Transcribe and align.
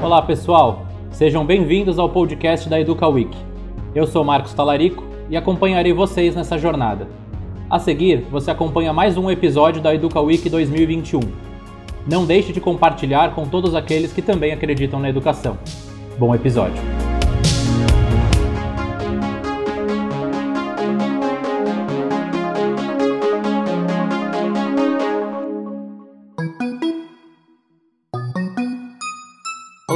Olá 0.00 0.22
pessoal, 0.22 0.86
sejam 1.10 1.44
bem-vindos 1.44 1.98
ao 1.98 2.08
podcast 2.08 2.68
da 2.68 2.80
Educa 2.80 3.08
Week. 3.08 3.36
Eu 3.92 4.06
sou 4.06 4.22
Marcos 4.22 4.54
Talarico 4.54 5.02
e 5.28 5.36
acompanharei 5.36 5.92
vocês 5.92 6.36
nessa 6.36 6.56
jornada. 6.56 7.08
A 7.68 7.80
seguir, 7.80 8.24
você 8.30 8.48
acompanha 8.48 8.92
mais 8.92 9.16
um 9.16 9.28
episódio 9.28 9.82
da 9.82 9.92
Educa 9.92 10.20
Week 10.20 10.48
2021. 10.48 11.20
Não 12.06 12.24
deixe 12.24 12.52
de 12.52 12.60
compartilhar 12.60 13.34
com 13.34 13.48
todos 13.48 13.74
aqueles 13.74 14.12
que 14.12 14.22
também 14.22 14.52
acreditam 14.52 15.00
na 15.00 15.08
educação. 15.08 15.58
Bom 16.16 16.32
episódio! 16.32 16.97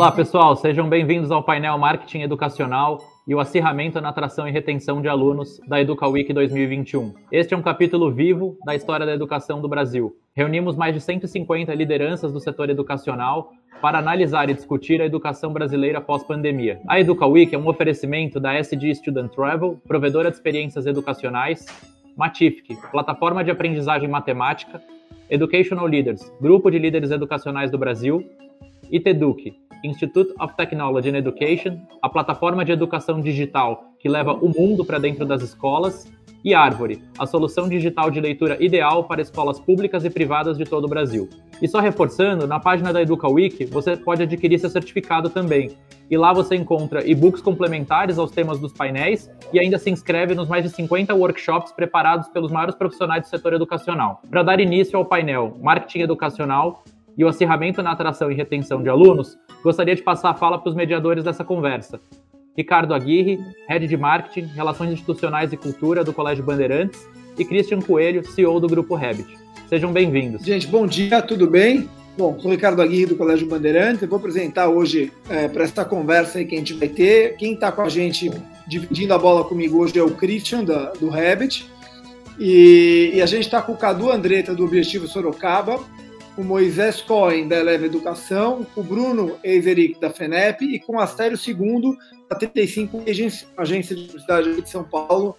Olá 0.03 0.11
pessoal, 0.11 0.57
sejam 0.57 0.89
bem-vindos 0.89 1.31
ao 1.31 1.45
painel 1.45 1.79
Marketing 1.79 2.23
Educacional 2.23 2.99
e 3.25 3.37
o 3.37 3.39
acirramento 3.39 4.01
na 4.01 4.09
atração 4.09 4.49
e 4.49 4.51
retenção 4.51 5.01
de 5.01 5.07
alunos 5.07 5.61
da 5.69 5.81
Educa 5.81 6.09
Week 6.09 6.33
2021. 6.33 7.15
Este 7.31 7.55
é 7.55 7.57
um 7.57 7.63
capítulo 7.63 8.11
vivo 8.11 8.59
da 8.67 8.75
história 8.75 9.07
da 9.07 9.15
educação 9.15 9.61
do 9.61 9.69
Brasil. 9.69 10.13
Reunimos 10.35 10.75
mais 10.75 10.93
de 10.93 11.01
150 11.01 11.73
lideranças 11.73 12.33
do 12.33 12.41
setor 12.41 12.69
educacional 12.69 13.53
para 13.81 14.01
analisar 14.01 14.51
e 14.51 14.55
discutir 14.55 15.01
a 15.01 15.07
educação 15.07 15.53
brasileira 15.53 16.01
pós-pandemia. 16.01 16.81
A 16.89 16.99
Educa 16.99 17.25
Week 17.25 17.55
é 17.55 17.59
um 17.59 17.69
oferecimento 17.69 18.41
da 18.41 18.55
SD 18.55 18.97
Student 18.97 19.31
Travel, 19.31 19.81
provedora 19.87 20.31
de 20.31 20.37
experiências 20.37 20.85
educacionais, 20.85 21.65
Matific, 22.17 22.77
plataforma 22.91 23.45
de 23.45 23.53
aprendizagem 23.53 24.09
matemática, 24.09 24.83
Educational 25.31 25.87
Leaders, 25.87 26.29
grupo 26.41 26.73
de 26.73 26.79
líderes 26.81 27.13
educacionais 27.13 27.71
do 27.71 27.79
Brasil, 27.79 28.29
e 28.93 29.01
TEDUC, 29.01 29.55
Institute 29.85 30.33
of 30.41 30.55
Technology 30.57 31.11
and 31.11 31.17
Education, 31.17 31.79
a 32.01 32.09
plataforma 32.09 32.65
de 32.65 32.73
educação 32.73 33.21
digital 33.21 33.85
que 33.99 34.09
leva 34.09 34.33
o 34.33 34.49
mundo 34.49 34.85
para 34.85 34.99
dentro 34.99 35.25
das 35.25 35.43
escolas, 35.43 36.11
e 36.45 36.55
Árvore, 36.55 37.03
a 37.19 37.25
solução 37.25 37.69
digital 37.69 38.11
de 38.11 38.21
leitura 38.21 38.57
ideal 38.63 39.05
para 39.05 39.23
escolas 39.23 39.61
públicas 39.61 40.05
e 40.05 40.11
privadas 40.11 40.59
de 40.59 40.65
todo 40.65 40.85
o 40.85 40.89
Brasil. 40.89 41.29
E 41.61 41.69
só 41.69 41.79
reforçando, 41.79 42.49
na 42.49 42.59
página 42.59 42.93
da 42.93 43.01
Educa 43.01 43.29
Week 43.29 43.65
você 43.67 43.97
pode 43.97 44.23
adquirir 44.25 44.59
seu 44.59 44.69
certificado 44.69 45.31
também. 45.31 45.77
E 46.11 46.17
lá 46.17 46.33
você 46.33 46.57
encontra 46.57 47.09
e-books 47.09 47.41
complementares 47.41 48.19
aos 48.19 48.33
temas 48.33 48.59
dos 48.59 48.73
painéis 48.73 49.31
e 49.53 49.61
ainda 49.61 49.79
se 49.79 49.89
inscreve 49.89 50.35
nos 50.35 50.49
mais 50.49 50.65
de 50.65 50.71
50 50.71 51.15
workshops 51.15 51.71
preparados 51.71 52.29
pelos 52.29 52.51
maiores 52.51 52.75
profissionais 52.75 53.23
do 53.23 53.29
setor 53.29 53.55
educacional. 53.55 54.21
Para 54.29 54.43
dar 54.43 54.59
início 54.59 54.99
ao 54.99 55.05
painel 55.05 55.57
Marketing 55.63 56.01
Educacional, 56.01 56.83
e 57.17 57.25
o 57.25 57.29
acirramento 57.29 57.83
na 57.83 57.93
atração 57.93 58.31
e 58.31 58.35
retenção 58.35 58.83
de 58.83 58.89
alunos, 58.89 59.39
gostaria 59.63 59.95
de 59.95 60.03
passar 60.03 60.31
a 60.31 60.35
fala 60.35 60.59
para 60.59 60.71
os 60.71 60.77
mediadores 60.77 61.25
dessa 61.25 61.45
conversa. 61.45 62.01
Ricardo 62.57 62.95
Aguirre, 62.95 63.39
Head 63.69 63.87
de 63.87 63.97
Marketing, 63.97 64.47
Relações 64.55 64.93
Institucionais 64.93 65.53
e 65.53 65.57
Cultura 65.57 66.05
do 66.05 66.13
Colégio 66.13 66.45
Bandeirantes, 66.45 67.07
e 67.39 67.45
Christian 67.45 67.81
Coelho, 67.81 68.27
CEO 68.27 68.61
do 68.61 68.67
Grupo 68.67 68.95
Habit. 68.95 69.27
Sejam 69.69 69.91
bem-vindos. 69.91 70.45
Gente, 70.45 70.67
bom 70.67 70.87
dia, 70.87 71.23
tudo 71.23 71.47
bem? 71.47 71.89
Bom, 72.17 72.39
sou 72.39 72.51
Ricardo 72.51 72.83
Aguirre 72.83 73.07
do 73.07 73.17
Colégio 73.17 73.49
Bandeirantes. 73.49 74.03
Eu 74.03 74.09
vou 74.09 74.19
apresentar 74.19 74.69
hoje 74.69 75.11
é, 75.31 75.49
para 75.49 75.65
essa 75.65 75.83
conversa 75.83 76.45
que 76.45 76.55
a 76.55 76.59
gente 76.59 76.75
vai 76.75 76.89
ter. 76.89 77.37
Quem 77.37 77.55
está 77.55 77.73
com 77.73 77.81
a 77.81 77.89
gente 77.89 78.31
dividindo 78.67 79.15
a 79.15 79.19
bola 79.19 79.45
comigo 79.45 79.79
hoje 79.79 79.99
é 79.99 80.03
o 80.03 80.11
Christian 80.11 80.63
da, 80.63 80.91
do 80.93 81.09
Habit. 81.09 81.67
E, 82.39 83.13
e 83.15 83.23
a 83.23 83.27
gente 83.27 83.45
está 83.45 83.63
com 83.63 83.73
o 83.73 83.77
Cadu 83.77 84.11
Andretta 84.11 84.55
do 84.55 84.65
Objetivo 84.65 85.07
Sorocaba 85.07 85.81
o 86.37 86.43
Moisés 86.43 87.01
Cohen, 87.03 87.49
da 87.49 87.57
Eleva 87.57 87.87
Educação, 87.87 88.67
o 88.75 88.83
Bruno 88.83 89.37
Eiseric, 89.45 90.01
da 90.01 90.11
FENEP, 90.11 90.65
e 90.65 90.79
com 90.79 90.99
Astério 90.99 91.39
II, 91.39 91.97
da 92.29 92.37
35 92.37 93.03
Agência 93.57 93.95
de 93.95 94.03
Universidade 94.03 94.61
de 94.61 94.69
São 94.69 94.85
Paulo, 94.85 95.37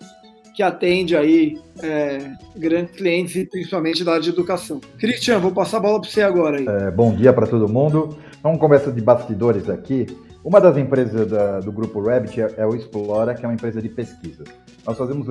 que 0.55 0.61
atende 0.61 1.17
aí 1.17 1.59
é, 1.81 2.31
grandes 2.55 2.95
clientes, 2.95 3.47
principalmente 3.49 4.03
da 4.03 4.11
área 4.11 4.23
de 4.23 4.29
educação. 4.29 4.79
Cristian, 4.99 5.39
vou 5.39 5.51
passar 5.51 5.77
a 5.77 5.79
bola 5.79 5.99
para 5.99 6.09
você 6.09 6.21
agora. 6.21 6.59
Aí. 6.59 6.65
É, 6.67 6.91
bom 6.91 7.15
dia 7.15 7.33
para 7.33 7.47
todo 7.47 7.67
mundo. 7.67 8.17
Vamos 8.43 8.59
conversa 8.59 8.91
de 8.91 9.01
bastidores 9.01 9.67
aqui. 9.67 10.05
Uma 10.43 10.59
das 10.59 10.77
empresas 10.77 11.27
da, 11.27 11.59
do 11.61 11.71
grupo 11.71 12.01
Rabbit 12.01 12.39
é, 12.39 12.53
é, 12.57 12.65
o 12.65 12.75
Explora, 12.75 13.33
que 13.33 13.45
é 13.45 13.47
uma 13.47 13.53
empresa 13.53 13.81
de 13.81 13.89
pesquisa. 13.89 14.43
Nós 14.85 14.97
fazemos 14.97 15.25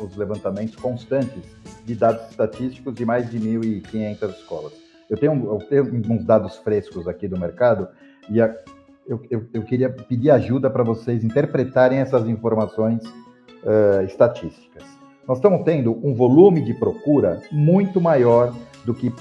os 0.00 0.16
levantamentos 0.16 0.74
constantes 0.76 1.42
de 1.84 1.94
dados 1.94 2.30
estatísticos 2.30 2.94
de 2.94 3.04
mais 3.04 3.30
de 3.30 3.38
1.500 3.38 4.30
escolas. 4.30 4.85
Eu 5.08 5.16
tenho, 5.16 5.32
eu 5.50 5.58
tenho 5.58 6.12
uns 6.12 6.24
dados 6.24 6.56
frescos 6.58 7.06
aqui 7.06 7.28
do 7.28 7.38
mercado 7.38 7.88
e 8.28 8.40
a, 8.40 8.54
eu, 9.06 9.20
eu, 9.30 9.44
eu, 9.52 9.62
queria 9.62 9.88
pedir 9.88 10.30
ajuda 10.30 10.68
para 10.68 10.82
vocês 10.82 11.22
interpretarem 11.22 11.98
essas 12.00 12.28
informações 12.28 13.02
uh, 13.04 14.04
estatísticas. 14.04 14.82
Nós 15.28 15.38
estamos 15.38 15.62
tendo 15.64 15.96
um 16.04 16.14
volume 16.14 16.60
de 16.60 16.74
procura 16.74 17.40
muito 17.52 18.00
maior 18.00 18.52
do 18.84 18.94
que, 18.94 19.12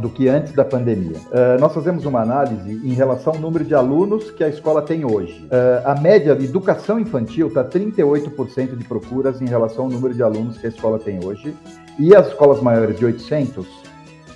do 0.00 0.10
que 0.10 0.28
antes 0.28 0.52
da 0.52 0.64
pandemia. 0.64 1.16
Uh, 1.16 1.60
nós 1.60 1.74
fazemos 1.74 2.06
uma 2.06 2.20
análise 2.20 2.70
em 2.70 2.92
relação 2.92 3.34
ao 3.34 3.38
número 3.38 3.64
de 3.64 3.74
alunos 3.74 4.30
que 4.30 4.44
a 4.44 4.48
escola 4.48 4.80
tem 4.80 5.04
hoje. 5.04 5.46
Uh, 5.46 5.88
a 5.88 5.94
média 5.94 6.34
de 6.34 6.46
educação 6.46 6.98
infantil 6.98 7.48
está 7.48 7.64
38% 7.64 8.76
de 8.76 8.84
procuras 8.84 9.42
em 9.42 9.46
relação 9.46 9.84
ao 9.84 9.90
número 9.90 10.14
de 10.14 10.22
alunos 10.22 10.56
que 10.58 10.66
a 10.66 10.70
escola 10.70 10.98
tem 10.98 11.22
hoje. 11.22 11.54
E 11.98 12.14
as 12.14 12.28
escolas 12.28 12.62
maiores 12.62 12.98
de 12.98 13.04
800 13.04 13.87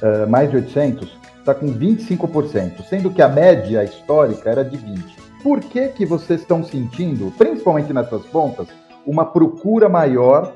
uh, 0.03 0.29
mais 0.29 0.51
de 0.51 0.57
800, 0.57 1.09
está 1.39 1.55
com 1.55 1.67
25%, 1.67 2.85
sendo 2.89 3.11
que 3.11 3.23
a 3.23 3.29
média 3.29 3.85
histórica 3.85 4.51
era 4.51 4.65
de 4.65 4.77
20%. 4.77 5.03
Por 5.43 5.61
que, 5.61 5.89
que 5.89 6.07
vocês 6.07 6.41
estão 6.41 6.63
sentindo, 6.63 7.33
principalmente 7.37 7.93
nessas 7.93 8.23
pontas, 8.27 8.69
uma 9.05 9.25
procura 9.25 9.89
maior 9.89 10.53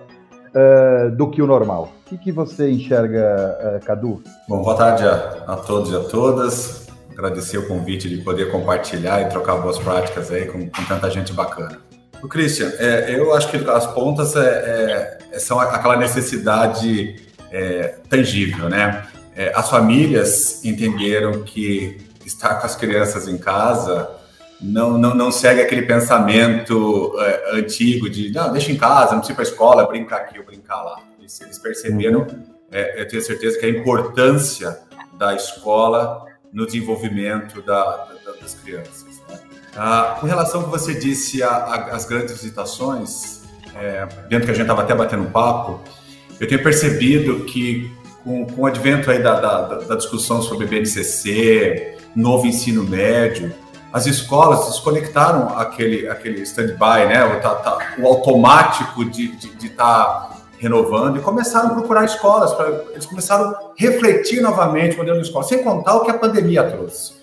uh, 0.54 1.10
do 1.16 1.28
que 1.28 1.42
o 1.42 1.46
normal? 1.46 1.92
O 2.06 2.08
que, 2.10 2.18
que 2.18 2.32
você 2.32 2.70
enxerga, 2.70 3.80
uh, 3.82 3.84
Cadu? 3.84 4.22
Bom, 4.48 4.62
boa 4.62 4.76
tarde 4.76 5.04
a, 5.04 5.44
a, 5.46 5.56
todos 5.56 5.90
e 5.90 5.96
a 5.96 6.00
todas. 6.00 6.86
Agradecer 7.10 7.58
o 7.58 7.66
convite 7.66 8.08
de 8.08 8.18
poder 8.18 8.52
compartilhar 8.52 9.22
e 9.22 9.28
trocar 9.28 9.56
boas 9.56 9.78
práticas 9.78 10.30
aí 10.30 10.46
com, 10.46 10.68
com 10.70 10.84
tanta 10.84 11.10
gente 11.10 11.32
bacana. 11.32 11.78
O 12.22 12.28
Christian, 12.28 12.72
é, 12.78 13.18
eu 13.18 13.34
acho 13.34 13.50
que 13.50 13.56
as 13.68 13.86
pontas 13.88 14.36
é, 14.36 15.18
é, 15.32 15.38
são 15.38 15.58
aquela 15.58 15.96
necessidade 15.96 17.16
é, 17.50 17.94
tangível, 18.08 18.68
né? 18.68 19.06
É, 19.36 19.52
as 19.54 19.68
famílias 19.68 20.64
entenderam 20.64 21.42
que 21.42 21.98
estar 22.24 22.54
com 22.54 22.66
as 22.66 22.74
crianças 22.74 23.28
em 23.28 23.36
casa 23.36 24.10
não, 24.60 24.96
não, 24.96 25.14
não 25.14 25.30
segue 25.30 25.60
aquele 25.60 25.82
pensamento 25.82 27.14
é, 27.20 27.58
antigo 27.58 28.08
de 28.08 28.32
não, 28.32 28.50
deixa 28.50 28.72
em 28.72 28.76
casa, 28.76 29.12
não 29.12 29.18
precisa 29.18 29.32
ir 29.32 29.36
para 29.36 29.44
a 29.44 29.50
escola, 29.50 29.86
brincar 29.86 30.16
aqui 30.16 30.38
ou 30.38 30.44
brincar 30.44 30.82
lá. 30.82 31.02
Eles, 31.18 31.38
eles 31.42 31.58
perceberam, 31.58 32.26
é, 32.72 33.02
eu 33.02 33.06
tenho 33.06 33.20
certeza 33.20 33.58
que 33.58 33.66
a 33.66 33.68
importância 33.68 34.78
da 35.18 35.34
escola 35.34 36.24
no 36.50 36.64
desenvolvimento 36.64 37.60
da, 37.60 37.82
da, 38.24 38.32
das 38.40 38.54
crianças. 38.54 39.04
Né? 39.28 39.38
Ah, 39.76 40.16
com 40.18 40.26
relação 40.26 40.60
ao 40.62 40.66
que 40.66 40.72
você 40.72 40.94
disse 40.94 41.42
às 41.42 42.06
grandes 42.06 42.32
visitações, 42.40 43.42
é, 43.74 44.06
dentro 44.28 44.46
que 44.46 44.52
a 44.52 44.54
gente 44.54 44.62
estava 44.62 44.82
até 44.82 44.94
batendo 44.94 45.30
papo, 45.30 45.80
eu 46.40 46.48
tenho 46.48 46.62
percebido 46.62 47.44
que 47.44 47.90
com, 48.26 48.44
com 48.44 48.62
o 48.62 48.66
advento 48.66 49.08
aí 49.08 49.22
da, 49.22 49.38
da, 49.38 49.62
da 49.78 49.94
discussão 49.94 50.42
sobre 50.42 50.66
BNCC, 50.66 51.96
novo 52.14 52.44
ensino 52.44 52.82
médio, 52.82 53.54
as 53.92 54.06
escolas 54.06 54.66
desconectaram 54.66 55.56
aquele, 55.56 56.08
aquele 56.08 56.42
stand-by, 56.42 57.06
né? 57.06 57.24
O, 57.24 57.40
tá, 57.40 57.54
tá, 57.54 57.94
o, 57.98 58.06
automático 58.06 59.04
de 59.04 59.26
estar 59.26 59.38
de, 59.38 59.54
de 59.54 59.68
tá 59.70 60.30
renovando 60.58 61.18
e 61.18 61.20
começaram 61.20 61.68
a 61.68 61.74
procurar 61.74 62.04
escolas. 62.04 62.52
Pra, 62.52 62.68
eles 62.90 63.06
começaram 63.06 63.50
a 63.50 63.58
refletir 63.76 64.42
novamente 64.42 64.96
o 64.96 64.98
modelo 64.98 65.20
de 65.20 65.26
escola, 65.26 65.44
sem 65.44 65.62
contar 65.62 65.94
o 65.94 66.04
que 66.04 66.10
a 66.10 66.18
pandemia 66.18 66.64
trouxe. 66.64 67.14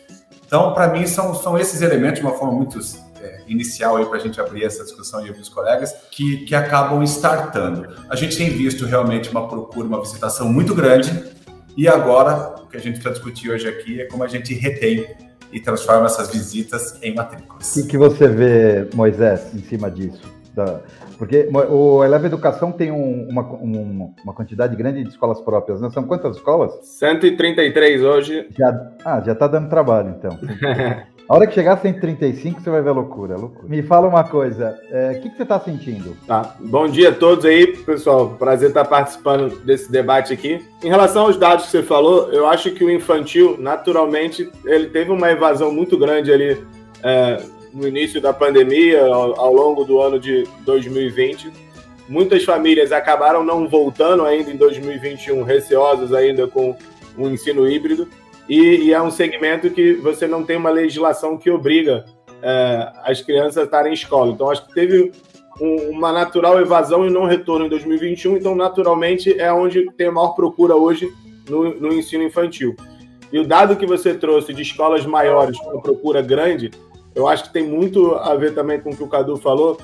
Então, 0.45 0.73
para 0.73 0.87
mim, 0.87 1.05
são, 1.05 1.35
são 1.35 1.57
esses 1.57 1.81
elementos 1.81 2.19
de 2.19 2.25
uma 2.25 2.35
forma 2.35 2.53
muito 2.53 2.79
é, 3.23 3.41
inicial 3.47 3.97
aí 3.97 4.05
para 4.05 4.17
a 4.17 4.19
gente 4.19 4.39
abrir 4.39 4.63
essa 4.65 4.83
discussão 4.83 5.25
e 5.25 5.29
ouvir 5.29 5.41
os 5.41 5.49
colegas, 5.49 5.93
que, 6.11 6.45
que 6.45 6.53
acabam 6.53 7.01
startando. 7.03 7.87
A 8.09 8.15
gente 8.15 8.37
tem 8.37 8.49
visto 8.49 8.85
realmente 8.85 9.29
uma 9.29 9.47
procura, 9.47 9.87
uma 9.87 10.01
visitação 10.01 10.51
muito 10.51 10.75
grande, 10.75 11.31
e 11.77 11.87
agora 11.87 12.55
o 12.61 12.67
que 12.67 12.77
a 12.77 12.79
gente 12.79 12.99
vai 12.99 13.13
discutir 13.13 13.49
hoje 13.49 13.67
aqui 13.67 14.01
é 14.01 14.05
como 14.05 14.23
a 14.23 14.27
gente 14.27 14.53
retém 14.53 15.07
e 15.51 15.59
transforma 15.59 16.07
essas 16.07 16.29
visitas 16.29 16.99
em 17.01 17.13
matrículas. 17.15 17.75
O 17.75 17.81
que, 17.81 17.89
que 17.89 17.97
você 17.97 18.27
vê, 18.27 18.89
Moisés, 18.93 19.53
em 19.53 19.61
cima 19.61 19.89
disso? 19.89 20.32
Da, 20.53 20.81
porque 21.17 21.49
o 21.51 22.03
Eleva 22.03 22.27
Educação 22.27 22.71
tem 22.71 22.91
um, 22.91 23.27
uma, 23.27 23.41
um, 23.41 24.13
uma 24.23 24.33
quantidade 24.33 24.75
grande 24.75 25.03
de 25.03 25.09
escolas 25.09 25.41
próprias, 25.41 25.81
né? 25.81 25.89
São 25.89 26.03
quantas 26.03 26.35
escolas? 26.35 26.73
133 26.83 28.03
hoje. 28.03 28.47
Já, 28.55 28.91
ah, 29.03 29.21
já 29.25 29.31
está 29.33 29.47
dando 29.47 29.69
trabalho, 29.69 30.15
então. 30.17 30.37
A 31.27 31.35
hora 31.35 31.47
que 31.47 31.53
chegar 31.53 31.73
a 31.73 31.77
135, 31.77 32.61
você 32.61 32.69
vai 32.69 32.81
ver 32.81 32.89
a 32.89 32.93
loucura, 32.93 33.35
a 33.35 33.37
loucura. 33.37 33.67
Me 33.67 33.81
fala 33.81 34.07
uma 34.07 34.25
coisa, 34.25 34.77
é, 34.91 35.07
o 35.07 35.11
é, 35.11 35.13
que, 35.15 35.29
que, 35.29 35.37
você 35.37 35.43
está 35.43 35.59
sentindo? 35.59 36.17
Tá. 36.27 36.55
Bom 36.59 36.87
dia 36.87 37.09
a 37.09 37.11
todos 37.13 37.45
aí, 37.45 37.77
pessoal. 37.77 38.31
Prazer 38.31 38.69
estar 38.69 38.83
participando 38.83 39.57
desse 39.63 39.89
debate 39.89 40.33
aqui. 40.33 40.59
Em 40.83 40.89
relação 40.89 41.23
aos 41.23 41.37
dados 41.37 41.65
que 41.65 41.71
você 41.71 41.81
falou, 41.81 42.29
eu 42.33 42.45
acho 42.45 42.71
que 42.71 42.83
o 42.83 42.91
infantil, 42.91 43.55
naturalmente, 43.57 44.51
ele 44.65 44.87
teve 44.87 45.11
uma 45.11 45.31
evasão 45.31 45.71
muito 45.71 45.97
grande 45.97 46.31
ali 46.31 46.61
é, 47.01 47.41
no 47.73 47.87
início 47.87 48.21
da 48.21 48.31
pandemia, 48.31 49.05
ao, 49.05 49.39
ao 49.39 49.53
longo 49.53 49.83
do 49.83 49.99
ano 49.99 50.19
de 50.19 50.47
2020. 50.65 51.51
Muitas 52.07 52.43
famílias 52.43 52.91
acabaram 52.91 53.43
não 53.43 53.67
voltando 53.67 54.25
ainda 54.25 54.51
em 54.51 54.57
2021, 54.57 55.43
receosas 55.43 56.13
ainda 56.13 56.47
com 56.47 56.75
o 57.17 57.27
ensino 57.27 57.67
híbrido. 57.67 58.07
E, 58.47 58.59
e, 58.59 58.93
é 58.93 59.01
um 59.01 59.09
segmento 59.09 59.69
que 59.69 59.93
você 59.93 60.27
não 60.27 60.43
tem 60.43 60.57
uma 60.57 60.69
legislação 60.69 61.37
que 61.37 61.49
obriga 61.49 62.05
é, 62.41 62.91
as 63.03 63.21
crianças 63.21 63.57
a 63.57 63.63
estarem 63.63 63.91
em 63.91 63.95
escola. 63.95 64.33
Então, 64.33 64.51
acho 64.51 64.67
que 64.67 64.73
teve 64.73 65.11
um, 65.61 65.91
uma 65.91 66.11
natural 66.11 66.59
evasão 66.59 67.07
e 67.07 67.09
não 67.09 67.25
retorno 67.25 67.65
em 67.65 67.69
2021. 67.69 68.37
Então, 68.37 68.53
naturalmente, 68.53 69.39
é 69.39 69.51
onde 69.51 69.89
tem 69.93 70.07
a 70.07 70.11
maior 70.11 70.33
procura 70.33 70.75
hoje 70.75 71.09
no, 71.49 71.73
no 71.79 71.93
ensino 71.93 72.23
infantil. 72.23 72.75
E 73.31 73.39
o 73.39 73.47
dado 73.47 73.75
que 73.77 73.85
você 73.85 74.13
trouxe 74.13 74.53
de 74.53 74.61
escolas 74.61 75.05
maiores 75.05 75.57
com 75.57 75.81
procura 75.81 76.21
grande, 76.21 76.69
eu 77.15 77.27
acho 77.27 77.45
que 77.45 77.53
tem 77.53 77.63
muito 77.63 78.15
a 78.15 78.35
ver 78.35 78.53
também 78.53 78.79
com 78.79 78.91
o 78.91 78.95
que 78.95 79.03
o 79.03 79.07
Cadu 79.07 79.37
falou. 79.37 79.79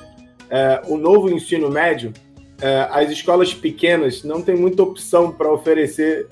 É, 0.48 0.82
o 0.86 0.96
novo 0.96 1.30
ensino 1.30 1.70
médio, 1.70 2.12
é, 2.60 2.88
as 2.90 3.10
escolas 3.10 3.54
pequenas 3.54 4.24
não 4.24 4.42
têm 4.42 4.56
muita 4.56 4.82
opção 4.82 5.30
para 5.32 5.50
oferecer 5.52 6.26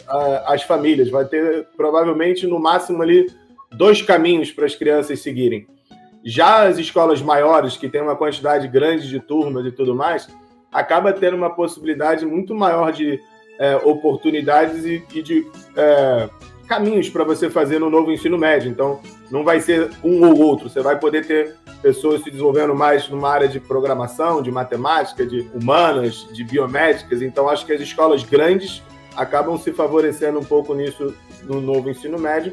às 0.46 0.62
famílias. 0.62 1.08
Vai 1.08 1.24
ter 1.24 1.66
provavelmente 1.76 2.46
no 2.46 2.58
máximo 2.58 3.02
ali 3.02 3.30
dois 3.72 4.02
caminhos 4.02 4.50
para 4.50 4.66
as 4.66 4.74
crianças 4.74 5.20
seguirem. 5.20 5.66
Já 6.24 6.66
as 6.66 6.78
escolas 6.78 7.22
maiores, 7.22 7.76
que 7.76 7.88
têm 7.88 8.02
uma 8.02 8.16
quantidade 8.16 8.66
grande 8.66 9.08
de 9.08 9.20
turmas 9.20 9.64
e 9.64 9.70
tudo 9.70 9.94
mais, 9.94 10.28
acaba 10.72 11.12
tendo 11.12 11.36
uma 11.36 11.50
possibilidade 11.50 12.26
muito 12.26 12.54
maior 12.54 12.92
de 12.92 13.20
é, 13.58 13.76
oportunidades 13.76 14.84
e, 14.84 15.02
e 15.14 15.22
de 15.22 15.46
é, 15.76 16.28
caminhos 16.68 17.08
para 17.08 17.24
você 17.24 17.48
fazer 17.48 17.78
no 17.78 17.88
novo 17.88 18.12
ensino 18.12 18.36
médio. 18.36 18.70
Então, 18.70 19.00
não 19.30 19.42
vai 19.42 19.60
ser 19.60 19.90
um 20.04 20.24
ou 20.28 20.38
outro. 20.38 20.68
Você 20.68 20.80
vai 20.80 20.98
poder 20.98 21.26
ter 21.26 21.56
pessoas 21.80 22.22
se 22.22 22.30
desenvolvendo 22.30 22.74
mais 22.74 23.08
numa 23.08 23.30
área 23.30 23.48
de 23.48 23.58
programação, 23.58 24.42
de 24.42 24.50
matemática, 24.50 25.26
de 25.26 25.48
humanas, 25.54 26.28
de 26.32 26.44
biomédicas. 26.44 27.22
Então, 27.22 27.48
acho 27.48 27.64
que 27.64 27.72
as 27.72 27.80
escolas 27.80 28.22
grandes 28.22 28.82
acabam 29.16 29.56
se 29.58 29.72
favorecendo 29.72 30.38
um 30.38 30.44
pouco 30.44 30.74
nisso 30.74 31.14
no 31.44 31.60
novo 31.60 31.88
ensino 31.88 32.18
médio. 32.18 32.52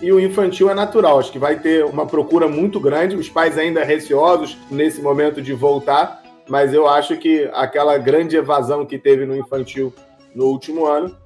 E 0.00 0.10
o 0.10 0.18
infantil 0.18 0.68
é 0.68 0.74
natural, 0.74 1.20
acho 1.20 1.30
que 1.30 1.38
vai 1.38 1.60
ter 1.60 1.84
uma 1.84 2.04
procura 2.06 2.48
muito 2.48 2.80
grande, 2.80 3.14
os 3.14 3.28
pais 3.28 3.56
ainda 3.56 3.84
receosos 3.84 4.58
nesse 4.68 5.00
momento 5.00 5.40
de 5.40 5.52
voltar, 5.52 6.20
mas 6.48 6.74
eu 6.74 6.88
acho 6.88 7.16
que 7.18 7.48
aquela 7.52 7.96
grande 7.98 8.36
evasão 8.36 8.84
que 8.84 8.98
teve 8.98 9.24
no 9.24 9.36
infantil 9.36 9.94
no 10.34 10.46
último 10.46 10.86
ano 10.86 11.16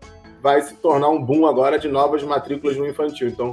vai 0.43 0.61
se 0.63 0.75
tornar 0.75 1.09
um 1.09 1.23
boom 1.23 1.47
agora 1.47 1.79
de 1.79 1.89
novas 1.89 2.23
matrículas 2.23 2.77
no 2.77 2.87
infantil. 2.87 3.29
Então, 3.29 3.53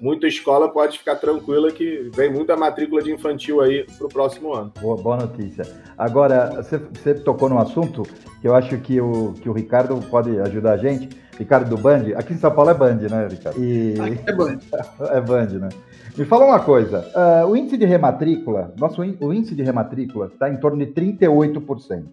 muita 0.00 0.26
escola 0.26 0.68
pode 0.68 0.98
ficar 0.98 1.16
tranquila 1.16 1.70
que 1.70 2.10
vem 2.14 2.32
muita 2.32 2.56
matrícula 2.56 3.02
de 3.02 3.12
infantil 3.12 3.60
aí 3.60 3.86
para 3.96 4.06
o 4.06 4.08
próximo 4.08 4.52
ano. 4.52 4.72
Boa, 4.80 4.96
boa 4.96 5.16
notícia. 5.16 5.64
Agora, 5.96 6.62
você, 6.62 6.78
você, 6.78 7.14
tocou 7.14 7.48
num 7.48 7.58
assunto 7.58 8.02
que 8.40 8.46
eu 8.46 8.54
acho 8.54 8.76
que 8.78 9.00
o, 9.00 9.32
que 9.34 9.48
o 9.48 9.52
Ricardo 9.52 9.98
pode 10.10 10.38
ajudar 10.40 10.72
a 10.72 10.76
gente. 10.76 11.08
Ricardo 11.38 11.68
do 11.68 11.76
Band. 11.76 12.04
Aqui 12.16 12.32
em 12.32 12.38
São 12.38 12.52
Paulo 12.52 12.70
é 12.70 12.74
Band, 12.74 12.96
né, 13.10 13.26
Ricardo? 13.28 13.60
E... 13.60 13.94
Aqui 14.00 14.20
é 14.26 14.32
Band. 14.32 14.58
é 15.10 15.20
Band, 15.20 15.46
né? 15.58 15.68
Me 16.16 16.24
fala 16.24 16.44
uma 16.44 16.60
coisa, 16.60 17.04
uh, 17.16 17.48
o 17.48 17.56
índice 17.56 17.76
de 17.76 17.84
rematrícula, 17.84 18.72
nosso 18.78 19.00
o 19.00 19.32
índice 19.32 19.52
de 19.52 19.64
rematrícula 19.64 20.26
está 20.26 20.48
em 20.48 20.56
torno 20.58 20.78
de 20.78 20.92
38%. 20.92 22.04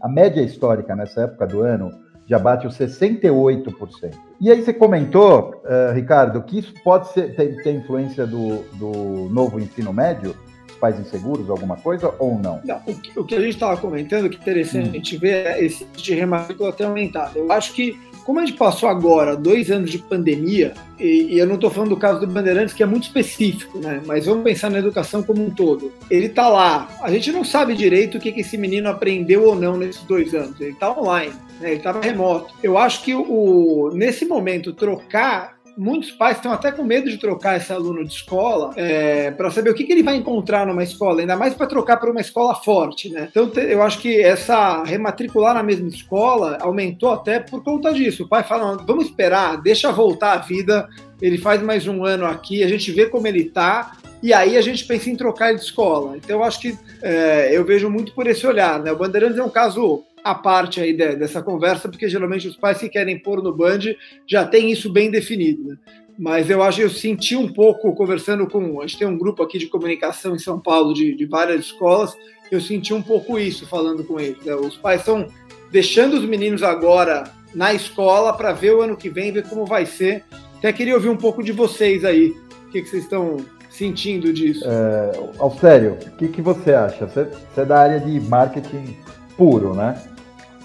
A 0.00 0.08
média 0.08 0.40
histórica 0.40 0.96
nessa 0.96 1.24
época 1.24 1.46
do 1.46 1.60
ano 1.60 1.90
já 2.30 2.38
bate 2.38 2.64
os 2.64 2.78
68%. 2.78 4.14
E 4.40 4.52
aí 4.52 4.62
você 4.62 4.72
comentou, 4.72 5.60
uh, 5.64 5.92
Ricardo, 5.92 6.40
que 6.42 6.60
isso 6.60 6.72
pode 6.84 7.12
ser, 7.12 7.34
ter, 7.34 7.60
ter 7.60 7.72
influência 7.72 8.24
do, 8.24 8.62
do 8.74 9.28
novo 9.28 9.58
ensino 9.58 9.92
médio, 9.92 10.36
pais 10.80 10.98
inseguros, 11.00 11.50
alguma 11.50 11.76
coisa, 11.76 12.14
ou 12.20 12.38
não? 12.38 12.60
Não, 12.64 12.80
o 12.86 12.94
que, 12.94 13.18
o 13.18 13.24
que 13.24 13.34
a 13.34 13.40
gente 13.40 13.54
estava 13.54 13.76
comentando, 13.76 14.30
que 14.30 14.36
interessante 14.36 14.86
hum. 14.86 14.90
a 14.92 14.94
gente 14.94 15.16
ver 15.16 15.44
é 15.44 15.64
esse 15.64 15.84
de 15.84 16.14
rematrícula 16.14 16.72
ter 16.72 16.84
aumentado. 16.84 17.36
Eu 17.36 17.50
acho 17.50 17.74
que 17.74 17.98
como 18.30 18.38
a 18.38 18.46
gente 18.46 18.56
passou 18.56 18.88
agora 18.88 19.34
dois 19.34 19.72
anos 19.72 19.90
de 19.90 19.98
pandemia, 19.98 20.72
e, 21.00 21.34
e 21.34 21.38
eu 21.40 21.48
não 21.48 21.56
estou 21.56 21.68
falando 21.68 21.88
do 21.88 21.96
caso 21.96 22.20
do 22.20 22.28
Bandeirantes, 22.28 22.72
que 22.72 22.80
é 22.80 22.86
muito 22.86 23.02
específico, 23.02 23.80
né? 23.80 24.00
Mas 24.06 24.26
vamos 24.26 24.44
pensar 24.44 24.70
na 24.70 24.78
educação 24.78 25.20
como 25.20 25.44
um 25.44 25.50
todo. 25.50 25.92
Ele 26.08 26.26
está 26.26 26.48
lá, 26.48 26.88
a 27.02 27.10
gente 27.10 27.32
não 27.32 27.42
sabe 27.42 27.74
direito 27.74 28.18
o 28.18 28.20
que, 28.20 28.30
que 28.30 28.42
esse 28.42 28.56
menino 28.56 28.88
aprendeu 28.88 29.46
ou 29.46 29.56
não 29.56 29.76
nesses 29.76 30.04
dois 30.04 30.32
anos. 30.32 30.60
Ele 30.60 30.70
está 30.70 30.96
online, 30.96 31.32
né? 31.60 31.70
ele 31.70 31.78
estava 31.78 32.00
remoto. 32.00 32.54
Eu 32.62 32.78
acho 32.78 33.02
que 33.02 33.12
o, 33.12 33.90
nesse 33.94 34.24
momento, 34.24 34.72
trocar 34.72 35.58
muitos 35.80 36.10
pais 36.10 36.36
estão 36.36 36.52
até 36.52 36.70
com 36.70 36.84
medo 36.84 37.08
de 37.08 37.16
trocar 37.16 37.56
esse 37.56 37.72
aluno 37.72 38.04
de 38.04 38.12
escola 38.12 38.72
é, 38.76 39.30
para 39.30 39.50
saber 39.50 39.70
o 39.70 39.74
que, 39.74 39.84
que, 39.84 39.92
ele 39.92 40.02
vai 40.02 40.14
encontrar 40.14 40.66
numa 40.66 40.84
escola, 40.84 41.22
ainda 41.22 41.36
mais 41.36 41.54
para 41.54 41.66
trocar 41.66 41.96
para 41.96 42.10
uma 42.10 42.20
escola 42.20 42.54
forte, 42.54 43.08
né? 43.08 43.28
Então 43.30 43.50
eu 43.62 43.82
acho 43.82 43.98
que 43.98 44.20
essa 44.20 44.84
rematricular 44.84 45.54
na 45.54 45.62
mesma 45.62 45.88
escola 45.88 46.58
aumentou 46.60 47.10
até 47.10 47.40
por 47.40 47.64
conta 47.64 47.94
disso. 47.94 48.24
O 48.24 48.28
pai 48.28 48.42
fala: 48.42 48.76
vamos 48.86 49.06
esperar, 49.06 49.56
deixa 49.62 49.90
voltar 49.90 50.34
a 50.34 50.38
vida, 50.38 50.86
ele 51.20 51.38
faz 51.38 51.62
mais 51.62 51.86
um 51.88 52.04
ano 52.04 52.26
aqui, 52.26 52.62
a 52.62 52.68
gente 52.68 52.92
vê 52.92 53.06
como 53.06 53.26
ele 53.26 53.40
está. 53.40 53.92
E 54.22 54.34
aí 54.34 54.58
a 54.58 54.60
gente 54.60 54.84
pensa 54.84 55.08
em 55.08 55.16
trocar 55.16 55.48
ele 55.48 55.58
de 55.58 55.64
escola. 55.64 56.14
Então 56.14 56.36
eu 56.36 56.44
acho 56.44 56.60
que 56.60 56.76
é, 57.02 57.56
eu 57.56 57.64
vejo 57.64 57.88
muito 57.88 58.12
por 58.12 58.26
esse 58.26 58.46
olhar. 58.46 58.78
Né? 58.78 58.92
O 58.92 58.96
Bandeirantes 58.96 59.38
é 59.38 59.42
um 59.42 59.48
caso 59.48 60.04
a 60.22 60.34
parte 60.34 60.80
aí 60.80 60.92
de, 60.92 61.16
dessa 61.16 61.42
conversa, 61.42 61.88
porque 61.88 62.08
geralmente 62.08 62.48
os 62.48 62.56
pais 62.56 62.78
que 62.78 62.88
querem 62.88 63.18
pôr 63.18 63.42
no 63.42 63.54
Band 63.54 63.80
já 64.26 64.44
tem 64.44 64.70
isso 64.70 64.90
bem 64.90 65.10
definido. 65.10 65.64
Né? 65.64 65.76
Mas 66.18 66.50
eu 66.50 66.62
acho 66.62 66.80
eu 66.82 66.90
senti 66.90 67.34
um 67.34 67.52
pouco, 67.52 67.94
conversando 67.94 68.46
com. 68.46 68.80
A 68.80 68.86
gente 68.86 68.98
tem 68.98 69.08
um 69.08 69.16
grupo 69.16 69.42
aqui 69.42 69.58
de 69.58 69.66
comunicação 69.66 70.34
em 70.34 70.38
São 70.38 70.60
Paulo, 70.60 70.92
de, 70.92 71.14
de 71.14 71.24
várias 71.24 71.66
escolas, 71.66 72.16
eu 72.50 72.60
senti 72.60 72.92
um 72.92 73.00
pouco 73.00 73.38
isso 73.38 73.66
falando 73.66 74.04
com 74.04 74.18
eles. 74.18 74.44
Né? 74.44 74.54
Os 74.54 74.76
pais 74.76 75.00
estão 75.00 75.26
deixando 75.70 76.14
os 76.14 76.24
meninos 76.24 76.62
agora 76.62 77.24
na 77.54 77.72
escola 77.72 78.32
para 78.32 78.52
ver 78.52 78.74
o 78.74 78.82
ano 78.82 78.96
que 78.96 79.08
vem, 79.08 79.32
ver 79.32 79.48
como 79.48 79.64
vai 79.64 79.86
ser. 79.86 80.24
Até 80.58 80.72
queria 80.72 80.94
ouvir 80.94 81.08
um 81.08 81.16
pouco 81.16 81.42
de 81.42 81.52
vocês 81.52 82.04
aí. 82.04 82.34
O 82.66 82.70
que, 82.70 82.82
que 82.82 82.88
vocês 82.88 83.04
estão 83.04 83.38
sentindo 83.70 84.32
disso? 84.32 84.64
É, 84.66 85.12
Alcério, 85.38 85.92
o 85.92 86.16
que, 86.16 86.28
que 86.28 86.42
você 86.42 86.74
acha? 86.74 87.06
Você, 87.06 87.24
você 87.24 87.60
é 87.62 87.64
da 87.64 87.78
área 87.78 88.00
de 88.00 88.20
marketing 88.20 88.96
puro, 89.40 89.72
né? 89.72 89.98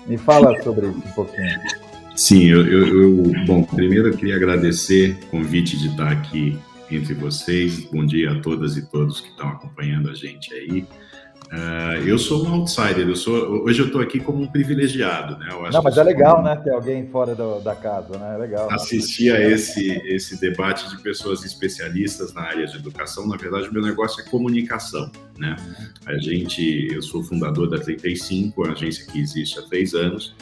Me 0.05 0.17
fala 0.17 0.61
sobre 0.61 0.87
isso 0.87 0.97
um 0.97 1.11
pouquinho. 1.13 1.61
Sim, 2.13 2.43
eu, 2.43 2.67
eu, 2.67 3.03
eu, 3.03 3.45
bom, 3.45 3.63
primeiro 3.63 4.09
eu 4.09 4.17
queria 4.17 4.35
agradecer 4.35 5.17
o 5.23 5.27
convite 5.27 5.77
de 5.77 5.87
estar 5.87 6.11
aqui 6.11 6.59
entre 6.91 7.13
vocês. 7.13 7.85
Bom 7.85 8.05
dia 8.05 8.33
a 8.33 8.41
todas 8.41 8.75
e 8.75 8.85
todos 8.85 9.21
que 9.21 9.29
estão 9.29 9.47
acompanhando 9.47 10.09
a 10.09 10.13
gente 10.13 10.53
aí. 10.53 10.85
Uh, 11.55 12.05
eu 12.05 12.19
sou 12.19 12.45
um 12.45 12.53
outsider, 12.53 13.07
eu 13.07 13.15
sou, 13.15 13.63
hoje 13.63 13.79
eu 13.79 13.85
estou 13.85 14.01
aqui 14.01 14.19
como 14.19 14.43
um 14.43 14.47
privilegiado, 14.47 15.37
né? 15.37 15.47
Não, 15.71 15.81
mas 15.81 15.97
é 15.97 16.03
legal, 16.03 16.43
né, 16.43 16.53
ter 16.57 16.71
alguém 16.71 17.07
fora 17.07 17.33
do, 17.33 17.61
da 17.61 17.73
casa, 17.73 18.17
né? 18.17 18.35
É 18.35 18.37
legal. 18.37 18.69
Assistir 18.71 19.33
a 19.33 19.39
esse, 19.39 19.89
esse 20.05 20.39
debate 20.41 20.89
de 20.89 21.01
pessoas 21.01 21.45
especialistas 21.45 22.33
na 22.33 22.41
área 22.41 22.67
de 22.67 22.75
educação, 22.75 23.25
na 23.25 23.37
verdade, 23.37 23.69
o 23.69 23.73
meu 23.73 23.81
negócio 23.81 24.21
é 24.21 24.27
comunicação, 24.27 25.09
né? 25.37 25.55
A 26.05 26.17
gente, 26.17 26.89
eu 26.91 27.01
sou 27.01 27.23
fundador 27.23 27.69
da 27.69 27.77
35, 27.77 28.67
a 28.67 28.71
agência 28.73 29.05
que 29.09 29.17
existe 29.17 29.57
há 29.57 29.61
três 29.61 29.93
anos, 29.93 30.35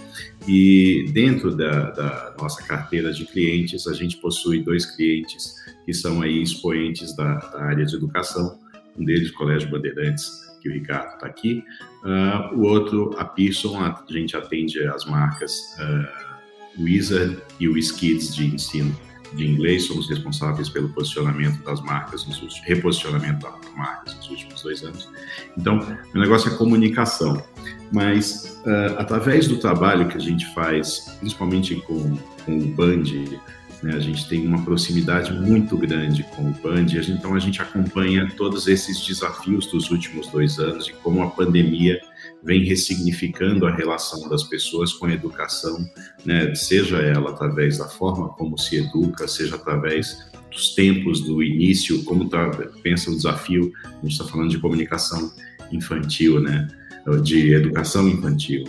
e 0.47 1.05
dentro 1.13 1.55
da, 1.55 1.91
da 1.91 2.35
nossa 2.39 2.63
carteira 2.63 3.13
de 3.13 3.25
clientes, 3.25 3.85
a 3.85 3.93
gente 3.93 4.17
possui 4.17 4.63
dois 4.63 4.85
clientes 4.87 5.53
que 5.85 5.93
são 5.93 6.23
aí 6.23 6.41
expoentes 6.41 7.15
da, 7.15 7.35
da 7.35 7.61
área 7.65 7.85
de 7.85 7.95
educação, 7.95 8.57
um 8.97 9.05
deles, 9.05 9.29
Colégio 9.31 9.69
Bandeirantes, 9.69 10.42
que 10.63 10.69
o 10.69 10.73
Ricardo 10.73 11.13
está 11.13 11.27
aqui. 11.27 11.63
Uh, 12.03 12.57
o 12.57 12.61
outro, 12.61 13.13
a 13.17 13.25
Pearson, 13.25 13.77
a 13.79 14.03
gente 14.09 14.35
atende 14.35 14.81
as 14.87 15.05
marcas 15.05 15.75
uh, 15.77 16.81
Wizard 16.81 17.37
e 17.59 17.67
o 17.67 17.77
Skids 17.77 18.33
de 18.33 18.55
ensino 18.55 18.95
de 19.33 19.47
inglês, 19.47 19.87
somos 19.87 20.07
responsáveis 20.09 20.69
pelo 20.69 20.89
posicionamento 20.89 21.63
das 21.63 21.81
marcas, 21.81 22.25
nos 22.27 22.61
reposicionamento 22.65 23.41
das 23.41 23.75
marcas 23.75 24.15
nos 24.15 24.29
últimos 24.29 24.61
dois 24.61 24.83
anos. 24.83 25.09
Então, 25.57 25.79
o 26.13 26.19
negócio 26.19 26.53
é 26.53 26.55
comunicação, 26.55 27.43
mas 27.91 28.61
uh, 28.65 28.99
através 28.99 29.47
do 29.47 29.57
trabalho 29.57 30.07
que 30.07 30.17
a 30.17 30.21
gente 30.21 30.45
faz, 30.53 31.17
principalmente 31.19 31.75
com, 31.77 32.15
com 32.45 32.57
o 32.59 32.67
Band, 32.75 33.03
né? 33.83 33.95
A 33.95 33.99
gente 33.99 34.27
tem 34.27 34.47
uma 34.47 34.63
proximidade 34.63 35.33
muito 35.33 35.77
grande 35.77 36.23
com 36.23 36.43
o 36.43 36.51
Band, 36.63 36.87
então 37.09 37.35
a 37.35 37.39
gente 37.39 37.61
acompanha 37.61 38.31
todos 38.37 38.67
esses 38.67 39.05
desafios 39.05 39.67
dos 39.67 39.91
últimos 39.91 40.27
dois 40.27 40.57
anos 40.57 40.87
e 40.87 40.93
como 40.93 41.21
a 41.21 41.29
pandemia 41.29 41.99
vem 42.41 42.63
ressignificando 42.63 43.65
a 43.65 43.75
relação 43.75 44.27
das 44.29 44.43
pessoas 44.43 44.93
com 44.93 45.05
a 45.05 45.13
educação, 45.13 45.85
né, 46.25 46.55
seja 46.55 46.97
ela 46.97 47.31
através 47.31 47.77
da 47.77 47.87
forma 47.87 48.29
como 48.29 48.57
se 48.57 48.77
educa, 48.77 49.27
seja 49.27 49.55
através 49.55 50.31
dos 50.49 50.73
tempos 50.75 51.21
do 51.21 51.43
início, 51.43 52.03
como 52.03 52.29
tá, 52.29 52.49
pensa 52.81 53.11
o 53.11 53.15
desafio, 53.15 53.71
a 53.85 54.01
gente 54.01 54.11
está 54.11 54.25
falando 54.25 54.49
de 54.49 54.59
comunicação 54.59 55.31
infantil, 55.71 56.39
né, 56.39 56.67
de 57.21 57.53
educação 57.53 58.07
infantil. 58.07 58.63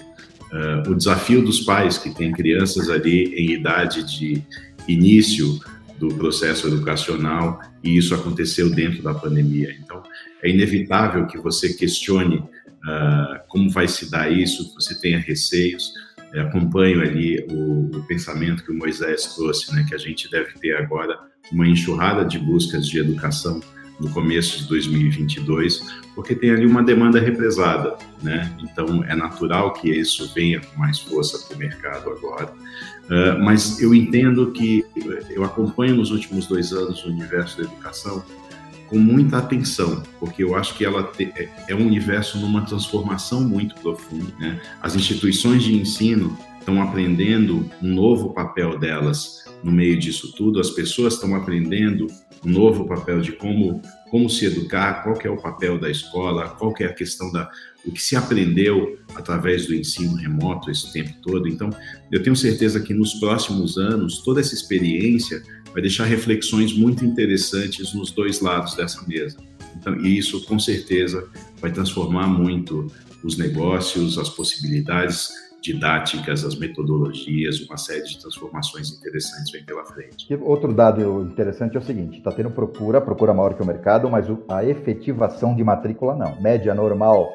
Uh, 0.53 0.91
o 0.91 0.95
desafio 0.95 1.45
dos 1.45 1.61
pais 1.61 1.99
que 1.99 2.15
têm 2.15 2.31
crianças 2.31 2.89
ali 2.89 3.25
em 3.35 3.53
idade 3.55 4.05
de 4.05 4.41
início 4.89 5.59
do 5.99 6.09
processo 6.09 6.67
educacional 6.69 7.61
e 7.83 7.97
isso 7.97 8.15
aconteceu 8.15 8.71
dentro 8.71 9.03
da 9.03 9.15
pandemia. 9.15 9.75
Então, 9.83 10.03
é 10.43 10.51
inevitável 10.51 11.27
que 11.27 11.39
você 11.39 11.73
questione 11.73 12.37
uh, 12.85 13.41
como 13.49 13.71
vai 13.71 13.89
se 13.89 14.11
dar 14.11 14.31
isso, 14.31 14.75
você 14.75 14.99
tenha 15.01 15.19
receios. 15.19 15.93
Eu 16.33 16.43
acompanho 16.43 17.01
ali 17.01 17.47
o, 17.51 17.97
o, 17.97 18.03
pensamento 18.07 18.65
que 18.65 18.73
o 18.73 18.75
Moisés 18.75 19.35
trouxe, 19.35 19.73
né, 19.75 19.85
que 19.89 19.95
a 19.95 19.99
gente 19.99 20.29
deve 20.31 20.53
ter 20.55 20.77
agora 20.77 21.19
uma 21.53 21.67
enxurrada 21.67 22.25
de 22.25 22.39
buscas 22.39 22.89
de 22.89 22.99
educação 22.99 23.61
no 24.01 24.11
começo 24.11 24.59
de 24.59 24.69
2022, 24.69 25.87
porque 26.15 26.35
tem 26.35 26.51
ali 26.51 26.67
uma 26.67 26.83
demanda 26.83 27.21
represada, 27.21 27.97
né? 28.23 28.55
Então 28.61 29.05
é 29.05 29.15
natural 29.15 29.73
que 29.73 29.91
isso 29.91 30.33
venha 30.35 30.61
com 30.61 30.79
mais 30.79 30.99
força 30.99 31.39
para 31.47 31.57
o 31.57 31.59
mercado 31.59 32.11
agora. 32.11 32.53
Uh, 33.05 33.43
mas 33.43 33.81
eu 33.81 33.95
entendo 33.95 34.51
que 34.53 34.85
eu 35.31 35.45
acompanho 35.45 35.97
nos 35.97 36.11
últimos 36.11 36.47
dois 36.47 36.73
anos 36.73 37.05
o 37.05 37.09
universo 37.09 37.59
da 37.59 37.65
educação 37.65 38.25
com 38.89 38.99
muita 38.99 39.39
atenção, 39.39 40.03
porque 40.21 40.43
eu 40.45 40.55
acho 40.55 40.75
que 40.75 40.85
ela 40.85 41.05
te, 41.05 41.33
é, 41.37 41.49
é 41.69 41.75
um 41.75 41.87
universo 41.87 42.39
numa 42.39 42.63
transformação 42.63 43.43
muito 43.43 43.75
profunda. 43.77 44.33
Né? 44.39 44.61
As 44.81 44.95
instituições 44.95 45.63
de 45.63 45.75
ensino 45.75 46.37
estão 46.59 46.83
aprendendo 46.83 47.69
um 47.83 47.95
novo 47.95 48.33
papel 48.33 48.79
delas 48.79 49.44
no 49.65 49.73
meio 49.73 49.99
disso 49.99 50.33
tudo, 50.37 50.61
as 50.61 50.71
pessoas 50.71 51.15
estão 51.15 51.35
aprendendo 51.35 52.07
um 52.45 52.51
novo 52.51 52.87
papel 52.87 53.23
de 53.23 53.33
como, 53.33 53.81
como 54.11 54.29
se 54.29 54.45
educar, 54.45 55.03
qual 55.03 55.19
é 55.25 55.31
o 55.31 55.41
papel 55.41 55.79
da 55.79 55.91
escola, 55.91 56.51
qual 56.51 56.75
é 56.79 56.85
a 56.85 56.93
questão 56.93 57.33
da 57.33 57.51
o 57.87 57.93
que 57.93 58.03
se 58.03 58.17
aprendeu 58.17 58.99
através 59.15 59.67
do 59.67 59.75
ensino 59.75 60.15
remoto 60.17 60.71
esse 60.71 60.91
tempo 60.93 61.13
todo. 61.23 61.47
Então, 61.47 61.69
eu 62.11 62.23
tenho 62.23 62.35
certeza 62.35 62.81
que 62.81 62.95
nos 62.95 63.15
próximos 63.15 63.77
anos 63.77 64.23
toda 64.23 64.41
essa 64.41 64.55
experiência 64.55 65.43
vai 65.73 65.83
deixar 65.83 66.05
reflexões 66.05 66.73
muito 66.73 67.05
interessantes 67.05 67.93
nos 67.93 68.11
dois 68.11 68.41
lados 68.41 68.75
dessa 68.75 69.07
mesa. 69.07 69.37
Então, 69.77 69.97
e 70.01 70.17
isso 70.17 70.43
com 70.45 70.59
certeza 70.59 71.29
vai 71.61 71.73
transformar 71.73 72.27
muito 72.27 72.91
os 73.23 73.37
negócios, 73.37 74.17
as 74.17 74.31
possibilidades 74.31 75.29
didáticas, 75.65 76.45
as 76.45 76.55
metodologias, 76.57 77.59
uma 77.63 77.79
série 77.79 78.03
de 78.03 78.21
transformações 78.21 78.93
interessantes 78.93 79.51
vem 79.51 79.65
pela 79.65 79.83
frente. 79.87 80.27
Outro 80.43 80.75
dado 80.75 81.23
interessante 81.23 81.75
é 81.75 81.81
o 81.81 81.83
seguinte: 81.83 82.19
está 82.19 82.31
tendo 82.31 82.51
procura, 82.51 83.01
procura 83.01 83.33
maior 83.33 83.55
que 83.55 83.63
o 83.63 83.67
mercado, 83.67 84.11
mas 84.11 84.27
a 84.49 84.63
efetivação 84.63 85.57
de 85.57 85.65
matrícula 85.65 86.15
não. 86.15 86.39
Média 86.41 86.75
normal. 86.75 87.33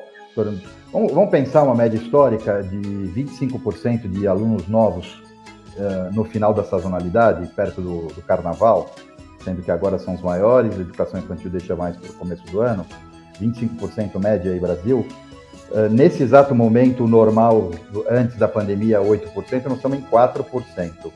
Vamos 0.94 1.30
pensar 1.30 1.64
uma 1.64 1.76
média 1.76 1.98
histórica 1.98 2.64
de 2.64 2.78
25% 2.78 4.08
de 4.08 4.28
alunos 4.28 4.68
novos 4.68 5.22
uh, 5.76 6.14
no 6.14 6.24
final 6.24 6.54
da 6.54 6.64
sazonalidade, 6.64 7.48
perto 7.54 7.82
do, 7.82 8.08
do, 8.14 8.22
carnaval, 8.22 8.96
sendo 9.44 9.62
que 9.62 9.72
agora 9.72 10.00
são 10.00 10.14
os 10.14 10.22
maiores, 10.22 10.78
a 10.78 10.82
educação 10.82 11.20
infantil 11.20 11.50
deixa 11.50 11.76
mais 11.76 11.98
para 11.98 12.12
o 12.12 12.14
começo 12.14 12.44
do 12.46 12.62
ano, 12.62 12.86
25% 13.42 14.18
média 14.20 14.52
aí 14.54 14.60
Brasil. 14.60 15.06
Uh, 15.72 15.88
nesse 15.90 16.24
exato 16.24 16.56
momento 16.56 17.08
normal, 17.08 17.72
antes 18.10 18.36
da 18.38 18.48
pandemia, 18.48 19.00
8%, 19.00 19.66
nós 19.66 19.78
estamos 19.78 20.00
em 20.00 20.02
4%. 20.02 21.06
O 21.06 21.12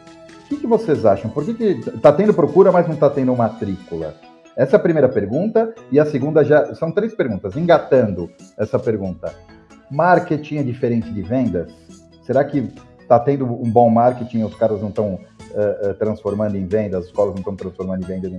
que, 0.48 0.58
que 0.58 0.68
vocês 0.68 1.06
acham? 1.06 1.32
Por 1.32 1.44
que 1.44 1.52
está 1.54 2.12
tendo 2.12 2.34
procura, 2.34 2.72
mas 2.72 2.86
não 2.86 2.94
está 2.94 3.10
tendo 3.10 3.36
matrícula? 3.36 4.14
Essa 4.56 4.76
é 4.76 4.78
a 4.78 4.82
primeira 4.82 5.10
pergunta. 5.10 5.74
E 5.92 6.00
a 6.00 6.06
segunda 6.06 6.44
já. 6.44 6.76
São 6.76 6.92
três 6.92 7.16
perguntas. 7.16 7.56
Engatando 7.56 8.30
essa 8.58 8.78
pergunta. 8.78 9.34
Marketing 9.90 10.58
é 10.58 10.64
diferente 10.64 11.12
de 11.12 11.22
vendas? 11.22 11.72
Será 12.24 12.44
que 12.44 12.70
está 13.02 13.20
tendo 13.20 13.46
um 13.46 13.70
bom 13.70 13.90
marketing, 13.90 14.44
os 14.44 14.56
caras 14.56 14.82
não 14.82 14.90
estão 14.90 15.20
uh, 15.54 15.94
transformando 15.96 16.56
em 16.56 16.66
vendas, 16.66 17.02
as 17.02 17.06
escolas 17.06 17.34
não 17.34 17.40
estão 17.40 17.56
transformando 17.56 18.04
em 18.04 18.08
vendas. 18.08 18.32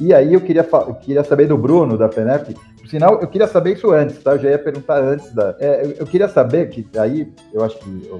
E 0.00 0.12
aí 0.12 0.34
eu 0.34 0.40
queria, 0.40 0.66
eu 0.70 0.94
queria 0.94 1.24
saber 1.24 1.46
do 1.46 1.56
Bruno, 1.56 1.96
da 1.96 2.10
FENEP, 2.10 2.54
por 2.86 2.90
sinal, 2.90 3.20
eu 3.20 3.26
queria 3.26 3.48
saber 3.48 3.72
isso 3.72 3.90
antes, 3.90 4.22
tá? 4.22 4.32
Eu 4.32 4.38
já 4.38 4.50
ia 4.50 4.58
perguntar 4.60 5.02
antes 5.02 5.32
da. 5.34 5.56
É, 5.58 5.96
eu 5.98 6.06
queria 6.06 6.28
saber 6.28 6.68
que 6.68 6.86
aí 6.96 7.32
eu 7.52 7.64
acho 7.64 7.76
que 7.78 8.12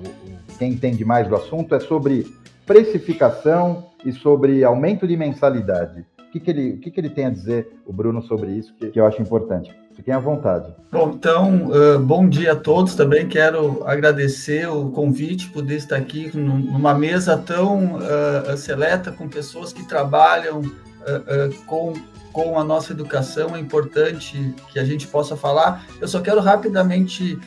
quem 0.59 0.73
entende 0.73 1.05
mais 1.05 1.29
do 1.29 1.37
assunto 1.37 1.73
é 1.73 1.79
sobre 1.79 2.27
precificação 2.67 3.87
e 4.05 4.11
sobre 4.11 4.65
aumento 4.65 5.07
de 5.07 5.17
mensalidade. 5.17 6.05
Que, 6.37 6.41
que, 6.41 6.51
ele, 6.51 6.71
o 6.73 6.79
que, 6.79 6.91
que 6.91 7.01
ele 7.01 7.09
tem 7.09 7.25
a 7.25 7.31
dizer, 7.31 7.67
o 7.87 7.93
Bruno, 7.93 8.21
sobre 8.23 8.51
isso, 8.51 8.75
que, 8.75 8.89
que 8.91 9.01
eu 9.01 9.07
acho 9.07 9.23
importante? 9.23 9.75
Fiquem 9.95 10.13
à 10.13 10.19
vontade. 10.19 10.71
Bom, 10.93 11.13
então, 11.15 11.71
uh, 11.71 11.99
bom 11.99 12.29
dia 12.29 12.53
a 12.53 12.57
todos. 12.57 12.95
Também 12.95 13.27
quero 13.27 13.83
agradecer 13.87 14.69
o 14.69 14.91
convite, 14.91 15.49
poder 15.49 15.77
estar 15.77 15.97
aqui 15.97 16.31
numa 16.37 16.93
mesa 16.93 17.39
tão 17.39 17.97
uh, 17.97 18.57
seleta, 18.59 19.11
com 19.11 19.27
pessoas 19.27 19.73
que 19.73 19.89
trabalham 19.89 20.61
uh, 20.61 21.65
com, 21.65 21.95
com 22.35 22.59
a 22.59 22.65
nossa 22.65 22.93
educação. 22.93 23.57
É 23.57 23.59
importante 23.59 24.55
que 24.71 24.79
a 24.79 24.85
gente 24.85 25.07
possa 25.07 25.39
falar. 25.39 25.87
Eu 25.99 26.07
só 26.09 26.21
quero 26.21 26.41
rapidamente 26.41 27.39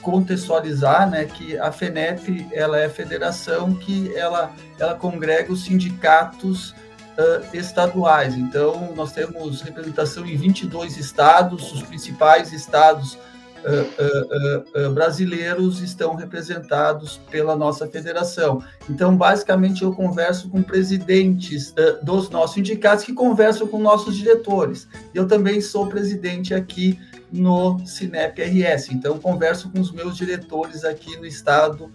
contextualizar 0.00 1.10
né, 1.10 1.24
que 1.24 1.58
a 1.58 1.72
FENEP 1.72 2.46
ela 2.52 2.78
é 2.78 2.84
a 2.84 2.90
federação 2.90 3.74
que 3.74 4.14
ela, 4.14 4.52
ela 4.78 4.94
congrega 4.94 5.52
os 5.52 5.64
sindicatos 5.64 6.72
uh, 7.18 7.56
estaduais. 7.56 8.34
Então, 8.34 8.92
nós 8.94 9.12
temos 9.12 9.60
representação 9.62 10.24
em 10.26 10.36
22 10.36 10.96
estados, 10.96 11.72
os 11.72 11.82
principais 11.82 12.52
estados 12.52 13.14
uh, 13.14 14.86
uh, 14.86 14.90
brasileiros 14.92 15.80
estão 15.80 16.14
representados 16.14 17.20
pela 17.30 17.56
nossa 17.56 17.86
federação. 17.86 18.62
Então, 18.88 19.16
basicamente, 19.16 19.82
eu 19.82 19.92
converso 19.92 20.48
com 20.48 20.62
presidentes 20.62 21.74
dos 22.02 22.30
nossos 22.30 22.54
sindicatos 22.54 23.04
que 23.04 23.12
conversam 23.12 23.66
com 23.66 23.78
nossos 23.78 24.16
diretores. 24.16 24.86
Eu 25.14 25.26
também 25.26 25.60
sou 25.60 25.88
presidente 25.88 26.54
aqui 26.54 26.98
no 27.32 27.84
Cinep 27.84 28.40
RS, 28.40 28.90
então 28.90 29.18
converso 29.18 29.68
com 29.70 29.80
os 29.80 29.90
meus 29.90 30.16
diretores 30.16 30.84
aqui 30.84 31.16
no 31.16 31.26
estado 31.26 31.90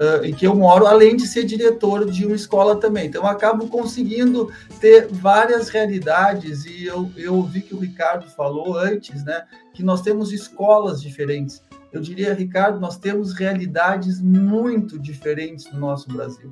uh, 0.00 0.24
em 0.24 0.34
que 0.34 0.46
eu 0.46 0.54
moro, 0.54 0.86
além 0.86 1.16
de 1.16 1.26
ser 1.26 1.44
diretor 1.44 2.10
de 2.10 2.26
uma 2.26 2.36
escola 2.36 2.76
também. 2.76 3.06
Então, 3.06 3.26
acabo 3.26 3.68
conseguindo 3.68 4.50
ter 4.80 5.08
várias 5.08 5.68
realidades, 5.68 6.64
e 6.64 6.84
eu, 6.84 7.10
eu 7.16 7.42
vi 7.42 7.62
que 7.62 7.74
o 7.74 7.78
Ricardo 7.78 8.28
falou 8.30 8.78
antes, 8.78 9.24
né, 9.24 9.44
que 9.74 9.82
nós 9.82 10.02
temos 10.02 10.32
escolas 10.32 11.00
diferentes. 11.00 11.62
Eu 11.92 12.00
diria, 12.00 12.34
Ricardo, 12.34 12.78
nós 12.78 12.98
temos 12.98 13.32
realidades 13.32 14.20
muito 14.20 14.98
diferentes 14.98 15.70
no 15.72 15.78
nosso 15.78 16.08
Brasil. 16.08 16.50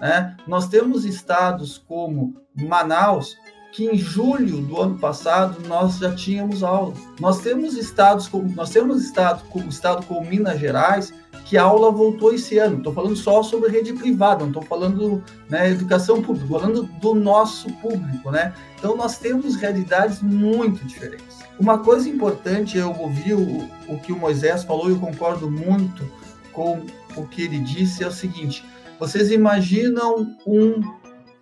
Né? 0.00 0.36
Nós 0.46 0.68
temos 0.68 1.04
estados 1.04 1.78
como 1.78 2.34
Manaus, 2.54 3.36
que 3.74 3.86
em 3.86 3.98
julho 3.98 4.58
do 4.58 4.80
ano 4.80 4.96
passado 4.96 5.58
nós 5.66 5.98
já 5.98 6.14
tínhamos 6.14 6.62
aula. 6.62 6.94
Nós 7.18 7.40
temos 7.40 7.76
estados 7.76 8.28
como 8.28 8.48
nós 8.54 8.70
temos 8.70 9.02
estado 9.02 9.42
como 9.50 9.68
estado 9.68 10.06
como 10.06 10.24
Minas 10.24 10.60
Gerais 10.60 11.12
que 11.44 11.58
a 11.58 11.64
aula 11.64 11.90
voltou 11.90 12.32
esse 12.32 12.56
ano. 12.56 12.78
Estou 12.78 12.92
falando 12.94 13.16
só 13.16 13.42
sobre 13.42 13.70
rede 13.70 13.92
privada, 13.92 14.42
não 14.42 14.48
estou 14.48 14.62
falando 14.62 15.22
né, 15.50 15.72
educação 15.72 16.22
pública, 16.22 16.46
falando 16.46 16.84
do 16.84 17.16
nosso 17.16 17.68
público, 17.74 18.30
né? 18.30 18.54
Então 18.78 18.96
nós 18.96 19.18
temos 19.18 19.56
realidades 19.56 20.22
muito 20.22 20.84
diferentes. 20.86 21.40
Uma 21.58 21.78
coisa 21.78 22.08
importante, 22.08 22.78
eu 22.78 22.94
ouvi 22.96 23.34
o, 23.34 23.68
o 23.88 23.98
que 23.98 24.12
o 24.12 24.16
Moisés 24.16 24.62
falou 24.62 24.88
e 24.88 24.92
eu 24.92 25.00
concordo 25.00 25.50
muito 25.50 26.08
com 26.52 26.80
o 27.16 27.26
que 27.26 27.42
ele 27.42 27.58
disse, 27.58 28.04
é 28.04 28.06
o 28.06 28.12
seguinte: 28.12 28.64
vocês 29.00 29.32
imaginam 29.32 30.36
um, 30.46 30.80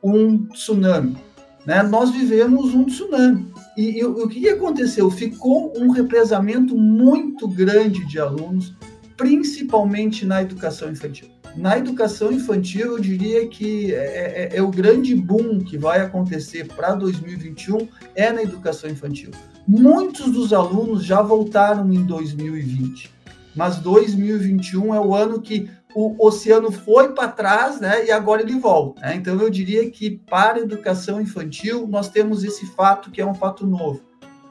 um 0.02 0.46
tsunami, 0.46 1.18
né? 1.66 1.82
Nós 1.82 2.10
vivemos 2.10 2.74
um 2.74 2.84
tsunami. 2.84 3.52
E, 3.76 3.98
e 3.98 4.04
o 4.04 4.28
que 4.28 4.48
aconteceu? 4.48 5.10
Ficou 5.10 5.72
um 5.76 5.90
represamento 5.90 6.76
muito 6.76 7.48
grande 7.48 8.06
de 8.06 8.18
alunos, 8.18 8.74
principalmente 9.16 10.26
na 10.26 10.42
educação 10.42 10.90
infantil. 10.90 11.28
Na 11.56 11.76
educação 11.76 12.32
infantil, 12.32 12.92
eu 12.92 12.98
diria 12.98 13.46
que 13.46 13.94
é, 13.94 14.50
é, 14.54 14.56
é 14.56 14.62
o 14.62 14.70
grande 14.70 15.14
boom 15.14 15.60
que 15.60 15.76
vai 15.76 16.00
acontecer 16.00 16.66
para 16.68 16.94
2021 16.94 17.86
é 18.14 18.32
na 18.32 18.42
educação 18.42 18.88
infantil. 18.88 19.30
Muitos 19.68 20.32
dos 20.32 20.52
alunos 20.52 21.04
já 21.04 21.20
voltaram 21.20 21.92
em 21.92 22.04
2020, 22.04 23.10
mas 23.54 23.76
2021 23.76 24.94
é 24.94 25.00
o 25.00 25.14
ano 25.14 25.40
que 25.40 25.68
o 25.94 26.26
oceano 26.26 26.70
foi 26.70 27.12
para 27.12 27.28
trás, 27.28 27.80
né? 27.80 28.06
E 28.06 28.10
agora 28.10 28.42
ele 28.42 28.58
volta. 28.58 29.00
Né? 29.00 29.16
Então 29.16 29.40
eu 29.40 29.50
diria 29.50 29.88
que 29.90 30.10
para 30.10 30.58
a 30.58 30.62
educação 30.62 31.20
infantil 31.20 31.86
nós 31.86 32.08
temos 32.08 32.44
esse 32.44 32.66
fato 32.66 33.10
que 33.10 33.20
é 33.20 33.26
um 33.26 33.34
fato 33.34 33.66
novo. 33.66 34.00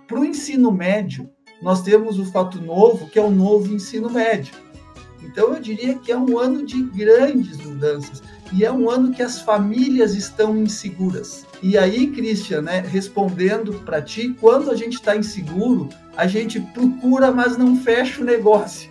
Para 0.08 0.20
o 0.20 0.26
ensino 0.26 0.72
médio, 0.72 1.30
nós 1.62 1.82
temos 1.82 2.20
o 2.20 2.26
fato 2.26 2.60
novo, 2.62 3.08
que 3.08 3.20
é 3.20 3.22
o 3.22 3.30
novo 3.30 3.74
ensino 3.74 4.10
médio. 4.10 4.54
Então, 5.24 5.54
eu 5.54 5.62
diria 5.62 5.96
que 5.96 6.12
é 6.12 6.18
um 6.18 6.38
ano 6.38 6.66
de 6.66 6.82
grandes 6.82 7.58
mudanças 7.58 8.22
e 8.52 8.66
é 8.66 8.72
um 8.72 8.90
ano 8.90 9.14
que 9.14 9.22
as 9.22 9.42
famílias 9.42 10.14
estão 10.16 10.58
inseguras. 10.58 11.46
E 11.62 11.78
aí, 11.78 12.08
Christian, 12.08 12.64
né, 12.64 12.82
respondendo 12.82 13.74
para 13.86 14.02
ti, 14.02 14.36
quando 14.42 14.70
a 14.72 14.76
gente 14.76 14.96
está 14.96 15.16
inseguro, 15.16 15.88
a 16.18 16.28
gente 16.28 16.60
procura, 16.60 17.32
mas 17.32 17.56
não 17.56 17.78
fecha 17.78 18.22
o 18.22 18.26
negócio. 18.26 18.90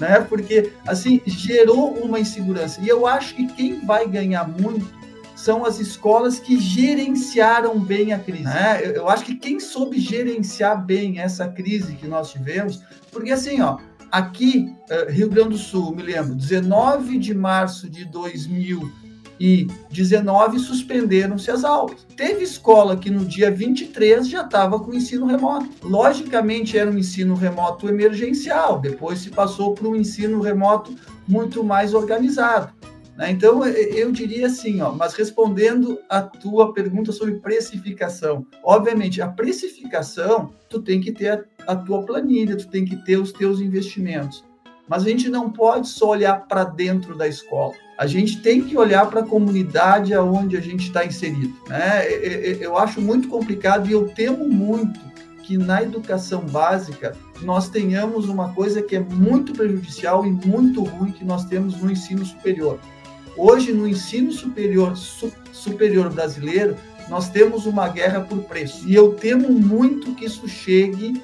Né? 0.00 0.20
Porque, 0.20 0.72
assim, 0.86 1.20
gerou 1.26 1.94
uma 1.94 2.20
insegurança. 2.20 2.80
E 2.80 2.88
eu 2.88 3.06
acho 3.06 3.34
que 3.34 3.46
quem 3.46 3.84
vai 3.84 4.06
ganhar 4.06 4.48
muito 4.48 4.86
são 5.34 5.64
as 5.64 5.78
escolas 5.78 6.38
que 6.38 6.58
gerenciaram 6.58 7.78
bem 7.78 8.12
a 8.12 8.18
crise. 8.18 8.44
Né? 8.44 8.92
Eu 8.94 9.08
acho 9.08 9.24
que 9.24 9.34
quem 9.34 9.60
soube 9.60 9.98
gerenciar 10.00 10.84
bem 10.84 11.20
essa 11.20 11.48
crise 11.48 11.94
que 11.94 12.06
nós 12.06 12.30
tivemos, 12.32 12.82
porque 13.12 13.30
assim, 13.30 13.60
ó, 13.60 13.78
Aqui, 14.10 14.74
eh, 14.88 15.10
Rio 15.10 15.28
Grande 15.28 15.50
do 15.50 15.58
Sul, 15.58 15.94
me 15.94 16.02
lembro, 16.02 16.34
19 16.34 17.18
de 17.18 17.34
março 17.34 17.90
de 17.90 18.06
2019 19.38 20.58
suspenderam-se 20.58 21.50
as 21.50 21.64
aulas. 21.64 22.06
Teve 22.16 22.42
escola 22.42 22.96
que 22.96 23.10
no 23.10 23.24
dia 23.24 23.50
23 23.50 24.28
já 24.28 24.42
estava 24.42 24.78
com 24.80 24.92
ensino 24.92 25.26
remoto. 25.26 25.68
Logicamente 25.82 26.76
era 26.76 26.90
um 26.90 26.98
ensino 26.98 27.34
remoto 27.34 27.88
emergencial, 27.88 28.80
depois 28.80 29.20
se 29.20 29.30
passou 29.30 29.74
para 29.74 29.88
um 29.88 29.96
ensino 29.96 30.40
remoto 30.40 30.94
muito 31.26 31.62
mais 31.62 31.94
organizado. 31.94 32.72
Né? 33.18 33.32
Então, 33.32 33.66
eu 33.66 34.12
diria 34.12 34.46
assim, 34.46 34.80
ó, 34.80 34.92
mas 34.92 35.14
respondendo 35.14 35.98
a 36.08 36.22
tua 36.22 36.72
pergunta 36.72 37.10
sobre 37.10 37.34
precificação, 37.34 38.46
obviamente, 38.62 39.20
a 39.20 39.26
precificação, 39.26 40.52
tu 40.68 40.80
tem 40.80 41.00
que 41.00 41.10
ter 41.10 41.48
a 41.66 41.74
tua 41.74 42.04
planilha, 42.04 42.56
tu 42.56 42.68
tem 42.68 42.84
que 42.84 42.96
ter 43.04 43.16
os 43.16 43.32
teus 43.32 43.60
investimentos. 43.60 44.44
Mas 44.88 45.02
a 45.02 45.08
gente 45.08 45.28
não 45.28 45.50
pode 45.50 45.88
só 45.88 46.10
olhar 46.10 46.46
para 46.46 46.64
dentro 46.64 47.16
da 47.18 47.26
escola. 47.26 47.74
A 47.98 48.06
gente 48.06 48.40
tem 48.40 48.62
que 48.62 48.78
olhar 48.78 49.10
para 49.10 49.20
a 49.20 49.26
comunidade 49.26 50.14
aonde 50.14 50.56
a 50.56 50.60
gente 50.60 50.86
está 50.86 51.04
inserido. 51.04 51.52
Né? 51.68 52.06
Eu 52.60 52.78
acho 52.78 53.00
muito 53.00 53.26
complicado 53.26 53.88
e 53.88 53.92
eu 53.92 54.06
temo 54.08 54.48
muito 54.48 55.00
que 55.42 55.58
na 55.58 55.82
educação 55.82 56.42
básica 56.42 57.16
nós 57.42 57.68
tenhamos 57.68 58.28
uma 58.28 58.52
coisa 58.54 58.80
que 58.80 58.94
é 58.94 59.00
muito 59.00 59.52
prejudicial 59.52 60.24
e 60.24 60.30
muito 60.30 60.84
ruim 60.84 61.10
que 61.10 61.24
nós 61.24 61.46
temos 61.46 61.76
no 61.82 61.90
ensino 61.90 62.24
superior. 62.24 62.78
Hoje, 63.36 63.72
no 63.72 63.88
ensino 63.88 64.30
superior, 64.30 64.96
su, 64.96 65.32
superior 65.52 66.08
brasileiro, 66.12 66.76
nós 67.08 67.28
temos 67.28 67.66
uma 67.66 67.88
guerra 67.88 68.20
por 68.20 68.38
preço. 68.44 68.88
E 68.88 68.94
eu 68.94 69.14
temo 69.14 69.50
muito 69.50 70.14
que 70.14 70.24
isso 70.24 70.46
chegue 70.46 71.20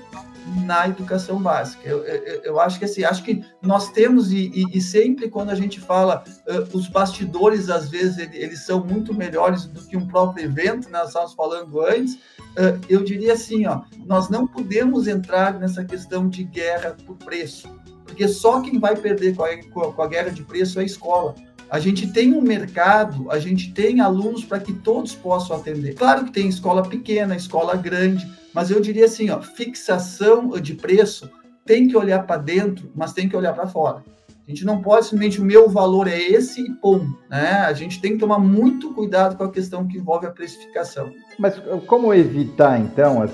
na 0.65 0.89
educação 0.89 1.41
básica. 1.41 1.89
Eu, 1.89 2.05
eu, 2.05 2.43
eu, 2.43 2.61
acho 2.61 2.79
que 2.79 2.85
assim, 2.85 3.05
acho 3.05 3.23
que 3.23 3.43
nós 3.63 3.91
temos, 3.91 4.33
e, 4.33 4.51
e, 4.55 4.79
e 4.79 4.81
sempre 4.81 5.29
quando 5.29 5.51
a 5.51 5.55
gente 5.55 5.81
fala, 5.81 6.23
uh, 6.47 6.77
os 6.77 6.89
bastidores, 6.89 7.71
às 7.71 7.89
vezes, 7.89 8.19
eles, 8.19 8.35
eles, 8.35 8.61
são 8.61 8.85
muito 8.85 9.15
melhores 9.15 9.65
do 9.67 9.81
que 9.83 9.97
um 9.97 10.07
próprio 10.07 10.45
evento, 10.45 10.91
né? 10.91 10.99
nós 10.99 11.09
estávamos 11.09 11.35
falando 11.35 11.81
antes, 11.81 12.15
uh, 12.15 12.79
eu 12.89 13.03
diria 13.03 13.33
assim, 13.33 13.67
ó, 13.67 13.83
nós 14.07 14.29
não 14.29 14.47
podemos 14.47 15.09
entrar 15.09 15.59
nessa 15.59 15.85
questão 15.85 16.29
de 16.29 16.45
guerra 16.45 16.97
por 17.07 17.17
preço, 17.17 17.69
porque 18.05 18.29
só 18.29 18.61
quem 18.61 18.79
vai 18.79 18.97
perder 18.97 19.35
com 19.35 19.45
a, 19.45 19.93
com 19.93 20.03
a 20.03 20.07
guerra 20.07 20.31
de 20.31 20.43
preço 20.43 20.79
é 20.79 20.83
a 20.83 20.87
escola. 20.87 21.35
A 21.71 21.81
gente 21.81 22.07
tem 22.13 22.35
um 22.35 22.43
mercado, 22.43 23.31
a 23.31 23.39
gente 23.39 23.73
tem 23.73 24.01
alunos 24.01 24.45
para 24.45 24.61
que 24.61 24.73
todos 24.73 25.15
possam 25.15 25.57
atender. 25.57 25.95
Claro 25.95 26.27
que 26.27 26.33
tem 26.33 26.47
escola 26.47 26.87
pequena, 26.87 27.35
escola 27.35 27.75
grande, 27.75 28.31
mas 28.55 28.71
eu 28.71 28.81
diria 28.81 29.07
assim, 29.07 29.31
ó, 29.31 29.43
fixação 29.43 30.51
de 30.61 30.75
preço 30.75 31.29
tem 31.65 31.89
que 31.89 31.97
olhar 31.97 32.27
para 32.27 32.37
dentro, 32.37 32.91
mas 32.95 33.13
tem 33.13 33.29
que 33.29 33.37
olhar 33.37 33.53
para 33.53 33.67
fora. 33.67 34.03
A 34.47 34.51
gente 34.51 34.67
não 34.67 34.83
pode 34.83 35.07
simplesmente 35.07 35.41
o 35.41 35.45
meu 35.45 35.71
valor 35.71 36.07
é 36.07 36.19
esse 36.19 36.61
e 36.61 36.71
pum, 36.71 37.11
né? 37.31 37.65
A 37.67 37.73
gente 37.73 37.99
tem 37.99 38.13
que 38.13 38.19
tomar 38.19 38.39
muito 38.39 38.93
cuidado 38.93 39.37
com 39.37 39.45
a 39.45 39.51
questão 39.51 39.87
que 39.89 39.97
envolve 39.97 40.27
a 40.27 40.31
precificação. 40.31 41.11
Mas 41.39 41.55
como 41.87 42.13
evitar 42.13 42.79
então 42.79 43.27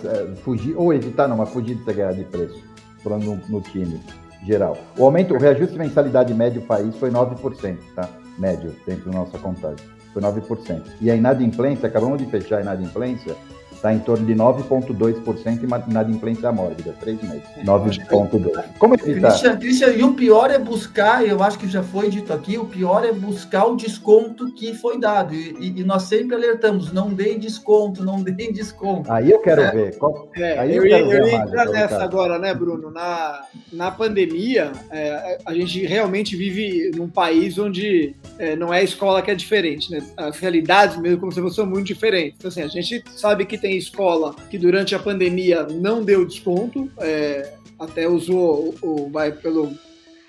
fugir 0.45 0.77
ou 0.77 0.95
evitar 0.95 1.27
não, 1.27 1.37
mas 1.37 1.49
fugir 1.49 1.75
dessa 1.75 1.93
guerra 1.93 2.13
de 2.13 2.25
preço, 2.25 2.63
falando 3.03 3.25
no, 3.25 3.37
no 3.49 3.61
time 3.61 4.01
geral? 4.47 4.79
O 4.97 5.05
aumento, 5.05 5.35
o 5.35 5.39
reajuste 5.39 5.73
de 5.73 5.81
mensalidade 5.81 6.33
médio 6.33 6.63
país 6.63 6.95
foi 6.97 7.11
9%, 7.11 7.77
tá? 7.97 8.09
médio 8.39 8.75
dentro 8.87 9.11
da 9.11 9.19
nossa 9.19 9.37
contagem. 9.37 9.85
Foi 10.13 10.23
9%. 10.23 10.83
E 11.01 11.11
a 11.11 11.17
inadimplência, 11.17 11.89
acabamos 11.89 12.19
de 12.19 12.27
fechar 12.27 12.59
a 12.59 12.63
inadimplência, 12.63 13.37
está 13.81 13.95
em 13.95 13.99
torno 13.99 14.27
de 14.27 14.35
9,2% 14.35 15.63
e 15.63 15.91
inadimplência 15.91 16.53
mórbida, 16.53 16.95
três 17.01 17.21
meses. 17.23 17.43
9,2%. 17.65 18.77
Como 18.79 18.95
evitar? 18.95 19.31
Christian, 19.31 19.57
Christian, 19.59 19.89
e 19.93 20.05
o 20.05 20.13
pior 20.13 20.51
é 20.51 20.59
buscar, 20.59 21.27
eu 21.27 21.43
acho 21.43 21.59
que 21.59 21.67
já 21.67 21.83
foi 21.83 22.11
dito 22.11 22.31
aqui, 22.31 22.59
o 22.59 22.67
pior 22.67 23.05
é 23.07 23.13
buscar 23.13 23.65
o 23.65 23.77
desconto 23.77 24.53
que 24.53 24.75
foi 24.75 25.01
dado. 25.01 25.35
E, 25.35 25.57
e, 25.59 25.81
e 25.81 25.85
nós 25.85 26.03
sempre 26.03 26.37
alertamos, 26.37 26.93
não 26.93 27.09
deem 27.09 27.39
desconto, 27.39 28.05
não 28.05 28.23
deem 28.23 28.53
desconto. 28.53 29.11
Aí 29.11 29.31
eu 29.31 29.39
quero 29.41 29.63
é, 29.63 29.71
ver. 29.71 29.97
Qual... 29.97 30.29
É, 30.37 30.59
Aí 30.59 30.77
eu, 30.77 30.85
eu, 30.85 30.91
quero 30.91 31.13
eu 31.13 31.25
ver 31.25 31.31
ia 31.33 31.37
entrar 31.39 31.65
nessa 31.67 32.05
agora, 32.05 32.39
né, 32.39 32.53
Bruno? 32.53 32.91
Na, 32.91 33.47
na 33.73 33.91
pandemia, 33.91 34.73
é, 34.91 35.39
a 35.45 35.55
gente 35.55 35.87
realmente 35.87 36.37
vive 36.37 36.91
num 36.95 37.09
país 37.09 37.59
onde 37.59 38.15
é, 38.39 38.55
não 38.55 38.75
é 38.75 38.81
a 38.81 38.83
escola 38.83 39.23
que 39.23 39.31
é 39.31 39.35
diferente, 39.35 39.91
né? 39.91 40.05
As 40.19 40.39
realidades, 40.39 40.99
mesmo 40.99 41.19
como 41.19 41.33
você 41.33 41.41
falou, 41.41 41.55
são 41.55 41.67
muito 41.67 41.87
diferentes. 41.87 42.35
Então, 42.39 42.49
assim, 42.49 42.63
a 42.63 42.69
gente 42.69 43.03
sabe 43.17 43.47
que 43.47 43.57
tem 43.57 43.70
escola 43.77 44.35
que 44.51 44.59
durante 44.59 44.95
a 44.95 44.99
pandemia 44.99 45.65
não 45.65 46.05
deu 46.05 46.27
desconto, 46.27 46.91
é, 46.99 47.55
até 47.79 48.09
usou, 48.09 48.75
o, 48.83 49.11
vai 49.11 49.33
pelo 49.33 49.73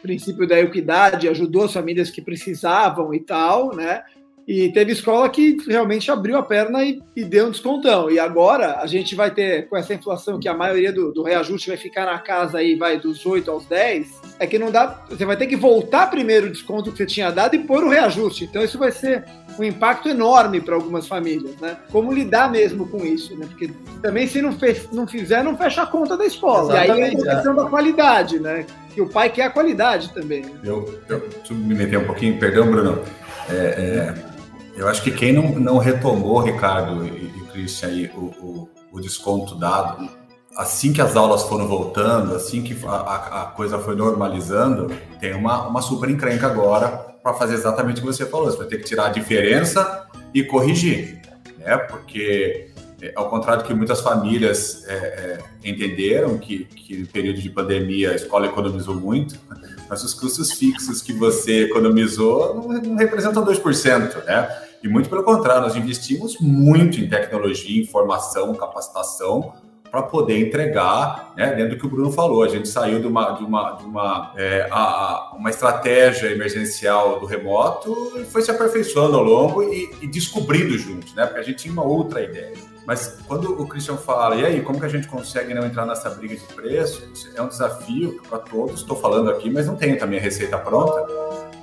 princípio 0.01 0.47
da 0.47 0.59
equidade, 0.59 1.27
ajudou 1.27 1.65
as 1.65 1.73
famílias 1.73 2.09
que 2.09 2.21
precisavam 2.21 3.13
e 3.13 3.19
tal, 3.19 3.75
né? 3.75 4.03
E 4.51 4.69
teve 4.69 4.91
escola 4.91 5.29
que 5.29 5.55
realmente 5.65 6.11
abriu 6.11 6.37
a 6.37 6.43
perna 6.43 6.83
e, 6.83 7.01
e, 7.15 7.23
deu 7.23 7.47
um 7.47 7.51
descontão. 7.51 8.11
E 8.11 8.19
agora 8.19 8.81
a 8.81 8.85
gente 8.85 9.15
vai 9.15 9.31
ter, 9.31 9.69
com 9.69 9.77
essa 9.77 9.93
inflação 9.93 10.41
que 10.41 10.49
a 10.49 10.53
maioria 10.53 10.91
do, 10.91 11.13
do, 11.13 11.23
reajuste 11.23 11.69
vai 11.69 11.77
ficar 11.77 12.05
na 12.05 12.19
casa 12.19 12.57
aí, 12.57 12.75
vai 12.75 12.99
dos 12.99 13.25
8 13.25 13.49
aos 13.49 13.65
10, 13.67 14.09
é 14.39 14.45
que 14.45 14.59
não 14.59 14.69
dá. 14.69 15.05
Você 15.09 15.23
vai 15.23 15.37
ter 15.37 15.47
que 15.47 15.55
voltar 15.55 16.09
primeiro 16.09 16.47
o 16.47 16.51
desconto 16.51 16.91
que 16.91 16.97
você 16.97 17.05
tinha 17.05 17.31
dado 17.31 17.55
e 17.55 17.59
pôr 17.59 17.81
o 17.81 17.87
reajuste. 17.87 18.43
Então 18.43 18.61
isso 18.61 18.77
vai 18.77 18.91
ser 18.91 19.23
um 19.57 19.63
impacto 19.63 20.09
enorme 20.09 20.59
para 20.59 20.75
algumas 20.75 21.07
famílias, 21.07 21.55
né? 21.61 21.77
Como 21.89 22.11
lidar 22.11 22.51
mesmo 22.51 22.85
com 22.89 23.05
isso, 23.05 23.37
né? 23.37 23.45
Porque 23.47 23.71
também 24.01 24.27
se 24.27 24.41
não, 24.41 24.51
fez, 24.51 24.91
não 24.91 25.07
fizer, 25.07 25.45
não 25.45 25.57
fecha 25.57 25.83
a 25.83 25.87
conta 25.87 26.17
da 26.17 26.25
escola. 26.25 26.73
Exatamente, 26.73 26.99
e 26.99 27.21
aí 27.21 27.25
é 27.25 27.31
a 27.31 27.35
questão 27.35 27.53
é. 27.53 27.55
da 27.55 27.69
qualidade, 27.69 28.37
né? 28.37 28.65
Que 28.93 29.01
o 29.01 29.07
pai 29.07 29.29
quer 29.29 29.43
a 29.43 29.49
qualidade 29.49 30.13
também. 30.13 30.41
Né? 30.41 30.59
Eu, 30.61 30.99
eu, 31.07 31.19
deixa 31.19 31.53
eu 31.53 31.55
me 31.55 31.73
meter 31.73 31.99
um 31.99 32.05
pouquinho, 32.05 32.37
perdão, 32.37 32.69
Bruno. 32.69 33.01
É, 33.49 33.55
é 33.55 34.30
eu 34.75 34.87
acho 34.87 35.03
que 35.03 35.11
quem 35.11 35.33
não, 35.33 35.49
não 35.59 35.77
retomou, 35.77 36.39
Ricardo 36.39 37.05
e, 37.05 37.25
e 37.25 37.45
Christian, 37.51 37.89
aí, 37.89 38.11
o, 38.15 38.19
o, 38.19 38.69
o, 38.91 38.99
desconto 38.99 39.55
dado, 39.55 40.09
assim 40.55 40.93
que 40.93 41.01
as 41.01 41.15
aulas 41.15 41.43
foram 41.43 41.67
voltando, 41.67 42.35
assim 42.35 42.61
que 42.61 42.77
a, 42.85 43.41
a 43.41 43.45
coisa 43.47 43.77
foi 43.79 43.95
normalizando, 43.95 44.87
tem 45.19 45.33
uma, 45.33 45.67
uma 45.67 45.81
super 45.81 46.09
encrenca 46.09 46.47
agora 46.47 46.87
para 47.21 47.33
fazer 47.33 47.53
exatamente 47.53 47.97
o 47.97 48.01
que 48.01 48.07
você 48.07 48.25
falou. 48.25 48.49
Você 48.49 48.57
vai 48.57 48.67
ter 48.67 48.77
que 48.77 48.83
tirar 48.83 49.07
a 49.07 49.09
diferença 49.09 50.07
e 50.33 50.43
corrigir, 50.43 51.21
né? 51.59 51.77
Porque 51.77 52.70
ao 53.15 53.29
contrário 53.29 53.63
do 53.63 53.67
que 53.67 53.73
muitas 53.73 54.01
famílias 54.01 54.85
é, 54.87 54.93
é, 54.93 55.39
entenderam 55.63 56.37
que, 56.37 56.65
que 56.65 56.97
no 56.97 57.07
período 57.07 57.41
de 57.41 57.49
pandemia 57.49 58.11
a 58.11 58.15
escola 58.15 58.45
economizou 58.45 58.95
muito, 58.95 59.39
mas 59.89 60.03
os 60.03 60.13
custos 60.13 60.51
fixos 60.53 61.01
que 61.01 61.13
você 61.13 61.63
economizou 61.63 62.55
não, 62.55 62.81
não 62.81 62.95
representam 62.95 63.45
2%, 63.45 64.23
né? 64.25 64.61
E 64.83 64.87
muito 64.87 65.09
pelo 65.09 65.23
contrário, 65.23 65.61
nós 65.61 65.75
investimos 65.75 66.39
muito 66.39 66.99
em 66.99 67.07
tecnologia, 67.07 67.81
informação, 67.81 68.55
capacitação 68.55 69.53
para 69.91 70.03
poder 70.03 70.39
entregar, 70.39 71.33
né, 71.35 71.53
dentro 71.53 71.75
do 71.75 71.77
que 71.77 71.85
o 71.85 71.89
Bruno 71.89 72.11
falou, 72.13 72.43
a 72.43 72.47
gente 72.47 72.69
saiu 72.69 73.01
de 73.01 73.07
uma, 73.07 73.31
de 73.31 73.43
uma, 73.43 73.71
de 73.73 73.83
uma, 73.83 74.33
é, 74.37 74.67
a, 74.71 74.79
a, 74.79 75.33
uma 75.35 75.49
estratégia 75.49 76.31
emergencial 76.31 77.19
do 77.19 77.25
remoto 77.25 78.13
e 78.15 78.23
foi 78.23 78.41
se 78.41 78.49
aperfeiçoando 78.49 79.17
ao 79.17 79.23
longo 79.23 79.61
e, 79.61 79.91
e 80.01 80.07
descobrindo 80.07 80.77
juntos, 80.77 81.13
né, 81.13 81.25
porque 81.25 81.41
a 81.41 81.43
gente 81.43 81.63
tinha 81.63 81.73
uma 81.73 81.83
outra 81.83 82.23
ideia. 82.23 82.70
Mas 82.91 83.19
quando 83.25 83.57
o 83.57 83.65
Christian 83.65 83.95
fala, 83.95 84.35
e 84.35 84.45
aí, 84.45 84.61
como 84.61 84.77
que 84.77 84.85
a 84.85 84.89
gente 84.89 85.07
consegue 85.07 85.53
não 85.53 85.65
entrar 85.65 85.85
nessa 85.85 86.09
briga 86.09 86.35
de 86.35 86.43
preço? 86.53 87.09
É 87.33 87.41
um 87.41 87.47
desafio 87.47 88.21
para 88.27 88.37
todos. 88.37 88.81
Estou 88.81 88.97
falando 88.97 89.29
aqui, 89.29 89.49
mas 89.49 89.65
não 89.65 89.77
tenho 89.77 89.97
também 89.97 90.19
a 90.19 90.21
receita 90.21 90.57
pronta. 90.57 91.07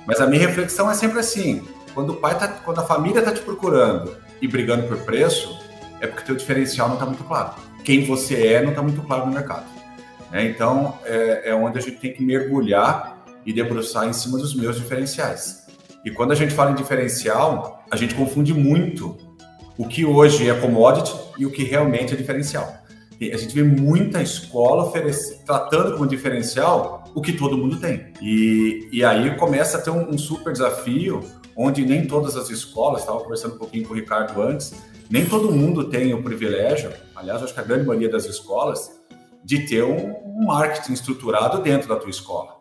Mas 0.07 0.19
a 0.19 0.25
minha 0.25 0.47
reflexão 0.47 0.89
é 0.89 0.95
sempre 0.95 1.19
assim: 1.19 1.67
quando 1.93 2.13
o 2.13 2.15
pai 2.15 2.35
tá, 2.35 2.47
quando 2.47 2.79
a 2.79 2.83
família 2.83 3.19
está 3.19 3.31
te 3.31 3.41
procurando 3.41 4.17
e 4.41 4.47
brigando 4.47 4.87
por 4.87 4.97
preço, 5.01 5.55
é 6.01 6.07
porque 6.07 6.25
teu 6.25 6.35
diferencial 6.35 6.87
não 6.87 6.95
está 6.95 7.05
muito 7.05 7.23
claro. 7.23 7.53
Quem 7.83 8.05
você 8.05 8.47
é 8.47 8.63
não 8.63 8.71
está 8.71 8.81
muito 8.81 9.03
claro 9.03 9.27
no 9.27 9.31
mercado. 9.31 9.67
Né? 10.31 10.47
Então, 10.47 10.97
é, 11.05 11.51
é 11.51 11.53
onde 11.53 11.77
a 11.77 11.81
gente 11.81 11.97
tem 11.97 12.11
que 12.11 12.23
mergulhar 12.23 13.23
e 13.45 13.53
debruçar 13.53 14.07
em 14.07 14.13
cima 14.13 14.39
dos 14.39 14.55
meus 14.55 14.77
diferenciais. 14.77 15.67
E 16.03 16.09
quando 16.09 16.31
a 16.31 16.35
gente 16.35 16.55
fala 16.55 16.71
em 16.71 16.75
diferencial, 16.75 17.85
a 17.91 17.95
gente 17.95 18.15
confunde 18.15 18.51
muito 18.51 19.28
o 19.79 19.87
que 19.87 20.03
hoje 20.03 20.49
é 20.49 20.53
commodity 20.53 21.15
e 21.37 21.45
o 21.45 21.51
que 21.51 21.63
realmente 21.63 22.13
é 22.13 22.17
diferencial. 22.17 22.67
a 23.21 23.37
gente 23.37 23.55
vê 23.55 23.63
muita 23.63 24.21
escola 24.21 24.91
tratando 25.45 25.93
como 25.93 26.05
diferencial 26.05 27.05
o 27.15 27.21
que 27.21 27.31
todo 27.31 27.57
mundo 27.57 27.79
tem. 27.79 28.11
E, 28.21 28.89
e 28.91 29.05
aí 29.05 29.37
começa 29.37 29.77
a 29.77 29.81
ter 29.81 29.89
um, 29.89 30.09
um 30.09 30.17
super 30.17 30.51
desafio, 30.51 31.23
onde 31.55 31.85
nem 31.85 32.05
todas 32.05 32.35
as 32.35 32.49
escolas, 32.49 32.99
estava 32.99 33.21
conversando 33.21 33.55
um 33.55 33.57
pouquinho 33.57 33.87
com 33.87 33.93
o 33.93 33.95
Ricardo 33.95 34.41
antes, 34.41 34.73
nem 35.09 35.25
todo 35.25 35.49
mundo 35.49 35.85
tem 35.85 36.13
o 36.13 36.21
privilégio, 36.21 36.91
aliás, 37.15 37.41
acho 37.41 37.53
que 37.53 37.61
a 37.61 37.63
grande 37.63 37.85
maioria 37.85 38.09
das 38.09 38.25
escolas, 38.25 38.99
de 39.45 39.65
ter 39.65 39.85
um, 39.85 40.45
marketing 40.45 40.91
estruturado 40.91 41.61
dentro 41.61 41.87
da 41.87 41.95
tua 41.95 42.09
escola. 42.09 42.59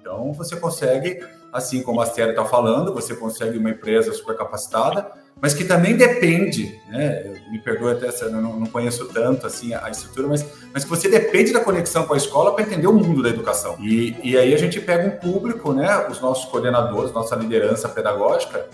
Então, 0.00 0.32
você 0.32 0.56
consegue, 0.56 1.22
assim 1.52 1.82
como 1.82 2.00
a 2.00 2.04
Esther 2.04 2.30
está 2.30 2.46
falando, 2.46 2.94
você 2.94 3.14
consegue 3.14 3.58
uma 3.58 3.68
empresa 3.68 4.14
super 4.14 4.34
capacitada, 4.34 5.23
mas 5.40 5.52
que 5.52 5.64
também 5.64 5.96
depende, 5.96 6.80
né? 6.88 7.34
Me 7.50 7.58
perdoe 7.58 7.92
até 7.92 8.10
se 8.10 8.22
eu 8.24 8.30
não, 8.30 8.64
conheço 8.66 9.06
tanto 9.06 9.46
assim 9.46 9.74
a, 9.74 9.90
estrutura, 9.90 10.28
mas, 10.28 10.44
mas 10.72 10.84
que 10.84 10.90
você 10.90 11.08
depende 11.08 11.52
da 11.52 11.60
conexão 11.60 12.06
com 12.06 12.14
a 12.14 12.16
escola 12.16 12.54
para 12.54 12.64
entender 12.64 12.86
o 12.86 12.92
mundo 12.92 13.22
da 13.22 13.28
educação. 13.28 13.76
E, 13.80 14.16
e 14.22 14.38
aí 14.38 14.54
a 14.54 14.58
gente 14.58 14.80
pega 14.80 15.06
um 15.06 15.18
público, 15.18 15.72
né? 15.72 16.06
Os 16.08 16.20
nossos 16.20 16.46
coordenadores, 16.50 17.12
nossa 17.12 17.36
liderança 17.36 17.88
pedagógica, 17.88 18.66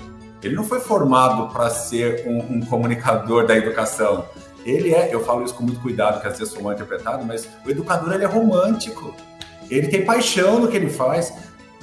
ele 0.42 0.54
não 0.54 0.64
foi 0.64 0.80
formado 0.80 1.52
para 1.52 1.68
ser 1.70 2.26
um, 2.26 2.56
um, 2.56 2.60
comunicador 2.60 3.46
da 3.46 3.56
educação. 3.56 4.24
Ele 4.64 4.94
é, 4.94 5.12
eu 5.12 5.24
falo 5.24 5.44
isso 5.44 5.54
com 5.54 5.64
muito 5.64 5.80
cuidado, 5.80 6.20
que 6.20 6.28
às 6.28 6.38
vezes 6.38 6.52
sou 6.52 6.62
mal 6.62 6.72
interpretado, 6.72 7.24
mas 7.24 7.48
o 7.64 7.70
educador 7.70 8.12
ele 8.14 8.24
é 8.24 8.26
romântico. 8.26 9.14
Ele 9.70 9.88
tem 9.88 10.04
paixão 10.04 10.60
no 10.60 10.68
que 10.68 10.76
ele 10.76 10.90
faz. 10.90 11.32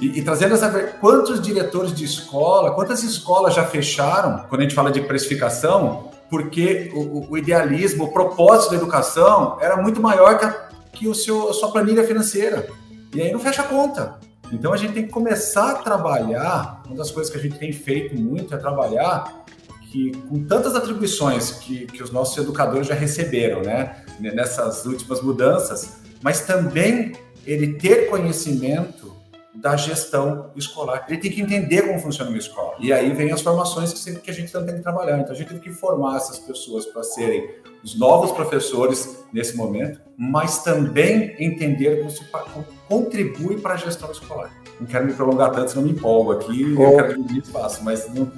E, 0.00 0.18
e, 0.18 0.22
trazendo 0.22 0.54
essa. 0.54 0.70
Quantos 1.00 1.40
diretores 1.40 1.92
de 1.92 2.04
escola, 2.04 2.72
quantas 2.72 3.02
escolas 3.02 3.54
já 3.54 3.64
fecharam, 3.64 4.44
quando 4.48 4.60
a 4.60 4.64
gente 4.64 4.74
fala 4.74 4.92
de 4.92 5.00
precificação, 5.00 6.10
porque 6.30 6.90
o, 6.94 7.32
o 7.32 7.38
idealismo, 7.38 8.04
o 8.04 8.12
propósito 8.12 8.70
da 8.70 8.76
educação 8.76 9.58
era 9.60 9.76
muito 9.76 10.00
maior 10.00 10.38
que, 10.38 10.44
a, 10.44 10.68
que 10.92 11.08
o 11.08 11.14
seu, 11.14 11.50
a 11.50 11.52
sua 11.52 11.72
planilha 11.72 12.04
financeira. 12.04 12.68
E 13.14 13.20
aí 13.20 13.32
não 13.32 13.40
fecha 13.40 13.62
a 13.62 13.66
conta. 13.66 14.18
Então 14.52 14.72
a 14.72 14.76
gente 14.76 14.92
tem 14.92 15.04
que 15.04 15.10
começar 15.10 15.70
a 15.70 15.74
trabalhar. 15.76 16.82
Uma 16.86 16.96
das 16.96 17.10
coisas 17.10 17.32
que 17.32 17.38
a 17.38 17.42
gente 17.42 17.58
tem 17.58 17.72
feito 17.72 18.14
muito 18.14 18.54
é 18.54 18.56
trabalhar 18.56 19.44
que 19.90 20.12
com 20.28 20.44
tantas 20.44 20.74
atribuições 20.74 21.50
que, 21.50 21.86
que 21.86 22.02
os 22.02 22.10
nossos 22.10 22.36
educadores 22.36 22.86
já 22.86 22.94
receberam, 22.94 23.62
né, 23.62 24.04
nessas 24.20 24.84
últimas 24.84 25.22
mudanças, 25.22 25.96
mas 26.22 26.42
também 26.42 27.12
ele 27.46 27.74
ter 27.74 28.10
conhecimento 28.10 29.16
da 29.60 29.76
gestão 29.76 30.50
escolar. 30.54 31.04
Ele 31.08 31.18
tem 31.18 31.30
que 31.30 31.42
entender 31.42 31.82
como 31.82 31.98
funciona 31.98 32.30
uma 32.30 32.38
escola. 32.38 32.76
E 32.78 32.92
aí 32.92 33.12
vem 33.12 33.32
as 33.32 33.40
formações 33.40 33.92
que, 33.92 34.14
que 34.16 34.30
a 34.30 34.34
gente 34.34 34.52
tem 34.52 34.64
que 34.64 34.82
trabalhar. 34.82 35.18
Então 35.18 35.32
a 35.32 35.34
gente 35.34 35.48
tem 35.48 35.58
que 35.58 35.72
formar 35.72 36.16
essas 36.16 36.38
pessoas 36.38 36.86
para 36.86 37.02
serem 37.02 37.48
os 37.82 37.98
novos 37.98 38.30
professores 38.32 39.24
nesse 39.32 39.56
momento, 39.56 40.00
mas 40.16 40.62
também 40.62 41.34
entender 41.38 41.98
como 41.98 42.10
se 42.10 42.24
como 42.24 42.64
contribui 42.88 43.60
para 43.60 43.74
a 43.74 43.76
gestão 43.76 44.10
escolar. 44.10 44.50
Não 44.80 44.86
quero 44.86 45.06
me 45.06 45.12
prolongar 45.12 45.50
tanto, 45.50 45.70
senão 45.70 45.84
me 45.84 45.90
empolgo 45.90 46.32
aqui, 46.32 46.74
oh. 46.76 46.82
eu 46.82 46.96
quero 46.96 47.22
dividir 47.22 47.42
espaço, 47.42 47.82
mas, 47.84 48.12
não, 48.12 48.30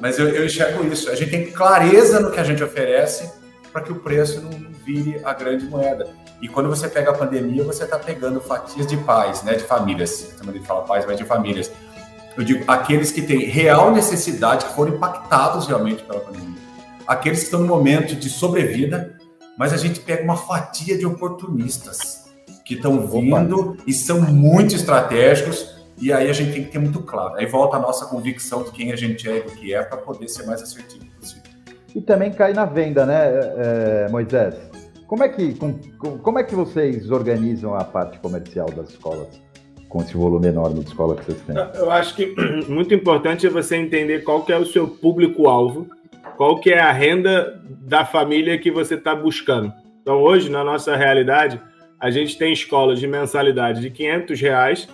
mas 0.00 0.18
eu, 0.18 0.28
eu 0.28 0.44
enxergo 0.44 0.84
isso. 0.84 1.10
A 1.10 1.14
gente 1.14 1.30
tem 1.30 1.50
clareza 1.50 2.20
no 2.20 2.30
que 2.30 2.40
a 2.40 2.44
gente 2.44 2.62
oferece 2.62 3.30
para 3.72 3.82
que 3.82 3.92
o 3.92 3.96
preço 3.96 4.40
não 4.40 4.50
vire 4.84 5.20
a 5.24 5.32
grande 5.32 5.64
moeda. 5.66 6.08
E 6.40 6.48
quando 6.48 6.68
você 6.68 6.88
pega 6.88 7.10
a 7.10 7.14
pandemia, 7.14 7.64
você 7.64 7.84
está 7.84 7.98
pegando 7.98 8.40
fatias 8.40 8.86
de 8.86 8.96
pais, 8.98 9.42
né, 9.42 9.54
de 9.54 9.64
famílias. 9.64 10.34
Também 10.38 10.62
fala 10.62 10.82
pais, 10.82 11.04
mas 11.04 11.16
de 11.16 11.24
famílias. 11.24 11.70
Eu 12.36 12.44
digo 12.44 12.64
aqueles 12.68 13.10
que 13.10 13.22
têm 13.22 13.40
real 13.46 13.92
necessidade, 13.92 14.66
que 14.66 14.74
foram 14.74 14.94
impactados 14.94 15.66
realmente 15.66 16.04
pela 16.04 16.20
pandemia. 16.20 16.58
Aqueles 17.06 17.40
que 17.40 17.44
estão 17.46 17.60
no 17.60 17.66
momento 17.66 18.14
de 18.14 18.28
sobrevida, 18.28 19.18
mas 19.56 19.72
a 19.72 19.76
gente 19.76 19.98
pega 19.98 20.22
uma 20.22 20.36
fatia 20.36 20.96
de 20.96 21.04
oportunistas 21.04 22.28
que 22.64 22.74
estão 22.74 23.00
vindo 23.08 23.76
e 23.86 23.92
são 23.92 24.20
muito 24.20 24.76
estratégicos. 24.76 25.76
E 26.00 26.12
aí 26.12 26.30
a 26.30 26.32
gente 26.32 26.52
tem 26.52 26.62
que 26.62 26.70
ter 26.70 26.78
muito 26.78 27.02
claro. 27.02 27.34
Aí 27.34 27.46
volta 27.46 27.76
a 27.76 27.80
nossa 27.80 28.06
convicção 28.06 28.62
de 28.62 28.70
quem 28.70 28.92
a 28.92 28.96
gente 28.96 29.28
é 29.28 29.38
e 29.38 29.42
do 29.42 29.50
que 29.50 29.74
é 29.74 29.82
para 29.82 29.98
poder 29.98 30.28
ser 30.28 30.46
mais 30.46 30.62
assertivo 30.62 31.04
possível. 31.18 31.42
E 31.92 32.00
também 32.00 32.30
cai 32.30 32.52
na 32.52 32.64
venda, 32.64 33.04
né, 33.04 33.30
é, 33.56 34.08
Moisés? 34.08 34.54
Como 35.08 35.24
é 35.24 35.28
que, 35.30 35.54
com, 35.54 35.72
como 36.18 36.38
é 36.38 36.44
que 36.44 36.54
vocês 36.54 37.10
organizam 37.10 37.74
a 37.74 37.82
parte 37.82 38.18
comercial 38.18 38.70
das 38.70 38.90
escolas? 38.90 39.42
Com 39.88 40.02
esse 40.02 40.14
volume 40.14 40.48
enorme 40.48 40.80
de 40.80 40.88
escola 40.88 41.16
que 41.16 41.24
vocês 41.24 41.40
têm? 41.40 41.56
Eu 41.74 41.90
acho 41.90 42.14
que 42.14 42.34
muito 42.68 42.92
importante 42.92 43.46
é 43.46 43.50
você 43.50 43.76
entender 43.76 44.22
qual 44.22 44.44
que 44.44 44.52
é 44.52 44.58
o 44.58 44.66
seu 44.66 44.86
público-alvo, 44.86 45.88
qual 46.36 46.60
que 46.60 46.70
é 46.70 46.78
a 46.78 46.92
renda 46.92 47.58
da 47.80 48.04
família 48.04 48.58
que 48.58 48.70
você 48.70 48.96
está 48.96 49.14
buscando. 49.14 49.72
Então, 50.02 50.20
hoje, 50.22 50.50
na 50.50 50.62
nossa 50.62 50.94
realidade, 50.94 51.58
a 51.98 52.10
gente 52.10 52.36
tem 52.36 52.52
escolas 52.52 53.00
de 53.00 53.06
mensalidade 53.06 53.80
de 53.80 53.88
500 53.88 54.38
reais 54.38 54.88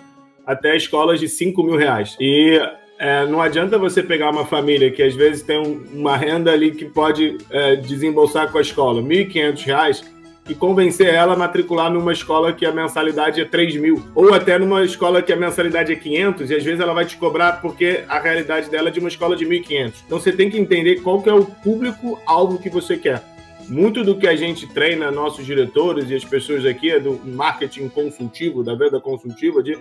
até 0.45 0.77
escolas 0.77 1.19
de 1.19 1.27
5 1.27 1.61
mil 1.61 1.75
reais. 1.75 2.15
E 2.21 2.57
é, 2.97 3.25
não 3.25 3.41
adianta 3.41 3.77
você 3.77 4.01
pegar 4.01 4.29
uma 4.31 4.45
família 4.45 4.89
que 4.89 5.03
às 5.03 5.13
vezes 5.13 5.43
tem 5.43 5.59
um, 5.59 5.83
uma 5.93 6.15
renda 6.15 6.51
ali 6.51 6.71
que 6.71 6.85
pode 6.85 7.37
é, 7.49 7.75
desembolsar 7.75 8.51
com 8.51 8.57
a 8.57 8.61
escola 8.61 9.01
R$ 9.01 9.25
1.500 9.25 10.15
e 10.47 10.53
convencer 10.53 11.13
ela 11.13 11.33
a 11.33 11.37
matricular 11.37 11.91
numa 11.91 12.13
escola 12.13 12.53
que 12.53 12.65
a 12.65 12.71
mensalidade 12.71 13.41
é 13.41 13.45
3 13.45 13.77
mil, 13.77 14.03
ou 14.13 14.33
até 14.33 14.59
numa 14.59 14.83
escola 14.83 15.21
que 15.21 15.33
a 15.33 15.35
mensalidade 15.35 15.91
é 15.91 15.95
500 15.95 16.51
e 16.51 16.55
às 16.55 16.63
vezes 16.63 16.79
ela 16.79 16.93
vai 16.93 17.05
te 17.05 17.17
cobrar 17.17 17.53
porque 17.61 18.03
a 18.07 18.19
realidade 18.19 18.69
dela 18.69 18.89
é 18.89 18.91
de 18.91 18.99
uma 18.99 19.09
escola 19.09 19.35
de 19.35 19.45
1.500. 19.45 19.93
Então 20.05 20.19
você 20.19 20.31
tem 20.31 20.49
que 20.49 20.57
entender 20.57 21.01
qual 21.01 21.21
que 21.21 21.29
é 21.29 21.33
o 21.33 21.45
público-alvo 21.45 22.59
que 22.59 22.69
você 22.69 22.95
quer. 22.95 23.23
Muito 23.67 24.03
do 24.03 24.15
que 24.15 24.27
a 24.27 24.35
gente 24.35 24.67
treina 24.67 25.09
nossos 25.09 25.43
diretores 25.43 26.11
e 26.11 26.15
as 26.15 26.23
pessoas 26.23 26.63
aqui 26.65 26.91
é 26.91 26.99
do 26.99 27.19
marketing 27.25 27.89
consultivo, 27.89 28.63
da 28.63 28.75
venda 28.75 28.99
consultiva, 29.01 29.63
de 29.63 29.75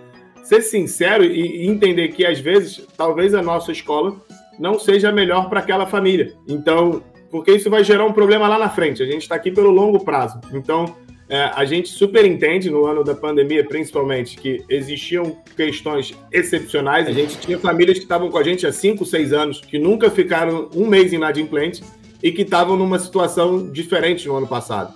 ser 0.45 0.63
sincero 0.63 1.25
e 1.25 1.67
entender 1.67 2.09
que 2.09 2.25
às 2.25 2.39
vezes 2.39 2.87
talvez 2.97 3.35
a 3.35 3.43
nossa 3.43 3.73
escola 3.73 4.17
não 4.59 4.79
seja 4.79 5.11
melhor 5.11 5.49
para 5.49 5.61
aquela 5.61 5.87
família. 5.87 6.35
Então, 6.47 7.03
porque 7.31 7.53
isso 7.53 7.69
vai 7.69 7.83
gerar 7.83 8.05
um 8.05 8.13
problema 8.13 8.47
lá 8.47 8.59
na 8.59 8.69
frente. 8.69 9.03
A 9.03 9.07
gente 9.07 9.23
está 9.23 9.35
aqui 9.35 9.51
pelo 9.51 9.71
longo 9.71 10.05
prazo. 10.05 10.41
Então, 10.53 10.95
é, 11.29 11.51
a 11.55 11.65
gente 11.65 11.89
super 11.89 12.25
entende 12.25 12.71
no 12.71 12.87
ano 12.87 13.03
da 13.03 13.15
pandemia, 13.15 13.65
principalmente, 13.65 14.37
que 14.37 14.63
existiam 14.69 15.37
questões 15.57 16.15
excepcionais. 16.31 17.09
A 17.09 17.13
gente 17.13 17.39
tinha 17.39 17.59
famílias 17.59 17.99
que 17.99 18.05
estavam 18.05 18.31
com 18.31 18.39
a 18.39 18.45
gente 18.45 18.67
há 18.67 18.73
5, 18.73 19.05
6 19.05 19.33
anos, 19.33 19.61
que 19.61 19.79
nunca 19.79 20.11
ficaram 20.11 20.69
um 20.75 20.87
mês 20.87 21.13
inadimplente 21.13 21.83
e 22.23 22.31
que 22.31 22.43
estavam 22.43 22.77
numa 22.77 22.99
situação 22.99 23.71
diferente 23.73 24.29
no 24.29 24.37
ano 24.37 24.47
passado. 24.47 24.95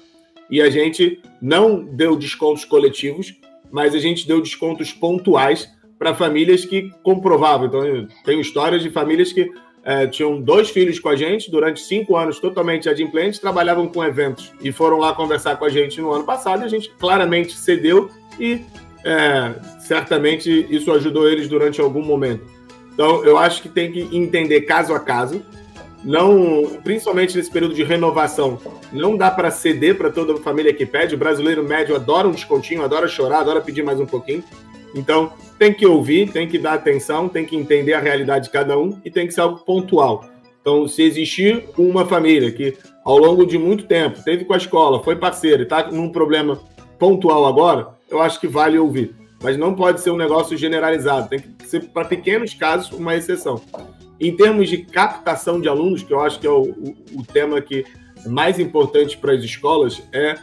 E 0.51 0.63
a 0.63 0.71
gente 0.71 1.21
não 1.41 1.83
deu 1.83 2.17
descontos 2.17 2.65
coletivos, 2.65 3.35
mas 3.71 3.95
a 3.95 3.99
gente 3.99 4.27
deu 4.27 4.41
descontos 4.41 4.93
pontuais 4.93 5.69
para 5.99 6.15
famílias 6.15 6.65
que 6.65 6.91
comprovavam. 7.03 7.67
Então, 7.67 8.09
tem 8.25 8.41
histórias 8.41 8.83
de 8.83 8.91
famílias 8.91 9.33
que 9.33 9.51
é, 9.85 10.07
tinham 10.07 10.41
dois 10.41 10.71
filhos 10.71 10.99
com 10.99 11.09
a 11.09 11.17
gente 11.17 11.51
durante 11.51 11.81
cinco 11.81 12.17
anos, 12.17 12.39
totalmente 12.39 12.89
adimplentes, 12.89 13.39
trabalhavam 13.39 13.89
com 13.89 14.05
eventos 14.05 14.53
e 14.61 14.71
foram 14.71 14.99
lá 14.99 15.15
conversar 15.15 15.57
com 15.57 15.65
a 15.65 15.69
gente 15.69 16.01
no 16.01 16.13
ano 16.13 16.25
passado. 16.25 16.65
A 16.65 16.69
gente 16.69 16.91
claramente 16.99 17.57
cedeu 17.57 18.11
e 18.39 18.61
é, 19.05 19.55
certamente 19.81 20.67
isso 20.71 20.93
ajudou 20.93 21.29
eles 21.29 21.49
durante 21.49 21.81
algum 21.81 22.05
momento. 22.05 22.45
Então, 22.93 23.25
eu 23.25 23.39
acho 23.39 23.63
que 23.63 23.69
tem 23.69 23.93
que 23.93 24.01
entender 24.15 24.63
caso 24.63 24.93
a 24.93 25.01
caso 25.01 25.43
não, 26.05 26.79
principalmente 26.85 27.37
nesse 27.37 27.51
período 27.51 27.75
de 27.75 27.83
renovação, 27.83 28.59
não 28.93 29.17
dá 29.17 29.31
para 29.31 29.51
ceder 29.51 29.97
para 29.97 30.11
toda 30.11 30.35
a 30.35 30.37
família 30.37 30.73
que 30.73 30.87
pede. 30.87 31.15
O 31.15 31.19
brasileiro 31.19 31.65
médio 31.65 31.97
adora 31.97 32.29
um 32.29 32.33
descontinho, 32.33 32.83
adora 32.83 33.09
chorar, 33.09 33.41
adora 33.41 33.61
pedir 33.61 33.83
mais 33.83 33.99
um 34.01 34.07
pouquinho. 34.07 34.45
Então, 34.95 35.33
tem 35.59 35.73
que 35.73 35.87
ouvir, 35.87 36.31
tem 36.31 36.49
que 36.49 36.59
dar 36.59 36.75
atenção, 36.75 37.29
tem 37.29 37.45
que 37.45 37.57
entender 37.57 37.93
a 37.95 38.01
realidade 38.01 38.45
de 38.45 38.51
cada 38.51 38.79
um 38.79 38.99
e 39.05 39.11
tem 39.11 39.27
que 39.27 39.35
ser 39.35 39.41
algo 39.41 39.59
pontual. 39.59 40.25
Então, 40.61 40.87
se 40.87 41.03
existir 41.03 41.69
uma 41.77 42.07
família 42.07 42.51
que 42.53 42.77
ao 43.05 43.19
longo 43.19 43.45
de 43.45 43.59
muito 43.59 43.87
tempo 43.87 44.23
teve 44.23 44.45
com 44.45 44.55
a 44.55 44.59
escola, 44.59 45.03
foi 45.03 45.17
parceira 45.17 45.63
e 45.63 45.65
está 45.65 45.91
num 45.91 46.11
problema 46.11 46.61
pontual 46.99 47.47
agora, 47.47 47.89
eu 48.11 48.21
acho 48.21 48.41
que 48.41 48.47
vale 48.47 48.79
ouvir. 48.79 49.15
Mas 49.43 49.57
não 49.57 49.75
pode 49.75 50.01
ser 50.01 50.11
um 50.11 50.17
negócio 50.17 50.57
generalizado, 50.57 51.29
tem 51.29 51.39
que 51.39 51.67
ser 51.67 51.89
para 51.89 52.05
pequenos 52.05 52.55
casos 52.55 52.93
uma 52.93 53.15
exceção. 53.15 53.61
Em 54.21 54.35
termos 54.37 54.69
de 54.69 54.79
captação 54.79 55.61
de 55.61 55.69
alunos, 55.69 56.03
que 56.03 56.13
eu 56.13 56.21
acho 56.21 56.41
que 56.41 56.47
é 56.47 56.51
o, 56.51 56.63
o, 56.63 56.97
o 57.17 57.25
tema 57.25 57.61
que 57.61 57.85
é 58.25 58.29
mais 58.29 58.59
importante 58.59 59.17
para 59.17 59.33
as 59.33 59.43
escolas, 59.43 60.03
é 60.13 60.37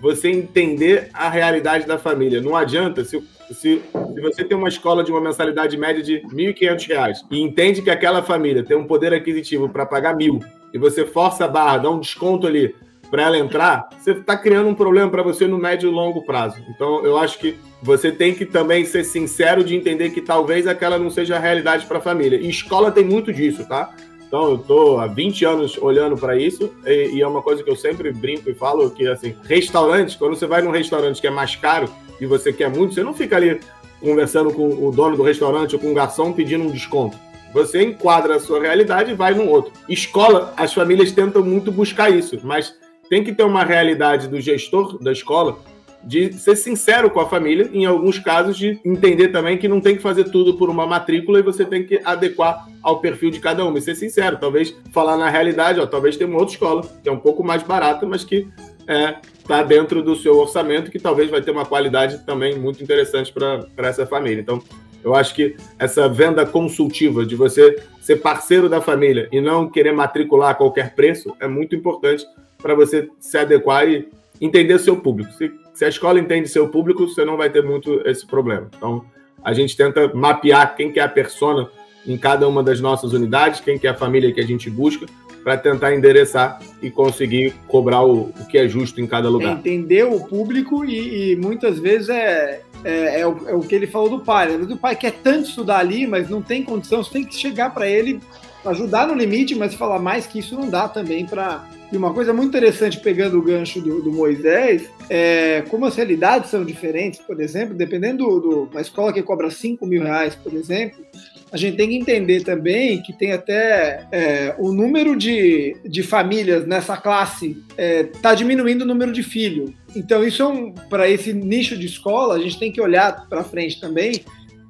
você 0.00 0.30
entender 0.30 1.10
a 1.12 1.28
realidade 1.28 1.86
da 1.86 1.98
família. 1.98 2.40
Não 2.40 2.56
adianta, 2.56 3.04
se, 3.04 3.20
se, 3.50 3.82
se 3.82 4.20
você 4.20 4.44
tem 4.44 4.56
uma 4.56 4.68
escola 4.68 5.02
de 5.02 5.10
uma 5.10 5.20
mensalidade 5.20 5.76
média 5.76 6.02
de 6.02 6.18
R$ 6.18 6.54
1.500 6.54 7.26
e 7.30 7.40
entende 7.40 7.82
que 7.82 7.90
aquela 7.90 8.22
família 8.22 8.62
tem 8.62 8.76
um 8.76 8.86
poder 8.86 9.12
aquisitivo 9.12 9.68
para 9.68 9.84
pagar 9.84 10.16
mil 10.16 10.40
e 10.72 10.78
você 10.78 11.04
força 11.04 11.44
a 11.44 11.48
barra, 11.48 11.78
dá 11.78 11.90
um 11.90 12.00
desconto 12.00 12.46
ali 12.46 12.74
para 13.10 13.22
ela 13.22 13.38
entrar, 13.38 13.88
você 13.98 14.12
está 14.12 14.36
criando 14.36 14.68
um 14.68 14.74
problema 14.74 15.10
para 15.10 15.22
você 15.22 15.46
no 15.46 15.58
médio 15.58 15.88
e 15.88 15.92
longo 15.92 16.22
prazo. 16.22 16.62
Então, 16.68 17.04
eu 17.04 17.16
acho 17.16 17.38
que 17.38 17.58
você 17.82 18.12
tem 18.12 18.34
que 18.34 18.44
também 18.44 18.84
ser 18.84 19.04
sincero 19.04 19.64
de 19.64 19.74
entender 19.74 20.10
que 20.10 20.20
talvez 20.20 20.66
aquela 20.66 20.98
não 20.98 21.10
seja 21.10 21.36
a 21.36 21.38
realidade 21.38 21.86
para 21.86 21.98
a 21.98 22.00
família. 22.00 22.38
E 22.38 22.48
escola 22.48 22.90
tem 22.90 23.04
muito 23.04 23.32
disso, 23.32 23.66
tá? 23.66 23.94
Então, 24.26 24.50
eu 24.50 24.56
estou 24.56 25.00
há 25.00 25.06
20 25.06 25.44
anos 25.46 25.78
olhando 25.78 26.16
para 26.16 26.36
isso 26.36 26.70
e, 26.84 27.14
e, 27.14 27.22
é 27.22 27.26
uma 27.26 27.40
coisa 27.40 27.62
que 27.62 27.70
eu 27.70 27.76
sempre 27.76 28.12
brinco 28.12 28.50
e 28.50 28.54
falo 28.54 28.90
que, 28.90 29.06
assim, 29.06 29.34
restaurantes, 29.44 30.16
quando 30.16 30.36
você 30.36 30.46
vai 30.46 30.60
num 30.60 30.70
restaurante 30.70 31.18
que 31.18 31.26
é 31.26 31.30
mais 31.30 31.56
caro 31.56 31.88
e 32.20 32.26
você 32.26 32.52
quer 32.52 32.68
muito, 32.68 32.92
você 32.92 33.02
não 33.02 33.14
fica 33.14 33.36
ali 33.36 33.58
conversando 34.00 34.52
com 34.52 34.68
o 34.86 34.92
dono 34.92 35.16
do 35.16 35.22
restaurante 35.22 35.74
ou 35.74 35.80
com 35.80 35.90
o 35.90 35.94
garçom 35.94 36.32
pedindo 36.32 36.64
um 36.64 36.70
desconto. 36.70 37.16
Você 37.54 37.82
enquadra 37.82 38.36
a 38.36 38.40
sua 38.40 38.60
realidade 38.60 39.12
e 39.12 39.14
vai 39.14 39.32
num 39.32 39.48
outro. 39.48 39.72
Escola, 39.88 40.52
as 40.56 40.74
famílias 40.74 41.10
tentam 41.10 41.42
muito 41.42 41.72
buscar 41.72 42.10
isso, 42.10 42.38
mas 42.42 42.74
tem 43.08 43.24
que 43.24 43.32
ter 43.32 43.44
uma 43.44 43.64
realidade 43.64 44.28
do 44.28 44.40
gestor 44.40 44.98
da 45.02 45.12
escola 45.12 45.58
de 46.02 46.32
ser 46.32 46.56
sincero 46.56 47.10
com 47.10 47.20
a 47.20 47.28
família, 47.28 47.68
em 47.72 47.84
alguns 47.84 48.18
casos, 48.18 48.56
de 48.56 48.80
entender 48.84 49.28
também 49.28 49.58
que 49.58 49.66
não 49.66 49.80
tem 49.80 49.96
que 49.96 50.02
fazer 50.02 50.24
tudo 50.24 50.54
por 50.56 50.70
uma 50.70 50.86
matrícula 50.86 51.40
e 51.40 51.42
você 51.42 51.64
tem 51.64 51.84
que 51.84 52.00
adequar 52.04 52.68
ao 52.82 53.00
perfil 53.00 53.30
de 53.30 53.40
cada 53.40 53.64
um. 53.64 53.76
E 53.76 53.80
ser 53.80 53.94
sincero, 53.94 54.38
talvez 54.38 54.74
falar 54.92 55.16
na 55.16 55.28
realidade, 55.28 55.80
ó, 55.80 55.86
talvez 55.86 56.16
tenha 56.16 56.30
uma 56.30 56.38
outra 56.38 56.54
escola 56.54 56.82
que 57.02 57.08
é 57.08 57.12
um 57.12 57.18
pouco 57.18 57.42
mais 57.42 57.62
barata, 57.62 58.06
mas 58.06 58.24
que 58.24 58.46
é, 58.86 59.16
está 59.38 59.62
dentro 59.62 60.02
do 60.02 60.14
seu 60.14 60.38
orçamento, 60.38 60.90
que 60.90 60.98
talvez 60.98 61.28
vai 61.30 61.42
ter 61.42 61.50
uma 61.50 61.66
qualidade 61.66 62.24
também 62.24 62.58
muito 62.58 62.82
interessante 62.82 63.32
para 63.32 63.88
essa 63.88 64.06
família. 64.06 64.40
Então, 64.40 64.62
eu 65.02 65.14
acho 65.14 65.34
que 65.34 65.56
essa 65.78 66.08
venda 66.08 66.44
consultiva 66.46 67.24
de 67.24 67.36
você 67.36 67.82
ser 68.00 68.16
parceiro 68.16 68.68
da 68.68 68.80
família 68.80 69.28
e 69.30 69.40
não 69.40 69.68
querer 69.68 69.92
matricular 69.92 70.50
a 70.50 70.54
qualquer 70.54 70.94
preço 70.94 71.34
é 71.40 71.46
muito 71.46 71.74
importante 71.74 72.24
para 72.60 72.74
você 72.74 73.08
se 73.18 73.38
adequar 73.38 73.88
e 73.88 74.08
entender 74.40 74.78
seu 74.78 74.96
público. 74.96 75.32
Se, 75.32 75.50
se, 75.74 75.84
a 75.84 75.88
escola 75.88 76.18
entende 76.18 76.48
seu 76.48 76.68
público, 76.68 77.08
você 77.08 77.24
não 77.24 77.36
vai 77.36 77.50
ter 77.50 77.62
muito 77.62 78.02
esse 78.06 78.26
problema. 78.26 78.68
Então, 78.76 79.04
a 79.42 79.52
gente 79.52 79.76
tenta 79.76 80.12
mapear 80.14 80.74
quem 80.76 80.92
que 80.92 81.00
é 81.00 81.02
a 81.02 81.08
persona 81.08 81.68
em 82.06 82.16
cada 82.16 82.48
uma 82.48 82.62
das 82.62 82.80
nossas 82.80 83.12
unidades, 83.12 83.60
quem 83.60 83.78
que 83.78 83.86
é 83.86 83.90
a 83.90 83.94
família 83.94 84.32
que 84.32 84.40
a 84.40 84.46
gente 84.46 84.68
busca, 84.70 85.06
para 85.44 85.56
tentar 85.56 85.94
endereçar 85.94 86.60
e 86.82 86.90
conseguir 86.90 87.54
cobrar 87.68 88.02
o, 88.02 88.30
o, 88.38 88.46
que 88.48 88.58
é 88.58 88.68
justo 88.68 89.00
em 89.00 89.06
cada 89.06 89.28
lugar. 89.28 89.50
É 89.50 89.58
entender 89.58 90.04
o 90.04 90.20
público 90.20 90.84
e, 90.84 91.32
e 91.32 91.36
muitas 91.36 91.78
vezes 91.78 92.08
é, 92.08 92.62
é, 92.84 93.20
é, 93.20 93.26
o, 93.26 93.48
é, 93.48 93.54
o, 93.54 93.60
que 93.60 93.74
ele 93.74 93.86
falou 93.86 94.10
do 94.10 94.20
pai. 94.20 94.48
Né? 94.48 94.66
O 94.70 94.76
pai 94.76 94.96
quer 94.96 95.12
tanto 95.12 95.48
estudar 95.48 95.78
ali, 95.78 96.06
mas 96.06 96.28
não 96.28 96.42
tem 96.42 96.62
condição, 96.62 97.02
você 97.02 97.12
tem 97.12 97.24
que 97.24 97.34
chegar 97.34 97.72
para 97.72 97.88
ele, 97.88 98.20
ajudar 98.64 99.06
no 99.06 99.14
limite, 99.14 99.54
mas 99.54 99.74
falar 99.74 99.98
mais 99.98 100.26
que 100.26 100.38
isso 100.38 100.54
não 100.54 100.68
dá 100.68 100.88
também 100.88 101.26
para. 101.26 101.66
E 101.90 101.96
uma 101.96 102.12
coisa 102.12 102.34
muito 102.34 102.48
interessante, 102.48 103.00
pegando 103.00 103.38
o 103.38 103.42
gancho 103.42 103.80
do, 103.80 104.02
do, 104.02 104.12
Moisés, 104.12 104.90
é 105.08 105.64
como 105.70 105.86
as 105.86 105.96
realidades 105.96 106.50
são 106.50 106.62
diferentes, 106.62 107.18
por 107.20 107.40
exemplo, 107.40 107.74
dependendo 107.74 108.26
de 108.26 108.40
do, 108.46 108.68
uma 108.70 108.80
escola 108.80 109.10
que 109.10 109.22
cobra 109.22 109.50
5 109.50 109.86
mil 109.86 110.02
reais, 110.02 110.34
por 110.34 110.52
exemplo, 110.52 111.02
a 111.50 111.56
gente 111.56 111.76
tem 111.76 111.88
que 111.88 111.96
entender 111.96 112.42
também 112.44 113.00
que 113.00 113.12
tem 113.12 113.32
até 113.32 114.06
é, 114.12 114.54
o 114.58 114.72
número 114.72 115.16
de, 115.16 115.76
de 115.84 116.02
famílias 116.02 116.66
nessa 116.66 116.96
classe 116.96 117.56
está 117.76 118.32
é, 118.32 118.34
diminuindo 118.34 118.82
o 118.82 118.86
número 118.86 119.12
de 119.12 119.22
filhos. 119.22 119.70
Então, 119.96 120.22
isso 120.22 120.42
é 120.42 120.46
um, 120.46 120.72
para 120.72 121.08
esse 121.08 121.32
nicho 121.32 121.76
de 121.76 121.86
escola, 121.86 122.34
a 122.34 122.38
gente 122.38 122.58
tem 122.58 122.70
que 122.70 122.80
olhar 122.80 123.26
para 123.28 123.42
frente 123.42 123.80
também. 123.80 124.20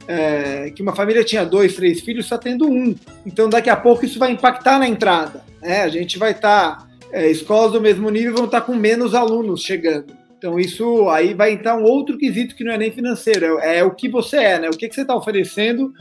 É, 0.09 0.71
que 0.71 0.83
uma 0.83 0.97
família 0.97 1.23
tinha 1.23 1.45
dois, 1.45 1.77
três 1.77 2.01
filhos, 2.01 2.25
está 2.25 2.39
tendo 2.39 2.67
um. 2.67 2.95
Então, 3.27 3.49
daqui 3.49 3.69
a 3.69 3.77
pouco, 3.77 4.07
isso 4.07 4.19
vai 4.19 4.33
impactar 4.33 4.79
na 4.79 4.89
entrada. 4.89 5.43
Né? 5.61 5.83
A 5.83 5.89
gente 5.89 6.19
vai 6.19 6.31
estar. 6.33 6.79
Tá, 6.79 6.89
é, 7.13 7.31
escolas 7.31 7.73
do 7.73 7.81
mesmo 7.81 8.09
nível 8.11 8.35
vão 8.35 8.45
estar 8.45 8.61
tá 8.61 8.67
com 8.67 8.75
menos 8.75 9.15
alunos 9.15 9.63
chegando. 9.63 10.17
Então, 10.39 10.59
isso 10.59 11.09
aí 11.11 11.35
vai 11.35 11.53
entrar 11.53 11.77
um 11.77 11.83
outro 11.83 12.17
quesito 12.17 12.55
que 12.55 12.63
não 12.63 12.73
é 12.73 12.79
nem 12.79 12.93
financeiro, 12.93 13.59
é, 13.59 13.79
é 13.79 13.85
o 13.85 13.91
que 13.91 14.09
você 14.09 14.37
é, 14.37 14.59
né? 14.61 14.69
O 14.69 14.77
que, 14.77 14.89
que 14.89 14.95
você 14.95 15.03
está 15.03 15.15
oferecendo 15.15 15.93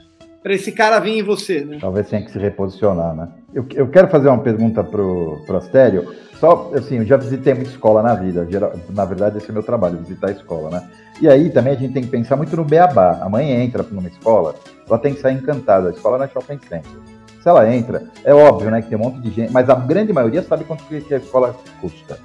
para 0.43 0.53
esse 0.53 0.71
cara 0.71 0.99
vir 0.99 1.17
em 1.17 1.23
você, 1.23 1.61
né? 1.65 1.79
Talvez 1.81 2.07
tenha 2.07 2.23
que 2.23 2.31
se 2.31 2.37
reposicionar, 2.37 3.15
né? 3.15 3.29
Eu, 3.53 3.65
eu 3.73 3.87
quero 3.87 4.07
fazer 4.07 4.27
uma 4.29 4.37
pergunta 4.37 4.83
pro, 4.83 5.41
pro 5.45 5.57
Astério. 5.57 6.13
Só, 6.39 6.71
assim, 6.75 6.97
eu 6.97 7.05
já 7.05 7.17
visitei 7.17 7.55
muita 7.55 7.71
escola 7.71 8.03
na 8.03 8.13
vida. 8.13 8.47
Na 8.91 9.05
verdade, 9.05 9.39
esse 9.39 9.47
é 9.47 9.49
o 9.49 9.53
meu 9.53 9.63
trabalho, 9.63 9.97
visitar 9.97 10.27
a 10.27 10.31
escola, 10.31 10.69
né? 10.69 10.87
E 11.19 11.27
aí 11.27 11.49
também 11.49 11.73
a 11.73 11.75
gente 11.75 11.93
tem 11.93 12.03
que 12.03 12.09
pensar 12.09 12.35
muito 12.35 12.55
no 12.55 12.63
beabá. 12.63 13.19
A 13.21 13.29
mãe 13.29 13.51
entra 13.51 13.83
numa 13.91 14.07
escola, 14.07 14.55
ela 14.87 14.99
tem 14.99 15.13
que 15.13 15.21
sair 15.21 15.35
encantada. 15.35 15.89
A 15.89 15.91
escola 15.91 16.17
não 16.17 16.25
é 16.25 16.27
shopping 16.27 16.59
center. 16.67 16.91
Se 17.41 17.49
ela 17.49 17.73
entra, 17.73 18.03
é 18.23 18.33
óbvio, 18.33 18.69
né, 18.69 18.81
que 18.81 18.89
tem 18.89 18.97
um 18.97 19.01
monte 19.01 19.21
de 19.21 19.31
gente, 19.31 19.51
mas 19.51 19.69
a 19.69 19.75
grande 19.75 20.11
maioria 20.13 20.43
sabe 20.43 20.63
quanto 20.63 20.83
que 20.83 21.13
a 21.13 21.17
escola 21.17 21.55
custa. 21.81 22.19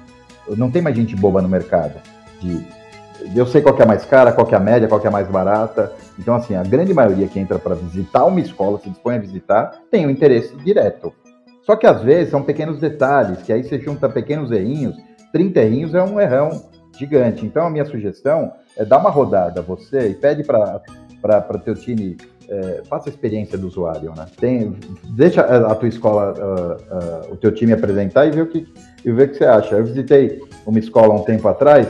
Não 0.57 0.69
tem 0.69 0.81
mais 0.81 0.95
gente 0.95 1.15
boba 1.15 1.41
no 1.41 1.47
mercado 1.47 1.93
de 2.41 2.65
eu 3.35 3.45
sei 3.45 3.61
qual 3.61 3.77
é 3.77 3.83
a 3.83 3.85
mais 3.85 4.03
cara, 4.03 4.33
qual 4.33 4.47
é 4.49 4.55
a 4.55 4.59
média, 4.59 4.87
qual 4.87 5.01
é 5.01 5.07
a 5.07 5.11
mais 5.11 5.27
barata. 5.27 5.93
Então, 6.19 6.35
assim, 6.35 6.55
a 6.55 6.63
grande 6.63 6.93
maioria 6.93 7.27
que 7.27 7.39
entra 7.39 7.57
para 7.57 7.75
visitar 7.75 8.25
uma 8.25 8.39
escola, 8.39 8.79
se 8.79 8.89
dispõe 8.89 9.15
a 9.15 9.19
visitar, 9.19 9.79
tem 9.89 10.05
um 10.05 10.09
interesse 10.09 10.55
direto. 10.57 11.13
Só 11.61 11.75
que 11.75 11.87
às 11.87 12.01
vezes 12.01 12.29
são 12.29 12.43
pequenos 12.43 12.79
detalhes, 12.79 13.41
que 13.41 13.53
aí 13.53 13.63
você 13.63 13.79
junta 13.79 14.09
pequenos 14.09 14.51
errinhos, 14.51 14.95
30 15.31 15.59
errinhos 15.61 15.95
é 15.95 16.03
um 16.03 16.19
errão 16.19 16.63
gigante. 16.97 17.45
Então, 17.45 17.67
a 17.67 17.69
minha 17.69 17.85
sugestão 17.85 18.53
é 18.77 18.85
dar 18.85 18.97
uma 18.97 19.09
rodada 19.09 19.61
você 19.61 20.09
e 20.09 20.13
pede 20.13 20.43
para 20.43 20.81
teu 21.63 21.75
time 21.75 22.17
é, 22.49 22.81
faça 22.89 23.09
a 23.09 23.11
experiência 23.11 23.57
do 23.57 23.67
usuário, 23.67 24.13
né? 24.15 24.25
Tem, 24.37 24.75
deixa 25.15 25.41
a, 25.41 25.73
tua 25.73 25.87
escola, 25.87 26.33
uh, 26.33 27.29
uh, 27.29 27.33
o 27.33 27.37
teu 27.37 27.53
time 27.53 27.71
apresentar 27.71 28.25
e 28.25 28.31
ver 28.31 28.41
o 28.41 28.47
que, 28.47 28.67
e 29.05 29.11
ver 29.11 29.27
o 29.27 29.31
que 29.31 29.37
você 29.37 29.45
acha. 29.45 29.75
Eu 29.75 29.85
visitei 29.85 30.41
uma 30.65 30.77
escola 30.77 31.13
um 31.13 31.23
tempo 31.23 31.47
atrás 31.47 31.87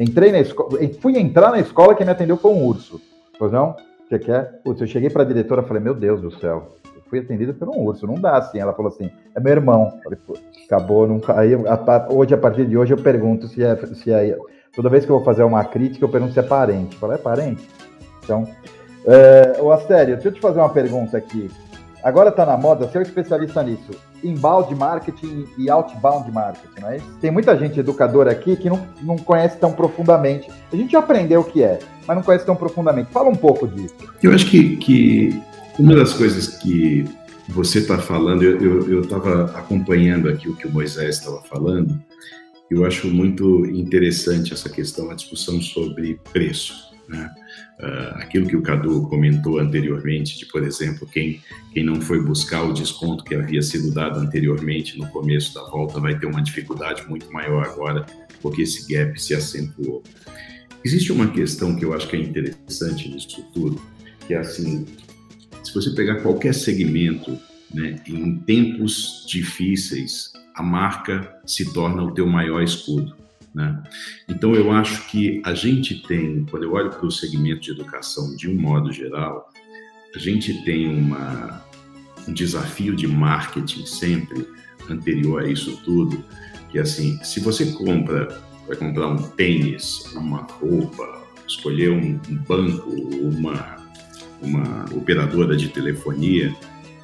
Entrei 0.00 0.32
na 0.32 0.40
escola, 0.40 0.78
fui 1.00 1.18
entrar 1.18 1.50
na 1.50 1.58
escola, 1.58 1.94
quem 1.94 2.06
me 2.06 2.12
atendeu 2.12 2.38
foi 2.38 2.52
um 2.52 2.64
urso. 2.64 2.98
Pois 3.38 3.52
não? 3.52 3.76
Você 4.08 4.18
quer? 4.18 4.60
Putz, 4.64 4.80
eu 4.80 4.86
cheguei 4.86 5.10
para 5.10 5.22
a 5.22 5.26
diretora 5.26 5.62
falei, 5.62 5.82
meu 5.82 5.94
Deus 5.94 6.22
do 6.22 6.30
céu, 6.38 6.76
fui 7.10 7.18
atendido 7.18 7.52
por 7.52 7.68
um 7.68 7.80
urso, 7.80 8.06
não 8.06 8.14
dá 8.14 8.38
assim. 8.38 8.60
Ela 8.60 8.72
falou 8.72 8.90
assim, 8.90 9.10
é 9.34 9.40
meu 9.40 9.52
irmão. 9.52 9.98
Falei, 10.02 10.18
acabou, 10.64 11.06
nunca. 11.06 11.38
Aí, 11.38 11.52
a, 11.54 12.08
hoje, 12.10 12.32
a 12.32 12.38
partir 12.38 12.64
de 12.64 12.78
hoje, 12.78 12.94
eu 12.94 12.98
pergunto 12.98 13.48
se 13.48 13.62
é, 13.62 13.76
se 13.76 14.12
é. 14.12 14.38
Toda 14.74 14.88
vez 14.88 15.04
que 15.04 15.10
eu 15.10 15.16
vou 15.16 15.24
fazer 15.24 15.42
uma 15.42 15.64
crítica, 15.64 16.04
eu 16.04 16.08
pergunto 16.08 16.32
se 16.32 16.38
é 16.38 16.44
parente. 16.44 16.96
Falei, 16.96 17.16
é 17.16 17.20
parente? 17.20 17.68
Então, 18.22 18.46
é, 19.04 19.60
o 19.60 19.72
Astério, 19.72 20.14
deixa 20.14 20.28
eu 20.28 20.32
te 20.32 20.40
fazer 20.40 20.60
uma 20.60 20.68
pergunta 20.68 21.18
aqui. 21.18 21.50
Agora 22.02 22.30
está 22.30 22.46
na 22.46 22.56
moda, 22.56 22.88
ser 22.88 22.98
um 22.98 23.02
especialista 23.02 23.62
nisso, 23.62 23.90
inbound 24.24 24.74
marketing 24.74 25.46
e 25.58 25.68
outbound 25.68 26.32
marketing, 26.32 26.80
não 26.80 26.88
é 26.88 26.96
isso? 26.96 27.06
Tem 27.20 27.30
muita 27.30 27.54
gente 27.58 27.78
educadora 27.78 28.30
aqui 28.30 28.56
que 28.56 28.70
não, 28.70 28.80
não 29.02 29.16
conhece 29.16 29.58
tão 29.58 29.72
profundamente. 29.72 30.50
A 30.72 30.76
gente 30.76 30.92
já 30.92 31.00
aprendeu 31.00 31.42
o 31.42 31.44
que 31.44 31.62
é, 31.62 31.78
mas 32.06 32.16
não 32.16 32.22
conhece 32.22 32.46
tão 32.46 32.56
profundamente. 32.56 33.10
Fala 33.12 33.28
um 33.28 33.34
pouco 33.34 33.68
disso. 33.68 33.94
Eu 34.22 34.32
acho 34.32 34.46
que, 34.46 34.78
que 34.78 35.42
uma 35.78 35.94
das 35.94 36.12
coisas 36.12 36.48
que 36.58 37.04
você 37.48 37.80
está 37.80 37.98
falando, 37.98 38.42
eu 38.42 39.00
estava 39.00 39.44
acompanhando 39.58 40.28
aqui 40.28 40.48
o 40.48 40.56
que 40.56 40.66
o 40.66 40.70
Moisés 40.70 41.16
estava 41.16 41.42
falando, 41.42 42.00
eu 42.70 42.84
acho 42.84 43.08
muito 43.08 43.66
interessante 43.66 44.52
essa 44.52 44.68
questão, 44.68 45.10
a 45.10 45.14
discussão 45.14 45.60
sobre 45.60 46.20
preço. 46.32 46.88
Né? 47.08 47.28
Uh, 47.80 48.18
aquilo 48.18 48.46
que 48.46 48.54
o 48.54 48.62
Cadu 48.62 49.08
comentou 49.08 49.58
anteriormente, 49.58 50.38
de, 50.38 50.46
por 50.46 50.62
exemplo, 50.62 51.08
quem, 51.08 51.42
quem 51.72 51.84
não 51.84 52.00
foi 52.00 52.22
buscar 52.22 52.62
o 52.62 52.72
desconto 52.72 53.24
que 53.24 53.34
havia 53.34 53.60
sido 53.62 53.92
dado 53.92 54.20
anteriormente 54.20 54.96
no 54.96 55.08
começo 55.08 55.52
da 55.54 55.64
volta 55.64 55.98
vai 55.98 56.16
ter 56.16 56.26
uma 56.26 56.40
dificuldade 56.40 57.04
muito 57.08 57.32
maior 57.32 57.64
agora, 57.64 58.06
porque 58.40 58.62
esse 58.62 58.86
gap 58.86 59.20
se 59.20 59.34
acentuou. 59.34 60.04
Existe 60.84 61.10
uma 61.10 61.28
questão 61.28 61.74
que 61.74 61.84
eu 61.84 61.92
acho 61.92 62.06
que 62.06 62.14
é 62.14 62.20
interessante 62.20 63.08
nisso 63.08 63.44
tudo, 63.52 63.82
que 64.26 64.34
é 64.34 64.38
assim, 64.38 64.86
se 65.62 65.74
você 65.74 65.90
pegar 65.90 66.22
qualquer 66.22 66.54
segmento, 66.54 67.38
né, 67.72 67.96
em 68.06 68.36
tempos 68.38 69.24
difíceis, 69.28 70.32
a 70.54 70.62
marca 70.62 71.36
se 71.46 71.72
torna 71.72 72.02
o 72.02 72.12
teu 72.12 72.26
maior 72.26 72.62
escudo. 72.62 73.14
Né? 73.54 73.82
Então, 74.28 74.54
eu 74.54 74.70
acho 74.70 75.08
que 75.08 75.42
a 75.44 75.54
gente 75.54 76.02
tem, 76.06 76.44
quando 76.50 76.64
eu 76.64 76.72
olho 76.72 76.90
para 76.90 77.06
o 77.06 77.10
segmento 77.10 77.60
de 77.60 77.70
educação 77.72 78.34
de 78.36 78.48
um 78.48 78.54
modo 78.54 78.92
geral, 78.92 79.50
a 80.14 80.18
gente 80.18 80.64
tem 80.64 80.88
uma, 80.88 81.64
um 82.26 82.32
desafio 82.32 82.94
de 82.94 83.06
marketing 83.06 83.86
sempre 83.86 84.46
anterior 84.88 85.42
a 85.42 85.48
isso 85.48 85.76
tudo, 85.84 86.24
que 86.70 86.78
assim, 86.78 87.18
se 87.22 87.40
você 87.40 87.72
compra, 87.72 88.40
vai 88.66 88.76
comprar 88.76 89.08
um 89.08 89.16
tênis, 89.30 90.04
uma 90.14 90.42
roupa, 90.42 91.24
escolher 91.46 91.90
um, 91.90 92.20
um 92.28 92.36
banco, 92.36 92.90
uma, 92.90 93.79
uma 94.42 94.86
operadora 94.94 95.56
de 95.56 95.68
telefonia, 95.68 96.54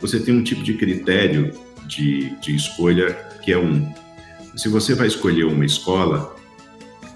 você 0.00 0.20
tem 0.20 0.34
um 0.34 0.42
tipo 0.42 0.62
de 0.62 0.74
critério 0.74 1.52
de, 1.86 2.30
de 2.40 2.54
escolha 2.54 3.12
que 3.42 3.52
é 3.52 3.58
um. 3.58 3.92
Se 4.54 4.68
você 4.68 4.94
vai 4.94 5.06
escolher 5.06 5.44
uma 5.44 5.64
escola, 5.64 6.34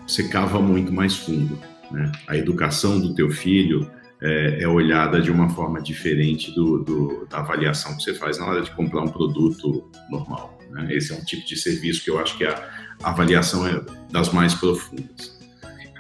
você 0.06 0.28
cava 0.28 0.61
muito 0.61 0.92
mais 0.92 1.16
fundo. 1.16 1.59
Né? 1.90 2.11
A 2.28 2.37
educação 2.37 3.00
do 3.00 3.14
teu 3.14 3.30
filho 3.30 3.90
é, 4.22 4.62
é 4.62 4.68
olhada 4.68 5.20
de 5.20 5.30
uma 5.30 5.48
forma 5.48 5.80
diferente 5.80 6.50
do, 6.52 6.78
do, 6.85 7.26
da 7.28 7.38
avaliação 7.38 7.96
que 7.96 8.02
você 8.02 8.14
faz 8.14 8.38
na 8.38 8.46
hora 8.46 8.62
de 8.62 8.70
comprar 8.72 9.02
um 9.02 9.09
produto 9.09 9.90
normal. 10.11 10.59
Né? 10.70 10.88
Esse 10.94 11.12
é 11.12 11.16
um 11.16 11.24
tipo 11.24 11.46
de 11.46 11.56
serviço 11.56 12.04
que 12.04 12.11
eu 12.11 12.18
acho 12.18 12.37
que 12.37 12.44
a, 12.44 12.68
avaliação 13.02 13.66
é 13.66 13.80
das 14.11 14.30
mais 14.33 14.54
profundas. 14.54 15.38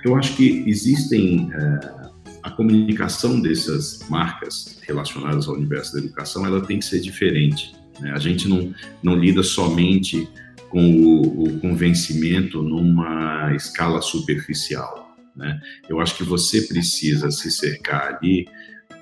Eu 0.04 0.16
acho 0.16 0.36
que 0.36 0.64
existem 0.66 1.50
é, 1.52 1.99
a 2.42 2.50
comunicação 2.50 3.40
dessas 3.40 4.06
marcas 4.08 4.78
relacionadas 4.86 5.46
ao 5.46 5.54
universo 5.54 5.92
da 5.94 5.98
educação, 6.00 6.46
ela 6.46 6.60
tem 6.60 6.78
que 6.78 6.84
ser 6.84 7.00
diferente 7.00 7.74
Né? 8.00 8.12
A 8.12 8.18
gente 8.18 8.48
não, 8.48 8.74
não 9.02 9.14
lida 9.14 9.42
somente 9.42 10.28
com 10.68 10.80
o, 10.80 11.44
o 11.44 11.60
convencimento 11.60 12.62
numa 12.62 13.54
escala 13.54 14.00
superficial. 14.00 15.16
Né? 15.36 15.60
Eu 15.88 16.00
acho 16.00 16.16
que 16.16 16.24
você 16.24 16.62
precisa 16.62 17.30
se 17.30 17.50
cercar 17.50 18.14
ali 18.14 18.46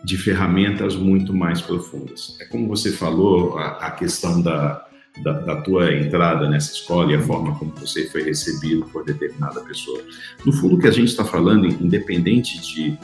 de 0.03 0.17
ferramentas 0.17 0.97
muito 0.97 1.35
mais 1.35 1.61
profundas. 1.61 2.37
É 2.41 2.45
como 2.45 2.69
você 2.69 2.93
falou, 2.93 3.59
a, 3.59 3.87
a 3.87 3.91
questão 3.91 4.41
da, 4.41 4.87
da, 5.23 5.33
da, 5.33 5.57
tua 5.63 5.93
entrada 5.95 6.49
nessa 6.49 6.73
escola 6.73 7.13
e 7.13 7.17
a 7.17 7.21
forma 7.21 7.59
como 7.59 7.73
você 7.73 8.07
foi 8.09 8.23
recebido 8.23 8.85
por 8.87 9.05
determinada 9.05 9.61
pessoa. 9.63 10.03
No 10.45 10.53
fundo, 10.53 10.77
o 10.77 10.79
que 10.79 10.87
a 10.87 10.93
gente 10.93 11.09
está 11.09 11.25
falando, 11.25 11.67
independente 11.67 12.61
de, 12.61 12.99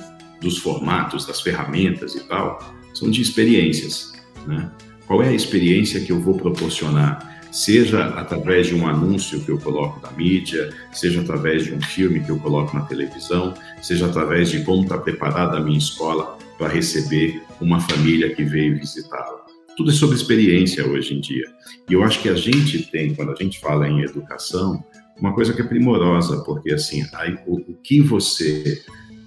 dos 0.45 0.59
formatos, 0.59 1.27
das 1.27 1.41
ferramentas 1.41 2.15
e 2.15 2.21
tal, 2.21 2.59
são 2.93 3.11
de 3.11 3.21
experiências. 3.21 4.13
Né? 4.47 4.71
Qual 5.07 5.23
é 5.23 5.29
a 5.29 5.33
experiência 5.33 6.01
que 6.01 6.13
eu 6.13 6.21
vou 6.21 6.37
proporcionar? 6.37 7.33
Seja 7.51 8.07
através 8.17 8.67
de 8.67 8.75
um 8.75 8.87
anúncio 8.87 9.41
que 9.41 9.51
eu 9.51 9.59
coloco 9.59 10.01
na 10.01 10.11
mídia, 10.13 10.73
seja 10.93 11.21
através 11.21 11.65
de 11.65 11.73
um 11.73 11.81
filme 11.81 12.21
que 12.21 12.31
eu 12.31 12.39
coloco 12.39 12.77
na 12.77 12.85
televisão, 12.85 13.55
seja 13.81 14.07
através 14.07 14.51
de 14.51 14.63
como 14.65 14.83
está 14.83 14.99
preparada 14.99 15.57
a 15.57 15.61
minha 15.61 15.79
escola 15.79 16.37
para 16.59 16.69
receber 16.69 17.43
uma 17.61 17.81
família 17.81 18.35
que 18.35 18.45
veio 18.45 18.79
visitá-la. 18.79 19.45
Tudo 19.77 19.91
é 19.91 19.95
sobre 19.95 20.17
experiência 20.17 20.87
hoje 20.87 21.15
em 21.15 21.21
dia. 21.21 21.47
E 21.89 21.95
eu 21.95 22.03
acho 22.03 22.21
que 22.21 22.29
a 22.29 22.35
gente 22.35 22.91
tem, 22.91 23.15
quando 23.15 23.33
a 23.33 23.37
gente 23.37 23.61
fala 23.61 23.89
em 23.89 24.03
educação, 24.03 24.85
uma 25.17 25.33
coisa 25.33 25.53
que 25.53 25.63
é 25.63 25.65
primorosa, 25.65 26.43
porque 26.45 26.73
assim, 26.73 27.05
aí, 27.15 27.37
o, 27.47 27.57
o 27.57 27.75
que 27.83 28.01
você 28.01 28.83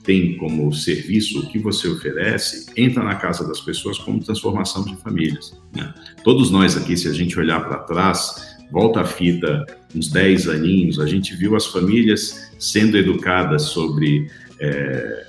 tem 0.07 0.37
como 0.37 0.73
serviço, 0.73 1.41
o 1.41 1.49
que 1.49 1.59
você 1.59 1.89
oferece, 1.89 2.71
entra 2.77 3.03
na 3.03 3.15
casa 3.15 3.45
das 3.45 3.59
pessoas 3.59 3.99
como 3.99 4.23
transformação 4.23 4.85
de 4.85 4.95
famílias. 4.95 5.53
Né? 5.75 5.93
Todos 6.23 6.49
nós 6.49 6.77
aqui, 6.77 6.95
se 6.95 7.09
a 7.09 7.13
gente 7.13 7.37
olhar 7.37 7.59
para 7.59 7.79
trás, 7.79 8.57
volta 8.71 9.01
a 9.01 9.05
fita, 9.05 9.65
uns 9.93 10.09
10 10.09 10.47
aninhos, 10.47 10.97
a 11.01 11.05
gente 11.05 11.35
viu 11.35 11.57
as 11.57 11.65
famílias 11.65 12.49
sendo 12.57 12.97
educadas 12.97 13.63
sobre 13.63 14.31
é, 14.61 15.25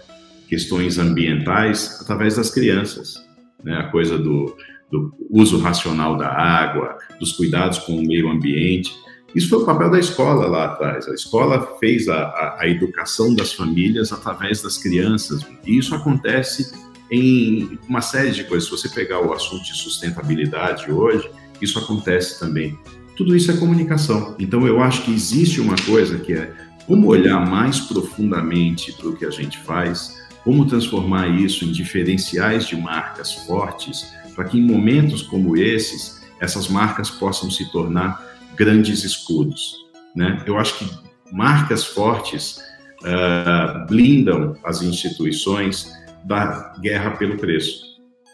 questões 0.49 0.97
ambientais 0.97 1.99
através 2.01 2.37
das 2.37 2.49
crianças. 2.49 3.17
Né? 3.65 3.75
A 3.75 3.89
coisa 3.89 4.17
do, 4.17 4.57
do 4.93 5.13
uso 5.29 5.59
racional 5.59 6.17
da 6.17 6.29
água, 6.29 6.97
dos 7.19 7.33
cuidados 7.33 7.81
com 7.81 7.97
o 7.97 8.07
meio 8.07 8.31
ambiente. 8.31 8.95
Isso 9.35 9.49
foi 9.51 9.59
o 9.59 9.65
papel 9.65 9.91
da 9.91 9.99
escola 9.99 10.47
lá 10.47 10.65
atrás. 10.67 11.07
A 11.07 11.15
escola 11.15 11.77
fez 11.79 12.09
a, 12.09 12.17
a, 12.17 12.57
a 12.61 12.69
educação 12.69 13.35
das 13.35 13.53
famílias 13.53 14.13
através 14.13 14.63
das 14.63 14.79
crianças. 14.79 15.45
E 15.67 15.77
isso 15.77 15.95
acontece 15.95 16.73
em 17.11 17.79
uma 17.89 18.01
série 18.01 18.31
de 18.31 18.45
coisas. 18.45 18.65
Se 18.65 18.71
você 18.71 18.89
pegar 18.89 19.21
o 19.21 19.33
assunto 19.33 19.65
de 19.65 19.77
sustentabilidade 19.77 20.91
hoje, 20.91 21.31
isso 21.61 21.79
acontece 21.79 22.39
também. 22.39 22.79
Tudo 23.17 23.37
isso 23.37 23.51
é 23.51 23.57
comunicação. 23.57 24.35
Então, 24.39 24.67
eu 24.67 24.81
acho 24.81 25.03
que 25.03 25.13
existe 25.13 25.61
uma 25.61 25.77
coisa 25.85 26.19
que 26.19 26.33
é 26.33 26.53
como 26.87 27.09
olhar 27.09 27.45
mais 27.45 27.81
profundamente 27.81 28.93
para 28.93 29.09
o 29.09 29.17
que 29.17 29.27
a 29.27 29.31
gente 29.31 29.59
faz, 29.59 30.17
como 30.43 30.65
transformar 30.65 31.29
isso 31.29 31.65
em 31.67 31.73
diferenciais 31.73 32.67
de 32.67 32.77
marcas 32.77 33.35
fortes, 33.35 34.15
para 34.35 34.45
que 34.45 34.59
em 34.59 34.63
momentos 34.63 35.21
como 35.21 35.57
esses, 35.57 36.23
essas 36.41 36.69
marcas 36.69 37.11
possam 37.11 37.51
se 37.51 37.71
tornar 37.71 38.28
grandes 38.59 39.05
escudos. 39.05 39.77
Né? 40.15 40.43
Eu 40.47 40.59
acho 40.59 40.79
que 40.79 40.91
marcas 41.33 41.85
fortes 41.85 42.59
uh, 43.03 43.87
blindam 43.87 44.57
as 44.65 44.83
instituições 44.83 45.93
da 46.25 46.75
guerra 46.81 47.13
pelo 47.13 47.37
preço. 47.37 47.87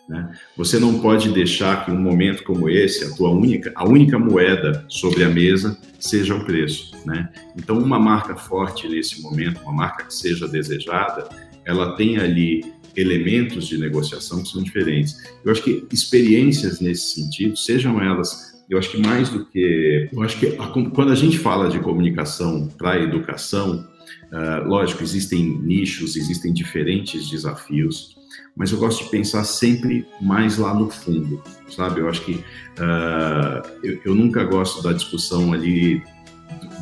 Né? 0.09 0.33
Você 0.57 0.79
não 0.79 1.01
pode 1.01 1.31
deixar 1.31 1.85
que 1.85 1.91
um 1.91 2.01
momento 2.01 2.45
como 2.45 2.69
esse, 2.69 3.05
a 3.05 3.15
tua 3.15 3.31
única, 3.31 3.73
a 3.75 3.89
única 3.89 4.19
moeda 4.19 4.85
sobre 4.89 5.25
a 5.25 5.29
mesa 5.29 5.79
seja 5.99 6.35
o 6.35 6.45
preço. 6.45 6.95
Né? 7.07 7.29
Então, 7.57 7.79
uma 7.79 7.99
marca 7.99 8.37
forte 8.37 8.89
nesse 8.89 9.21
momento, 9.23 9.63
uma 9.63 9.73
marca 9.73 10.05
que 10.05 10.15
seja 10.15 10.49
desejada, 10.49 11.29
ela 11.65 11.97
tem 11.97 12.19
ali 12.19 12.75
elementos 12.97 13.67
de 13.67 13.79
negociação 13.79 14.43
que 14.43 14.49
são 14.49 14.63
diferentes. 14.63 15.17
Eu 15.45 15.51
acho 15.51 15.63
que 15.63 15.87
experiências 15.91 16.81
nesse 16.81 17.15
sentido, 17.15 17.57
sejam 17.57 18.01
elas 18.01 18.54
eu 18.68 18.79
acho 18.79 18.90
que 18.90 18.98
mais 18.98 19.29
do 19.29 19.44
que. 19.44 20.09
Eu 20.12 20.22
acho 20.22 20.38
que 20.38 20.46
a, 20.59 20.66
quando 20.90 21.12
a 21.12 21.14
gente 21.14 21.38
fala 21.38 21.68
de 21.68 21.79
comunicação 21.81 22.68
para 22.79 22.92
a 22.92 22.98
educação, 22.98 23.87
uh, 24.33 24.66
lógico, 24.66 25.03
existem 25.03 25.59
nichos, 25.61 26.16
existem 26.16 26.53
diferentes 26.53 27.29
desafios, 27.29 28.16
mas 28.57 28.72
eu 28.72 28.79
gosto 28.79 29.05
de 29.05 29.11
pensar 29.11 29.44
sempre 29.44 30.07
mais 30.20 30.59
lá 30.59 30.72
no 30.72 30.88
fundo, 30.88 31.42
sabe? 31.68 32.00
Eu 32.00 32.09
acho 32.09 32.24
que 32.24 32.33
uh, 32.33 33.68
eu, 33.83 34.00
eu, 34.05 34.14
nunca 34.14 34.44
gosto 34.44 34.83
da 34.83 34.92
discussão 34.92 35.53
ali 35.53 36.03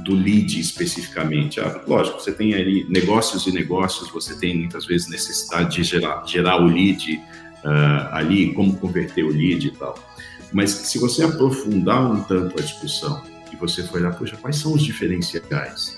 do, 0.05 0.15
lead 0.15 0.61
especificamente. 0.61 1.61
Ah, 1.61 1.83
lógico, 1.87 2.21
você 2.21 2.33
tem 2.33 2.55
ali 2.55 2.87
negócios 2.89 3.47
e 3.47 3.53
negócios, 3.53 4.11
você 4.11 4.39
tem 4.39 4.59
muitas 4.59 4.87
vezes 4.87 5.09
necessidade 5.09 5.77
de 5.77 5.83
gerar, 5.83 6.25
gerar 6.27 6.63
o 6.63 6.67
lead 6.67 7.21
uh, 7.65 8.15
ali, 8.15 8.53
como 8.53 8.77
converter 8.77 9.25
o 9.25 9.31
lead 9.31 9.67
e 9.67 9.71
tal. 9.73 10.12
Mas 10.53 10.71
se 10.71 10.99
você 10.99 11.23
aprofundar 11.23 12.11
um 12.11 12.23
tanto 12.23 12.59
a 12.59 12.63
discussão 12.63 13.23
e 13.53 13.57
você 13.57 13.83
for 13.83 14.01
olhar, 14.01 14.17
poxa, 14.17 14.37
quais 14.37 14.57
são 14.57 14.75
os 14.75 14.83
diferenciais? 14.83 15.97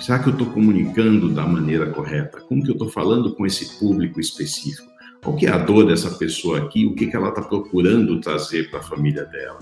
Será 0.00 0.18
que 0.18 0.28
eu 0.28 0.32
estou 0.32 0.48
comunicando 0.48 1.32
da 1.32 1.46
maneira 1.46 1.86
correta? 1.90 2.40
Como 2.40 2.62
que 2.62 2.70
eu 2.70 2.74
estou 2.74 2.90
falando 2.90 3.34
com 3.34 3.46
esse 3.46 3.78
público 3.78 4.20
específico? 4.20 4.86
Qual 5.22 5.36
que 5.36 5.46
é 5.46 5.50
a 5.50 5.58
dor 5.58 5.86
dessa 5.86 6.10
pessoa 6.10 6.58
aqui? 6.58 6.84
O 6.86 6.94
que, 6.94 7.06
que 7.06 7.16
ela 7.16 7.30
está 7.30 7.40
procurando 7.40 8.20
trazer 8.20 8.70
para 8.70 8.80
a 8.80 8.82
família 8.82 9.24
dela? 9.24 9.58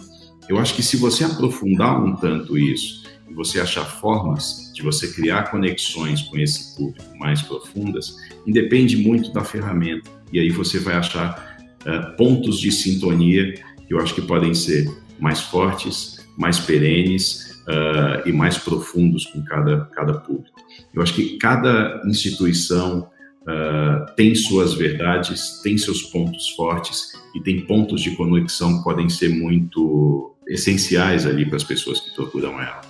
Eu 0.48 0.58
acho 0.58 0.74
que 0.74 0.82
se 0.82 0.96
você 0.96 1.24
aprofundar 1.24 2.04
um 2.04 2.16
tanto 2.16 2.58
isso 2.58 3.04
e 3.28 3.32
você 3.32 3.60
achar 3.60 3.84
formas 3.84 4.70
de 4.74 4.82
você 4.82 5.08
criar 5.12 5.50
conexões 5.50 6.22
com 6.22 6.36
esse 6.36 6.76
público 6.76 7.16
mais 7.16 7.40
profundas, 7.40 8.16
independe 8.46 8.96
muito 8.96 9.32
da 9.32 9.42
ferramenta. 9.42 10.10
E 10.32 10.40
aí 10.40 10.50
você 10.50 10.78
vai 10.78 10.96
achar 10.96 11.56
uh, 11.86 12.16
pontos 12.16 12.58
de 12.60 12.70
sintonia 12.70 13.54
que 13.86 13.94
eu 13.94 14.00
acho 14.00 14.14
que 14.14 14.22
podem 14.22 14.54
ser 14.54 14.88
mais 15.18 15.40
fortes, 15.40 16.24
mais 16.36 16.58
perenes 16.58 17.62
uh, 17.68 18.28
e 18.28 18.32
mais 18.32 18.58
profundos 18.58 19.26
com 19.26 19.42
cada, 19.44 19.86
cada 19.94 20.14
público. 20.14 20.60
Eu 20.92 21.02
acho 21.02 21.14
que 21.14 21.36
cada 21.38 22.02
instituição 22.06 23.08
uh, 23.42 24.14
tem 24.16 24.34
suas 24.34 24.74
verdades, 24.74 25.60
tem 25.62 25.78
seus 25.78 26.02
pontos 26.02 26.50
fortes 26.50 27.12
e 27.34 27.40
tem 27.40 27.60
pontos 27.60 28.00
de 28.00 28.16
conexão 28.16 28.78
que 28.78 28.84
podem 28.84 29.08
ser 29.08 29.28
muito 29.28 30.34
essenciais 30.46 31.26
ali 31.26 31.46
para 31.46 31.56
as 31.56 31.64
pessoas 31.64 32.00
que 32.00 32.14
procuram 32.14 32.60
ela. 32.60 32.80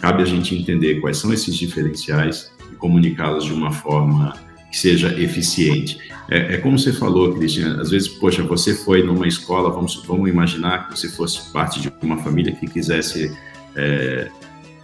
Cabe 0.00 0.22
a 0.22 0.26
gente 0.26 0.54
entender 0.54 1.00
quais 1.00 1.18
são 1.18 1.32
esses 1.32 1.56
diferenciais 1.56 2.52
e 2.72 2.76
comunicá-los 2.76 3.44
de 3.44 3.52
uma 3.52 3.72
forma 3.72 4.34
que 4.74 4.80
seja 4.80 5.08
eficiente. 5.20 5.98
É, 6.28 6.54
é, 6.54 6.56
como 6.56 6.76
você 6.76 6.92
falou, 6.92 7.32
Cristina, 7.34 7.80
às 7.80 7.90
vezes, 7.90 8.08
poxa, 8.08 8.42
você 8.42 8.74
foi 8.74 9.04
numa 9.04 9.28
escola, 9.28 9.70
vamos, 9.70 10.02
vamos 10.04 10.28
imaginar 10.28 10.88
que 10.88 10.98
você 10.98 11.08
fosse 11.08 11.52
parte 11.52 11.80
de 11.80 11.92
uma 12.02 12.18
família 12.18 12.52
que 12.52 12.66
quisesse 12.66 13.32
é, 13.76 14.28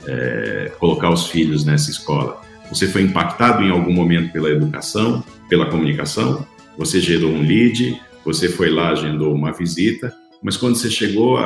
é, 0.06 0.72
colocar 0.78 1.10
os 1.10 1.26
filhos 1.26 1.64
nessa 1.64 1.90
escola. 1.90 2.40
Você 2.68 2.86
foi 2.86 3.02
impactado 3.02 3.64
em 3.64 3.70
algum 3.70 3.92
momento 3.92 4.32
pela 4.32 4.48
educação, 4.48 5.24
pela 5.48 5.66
comunicação, 5.66 6.46
você 6.78 7.00
gerou 7.00 7.32
um 7.32 7.42
lead, 7.42 8.00
você 8.24 8.48
foi 8.48 8.70
lá, 8.70 8.90
agendou 8.90 9.34
uma 9.34 9.50
visita, 9.50 10.14
mas 10.40 10.56
quando 10.56 10.76
você 10.76 10.88
chegou, 10.88 11.36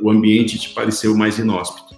o 0.00 0.10
ambiente 0.10 0.58
te 0.58 0.70
pareceu 0.70 1.14
mais 1.14 1.38
inóspito. 1.38 1.94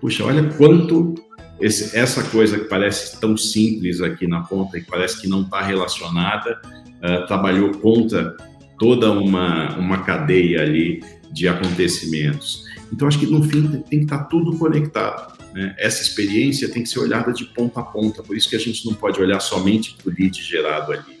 Puxa, 0.00 0.24
olha 0.24 0.44
quanto 0.44 1.14
esse, 1.60 1.96
essa 1.96 2.22
coisa 2.24 2.58
que 2.58 2.64
parece 2.64 3.20
tão 3.20 3.36
simples 3.36 4.00
aqui 4.00 4.26
na 4.26 4.40
ponta 4.40 4.78
e 4.78 4.82
parece 4.82 5.20
que 5.20 5.28
não 5.28 5.42
está 5.42 5.60
relacionada, 5.62 6.60
uh, 6.64 7.26
trabalhou 7.26 7.70
contra 7.72 8.36
toda 8.78 9.10
uma, 9.12 9.76
uma 9.76 10.02
cadeia 10.02 10.62
ali 10.62 11.02
de 11.30 11.46
acontecimentos. 11.46 12.64
Então, 12.92 13.06
acho 13.06 13.18
que 13.18 13.26
no 13.26 13.42
fim 13.42 13.68
tem 13.68 14.00
que 14.00 14.04
estar 14.04 14.18
tá 14.18 14.24
tudo 14.24 14.56
conectado. 14.56 15.38
Né? 15.52 15.74
Essa 15.78 16.02
experiência 16.02 16.68
tem 16.68 16.82
que 16.82 16.88
ser 16.88 16.98
olhada 16.98 17.32
de 17.32 17.44
ponta 17.44 17.80
a 17.80 17.82
ponta, 17.82 18.22
por 18.22 18.36
isso 18.36 18.48
que 18.48 18.56
a 18.56 18.60
gente 18.60 18.86
não 18.86 18.94
pode 18.94 19.20
olhar 19.20 19.40
somente 19.40 19.94
para 19.94 20.10
o 20.10 20.14
lead 20.16 20.42
gerado 20.42 20.92
ali. 20.92 21.20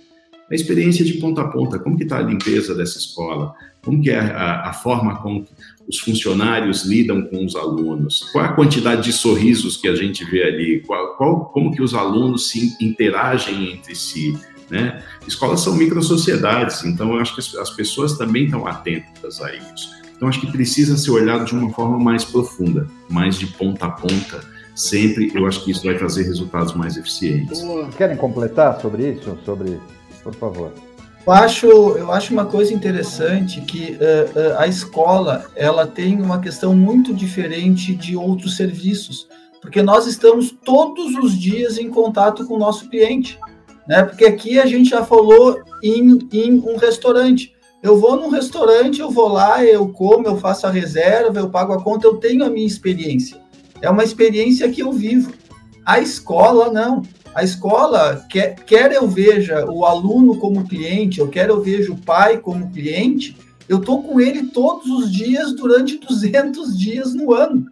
A 0.50 0.54
experiência 0.54 1.04
de 1.04 1.14
ponta 1.14 1.42
a 1.42 1.48
ponta, 1.48 1.78
como 1.78 1.96
que 1.96 2.02
está 2.02 2.18
a 2.18 2.22
limpeza 2.22 2.74
dessa 2.74 2.98
escola? 2.98 3.54
Como 3.82 4.02
que 4.02 4.10
é 4.10 4.18
a, 4.18 4.70
a 4.70 4.72
forma 4.72 5.16
como 5.22 5.46
os 5.90 5.98
funcionários 5.98 6.84
lidam 6.84 7.22
com 7.22 7.44
os 7.44 7.56
alunos? 7.56 8.28
Qual 8.32 8.44
a 8.44 8.52
quantidade 8.52 9.02
de 9.02 9.12
sorrisos 9.12 9.76
que 9.76 9.88
a 9.88 9.94
gente 9.94 10.24
vê 10.24 10.44
ali? 10.44 10.82
Qual, 10.86 11.16
qual, 11.16 11.44
como 11.46 11.72
que 11.72 11.82
os 11.82 11.94
alunos 11.94 12.48
se 12.48 12.76
interagem 12.80 13.72
entre 13.72 13.94
si? 13.94 14.38
Né? 14.70 15.02
Escolas 15.26 15.60
são 15.60 15.74
microsociedades, 15.74 16.84
então 16.84 17.12
eu 17.12 17.18
acho 17.20 17.34
que 17.34 17.40
as 17.58 17.70
pessoas 17.70 18.16
também 18.16 18.44
estão 18.44 18.68
atentas 18.68 19.40
a 19.42 19.52
isso. 19.52 19.90
Então 20.16 20.28
acho 20.28 20.40
que 20.40 20.52
precisa 20.52 20.96
ser 20.96 21.10
olhado 21.10 21.44
de 21.44 21.54
uma 21.54 21.72
forma 21.72 21.98
mais 21.98 22.24
profunda, 22.24 22.86
mais 23.08 23.36
de 23.36 23.48
ponta 23.48 23.86
a 23.86 23.90
ponta. 23.90 24.40
Sempre 24.76 25.32
eu 25.34 25.44
acho 25.44 25.64
que 25.64 25.72
isso 25.72 25.84
vai 25.84 25.98
trazer 25.98 26.22
resultados 26.22 26.72
mais 26.74 26.96
eficientes. 26.96 27.60
Querem 27.96 28.16
completar 28.16 28.80
sobre 28.80 29.10
isso? 29.10 29.36
Sobre, 29.44 29.80
por 30.22 30.34
favor. 30.36 30.72
Eu 31.26 31.32
acho, 31.32 31.66
eu 31.66 32.10
acho 32.10 32.32
uma 32.32 32.46
coisa 32.46 32.72
interessante 32.72 33.60
que 33.60 33.92
uh, 33.92 34.38
uh, 34.38 34.58
a 34.58 34.66
escola 34.66 35.46
ela 35.54 35.86
tem 35.86 36.20
uma 36.20 36.40
questão 36.40 36.74
muito 36.74 37.12
diferente 37.12 37.94
de 37.94 38.16
outros 38.16 38.56
serviços, 38.56 39.28
porque 39.60 39.82
nós 39.82 40.06
estamos 40.06 40.50
todos 40.50 41.14
os 41.16 41.38
dias 41.38 41.78
em 41.78 41.90
contato 41.90 42.46
com 42.46 42.54
o 42.54 42.58
nosso 42.58 42.88
cliente, 42.88 43.38
né? 43.86 44.02
Porque 44.02 44.24
aqui 44.24 44.58
a 44.58 44.66
gente 44.66 44.90
já 44.90 45.04
falou 45.04 45.60
em, 45.82 46.18
em 46.32 46.58
um 46.58 46.76
restaurante. 46.76 47.54
Eu 47.82 47.98
vou 47.98 48.16
num 48.16 48.28
restaurante, 48.28 49.00
eu 49.00 49.10
vou 49.10 49.28
lá, 49.28 49.64
eu 49.64 49.88
como, 49.88 50.26
eu 50.26 50.36
faço 50.36 50.66
a 50.66 50.70
reserva, 50.70 51.38
eu 51.38 51.50
pago 51.50 51.72
a 51.72 51.82
conta, 51.82 52.06
eu 52.06 52.16
tenho 52.16 52.44
a 52.44 52.50
minha 52.50 52.66
experiência. 52.66 53.40
É 53.80 53.88
uma 53.88 54.04
experiência 54.04 54.70
que 54.70 54.82
eu 54.82 54.92
vivo. 54.92 55.32
A 55.84 56.00
escola, 56.00 56.70
não. 56.70 57.02
A 57.34 57.44
escola, 57.44 58.24
quer, 58.28 58.54
quer 58.56 58.92
eu 58.92 59.06
veja 59.06 59.64
o 59.70 59.84
aluno 59.84 60.36
como 60.38 60.66
cliente, 60.66 61.20
ou 61.20 61.28
quer 61.28 61.48
eu 61.48 61.60
veja 61.60 61.92
o 61.92 61.96
pai 61.96 62.38
como 62.38 62.70
cliente, 62.70 63.36
eu 63.68 63.78
estou 63.78 64.02
com 64.02 64.20
ele 64.20 64.48
todos 64.48 64.86
os 64.90 65.12
dias 65.12 65.52
durante 65.54 65.98
200 66.04 66.78
dias 66.78 67.14
no 67.14 67.32
ano. 67.32 67.66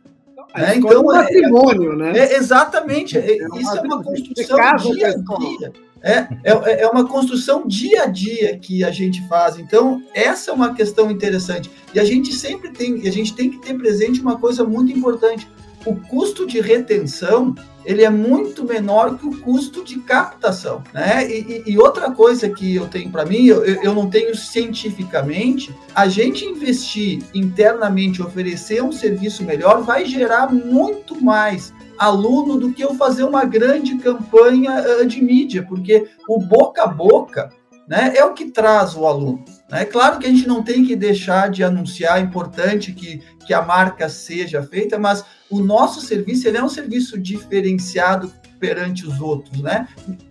É, 0.54 0.76
então, 0.76 0.90
é 0.90 0.98
um 0.98 1.06
patrimônio, 1.06 1.96
né? 1.96 2.18
É, 2.18 2.36
exatamente. 2.36 3.18
É, 3.18 3.36
isso 3.36 3.76
é 3.76 3.80
uma 3.82 4.02
construção 4.02 4.56
dia 4.76 5.08
a 5.08 5.16
dia. 5.16 5.72
É, 6.00 6.28
é, 6.44 6.82
é 6.82 6.88
uma 6.88 7.06
construção 7.06 7.66
dia 7.66 8.04
a 8.04 8.06
dia 8.06 8.56
que 8.58 8.84
a 8.84 8.90
gente 8.90 9.26
faz. 9.28 9.58
Então, 9.58 10.02
essa 10.14 10.50
é 10.50 10.54
uma 10.54 10.74
questão 10.74 11.10
interessante. 11.10 11.70
E 11.92 11.98
a 11.98 12.04
gente 12.04 12.32
sempre 12.32 12.70
tem, 12.70 13.06
a 13.06 13.10
gente 13.10 13.34
tem 13.34 13.50
que 13.50 13.58
ter 13.58 13.74
presente 13.74 14.20
uma 14.20 14.38
coisa 14.38 14.64
muito 14.64 14.96
importante. 14.96 15.48
O 15.88 15.96
custo 15.96 16.46
de 16.46 16.60
retenção 16.60 17.54
ele 17.82 18.04
é 18.04 18.10
muito 18.10 18.64
menor 18.64 19.16
que 19.16 19.26
o 19.26 19.40
custo 19.40 19.82
de 19.82 19.98
captação, 20.00 20.84
né? 20.92 21.26
E, 21.26 21.62
e 21.66 21.78
outra 21.78 22.10
coisa 22.10 22.46
que 22.50 22.74
eu 22.74 22.86
tenho 22.86 23.10
para 23.10 23.24
mim, 23.24 23.46
eu, 23.46 23.64
eu 23.64 23.94
não 23.94 24.10
tenho 24.10 24.36
cientificamente, 24.36 25.74
a 25.94 26.06
gente 26.06 26.44
investir 26.44 27.22
internamente, 27.34 28.20
oferecer 28.20 28.82
um 28.82 28.92
serviço 28.92 29.42
melhor, 29.42 29.80
vai 29.82 30.04
gerar 30.04 30.52
muito 30.52 31.18
mais 31.24 31.72
aluno 31.96 32.58
do 32.58 32.74
que 32.74 32.84
eu 32.84 32.94
fazer 32.94 33.24
uma 33.24 33.46
grande 33.46 33.96
campanha 33.96 34.84
uh, 35.00 35.06
de 35.06 35.24
mídia, 35.24 35.64
porque 35.66 36.06
o 36.28 36.38
boca 36.38 36.82
a 36.82 36.86
boca 36.86 37.48
né, 37.88 38.12
é 38.16 38.24
o 38.24 38.34
que 38.34 38.50
traz 38.50 38.94
o 38.94 39.06
aluno. 39.06 39.44
É 39.70 39.80
né? 39.80 39.84
claro 39.84 40.18
que 40.18 40.26
a 40.26 40.30
gente 40.30 40.46
não 40.46 40.62
tem 40.62 40.84
que 40.84 40.94
deixar 40.94 41.50
de 41.50 41.64
anunciar, 41.64 42.18
é 42.18 42.22
importante 42.22 42.92
que, 42.92 43.22
que 43.46 43.54
a 43.54 43.62
marca 43.62 44.08
seja 44.08 44.62
feita, 44.62 44.98
mas 44.98 45.24
o 45.50 45.60
nosso 45.60 46.00
serviço 46.00 46.46
ele 46.46 46.58
é 46.58 46.62
um 46.62 46.68
serviço 46.68 47.18
diferenciado 47.18 48.32
perante 48.58 49.06
os 49.06 49.20
outros, 49.20 49.60
né? 49.62 49.86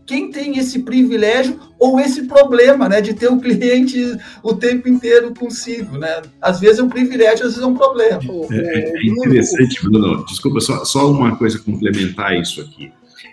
Quem 0.05 0.29
tem 0.29 0.57
esse 0.57 0.79
privilégio 0.79 1.59
ou 1.79 1.97
esse 1.99 2.23
problema, 2.23 2.89
né, 2.89 2.99
de 2.99 3.13
ter 3.13 3.27
o 3.27 3.39
cliente 3.39 4.17
o 4.43 4.53
tempo 4.53 4.89
inteiro 4.89 5.33
consigo, 5.33 5.97
né? 5.97 6.21
Às 6.41 6.59
vezes 6.59 6.79
é 6.79 6.83
um 6.83 6.89
privilégio, 6.89 7.45
às 7.45 7.53
vezes 7.53 7.61
é 7.61 7.65
um 7.65 7.73
problema. 7.73 8.19
É, 8.51 8.97
é 8.97 9.05
interessante, 9.05 9.81
Bruno. 9.81 10.25
Desculpa, 10.25 10.59
só, 10.59 10.83
só 10.83 11.09
uma 11.09 11.37
coisa 11.37 11.57
complementar 11.59 12.35
isso 12.35 12.59
aqui. 12.61 12.91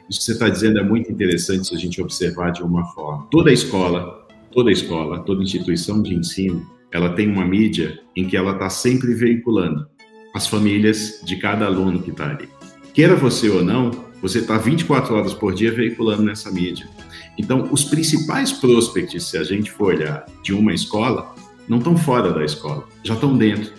Isso 0.09 0.19
que 0.19 0.25
você 0.25 0.33
está 0.33 0.49
dizendo 0.49 0.79
é 0.79 0.83
muito 0.83 1.11
interessante 1.11 1.67
se 1.67 1.75
a 1.75 1.79
gente 1.79 2.01
observar 2.01 2.51
de 2.51 2.63
uma 2.63 2.85
forma. 2.93 3.27
Toda 3.31 3.53
escola, 3.53 4.27
toda 4.53 4.71
escola, 4.71 5.21
toda 5.21 5.43
instituição 5.43 6.03
de 6.03 6.15
ensino, 6.15 6.65
ela 6.93 7.11
tem 7.11 7.29
uma 7.29 7.45
mídia 7.45 8.01
em 8.15 8.27
que 8.27 8.37
ela 8.37 8.53
está 8.53 8.71
sempre 8.71 9.15
veiculando 9.15 9.87
as 10.35 10.47
famílias 10.47 11.21
de 11.25 11.37
cada 11.37 11.67
aluno 11.67 12.03
que 12.03 12.11
está 12.11 12.31
ali. 12.31 12.49
Queira 12.93 13.17
você 13.17 13.49
ou 13.49 13.65
não, 13.65 13.91
você 14.21 14.39
está 14.39 14.59
24 14.59 15.15
horas 15.15 15.35
por 15.35 15.55
dia 15.55 15.73
veiculando 15.73 16.23
nessa 16.23 16.51
mídia. 16.51 16.89
Então, 17.37 17.69
os 17.73 17.85
principais 17.85 18.53
prospects, 18.53 19.25
se 19.25 19.37
a 19.37 19.43
gente 19.43 19.71
for 19.71 19.95
olhar 19.95 20.25
de 20.43 20.53
uma 20.53 20.73
escola, 20.73 21.35
não 21.69 21.79
estão 21.79 21.97
fora 21.97 22.33
da 22.33 22.45
escola, 22.45 22.87
já 23.03 23.15
estão 23.15 23.37
dentro. 23.37 23.73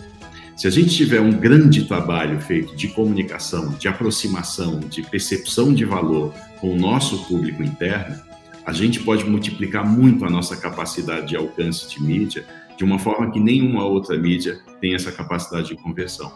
Se 0.56 0.66
a 0.66 0.70
gente 0.70 0.96
tiver 0.96 1.20
um 1.20 1.32
grande 1.32 1.84
trabalho 1.84 2.40
feito 2.40 2.74
de 2.74 2.88
comunicação, 2.88 3.74
de 3.74 3.88
aproximação, 3.88 4.80
de 4.80 5.02
percepção 5.02 5.74
de 5.74 5.84
valor 5.84 6.32
com 6.58 6.72
o 6.72 6.78
nosso 6.78 7.26
público 7.26 7.62
interno, 7.62 8.16
a 8.64 8.72
gente 8.72 9.00
pode 9.00 9.22
multiplicar 9.28 9.86
muito 9.86 10.24
a 10.24 10.30
nossa 10.30 10.56
capacidade 10.56 11.28
de 11.28 11.36
alcance 11.36 11.90
de 11.90 12.02
mídia 12.02 12.46
de 12.74 12.84
uma 12.84 12.98
forma 12.98 13.30
que 13.30 13.38
nenhuma 13.38 13.84
outra 13.84 14.16
mídia 14.16 14.58
tem 14.80 14.94
essa 14.94 15.12
capacidade 15.12 15.68
de 15.68 15.76
conversão. 15.76 16.32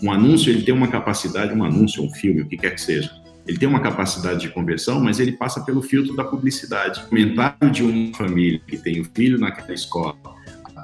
Um 0.00 0.12
anúncio 0.12 0.50
ele 0.50 0.62
tem 0.62 0.72
uma 0.72 0.86
capacidade, 0.86 1.52
um 1.52 1.64
anúncio, 1.64 2.04
um 2.04 2.10
filme, 2.14 2.42
o 2.42 2.46
que 2.46 2.56
quer 2.56 2.70
que 2.70 2.80
seja, 2.80 3.10
ele 3.48 3.58
tem 3.58 3.68
uma 3.68 3.80
capacidade 3.80 4.42
de 4.42 4.48
conversão, 4.48 5.00
mas 5.00 5.18
ele 5.18 5.32
passa 5.32 5.60
pelo 5.64 5.82
filtro 5.82 6.14
da 6.14 6.22
publicidade. 6.22 7.00
O 7.00 7.08
comentário 7.08 7.70
de 7.70 7.82
uma 7.82 8.14
família 8.14 8.60
que 8.64 8.76
tem 8.76 9.00
um 9.00 9.04
filho 9.04 9.38
naquela 9.38 9.72
escola 9.72 10.35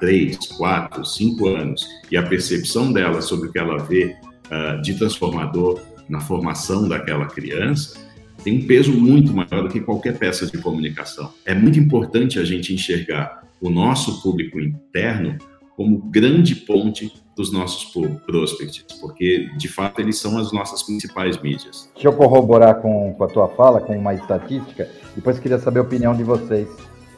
3, 0.03 0.37
4, 0.59 1.05
5 1.05 1.47
anos 1.47 1.87
e 2.11 2.17
a 2.17 2.25
percepção 2.25 2.93
dela 2.93 3.23
sobre 3.23 3.49
o 3.49 3.53
que 3.53 3.59
ela 3.59 3.79
vê 3.79 4.17
uh, 4.51 4.83
de 4.83 4.95
transformador 4.95 5.81
na 6.09 6.21
formação 6.21 6.89
daquela 6.89 7.27
criança 7.27 8.01
tem 8.43 8.59
um 8.59 8.67
peso 8.67 8.93
muito 8.93 9.33
maior 9.33 9.63
do 9.63 9.69
que 9.69 9.79
qualquer 9.79 10.19
peça 10.19 10.45
de 10.45 10.59
comunicação. 10.59 11.33
É 11.47 11.55
muito 11.55 11.79
importante 11.79 12.41
a 12.41 12.45
gente 12.45 12.75
enxergar 12.75 13.43
o 13.61 13.71
nosso 13.71 14.21
público 14.21 14.59
interno 14.59 15.39
como 15.77 15.99
grande 16.11 16.57
ponte 16.57 17.13
dos 17.37 17.53
nossos 17.53 17.95
prospects, 18.27 18.85
porque 19.01 19.49
de 19.57 19.69
fato 19.69 20.01
eles 20.01 20.19
são 20.19 20.37
as 20.37 20.53
nossas 20.53 20.83
principais 20.83 21.41
mídias. 21.41 21.89
Deixa 21.95 22.09
eu 22.09 22.13
corroborar 22.13 22.83
com, 22.83 23.15
com 23.15 23.23
a 23.23 23.29
tua 23.29 23.49
fala, 23.51 23.81
com 23.81 23.97
uma 23.97 24.15
estatística, 24.15 24.91
depois 25.15 25.39
queria 25.39 25.61
saber 25.61 25.79
a 25.79 25.83
opinião 25.83 26.17
de 26.17 26.25
vocês 26.25 26.69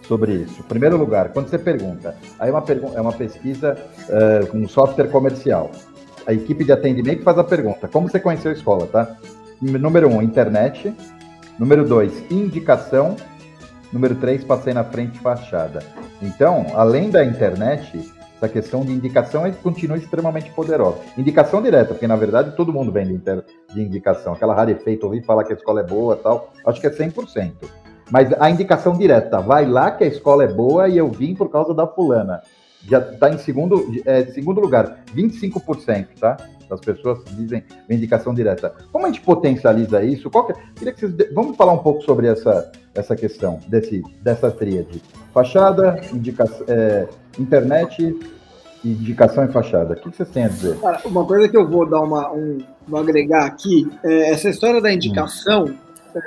sobre 0.07 0.33
isso. 0.35 0.63
Primeiro 0.65 0.97
lugar, 0.97 1.31
quando 1.33 1.49
você 1.49 1.59
pergunta, 1.59 2.15
aí 2.39 2.51
é 2.51 2.53
uma, 2.53 2.65
é 2.95 3.01
uma 3.01 3.13
pesquisa 3.13 3.77
uh, 4.09 4.47
com 4.47 4.59
um 4.59 4.69
software 4.69 5.09
comercial. 5.09 5.71
A 6.27 6.33
equipe 6.33 6.65
de 6.65 6.73
atendimento 6.73 7.23
faz 7.23 7.39
a 7.39 7.45
pergunta: 7.45 7.89
como 7.89 8.09
você 8.09 8.21
conheceu 8.21 8.51
a 8.51 8.55
escola, 8.55 8.87
tá? 8.87 9.17
Número 9.61 10.09
um, 10.09 10.23
internet. 10.23 10.95
Número 11.59 11.87
dois, 11.87 12.13
indicação. 12.31 13.17
Número 13.93 14.15
três, 14.17 14.43
passei 14.43 14.75
na 14.75 14.83
frente 14.83 15.19
fachada. 15.21 15.81
Então, 16.21 16.67
além 16.75 17.11
da 17.11 17.25
internet, 17.25 18.13
essa 18.37 18.49
questão 18.49 18.85
de 18.85 18.93
indicação 18.93 19.51
continua 19.63 19.97
extremamente 19.97 20.51
poderosa. 20.51 20.99
Indicação 21.17 21.63
direta, 21.63 21.95
porque 21.95 22.07
na 22.07 22.17
verdade 22.17 22.57
todo 22.57 22.73
mundo 22.73 22.91
vem 22.91 23.07
de 23.07 23.81
indicação. 23.81 24.33
Aquela 24.33 24.55
rarefeita, 24.55 25.07
ouvir 25.07 25.25
falar 25.25 25.45
que 25.45 25.53
a 25.53 25.57
escola 25.57 25.81
é 25.81 25.85
boa 25.85 26.17
tal, 26.17 26.53
acho 26.67 26.81
que 26.81 26.87
é 26.87 26.91
100%. 26.91 27.53
Mas 28.11 28.33
a 28.39 28.51
indicação 28.51 28.93
direta, 28.93 29.41
vai 29.41 29.67
lá 29.67 29.91
que 29.91 30.05
a 30.05 30.07
escola 30.07 30.45
é 30.45 30.49
boa 30.49 30.89
e 30.89 30.97
eu 30.97 31.11
vim 31.11 31.35
por 31.35 31.49
causa 31.51 31.73
da 31.75 31.87
fulana. 31.87 32.43
Já 32.87 32.99
está 32.99 33.31
em 33.31 33.39
segundo, 33.39 33.91
é, 34.05 34.27
segundo 34.27 34.61
lugar, 34.61 34.99
25%, 35.15 36.07
tá? 36.21 36.37
Das 36.69 36.81
pessoas 36.81 37.21
dizem 37.37 37.63
indicação 37.89 38.35
direta. 38.35 38.75
Como 38.93 39.07
a 39.07 39.09
gente 39.09 39.23
potencializa 39.23 40.03
isso? 40.03 40.31
Que, 40.31 40.53
queria 40.75 40.93
que 40.93 41.01
vocês, 41.01 41.35
vamos 41.35 41.57
falar 41.57 41.73
um 41.73 41.79
pouco 41.79 42.03
sobre 42.03 42.27
essa, 42.27 42.71
essa 42.95 43.17
questão, 43.17 43.61
desse, 43.69 44.03
dessa 44.23 44.51
tríade. 44.51 45.03
Fachada, 45.33 46.01
indicação, 46.13 46.67
é, 46.69 47.09
internet, 47.39 48.15
indicação 48.85 49.45
e 49.45 49.49
fachada. 49.49 49.95
O 49.95 49.97
que 49.97 50.17
vocês 50.17 50.29
têm 50.29 50.45
a 50.45 50.49
dizer? 50.49 50.79
Cara, 50.79 51.01
uma 51.07 51.25
coisa 51.25 51.49
que 51.49 51.57
eu 51.57 51.67
vou 51.69 51.89
dar 51.89 52.01
uma, 52.01 52.31
um, 52.33 52.59
vou 52.87 53.01
agregar 53.01 53.47
aqui, 53.47 53.91
é 54.05 54.31
essa 54.31 54.49
história 54.51 54.81
da 54.81 54.93
indicação. 54.93 55.65
Hum. 55.65 55.77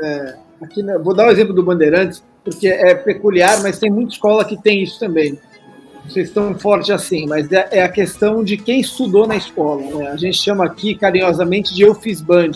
É, 0.03 0.46
aqui, 0.61 0.81
né, 0.83 0.97
vou 0.97 1.13
dar 1.13 1.25
o 1.25 1.27
um 1.27 1.31
exemplo 1.31 1.53
do 1.53 1.63
Bandeirantes, 1.63 2.23
porque 2.43 2.67
é 2.67 2.95
peculiar, 2.95 3.61
mas 3.61 3.79
tem 3.79 3.91
muita 3.91 4.13
escola 4.13 4.45
que 4.45 4.61
tem 4.61 4.83
isso 4.83 4.99
também. 4.99 5.37
Vocês 6.07 6.29
estão 6.29 6.57
forte 6.57 6.91
assim, 6.91 7.27
mas 7.27 7.51
é, 7.51 7.67
é, 7.71 7.83
a 7.83 7.89
questão 7.89 8.43
de 8.43 8.55
quem 8.55 8.79
estudou 8.79 9.27
na 9.27 9.35
escola. 9.35 9.81
Né? 9.81 10.07
A 10.07 10.15
gente 10.15 10.37
chama 10.37 10.65
aqui 10.65 10.95
carinhosamente 10.95 11.75
de 11.75 11.81
eu 11.81 11.93
fiz 11.93 12.21
band, 12.21 12.51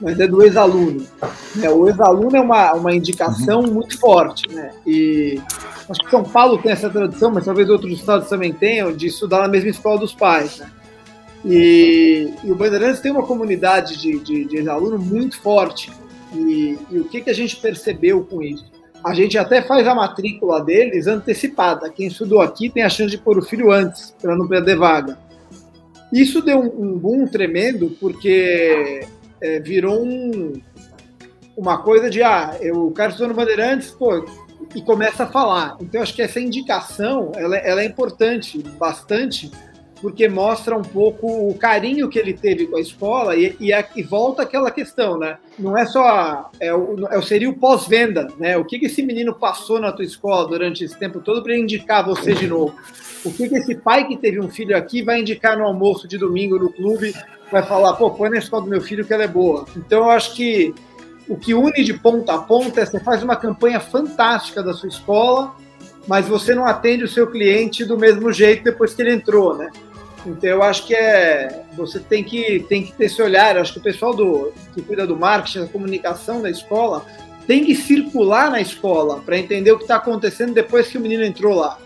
mas 0.00 0.18
é 0.20 0.28
do 0.28 0.42
ex-aluno. 0.42 1.04
É, 1.60 1.68
o 1.68 1.88
ex-aluno 1.88 2.36
é 2.36 2.40
uma, 2.40 2.72
uma 2.74 2.94
indicação 2.94 3.60
uhum. 3.60 3.72
muito 3.72 3.98
forte, 3.98 4.48
né? 4.48 4.70
E 4.86 5.40
acho 5.88 6.00
que 6.00 6.10
São 6.10 6.22
Paulo 6.22 6.58
tem 6.58 6.70
essa 6.70 6.88
tradição, 6.88 7.32
mas 7.32 7.44
talvez 7.44 7.68
outros 7.68 7.92
estados 7.92 8.28
também 8.28 8.52
tenham, 8.52 8.92
de 8.92 9.08
estudar 9.08 9.40
na 9.40 9.48
mesma 9.48 9.70
escola 9.70 9.98
dos 9.98 10.14
pais. 10.14 10.58
Né? 10.58 10.70
E, 11.44 12.32
e, 12.44 12.52
o 12.52 12.54
Bandeirantes 12.54 13.00
tem 13.00 13.10
uma 13.10 13.24
comunidade 13.24 13.96
de, 13.96 14.18
de, 14.20 14.44
de 14.44 14.68
aluno 14.68 14.98
muito 14.98 15.40
forte. 15.40 15.90
E, 16.34 16.78
e, 16.90 16.98
o 16.98 17.04
que, 17.04 17.20
que 17.20 17.30
a 17.30 17.34
gente 17.34 17.56
percebeu 17.56 18.24
com 18.24 18.42
isso? 18.42 18.66
A 19.04 19.14
gente 19.14 19.38
até 19.38 19.62
faz 19.62 19.86
a 19.86 19.94
matrícula 19.94 20.62
deles 20.62 21.06
antecipada. 21.06 21.88
Quem 21.90 22.08
estudou 22.08 22.40
aqui 22.40 22.68
tem 22.68 22.82
a 22.82 22.88
chance 22.88 23.10
de 23.10 23.18
pôr 23.18 23.38
o 23.38 23.42
filho 23.42 23.70
antes, 23.70 24.14
para 24.20 24.36
não 24.36 24.48
perder 24.48 24.76
vaga. 24.76 25.18
Isso 26.12 26.42
deu 26.42 26.58
um, 26.58 26.94
um 26.94 26.98
boom 26.98 27.26
tremendo, 27.26 27.96
porque 28.00 29.06
é, 29.40 29.60
virou 29.60 30.04
um, 30.04 30.54
uma 31.56 31.78
coisa 31.78 32.10
de, 32.10 32.22
ah, 32.22 32.56
eu, 32.60 32.86
o 32.86 33.02
estudou 33.02 33.28
no 33.28 33.34
Bandeirantes, 33.34 33.90
pô, 33.90 34.24
e 34.74 34.82
começa 34.82 35.24
a 35.24 35.26
falar. 35.26 35.76
Então, 35.80 36.02
acho 36.02 36.14
que 36.14 36.22
essa 36.22 36.40
indicação 36.40 37.32
ela, 37.34 37.56
ela 37.56 37.82
é 37.82 37.84
importante 37.84 38.62
bastante 38.78 39.50
porque 40.00 40.28
mostra 40.28 40.76
um 40.76 40.82
pouco 40.82 41.26
o 41.48 41.54
carinho 41.54 42.08
que 42.08 42.18
ele 42.18 42.32
teve 42.32 42.66
com 42.66 42.76
a 42.76 42.80
escola 42.80 43.36
e, 43.36 43.56
e, 43.60 43.70
e 43.96 44.02
volta 44.02 44.42
aquela 44.42 44.70
questão, 44.70 45.18
né? 45.18 45.38
Não 45.58 45.76
é 45.76 45.84
só 45.86 46.50
é 46.60 46.72
o, 46.72 47.06
é, 47.10 47.20
seria 47.22 47.50
o 47.50 47.54
pós-venda, 47.54 48.28
né? 48.38 48.56
O 48.56 48.64
que, 48.64 48.78
que 48.78 48.86
esse 48.86 49.02
menino 49.02 49.34
passou 49.34 49.80
na 49.80 49.92
tua 49.92 50.04
escola 50.04 50.48
durante 50.48 50.84
esse 50.84 50.96
tempo 50.96 51.20
todo 51.20 51.42
para 51.42 51.56
indicar 51.56 52.04
você 52.04 52.32
de 52.32 52.46
novo? 52.46 52.74
O 53.24 53.32
que, 53.32 53.48
que 53.48 53.56
esse 53.56 53.74
pai 53.74 54.06
que 54.06 54.16
teve 54.16 54.40
um 54.40 54.48
filho 54.48 54.76
aqui 54.76 55.02
vai 55.02 55.20
indicar 55.20 55.58
no 55.58 55.64
almoço 55.64 56.06
de 56.06 56.16
domingo 56.16 56.58
no 56.58 56.72
clube? 56.72 57.12
Vai 57.50 57.62
falar, 57.62 57.94
pô, 57.94 58.10
põe 58.10 58.30
na 58.30 58.38
escola 58.38 58.62
do 58.62 58.70
meu 58.70 58.80
filho 58.80 59.04
que 59.04 59.12
ela 59.12 59.24
é 59.24 59.28
boa. 59.28 59.66
Então 59.76 60.04
eu 60.04 60.10
acho 60.10 60.34
que 60.34 60.72
o 61.28 61.36
que 61.36 61.54
une 61.54 61.82
de 61.82 61.94
ponta 61.94 62.34
a 62.34 62.38
ponta 62.38 62.80
é 62.80 62.86
você 62.86 63.00
faz 63.00 63.22
uma 63.22 63.36
campanha 63.36 63.80
fantástica 63.80 64.62
da 64.62 64.72
sua 64.72 64.88
escola, 64.88 65.54
mas 66.06 66.26
você 66.26 66.54
não 66.54 66.64
atende 66.64 67.04
o 67.04 67.08
seu 67.08 67.26
cliente 67.26 67.84
do 67.84 67.98
mesmo 67.98 68.32
jeito 68.32 68.64
depois 68.64 68.94
que 68.94 69.02
ele 69.02 69.12
entrou, 69.12 69.56
né? 69.56 69.70
Então 70.30 70.50
eu 70.50 70.62
acho 70.62 70.86
que 70.86 70.94
é 70.94 71.62
você 71.76 71.98
tem 71.98 72.22
que 72.22 72.64
tem 72.68 72.84
que 72.84 72.92
ter 72.92 73.06
esse 73.06 73.20
olhar. 73.20 73.56
Eu 73.56 73.62
acho 73.62 73.72
que 73.72 73.78
o 73.78 73.82
pessoal 73.82 74.14
do 74.14 74.52
que 74.74 74.82
cuida 74.82 75.06
do 75.06 75.16
marketing, 75.16 75.60
da 75.60 75.66
comunicação 75.66 76.42
da 76.42 76.50
escola 76.50 77.04
tem 77.46 77.64
que 77.64 77.74
circular 77.74 78.50
na 78.50 78.60
escola 78.60 79.20
para 79.20 79.38
entender 79.38 79.72
o 79.72 79.76
que 79.76 79.84
está 79.84 79.96
acontecendo 79.96 80.52
depois 80.52 80.88
que 80.88 80.98
o 80.98 81.00
menino 81.00 81.24
entrou 81.24 81.54
lá. 81.54 81.78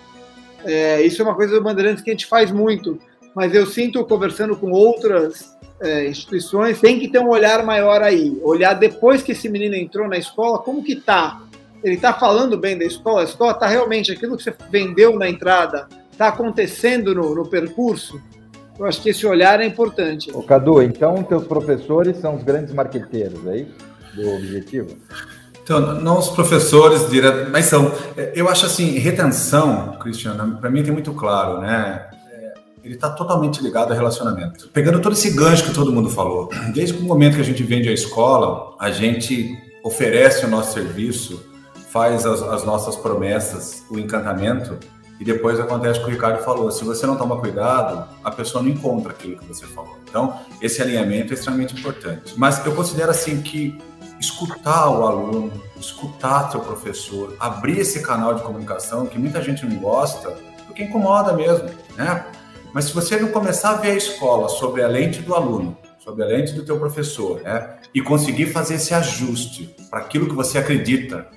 É, 0.64 1.03
isso 1.03 1.22
é 1.22 1.24
uma 1.24 1.34
coisa 1.34 1.55
do 1.55 1.62
Bandeirantes 1.62 2.03
que 2.03 2.11
a 2.11 2.12
gente 2.12 2.26
faz 2.26 2.51
muito, 2.51 2.99
mas 3.34 3.55
eu 3.55 3.66
sinto 3.66 4.05
conversando 4.05 4.57
com 4.57 4.70
outras 4.70 5.57
é, 5.80 6.07
instituições 6.07 6.80
tem 6.80 6.99
que 7.01 7.09
ter 7.09 7.18
um 7.18 7.28
olhar 7.28 7.64
maior 7.64 8.03
aí, 8.03 8.38
olhar 8.43 8.74
depois 8.74 9.22
que 9.22 9.32
esse 9.32 9.49
menino 9.49 9.74
entrou 9.74 10.09
na 10.09 10.16
escola, 10.16 10.59
como 10.59 10.82
que 10.82 10.97
tá? 10.97 11.40
Ele 11.82 11.97
está 11.97 12.12
falando 12.12 12.57
bem 12.57 12.78
da 12.78 12.84
escola? 12.84 13.22
A 13.22 13.24
escola 13.24 13.53
está 13.53 13.66
realmente 13.66 14.12
aquilo 14.12 14.36
que 14.36 14.45
você 14.45 14.55
vendeu 14.70 15.18
na 15.18 15.28
entrada? 15.28 15.88
Está 16.13 16.29
acontecendo 16.29 17.15
no, 17.15 17.35
no, 17.35 17.47
percurso, 17.47 18.21
eu 18.79 18.87
acho 18.87 19.03
que 19.03 19.11
esse 19.11 19.27
olhar 19.27 19.61
é 19.61 19.67
importante. 19.67 20.31
Ô, 20.33 20.43
Cadu, 20.43 20.83
então 20.83 21.23
teus 21.23 21.47
professores 21.47 22.19
são 22.19 22.37
os 22.37 22.45
grandes 22.45 22.73
marqueteiros, 22.73 23.45
é 23.47 23.57
isso? 23.59 23.75
Do 24.15 24.31
objetivo? 24.31 24.97
Então, 25.63 26.01
não 26.01 26.19
os 26.19 26.29
professores 26.29 27.09
direto, 27.09 27.51
mas 27.51 27.67
são. 27.67 27.93
É, 28.17 28.33
eu 28.35 28.49
acho 28.49 28.67
assim, 28.67 28.99
retenção, 28.99 29.97
Cristiano, 30.01 30.59
para 30.59 30.69
mim 30.69 30.83
tem 30.83 30.93
muito 30.93 31.13
claro, 31.15 31.61
né? 31.61 32.09
É, 32.31 32.55
ele 32.83 32.95
está 32.95 33.09
totalmente 33.09 33.63
ligado 33.63 33.91
ao 33.93 33.97
relacionamento. 33.97 34.69
Pegando 34.73 35.01
todo 35.01 35.13
esse 35.13 35.31
gancho 35.31 35.65
que 35.65 35.73
todo 35.73 35.93
mundo 35.93 36.11
falou, 36.11 36.51
desde 36.75 36.99
o 36.99 37.03
momento 37.03 37.37
que 37.37 37.41
a 37.41 37.45
gente 37.45 37.63
vende 37.63 37.89
a 37.89 37.93
escola, 37.93 38.75
a 38.79 38.91
gente 38.91 39.57
oferece 39.85 40.45
o 40.45 40.49
nosso 40.49 40.73
serviço, 40.73 41.43
faz 41.91 42.27
as, 42.27 42.43
as 42.43 42.65
nossas 42.65 42.97
promessas, 42.97 43.85
o 43.89 43.99
encantamento, 43.99 44.79
e 45.23 45.25
depois 45.25 45.61
acontece 45.61 46.01
o 46.01 46.03
que 46.03 46.09
o 46.09 46.12
Ricardo 46.12 46.43
falou: 46.43 46.68
se 46.73 46.85
você 46.85 47.07
não 47.07 47.14
toma 47.14 47.39
cuidado, 47.39 48.09
a 48.25 48.31
pessoa 48.33 48.61
não 48.61 48.68
encontra 48.68 49.12
aquilo 49.12 49.37
que 49.37 49.47
você 49.47 49.64
falou. 49.66 49.97
Então, 50.03 50.37
esse 50.61 50.83
alinhamento 50.83 51.33
é 51.33 51.35
extremamente 51.35 51.79
importante. 51.79 52.35
Mas 52.37 52.66
eu 52.66 52.75
considero 52.75 53.12
assim 53.12 53.41
que 53.41 53.79
escutar 54.18 54.91
o 54.91 55.07
aluno, 55.07 55.53
escutar 55.79 56.51
seu 56.51 56.59
professor, 56.59 57.37
abrir 57.39 57.79
esse 57.79 58.03
canal 58.03 58.35
de 58.35 58.43
comunicação 58.43 59.07
que 59.07 59.16
muita 59.16 59.41
gente 59.41 59.64
não 59.64 59.77
gosta, 59.77 60.37
porque 60.66 60.83
incomoda 60.83 61.33
mesmo, 61.35 61.70
né? 61.97 62.27
Mas 62.75 62.87
se 62.87 62.93
você 62.93 63.16
não 63.16 63.29
começar 63.29 63.70
a 63.70 63.75
ver 63.75 63.93
a 63.93 63.97
escola 63.97 64.49
sobre 64.49 64.83
a 64.83 64.89
lente 64.89 65.23
do 65.23 65.37
aluno, 65.37 65.79
sobre 66.01 66.25
a 66.25 66.27
lente 66.27 66.53
do 66.53 66.64
teu 66.64 66.81
professor, 66.81 67.41
né? 67.43 67.77
E 67.95 68.03
conseguir 68.03 68.47
fazer 68.47 68.75
esse 68.75 68.93
ajuste 68.93 69.73
para 69.89 70.01
aquilo 70.01 70.27
que 70.27 70.35
você 70.35 70.59
acredita, 70.59 71.29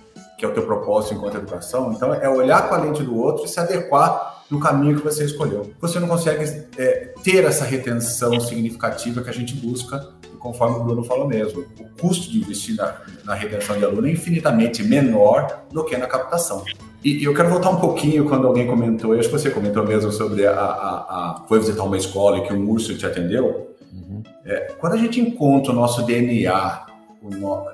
que 0.46 0.50
é 0.50 0.52
o 0.52 0.54
teu 0.54 0.66
propósito 0.66 1.16
enquanto 1.16 1.38
educação. 1.38 1.92
Então, 1.92 2.14
é 2.14 2.30
olhar 2.30 2.68
com 2.70 2.76
a 2.76 2.78
lente 2.78 3.04
do 3.04 3.18
outro 3.18 3.46
e 3.46 3.48
se 3.48 3.60
adequar 3.60 4.44
no 4.50 4.60
caminho 4.60 4.98
que 4.98 5.04
você 5.04 5.26
escolheu. 5.26 5.72
Você 5.82 6.00
não 6.00 6.08
consegue 6.08 6.44
é, 6.78 7.14
ter 7.24 7.44
essa 7.44 7.66
retenção 7.66 8.40
significativa 8.40 9.22
que 9.22 9.30
a 9.30 9.34
gente 9.34 9.56
busca, 9.56 10.08
conforme 10.40 10.78
o 10.78 10.84
Bruno 10.84 11.04
falou 11.04 11.28
mesmo. 11.28 11.66
O 11.80 12.00
custo 12.00 12.32
de 12.32 12.38
investir 12.38 12.76
na, 12.76 12.96
na 13.24 13.34
retenção 13.34 13.78
de 13.78 13.84
aluno 13.84 14.08
é 14.08 14.12
infinitamente 14.12 14.84
menor 14.84 15.64
do 15.72 15.84
que 15.84 15.98
na 15.98 16.06
captação. 16.06 16.64
E, 17.04 17.22
e, 17.22 17.24
eu 17.24 17.34
quero 17.34 17.50
voltar 17.50 17.70
um 17.70 17.80
pouquinho 17.80 18.26
quando 18.26 18.48
alguém 18.48 18.68
comentou, 18.68 19.14
eu 19.14 19.20
acho 19.20 19.30
que 19.30 19.38
você 19.38 19.52
comentou 19.52 19.84
mesmo 19.84 20.12
sobre 20.12 20.46
a, 20.46 20.54
a, 20.54 20.60
a 20.60 21.46
foi 21.48 21.60
visitar 21.60 21.84
uma 21.84 21.98
escola 21.98 22.40
e 22.40 22.42
que 22.48 22.54
um 22.54 22.70
urso 22.70 22.96
te 22.96 23.06
atendeu. 23.06 23.76
Uhum. 23.94 24.24
É, 24.44 24.74
quando 24.80 24.94
a 24.94 24.98
gente 24.98 25.20
encontra 25.20 25.72
o 25.72 25.76
nosso 25.76 26.04
DNA 26.04 26.95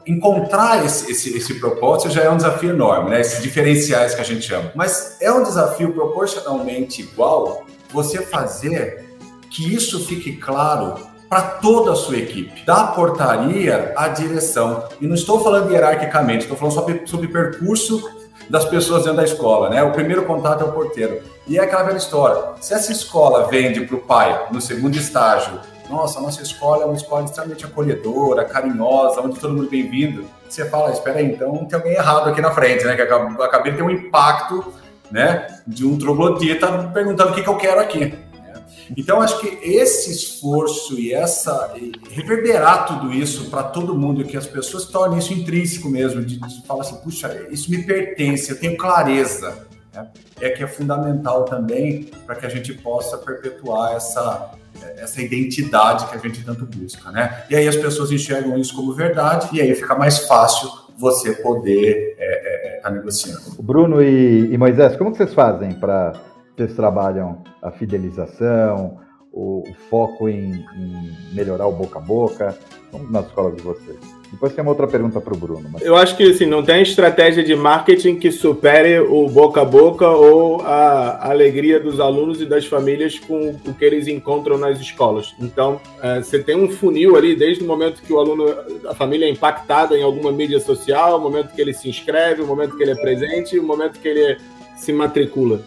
encontrar 0.05 0.85
esse, 0.85 1.11
esse, 1.11 1.35
esse, 1.37 1.59
propósito 1.59 2.13
já 2.13 2.23
é 2.23 2.29
um 2.29 2.37
desafio 2.37 2.69
enorme, 2.69 3.09
né? 3.09 3.21
Esses 3.21 3.41
diferenciais 3.41 4.15
que 4.15 4.21
a 4.21 4.23
gente 4.23 4.41
chama. 4.45 4.71
Mas 4.75 5.17
é 5.19 5.31
um 5.31 5.43
desafio 5.43 5.93
proporcionalmente 5.93 7.01
igual 7.01 7.65
você 7.91 8.21
fazer 8.21 9.05
que 9.49 9.73
isso 9.73 10.05
fique 10.05 10.37
claro 10.37 10.95
para 11.29 11.41
toda 11.41 11.93
a 11.93 11.95
sua 11.95 12.17
equipe, 12.17 12.65
da 12.65 12.87
portaria 12.87 13.93
à 13.95 14.09
direção. 14.09 14.83
E 14.99 15.07
não 15.07 15.15
estou 15.15 15.41
falando 15.41 15.71
hierarquicamente, 15.71 16.43
estou 16.43 16.57
falando 16.57 16.73
sobre, 16.73 17.07
sobre 17.07 17.27
percurso 17.27 18.01
das 18.49 18.65
pessoas 18.65 19.03
dentro 19.03 19.17
da 19.17 19.23
escola, 19.23 19.69
né? 19.69 19.81
O 19.81 19.91
primeiro 19.91 20.25
contato 20.25 20.61
é 20.61 20.67
o 20.67 20.73
porteiro. 20.73 21.21
E 21.47 21.57
é 21.57 21.61
aquela 21.61 21.83
velha 21.83 21.97
história. 21.97 22.53
Se 22.59 22.73
essa 22.73 22.91
escola 22.91 23.47
vende 23.47 23.81
para 23.81 23.95
o 23.95 23.99
pai 23.99 24.47
no 24.51 24.59
segundo 24.59 24.95
estágio 24.95 25.59
nossa, 25.91 26.19
a 26.19 26.21
nossa 26.21 26.41
escola 26.41 26.83
é 26.83 26.85
uma 26.85 26.95
escola 26.95 27.25
extremamente 27.25 27.65
acolhedora, 27.65 28.45
carinhosa, 28.45 29.21
onde 29.21 29.39
todo 29.39 29.53
mundo 29.53 29.67
é 29.67 29.69
bem-vindo. 29.69 30.25
Você 30.47 30.67
fala, 30.69 30.91
espera 30.91 31.19
aí, 31.19 31.25
então 31.25 31.65
tem 31.65 31.77
alguém 31.77 31.93
errado 31.93 32.29
aqui 32.29 32.41
na 32.41 32.51
frente, 32.51 32.85
né? 32.85 32.95
Que 32.95 33.01
acabei 33.01 33.73
de 33.73 33.77
ter 33.77 33.83
um 33.83 33.89
impacto, 33.89 34.73
né? 35.11 35.47
De 35.67 35.85
um 35.85 35.97
troglodita 35.97 36.89
perguntando 36.93 37.31
o 37.31 37.35
que, 37.35 37.43
que 37.43 37.49
eu 37.49 37.57
quero 37.57 37.81
aqui. 37.81 38.05
Né? 38.05 38.63
Então, 38.97 39.21
acho 39.21 39.39
que 39.39 39.59
esse 39.61 40.11
esforço 40.11 40.99
e 40.99 41.13
essa 41.13 41.73
e 41.75 41.91
reverberar 42.09 42.87
tudo 42.87 43.13
isso 43.13 43.49
para 43.49 43.63
todo 43.63 43.97
mundo, 43.97 44.23
que 44.23 44.37
as 44.37 44.47
pessoas 44.47 44.85
tornem 44.85 45.19
isso 45.19 45.33
intrínseco 45.33 45.89
mesmo, 45.89 46.23
de, 46.23 46.37
de 46.39 46.65
falar 46.65 46.81
assim, 46.81 46.95
puxa, 46.97 47.47
isso 47.49 47.69
me 47.69 47.83
pertence, 47.83 48.49
eu 48.49 48.59
tenho 48.59 48.77
clareza, 48.77 49.67
né? 49.93 50.07
é 50.39 50.49
que 50.49 50.63
é 50.63 50.67
fundamental 50.67 51.45
também 51.45 52.09
para 52.25 52.35
que 52.35 52.45
a 52.45 52.49
gente 52.49 52.73
possa 52.73 53.17
perpetuar 53.17 53.95
essa 53.95 54.51
essa 54.97 55.21
identidade 55.21 56.07
que 56.07 56.15
a 56.15 56.19
gente 56.19 56.43
tanto 56.43 56.65
busca, 56.65 57.11
né? 57.11 57.43
E 57.49 57.55
aí 57.55 57.67
as 57.67 57.75
pessoas 57.75 58.11
enxergam 58.11 58.57
isso 58.57 58.75
como 58.75 58.93
verdade 58.93 59.49
e 59.53 59.61
aí 59.61 59.75
fica 59.75 59.95
mais 59.95 60.19
fácil 60.19 60.69
você 60.97 61.33
poder 61.33 62.11
estar 62.11 62.23
é, 62.23 62.77
é, 62.77 62.79
tá 62.81 62.89
negociando. 62.89 63.61
Bruno 63.61 64.01
e, 64.01 64.53
e, 64.53 64.57
Moisés, 64.57 64.95
como 64.95 65.13
vocês 65.13 65.33
fazem 65.33 65.73
para 65.73 66.13
vocês 66.55 66.75
trabalham 66.75 67.43
a 67.61 67.71
fidelização, 67.71 68.99
o, 69.31 69.63
o 69.67 69.73
foco 69.89 70.29
em, 70.29 70.65
em, 70.75 71.17
melhorar 71.33 71.65
o 71.65 71.71
boca 71.71 71.99
a 71.99 72.01
boca? 72.01 72.57
Como 72.91 73.09
nas 73.09 73.25
escolas 73.25 73.55
de 73.55 73.63
vocês? 73.63 74.20
Depois 74.31 74.53
tem 74.53 74.61
uma 74.61 74.71
outra 74.71 74.87
pergunta 74.87 75.19
para 75.19 75.33
o 75.33 75.37
Bruno. 75.37 75.69
Mas... 75.71 75.81
Eu 75.81 75.95
acho 75.95 76.15
que 76.15 76.23
assim, 76.23 76.45
não 76.45 76.63
tem 76.63 76.81
estratégia 76.81 77.43
de 77.43 77.55
marketing 77.55 78.15
que 78.15 78.31
supere 78.31 78.99
o 78.99 79.27
boca 79.27 79.61
a 79.61 79.65
boca 79.65 80.07
ou 80.07 80.61
a 80.61 81.29
alegria 81.29 81.79
dos 81.79 81.99
alunos 81.99 82.41
e 82.41 82.45
das 82.45 82.65
famílias 82.65 83.19
com 83.19 83.59
o 83.67 83.73
que 83.73 83.83
eles 83.83 84.07
encontram 84.07 84.57
nas 84.57 84.79
escolas. 84.79 85.35
Então, 85.39 85.81
é, 86.01 86.21
você 86.21 86.39
tem 86.39 86.55
um 86.55 86.69
funil 86.69 87.17
ali 87.17 87.35
desde 87.35 87.63
o 87.63 87.67
momento 87.67 88.01
que 88.01 88.13
o 88.13 88.19
aluno, 88.19 88.45
a 88.87 88.95
família 88.95 89.25
é 89.25 89.29
impactada 89.29 89.97
em 89.97 90.03
alguma 90.03 90.31
mídia 90.31 90.59
social, 90.59 91.17
o 91.17 91.21
momento 91.21 91.53
que 91.53 91.61
ele 91.61 91.73
se 91.73 91.89
inscreve, 91.89 92.41
o 92.41 92.47
momento 92.47 92.77
que 92.77 92.83
ele 92.83 92.91
é 92.91 92.95
presente, 92.95 93.59
o 93.59 93.63
momento 93.63 93.99
que 93.99 94.07
ele 94.07 94.37
se 94.77 94.93
matricula. 94.93 95.61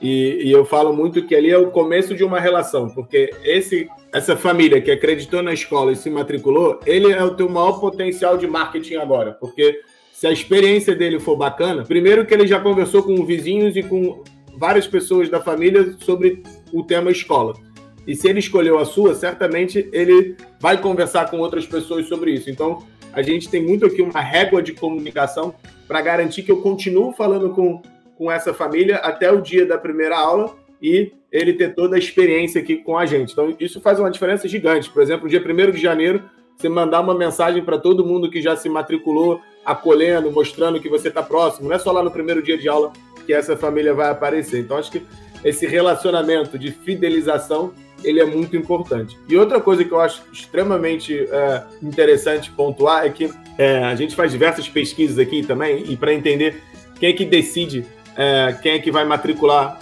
E, 0.00 0.44
e, 0.44 0.50
eu 0.50 0.64
falo 0.64 0.94
muito 0.94 1.26
que 1.26 1.34
ali 1.34 1.50
é 1.50 1.58
o 1.58 1.70
começo 1.70 2.14
de 2.14 2.24
uma 2.24 2.40
relação, 2.40 2.88
porque 2.88 3.30
esse, 3.44 3.86
essa 4.12 4.34
família 4.34 4.80
que 4.80 4.90
acreditou 4.90 5.42
na 5.42 5.52
escola 5.52 5.92
e 5.92 5.96
se 5.96 6.08
matriculou, 6.08 6.80
ele 6.86 7.12
é 7.12 7.22
o 7.22 7.34
teu 7.34 7.50
maior 7.50 7.78
potencial 7.78 8.38
de 8.38 8.46
marketing 8.46 8.94
agora, 8.94 9.32
porque 9.32 9.80
se 10.10 10.26
a 10.26 10.32
experiência 10.32 10.94
dele 10.94 11.20
for 11.20 11.36
bacana, 11.36 11.82
primeiro 11.84 12.24
que 12.24 12.32
ele 12.32 12.46
já 12.46 12.58
conversou 12.58 13.02
com 13.02 13.24
vizinhos 13.26 13.76
e 13.76 13.82
com 13.82 14.22
várias 14.56 14.86
pessoas 14.86 15.28
da 15.28 15.40
família 15.40 15.94
sobre 16.00 16.42
o 16.72 16.82
tema 16.82 17.10
escola. 17.10 17.54
E 18.06 18.14
se 18.14 18.28
ele 18.28 18.38
escolheu 18.38 18.78
a 18.78 18.84
sua, 18.84 19.14
certamente 19.14 19.88
ele 19.92 20.36
vai 20.58 20.80
conversar 20.80 21.30
com 21.30 21.38
outras 21.38 21.66
pessoas 21.66 22.06
sobre 22.06 22.32
isso. 22.32 22.50
Então, 22.50 22.82
a 23.12 23.22
gente 23.22 23.48
tem 23.48 23.62
muito 23.62 23.86
aqui 23.86 24.02
uma 24.02 24.20
régua 24.20 24.62
de 24.62 24.72
comunicação 24.72 25.54
para 25.86 26.00
garantir 26.00 26.42
que 26.42 26.50
eu 26.50 26.60
continuo 26.60 27.12
falando 27.12 27.50
com 27.50 27.82
com 28.20 28.30
essa 28.30 28.52
família 28.52 28.96
até 28.96 29.32
o 29.32 29.40
dia 29.40 29.64
da 29.64 29.78
primeira 29.78 30.14
aula 30.14 30.54
e 30.82 31.10
ele 31.32 31.54
ter 31.54 31.74
toda 31.74 31.96
a 31.96 31.98
experiência 31.98 32.60
aqui 32.60 32.76
com 32.76 32.98
a 32.98 33.06
gente. 33.06 33.32
Então, 33.32 33.56
isso 33.58 33.80
faz 33.80 33.98
uma 33.98 34.10
diferença 34.10 34.46
gigante. 34.46 34.90
Por 34.90 35.02
exemplo, 35.02 35.26
dia 35.26 35.40
1 35.42 35.70
de 35.70 35.80
janeiro, 35.80 36.22
você 36.54 36.68
mandar 36.68 37.00
uma 37.00 37.14
mensagem 37.14 37.64
para 37.64 37.78
todo 37.78 38.04
mundo 38.04 38.30
que 38.30 38.42
já 38.42 38.54
se 38.54 38.68
matriculou, 38.68 39.40
acolhendo, 39.64 40.30
mostrando 40.30 40.78
que 40.78 40.88
você 40.90 41.08
está 41.08 41.22
próximo. 41.22 41.70
Não 41.70 41.74
é 41.74 41.78
só 41.78 41.92
lá 41.92 42.02
no 42.02 42.10
primeiro 42.10 42.42
dia 42.42 42.58
de 42.58 42.68
aula 42.68 42.92
que 43.24 43.32
essa 43.32 43.56
família 43.56 43.94
vai 43.94 44.10
aparecer. 44.10 44.60
Então, 44.60 44.76
acho 44.76 44.92
que 44.92 45.02
esse 45.42 45.66
relacionamento 45.66 46.58
de 46.58 46.70
fidelização 46.70 47.72
ele 48.04 48.20
é 48.20 48.26
muito 48.26 48.54
importante. 48.54 49.18
E 49.30 49.36
outra 49.38 49.62
coisa 49.62 49.82
que 49.82 49.92
eu 49.92 50.00
acho 50.00 50.22
extremamente 50.30 51.18
é, 51.18 51.62
interessante 51.82 52.50
pontuar 52.50 53.06
é 53.06 53.08
que 53.08 53.30
é, 53.56 53.82
a 53.82 53.94
gente 53.94 54.14
faz 54.14 54.30
diversas 54.30 54.68
pesquisas 54.68 55.18
aqui 55.18 55.42
também, 55.42 55.84
e 55.88 55.96
para 55.96 56.12
entender 56.12 56.62
quem 56.98 57.08
é 57.08 57.12
que 57.14 57.24
decide 57.24 57.86
é, 58.20 58.52
quem 58.60 58.72
é 58.72 58.78
que 58.78 58.92
vai 58.92 59.02
matricular 59.06 59.78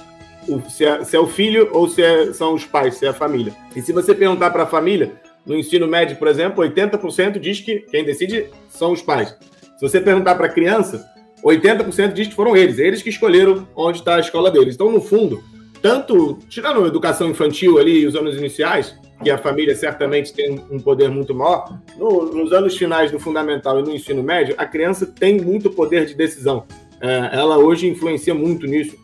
o, 0.46 0.60
se, 0.70 0.84
é, 0.84 1.02
se, 1.02 1.16
é, 1.16 1.18
o 1.18 1.26
filho 1.26 1.68
ou 1.72 1.88
se 1.88 2.00
é, 2.00 2.32
são 2.32 2.54
os 2.54 2.64
pais, 2.64 2.94
se 2.94 3.04
é 3.04 3.08
a 3.08 3.12
família. 3.12 3.52
E 3.74 3.82
se 3.82 3.92
você 3.92 4.14
perguntar 4.14 4.50
para 4.50 4.62
a 4.62 4.66
família, 4.66 5.12
no 5.44 5.56
ensino 5.56 5.88
médio, 5.88 6.16
por 6.16 6.28
exemplo, 6.28 6.62
80% 6.62 7.40
diz 7.40 7.60
que 7.60 7.80
quem 7.80 8.04
decide 8.04 8.46
são 8.68 8.92
os 8.92 9.02
pais. 9.02 9.36
Se 9.76 9.80
você 9.80 10.00
perguntar 10.00 10.36
para 10.36 10.46
a 10.46 10.50
criança, 10.50 11.04
80% 11.44 12.12
diz 12.12 12.28
que 12.28 12.34
foram 12.34 12.56
eles, 12.56 12.78
eles 12.78 13.02
que 13.02 13.10
escolheram 13.10 13.66
onde 13.74 13.98
está 13.98 14.14
a 14.14 14.20
escola 14.20 14.52
deles. 14.52 14.76
Então, 14.76 14.92
no 14.92 15.00
fundo, 15.00 15.42
tanto, 15.82 16.38
tirando 16.48 16.84
a 16.84 16.86
educação 16.86 17.28
infantil 17.28 17.76
ali 17.76 18.06
os 18.06 18.14
anos 18.14 18.36
iniciais, 18.36 18.96
que 19.20 19.30
a 19.30 19.38
família 19.38 19.74
certamente 19.74 20.32
tem 20.32 20.64
um 20.70 20.78
poder 20.78 21.10
muito 21.10 21.34
maior, 21.34 21.76
no, 21.96 22.26
nos 22.32 22.52
anos 22.52 22.76
finais 22.76 23.10
do 23.10 23.18
fundamental 23.18 23.80
e 23.80 23.82
no 23.82 23.92
ensino 23.92 24.22
médio, 24.22 24.54
a 24.56 24.64
criança 24.64 25.06
tem 25.06 25.40
muito 25.40 25.70
poder 25.70 26.06
de 26.06 26.14
decisão. 26.14 26.64
É, 27.00 27.30
ela 27.32 27.58
hoje 27.58 27.88
influencia 27.88 28.34
muito 28.34 28.66
nisso, 28.66 28.96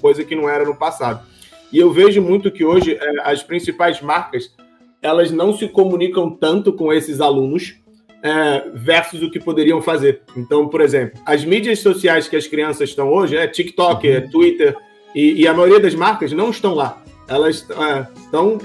coisa 0.00 0.24
que 0.24 0.34
não 0.34 0.48
era 0.48 0.64
no 0.64 0.76
passado. 0.76 1.26
E 1.72 1.78
eu 1.78 1.90
vejo 1.90 2.20
muito 2.20 2.50
que 2.50 2.64
hoje 2.64 2.94
é, 3.00 3.30
as 3.30 3.42
principais 3.42 4.00
marcas 4.00 4.54
elas 5.00 5.32
não 5.32 5.52
se 5.52 5.68
comunicam 5.68 6.30
tanto 6.30 6.72
com 6.72 6.92
esses 6.92 7.20
alunos 7.20 7.74
é, 8.22 8.70
versus 8.72 9.20
o 9.20 9.30
que 9.30 9.40
poderiam 9.40 9.82
fazer. 9.82 10.22
Então, 10.36 10.68
por 10.68 10.80
exemplo, 10.80 11.20
as 11.26 11.44
mídias 11.44 11.80
sociais 11.80 12.28
que 12.28 12.36
as 12.36 12.46
crianças 12.46 12.90
estão 12.90 13.08
hoje 13.12 13.36
é 13.36 13.48
TikTok, 13.48 14.08
é 14.08 14.20
Twitter, 14.20 14.76
e, 15.14 15.42
e 15.42 15.48
a 15.48 15.52
maioria 15.52 15.80
das 15.80 15.94
marcas 15.94 16.32
não 16.32 16.50
estão 16.50 16.74
lá. 16.74 17.02
Elas 17.26 17.66
é, 17.70 18.06
estão 18.16 18.58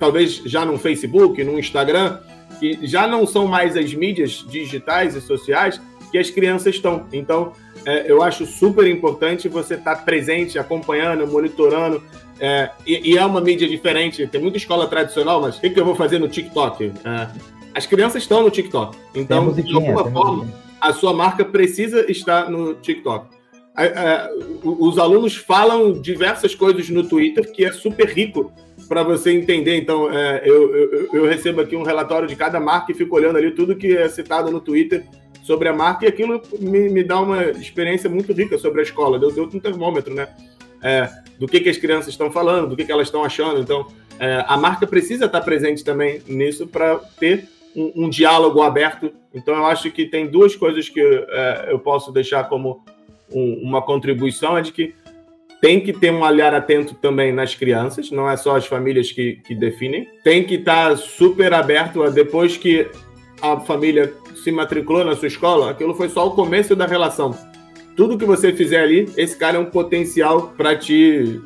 talvez 0.00 0.42
já 0.44 0.64
no 0.64 0.76
Facebook, 0.76 1.42
no 1.44 1.58
Instagram, 1.58 2.18
que 2.58 2.78
já 2.82 3.06
não 3.06 3.26
são 3.26 3.46
mais 3.46 3.76
as 3.76 3.94
mídias 3.94 4.44
digitais 4.48 5.14
e 5.14 5.20
sociais 5.20 5.80
que 6.10 6.18
as 6.18 6.30
crianças 6.30 6.74
estão. 6.74 7.06
Então, 7.12 7.52
é, 7.86 8.10
eu 8.10 8.20
acho 8.20 8.44
super 8.44 8.84
importante 8.88 9.48
você 9.48 9.74
estar 9.74 10.04
presente, 10.04 10.58
acompanhando, 10.58 11.24
monitorando. 11.24 12.02
É, 12.40 12.68
e, 12.84 13.12
e, 13.12 13.16
é 13.16 13.24
uma 13.24 13.40
mídia 13.40 13.68
diferente. 13.68 14.26
Tem 14.26 14.40
muita 14.40 14.56
escola 14.56 14.88
tradicional, 14.88 15.40
mas 15.40 15.56
o 15.56 15.60
que, 15.60 15.70
que 15.70 15.78
eu 15.78 15.84
vou 15.84 15.94
fazer 15.94 16.18
no 16.18 16.28
TikTok? 16.28 16.92
É, 17.04 17.28
as 17.72 17.86
crianças 17.86 18.24
estão 18.24 18.42
no 18.42 18.50
TikTok. 18.50 18.96
Então, 19.14 19.52
de 19.52 19.72
alguma 19.72 20.10
forma, 20.10 20.52
a 20.80 20.92
sua 20.92 21.14
marca 21.14 21.44
precisa 21.44 22.10
estar 22.10 22.50
no 22.50 22.74
TikTok. 22.74 23.28
os 24.64 24.98
alunos 24.98 25.36
falam 25.36 25.92
diversas 25.92 26.56
coisas 26.56 26.90
no 26.90 27.08
Twitter 27.08 27.52
que 27.52 27.64
é 27.64 27.70
super 27.70 28.08
rico 28.08 28.52
para 28.88 29.04
você 29.04 29.30
entender. 29.30 29.76
Então, 29.76 30.10
é, 30.12 30.42
eu, 30.44 30.74
eu, 30.74 31.08
eu, 31.12 31.26
recebo 31.26 31.60
aqui 31.60 31.76
um 31.76 31.84
relatório 31.84 32.26
de 32.26 32.34
cada 32.34 32.58
marca 32.58 32.90
e 32.90 32.94
fico 32.94 33.14
olhando 33.14 33.36
ali 33.36 33.52
tudo 33.52 33.76
que 33.76 33.96
é 33.96 34.08
citado 34.08 34.50
no 34.50 34.60
Twitter 34.60 35.04
sobre 35.46 35.68
a 35.68 35.72
marca 35.72 36.04
e 36.04 36.08
aquilo 36.08 36.42
me, 36.58 36.88
me 36.90 37.04
dá 37.04 37.20
uma 37.20 37.44
experiência 37.44 38.10
muito 38.10 38.32
rica 38.32 38.58
sobre 38.58 38.80
a 38.80 38.82
escola. 38.82 39.16
Deu, 39.16 39.30
deu 39.30 39.44
um 39.44 39.60
termômetro, 39.60 40.12
né? 40.12 40.28
É, 40.82 41.08
do 41.38 41.46
que, 41.46 41.60
que 41.60 41.68
as 41.68 41.76
crianças 41.76 42.08
estão 42.08 42.30
falando, 42.32 42.70
do 42.70 42.76
que, 42.76 42.84
que 42.84 42.90
elas 42.90 43.06
estão 43.06 43.22
achando. 43.22 43.60
Então, 43.60 43.86
é, 44.18 44.44
a 44.46 44.56
marca 44.56 44.86
precisa 44.86 45.26
estar 45.26 45.40
presente 45.42 45.84
também 45.84 46.20
nisso 46.26 46.66
para 46.66 46.96
ter 47.20 47.48
um, 47.76 48.06
um, 48.06 48.10
diálogo 48.10 48.60
aberto. 48.60 49.12
Então, 49.32 49.54
eu 49.54 49.66
acho 49.66 49.90
que 49.92 50.06
tem 50.06 50.26
duas 50.26 50.56
coisas 50.56 50.88
que 50.88 51.00
é, 51.00 51.68
eu 51.68 51.78
posso 51.78 52.10
deixar 52.10 52.44
como 52.48 52.84
um, 53.30 53.60
uma 53.62 53.80
contribuição: 53.80 54.58
é 54.58 54.62
de 54.62 54.72
que 54.72 54.94
tem 55.60 55.80
que 55.80 55.92
ter 55.92 56.10
um 56.10 56.22
olhar 56.22 56.54
atento 56.54 56.94
também 56.94 57.32
nas 57.32 57.54
crianças, 57.54 58.10
não 58.10 58.28
é 58.28 58.36
só 58.36 58.56
as 58.56 58.66
famílias 58.66 59.12
que, 59.12 59.36
que 59.46 59.54
definem. 59.54 60.08
Tem 60.24 60.42
que 60.42 60.56
estar 60.56 60.96
super 60.98 61.54
aberto 61.54 62.02
a 62.02 62.10
depois 62.10 62.56
que 62.56 62.88
a 63.40 63.60
família 63.60 64.12
se 64.36 64.52
matriculou 64.52 65.04
na 65.04 65.16
sua 65.16 65.28
escola, 65.28 65.70
aquilo 65.70 65.94
foi 65.94 66.08
só 66.08 66.26
o 66.26 66.30
começo 66.32 66.76
da 66.76 66.86
relação. 66.86 67.36
Tudo 67.96 68.18
que 68.18 68.24
você 68.24 68.52
fizer 68.52 68.80
ali, 68.80 69.10
esse 69.16 69.36
cara 69.36 69.56
é 69.56 69.60
um 69.60 69.66
potencial 69.66 70.52
para 70.56 70.76
te 70.76 71.40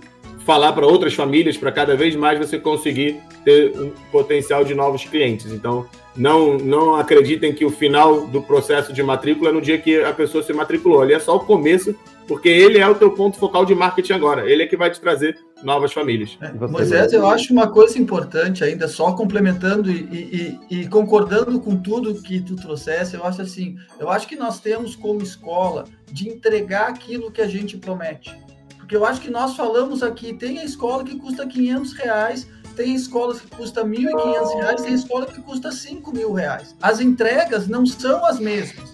falar 0.44 0.72
para 0.72 0.86
outras 0.86 1.14
famílias, 1.14 1.56
para 1.56 1.70
cada 1.70 1.94
vez 1.94 2.16
mais 2.16 2.38
você 2.38 2.58
conseguir 2.58 3.20
ter 3.44 3.72
um 3.78 3.90
potencial 4.10 4.64
de 4.64 4.74
novos 4.74 5.04
clientes. 5.04 5.52
Então, 5.52 5.86
não, 6.16 6.58
não 6.58 6.96
acreditem 6.96 7.54
que 7.54 7.64
o 7.64 7.70
final 7.70 8.26
do 8.26 8.42
processo 8.42 8.92
de 8.92 9.02
matrícula 9.02 9.50
é 9.50 9.52
no 9.52 9.60
dia 9.60 9.78
que 9.78 10.02
a 10.02 10.12
pessoa 10.12 10.42
se 10.42 10.52
matriculou. 10.52 11.02
Ali 11.02 11.14
é 11.14 11.20
só 11.20 11.36
o 11.36 11.40
começo, 11.40 11.94
porque 12.30 12.48
ele 12.48 12.78
é 12.78 12.86
o 12.86 12.94
teu 12.94 13.10
ponto 13.10 13.36
focal 13.36 13.66
de 13.66 13.74
marketing 13.74 14.12
agora. 14.12 14.48
Ele 14.48 14.62
é 14.62 14.66
que 14.68 14.76
vai 14.76 14.88
te 14.88 15.00
trazer 15.00 15.36
novas 15.64 15.92
famílias. 15.92 16.38
É, 16.40 16.52
Moisés, 16.52 17.12
eu 17.12 17.26
acho 17.26 17.52
uma 17.52 17.66
coisa 17.66 17.98
importante 17.98 18.62
ainda, 18.62 18.86
só 18.86 19.10
complementando 19.14 19.90
e, 19.90 20.56
e, 20.70 20.82
e, 20.82 20.86
concordando 20.86 21.58
com 21.58 21.74
tudo 21.74 22.22
que 22.22 22.40
tu 22.40 22.54
trouxesse, 22.54 23.16
eu 23.16 23.24
acho 23.24 23.42
assim, 23.42 23.74
eu 23.98 24.08
acho 24.08 24.28
que 24.28 24.36
nós 24.36 24.60
temos 24.60 24.94
como 24.94 25.20
escola 25.20 25.86
de 26.06 26.28
entregar 26.28 26.90
aquilo 26.90 27.32
que 27.32 27.42
a 27.42 27.48
gente 27.48 27.76
promete. 27.76 28.32
Porque 28.76 28.96
eu 28.96 29.04
acho 29.04 29.20
que 29.20 29.28
nós 29.28 29.56
falamos 29.56 30.00
aqui, 30.00 30.32
tem 30.32 30.60
a 30.60 30.64
escola 30.64 31.02
que 31.02 31.18
custa 31.18 31.44
500 31.44 31.92
reais, 31.94 32.48
tem 32.76 32.94
escolas 32.94 33.40
que 33.40 33.48
custa 33.48 33.82
R$ 33.82 33.88
1.500, 33.88 34.82
tem 34.84 34.94
escola 34.94 35.26
que 35.26 35.42
custa 35.42 35.70
R$ 35.70 36.12
mil 36.12 36.32
reais. 36.32 36.76
As 36.80 37.00
entregas 37.00 37.66
não 37.66 37.84
são 37.84 38.24
as 38.24 38.38
mesmas. 38.38 38.89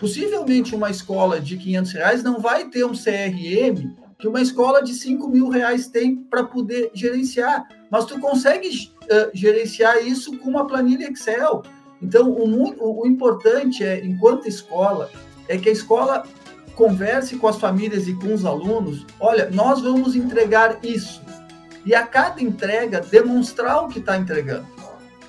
Possivelmente 0.00 0.74
uma 0.74 0.90
escola 0.90 1.38
de 1.38 1.58
500 1.58 1.92
reais 1.92 2.22
não 2.22 2.40
vai 2.40 2.68
ter 2.68 2.84
um 2.84 2.92
CRM 2.92 3.94
que 4.18 4.26
uma 4.26 4.40
escola 4.40 4.82
de 4.82 4.94
5 4.94 5.28
mil 5.28 5.48
reais 5.48 5.88
tem 5.88 6.16
para 6.16 6.44
poder 6.44 6.90
gerenciar, 6.92 7.68
mas 7.90 8.04
tu 8.04 8.18
consegue 8.18 8.68
uh, 8.68 9.30
gerenciar 9.32 10.06
isso 10.06 10.36
com 10.38 10.50
uma 10.50 10.66
planilha 10.66 11.10
Excel. 11.10 11.62
Então, 12.02 12.30
o, 12.30 12.44
o, 12.44 13.02
o 13.02 13.06
importante 13.06 13.84
é, 13.84 14.04
enquanto 14.04 14.46
escola, 14.46 15.10
é 15.48 15.56
que 15.56 15.68
a 15.68 15.72
escola 15.72 16.24
converse 16.74 17.36
com 17.36 17.48
as 17.48 17.56
famílias 17.56 18.08
e 18.08 18.14
com 18.14 18.32
os 18.32 18.44
alunos. 18.44 19.06
Olha, 19.18 19.50
nós 19.50 19.82
vamos 19.82 20.14
entregar 20.14 20.78
isso 20.82 21.22
e 21.84 21.94
a 21.94 22.06
cada 22.06 22.42
entrega 22.42 23.00
demonstrar 23.00 23.84
o 23.84 23.88
que 23.88 23.98
está 23.98 24.16
entregando. 24.16 24.66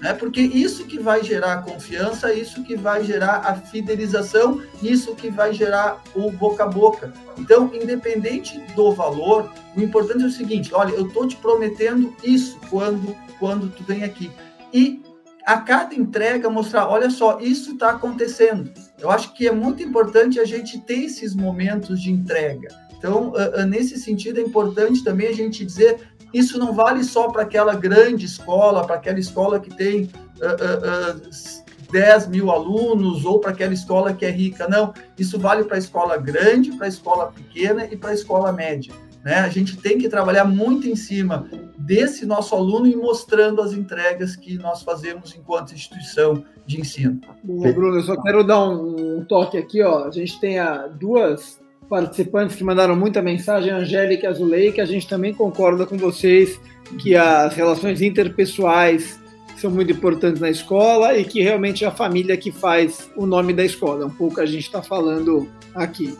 Né? 0.01 0.13
Porque 0.13 0.41
isso 0.41 0.85
que 0.85 0.99
vai 0.99 1.23
gerar 1.23 1.61
confiança, 1.61 2.33
isso 2.33 2.63
que 2.63 2.75
vai 2.75 3.03
gerar 3.03 3.37
a 3.45 3.53
fidelização, 3.53 4.61
isso 4.81 5.15
que 5.15 5.29
vai 5.29 5.53
gerar 5.53 6.01
o 6.15 6.31
boca 6.31 6.63
a 6.63 6.67
boca. 6.67 7.13
Então, 7.37 7.69
independente 7.73 8.59
do 8.75 8.91
valor, 8.91 9.53
o 9.75 9.81
importante 9.81 10.23
é 10.23 10.27
o 10.27 10.31
seguinte: 10.31 10.73
olha, 10.73 10.91
eu 10.93 11.07
estou 11.07 11.27
te 11.27 11.37
prometendo 11.37 12.13
isso 12.23 12.59
quando, 12.69 13.15
quando 13.39 13.69
tu 13.69 13.83
vem 13.83 14.03
aqui. 14.03 14.31
E 14.73 15.03
a 15.45 15.57
cada 15.57 15.93
entrega 15.93 16.49
mostrar, 16.49 16.87
olha 16.87 17.09
só, 17.09 17.39
isso 17.39 17.73
está 17.73 17.91
acontecendo. 17.91 18.71
Eu 18.99 19.11
acho 19.11 19.33
que 19.33 19.47
é 19.47 19.51
muito 19.51 19.83
importante 19.83 20.39
a 20.39 20.45
gente 20.45 20.79
ter 20.79 21.03
esses 21.05 21.35
momentos 21.35 22.01
de 22.01 22.11
entrega. 22.11 22.69
Então, 22.97 23.33
nesse 23.67 23.97
sentido, 23.97 24.39
é 24.39 24.43
importante 24.43 25.03
também 25.03 25.27
a 25.27 25.33
gente 25.33 25.65
dizer 25.65 26.10
isso 26.33 26.57
não 26.57 26.73
vale 26.73 27.03
só 27.03 27.29
para 27.29 27.43
aquela 27.43 27.75
grande 27.75 28.25
escola, 28.25 28.85
para 28.85 28.95
aquela 28.95 29.19
escola 29.19 29.59
que 29.59 29.69
tem 29.69 30.03
uh, 30.03 31.15
uh, 31.15 31.17
uh, 31.17 31.61
10 31.91 32.27
mil 32.27 32.49
alunos 32.49 33.25
ou 33.25 33.39
para 33.39 33.51
aquela 33.51 33.73
escola 33.73 34.13
que 34.13 34.25
é 34.25 34.31
rica. 34.31 34.67
Não, 34.67 34.93
isso 35.17 35.37
vale 35.37 35.63
para 35.63 35.75
a 35.75 35.79
escola 35.79 36.17
grande, 36.17 36.71
para 36.71 36.85
a 36.85 36.89
escola 36.89 37.31
pequena 37.31 37.85
e 37.85 37.97
para 37.97 38.11
a 38.11 38.13
escola 38.13 38.51
média. 38.51 38.93
Né? 39.23 39.35
A 39.35 39.49
gente 39.49 39.77
tem 39.77 39.97
que 39.97 40.09
trabalhar 40.09 40.45
muito 40.45 40.87
em 40.87 40.95
cima 40.95 41.47
desse 41.77 42.25
nosso 42.25 42.55
aluno 42.55 42.87
e 42.87 42.95
mostrando 42.95 43.61
as 43.61 43.73
entregas 43.73 44.35
que 44.35 44.57
nós 44.57 44.81
fazemos 44.81 45.35
enquanto 45.35 45.73
instituição 45.73 46.43
de 46.65 46.79
ensino. 46.79 47.19
Bruno, 47.43 47.97
eu 47.97 48.03
só 48.03 48.19
quero 48.21 48.43
dar 48.43 48.67
um, 48.67 49.23
toque 49.25 49.57
aqui. 49.57 49.81
Ó. 49.83 50.05
A 50.05 50.11
gente 50.11 50.39
tem 50.39 50.57
a, 50.57 50.87
duas 50.87 51.59
participantes 51.91 52.55
que 52.55 52.63
mandaram 52.63 52.95
muita 52.95 53.21
mensagem, 53.21 53.69
Angélica 53.69 54.25
e 54.25 54.29
Azulei, 54.29 54.71
que 54.71 54.79
a 54.79 54.85
gente 54.85 55.05
também 55.05 55.33
concorda 55.33 55.85
com 55.85 55.97
vocês 55.97 56.57
que 56.97 57.17
as 57.17 57.53
relações 57.53 58.01
interpessoais 58.01 59.19
são 59.57 59.69
muito 59.69 59.91
importantes 59.91 60.39
na 60.39 60.49
escola 60.49 61.17
e 61.17 61.25
que 61.25 61.41
realmente 61.41 61.83
é 61.83 61.87
a 61.89 61.91
família 61.91 62.37
que 62.37 62.49
faz 62.49 63.11
o 63.13 63.25
nome 63.25 63.51
da 63.51 63.65
escola. 63.65 64.03
É 64.03 64.05
um 64.05 64.09
pouco 64.09 64.39
a 64.39 64.45
gente 64.45 64.63
está 64.63 64.81
falando 64.81 65.49
aqui. 65.75 66.17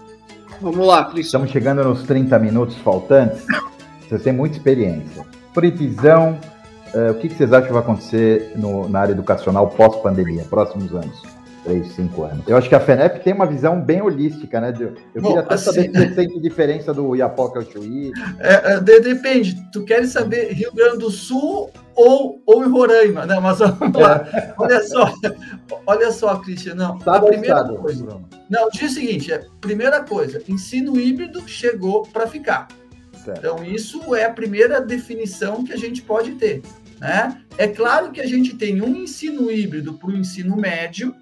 Vamos 0.60 0.86
lá, 0.86 1.06
Cris. 1.06 1.28
Estamos 1.28 1.50
chegando 1.50 1.82
nos 1.86 2.04
30 2.04 2.38
minutos 2.38 2.76
faltantes. 2.80 3.46
Vocês 4.10 4.24
têm 4.24 4.34
muita 4.34 4.58
experiência. 4.58 5.26
Previsão, 5.54 6.38
uh, 6.94 7.12
o 7.12 7.16
que, 7.16 7.30
vocês 7.30 7.54
acham 7.54 7.68
que 7.68 7.74
vai 7.74 7.82
acontecer 7.82 8.52
no, 8.58 8.90
na 8.90 9.00
área 9.00 9.14
educacional 9.14 9.70
pós-pandemia, 9.70 10.44
próximos 10.50 10.94
anos? 10.94 11.31
3, 11.64 11.88
5 11.88 12.24
anos. 12.24 12.48
Eu 12.48 12.58
acho 12.58 12.68
que 12.68 12.76
a 12.76 12.80
FENEP 12.80 13.24
tem 13.24 13.34
uma 13.34 13.46
visão 13.46 13.80
bem 13.80 14.02
holística, 14.02 14.60
né? 14.60 14.74
Eu 14.80 15.22
Bom, 15.22 15.30
queria 15.30 15.42
até 15.42 15.56
assim, 15.56 15.66
saber 15.66 15.82
se 15.84 15.92
você 15.92 16.16
sente 16.16 16.40
diferença 16.40 16.94
do 16.94 17.16
Iapoca 17.16 17.60
ao 17.60 17.66
Chuí. 17.66 18.12
É, 18.40 18.74
é, 18.74 18.80
de, 18.80 19.00
depende. 19.00 19.56
Tu 19.72 19.84
queres 19.84 20.12
saber 20.12 20.54
Rio 20.54 20.74
Grande 20.74 20.98
do 20.98 21.12
Sul 21.12 21.70
ou, 21.96 22.42
ou 22.46 22.66
em 22.66 22.70
Roraima, 22.70 23.26
né? 23.26 23.40
Mas 23.40 23.60
vamos 23.60 24.00
lá. 24.00 24.28
É. 24.34 24.54
Olha 24.58 24.84
só, 24.84 25.14
olha 25.86 26.12
só, 26.12 26.36
Cristian. 26.38 26.76
Não, 26.76 26.98
tá 27.00 27.18
a 27.18 27.22
primeira 27.22 27.58
estado, 27.58 27.76
coisa. 27.78 28.04
Bruno. 28.04 28.30
Não, 28.50 28.70
diz 28.70 28.92
o 28.92 28.96
seguinte: 28.96 29.32
é, 29.32 29.46
primeira 29.60 30.04
coisa, 30.04 30.42
ensino 30.48 31.00
híbrido 31.00 31.48
chegou 31.48 32.04
para 32.04 32.28
ficar. 32.28 32.68
Certo. 33.24 33.38
Então, 33.38 33.64
isso 33.64 34.16
é 34.16 34.26
a 34.26 34.32
primeira 34.32 34.82
definição 34.82 35.64
que 35.64 35.72
a 35.72 35.78
gente 35.78 36.02
pode 36.02 36.32
ter. 36.34 36.64
Né? 37.00 37.38
É 37.58 37.68
claro 37.68 38.12
que 38.12 38.22
a 38.22 38.28
gente 38.28 38.56
tem 38.56 38.82
um 38.82 38.96
ensino 38.96 39.52
híbrido 39.52 39.94
para 39.94 40.10
o 40.10 40.16
ensino 40.16 40.56
médio, 40.56 41.16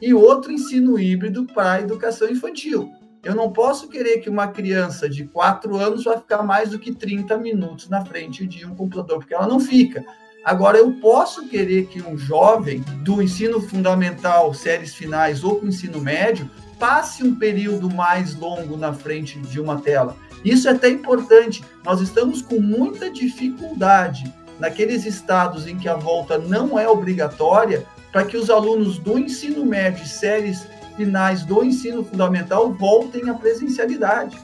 e 0.00 0.14
outro 0.14 0.52
ensino 0.52 0.98
híbrido 0.98 1.44
para 1.46 1.72
a 1.72 1.80
educação 1.80 2.28
infantil. 2.28 2.90
Eu 3.24 3.34
não 3.34 3.52
posso 3.52 3.88
querer 3.88 4.18
que 4.18 4.30
uma 4.30 4.48
criança 4.48 5.08
de 5.08 5.24
4 5.24 5.76
anos 5.76 6.04
vai 6.04 6.16
ficar 6.16 6.42
mais 6.42 6.70
do 6.70 6.78
que 6.78 6.94
30 6.94 7.36
minutos 7.36 7.88
na 7.88 8.04
frente 8.04 8.46
de 8.46 8.64
um 8.64 8.74
computador, 8.74 9.18
porque 9.18 9.34
ela 9.34 9.46
não 9.46 9.58
fica. 9.58 10.04
Agora, 10.44 10.78
eu 10.78 10.92
posso 10.92 11.46
querer 11.48 11.86
que 11.86 12.00
um 12.00 12.16
jovem 12.16 12.80
do 13.02 13.20
ensino 13.20 13.60
fundamental, 13.60 14.54
séries 14.54 14.94
finais 14.94 15.42
ou 15.42 15.56
com 15.56 15.66
ensino 15.66 16.00
médio, 16.00 16.48
passe 16.78 17.24
um 17.24 17.34
período 17.34 17.90
mais 17.90 18.34
longo 18.36 18.76
na 18.76 18.92
frente 18.92 19.38
de 19.40 19.60
uma 19.60 19.80
tela. 19.80 20.16
Isso 20.44 20.68
é 20.68 20.72
até 20.72 20.88
importante. 20.88 21.64
Nós 21.84 22.00
estamos 22.00 22.40
com 22.40 22.60
muita 22.60 23.10
dificuldade 23.10 24.32
naqueles 24.58 25.04
estados 25.04 25.66
em 25.66 25.76
que 25.76 25.88
a 25.88 25.94
volta 25.94 26.38
não 26.38 26.78
é 26.78 26.88
obrigatória, 26.88 27.84
para 28.12 28.24
que 28.24 28.36
os 28.36 28.50
alunos 28.50 28.98
do 28.98 29.18
ensino 29.18 29.64
médio 29.64 30.04
e 30.04 30.08
séries 30.08 30.66
finais 30.96 31.44
do 31.44 31.62
ensino 31.62 32.04
fundamental 32.04 32.72
voltem 32.72 33.28
à 33.30 33.34
presencialidade. 33.34 34.38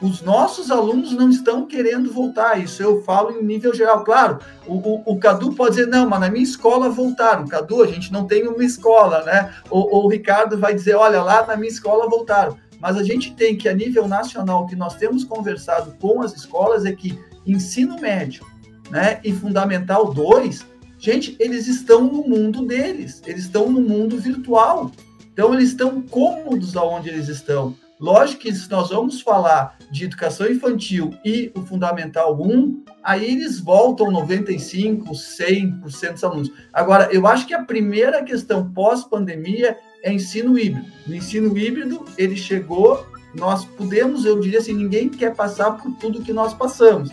Os 0.00 0.22
nossos 0.22 0.70
alunos 0.70 1.12
não 1.12 1.28
estão 1.28 1.66
querendo 1.66 2.10
voltar, 2.10 2.58
isso 2.58 2.82
eu 2.82 3.02
falo 3.02 3.32
em 3.32 3.44
nível 3.44 3.74
geral. 3.74 4.02
Claro, 4.02 4.38
o, 4.66 4.76
o, 4.76 5.02
o 5.04 5.18
Cadu 5.18 5.52
pode 5.52 5.76
dizer, 5.76 5.88
não, 5.88 6.08
mas 6.08 6.20
na 6.20 6.30
minha 6.30 6.42
escola 6.42 6.88
voltaram. 6.88 7.46
Cadu, 7.46 7.82
a 7.82 7.86
gente 7.86 8.10
não 8.10 8.26
tem 8.26 8.48
uma 8.48 8.64
escola, 8.64 9.22
né? 9.24 9.52
Ou 9.68 10.06
o 10.06 10.08
Ricardo 10.08 10.56
vai 10.56 10.74
dizer, 10.74 10.94
olha, 10.94 11.22
lá 11.22 11.46
na 11.46 11.54
minha 11.54 11.70
escola 11.70 12.08
voltaram. 12.08 12.56
Mas 12.80 12.96
a 12.96 13.02
gente 13.02 13.34
tem 13.34 13.56
que, 13.56 13.68
a 13.68 13.74
nível 13.74 14.08
nacional, 14.08 14.62
o 14.62 14.66
que 14.66 14.74
nós 14.74 14.94
temos 14.94 15.22
conversado 15.22 15.94
com 16.00 16.22
as 16.22 16.34
escolas 16.34 16.86
é 16.86 16.92
que 16.92 17.18
ensino 17.46 18.00
médio 18.00 18.46
né, 18.90 19.20
e 19.22 19.32
fundamental 19.34 20.14
2, 20.14 20.66
gente, 21.00 21.34
eles 21.40 21.66
estão 21.66 22.04
no 22.04 22.22
mundo 22.28 22.64
deles, 22.64 23.22
eles 23.26 23.44
estão 23.44 23.70
no 23.70 23.80
mundo 23.80 24.18
virtual. 24.18 24.92
Então, 25.32 25.54
eles 25.54 25.70
estão 25.70 26.02
cômodos 26.02 26.76
aonde 26.76 27.08
eles 27.08 27.28
estão. 27.28 27.74
Lógico 28.00 28.42
que 28.42 28.54
se 28.54 28.70
nós 28.70 28.88
vamos 28.88 29.20
falar 29.20 29.76
de 29.90 30.04
educação 30.04 30.50
infantil 30.50 31.12
e 31.22 31.52
o 31.54 31.60
Fundamental 31.60 32.34
1, 32.40 32.84
aí 33.02 33.30
eles 33.30 33.60
voltam 33.60 34.06
95%, 34.06 35.04
100% 35.10 36.12
dos 36.12 36.24
alunos. 36.24 36.52
Agora, 36.72 37.10
eu 37.12 37.26
acho 37.26 37.46
que 37.46 37.52
a 37.52 37.62
primeira 37.62 38.24
questão 38.24 38.72
pós-pandemia 38.72 39.76
é 40.02 40.10
ensino 40.10 40.58
híbrido. 40.58 40.90
No 41.06 41.14
ensino 41.14 41.56
híbrido, 41.56 42.02
ele 42.16 42.36
chegou, 42.36 43.06
nós 43.34 43.66
podemos, 43.66 44.24
eu 44.24 44.40
diria 44.40 44.60
assim, 44.60 44.72
ninguém 44.72 45.10
quer 45.10 45.34
passar 45.34 45.72
por 45.72 45.92
tudo 45.96 46.22
que 46.22 46.32
nós 46.32 46.54
passamos. 46.54 47.10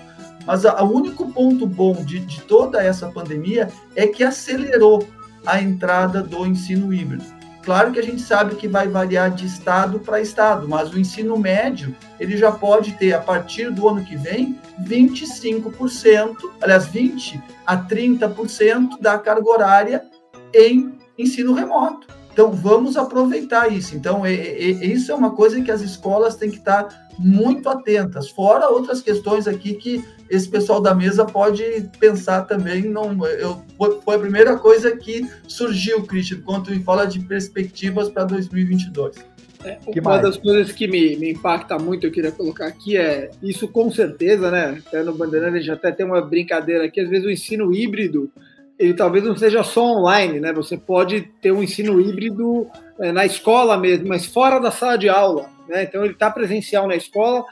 Mas 0.47 0.63
o 0.63 0.85
único 0.85 1.31
ponto 1.33 1.67
bom 1.67 1.93
de, 1.93 2.19
de 2.19 2.41
toda 2.41 2.81
essa 2.81 3.09
pandemia 3.09 3.67
é 3.95 4.07
que 4.07 4.23
acelerou 4.23 5.05
a 5.45 5.61
entrada 5.61 6.23
do 6.23 6.45
ensino 6.45 6.93
híbrido. 6.93 7.37
Claro 7.67 7.91
que 7.91 7.99
a 7.99 8.03
gente 8.03 8.21
sabe 8.21 8.55
que 8.55 8.65
vai 8.65 8.87
variar 8.87 9.29
de 9.29 9.45
estado 9.45 9.99
para 9.99 10.21
estado, 10.21 10.69
mas 10.69 10.93
o 10.93 10.97
ensino 10.97 11.37
médio 11.37 11.93
ele 12.17 12.37
já 12.37 12.49
pode 12.49 12.93
ter, 12.93 13.13
a 13.13 13.19
partir 13.19 13.69
do 13.69 13.89
ano 13.89 14.05
que 14.05 14.15
vem, 14.15 14.57
25%, 14.83 16.35
aliás, 16.61 16.87
20% 16.87 17.43
a 17.65 17.77
30% 17.77 19.01
da 19.01 19.19
carga 19.19 19.49
horária 19.49 20.05
em 20.53 20.97
ensino 21.17 21.53
remoto. 21.53 22.07
Então, 22.31 22.53
vamos 22.53 22.95
aproveitar 22.95 23.67
isso. 23.69 23.97
Então, 23.97 24.25
é, 24.25 24.33
é, 24.33 24.85
isso 24.85 25.11
é 25.11 25.15
uma 25.15 25.31
coisa 25.31 25.59
que 25.61 25.71
as 25.71 25.81
escolas 25.81 26.37
têm 26.37 26.49
que 26.49 26.59
estar 26.59 27.06
muito 27.17 27.67
atentas, 27.69 28.29
fora 28.29 28.69
outras 28.69 29.01
questões 29.01 29.47
aqui 29.47 29.73
que 29.73 30.03
esse 30.29 30.47
pessoal 30.47 30.81
da 30.81 30.93
mesa 30.93 31.25
pode 31.25 31.63
pensar 31.99 32.43
também. 32.43 32.83
Não, 32.83 33.25
eu, 33.25 33.61
foi 34.03 34.15
a 34.15 34.19
primeira 34.19 34.57
coisa 34.57 34.95
que 34.95 35.27
surgiu, 35.47 36.03
Christian, 36.03 36.41
quando 36.41 36.71
me 36.71 36.83
fala 36.83 37.05
de 37.05 37.19
perspectivas 37.19 38.09
para 38.09 38.25
2022. 38.25 39.15
É, 39.63 39.77
uma 39.87 40.11
mais? 40.11 40.21
das 40.21 40.37
coisas 40.37 40.71
que 40.71 40.87
me, 40.87 41.15
me 41.15 41.31
impacta 41.31 41.79
muito, 41.79 42.05
eu 42.05 42.11
queria 42.11 42.31
colocar 42.31 42.67
aqui, 42.67 42.95
é 42.95 43.31
isso 43.41 43.67
com 43.67 43.89
certeza, 43.91 44.51
né? 44.51 44.81
Até 44.85 45.01
no 45.01 45.13
Bandeirante 45.13 45.57
a 45.57 45.59
gente 45.59 45.71
até 45.71 45.91
tem 45.91 46.05
uma 46.05 46.21
brincadeira 46.21 46.85
aqui, 46.85 46.99
às 46.99 47.09
vezes 47.09 47.25
o 47.25 47.31
ensino 47.31 47.73
híbrido 47.73 48.31
ele 48.79 48.93
talvez 48.93 49.23
não 49.23 49.35
seja 49.35 49.63
só 49.63 49.83
online, 49.83 50.39
né? 50.39 50.53
Você 50.53 50.77
pode 50.77 51.21
ter 51.41 51.51
um 51.51 51.63
ensino 51.63 51.99
híbrido 51.99 52.67
é, 52.99 53.11
na 53.11 53.25
escola 53.25 53.77
mesmo, 53.77 54.07
mas 54.07 54.25
fora 54.25 54.59
da 54.59 54.69
sala 54.69 54.97
de 54.97 55.09
aula, 55.09 55.49
né? 55.67 55.83
Então 55.83 56.03
ele 56.03 56.13
está 56.13 56.29
presencial 56.29 56.87
na 56.87 56.95
escola, 56.95 57.45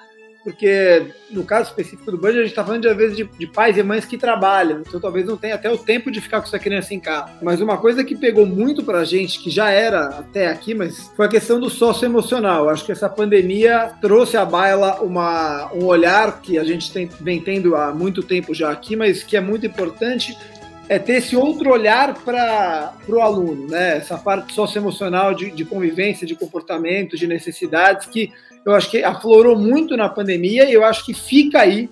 porque 0.46 1.08
no 1.32 1.44
caso 1.44 1.70
específico 1.70 2.12
do 2.12 2.20
Band, 2.20 2.30
a 2.30 2.34
gente 2.34 2.50
está 2.50 2.64
falando 2.64 2.84
de, 2.84 2.88
às 2.88 2.96
vezes 2.96 3.18
de, 3.18 3.24
de, 3.24 3.48
pais 3.48 3.76
e 3.78 3.82
mães 3.82 4.06
que 4.06 4.16
trabalham, 4.16 4.82
então 4.82 5.00
talvez 5.00 5.26
não 5.26 5.36
tenha 5.36 5.56
até 5.56 5.72
o 5.72 5.78
tempo 5.78 6.12
de 6.12 6.22
ficar 6.22 6.40
com 6.40 6.46
essa 6.46 6.60
criança 6.60 6.94
em 6.94 7.00
casa. 7.00 7.32
Mas 7.42 7.62
uma 7.62 7.80
coisa 7.80 8.04
que 8.04 8.16
pegou 8.16 8.46
muito 8.46 8.84
para 8.84 9.00
a 9.00 9.04
gente, 9.04 9.40
que 9.40 9.50
já 9.50 9.72
era 9.72 10.06
até 10.06 10.46
aqui, 10.46 10.76
mas 10.76 11.12
foi 11.16 11.26
a 11.26 11.30
questão 11.30 11.60
do 11.60 11.68
socioemocional. 11.68 12.70
Acho 12.70 12.86
que 12.86 12.92
essa 12.92 13.10
pandemia 13.10 13.94
trouxe 14.00 14.38
à 14.38 14.46
baila 14.46 15.02
uma, 15.02 15.74
um 15.74 15.86
olhar 15.86 16.40
que 16.40 16.60
a 16.60 16.64
gente 16.64 16.94
tem, 16.94 17.10
vem 17.20 17.42
tendo 17.42 17.76
há 17.76 17.92
muito 17.92 18.22
tempo 18.22 18.54
já 18.54 18.70
aqui, 18.70 18.96
mas 18.96 19.24
que 19.24 19.36
é 19.36 19.42
muito 19.42 19.66
importante, 19.66 20.38
é 20.88 21.00
ter 21.00 21.14
esse 21.14 21.36
outro 21.36 21.72
olhar 21.72 22.14
para 22.14 22.94
o 23.08 23.20
aluno, 23.20 23.68
né? 23.68 23.98
Essa 23.98 24.18
parte 24.18 24.54
socioemocional 24.54 25.34
de, 25.34 25.52
de 25.52 25.66
convivência, 25.66 26.28
de 26.28 26.36
comportamento, 26.36 27.18
de 27.18 27.28
necessidades, 27.28 28.08
que 28.08 28.32
eu 28.66 28.74
acho 28.74 28.90
que 28.90 29.04
aflorou 29.04 29.58
muito 29.58 29.96
na 29.96 30.10
pandemia 30.10 30.70
e 30.70 30.74
eu 30.74 30.84
acho 30.84 31.06
que 31.06 31.14
fica 31.14 31.62
aí. 31.62 31.90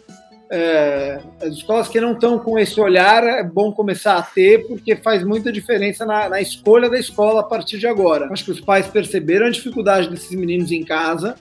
É, 0.56 1.20
as 1.42 1.54
escolas 1.54 1.88
que 1.88 2.00
não 2.00 2.14
estão 2.14 2.38
com 2.38 2.60
esse 2.60 2.80
olhar 2.80 3.24
é 3.24 3.44
bom 3.44 3.72
começar 3.72 4.18
a 4.18 4.22
ter, 4.22 4.68
porque 4.68 4.96
faz 4.96 5.24
muita 5.24 5.52
diferença 5.52 6.06
na, 6.06 6.30
na 6.30 6.42
escolha 6.42 6.90
da 6.90 7.00
escola 7.00 7.40
a 7.42 7.44
partir 7.44 7.80
de 7.80 7.88
agora. 7.88 8.32
Acho 8.32 8.46
que 8.46 8.52
os 8.52 8.62
pais 8.62 8.86
perceberam 8.86 9.48
a 9.48 9.50
dificuldade 9.50 10.10
desses 10.10 10.32
meninos 10.32 10.72
em 10.72 10.84
casa, 10.84 11.36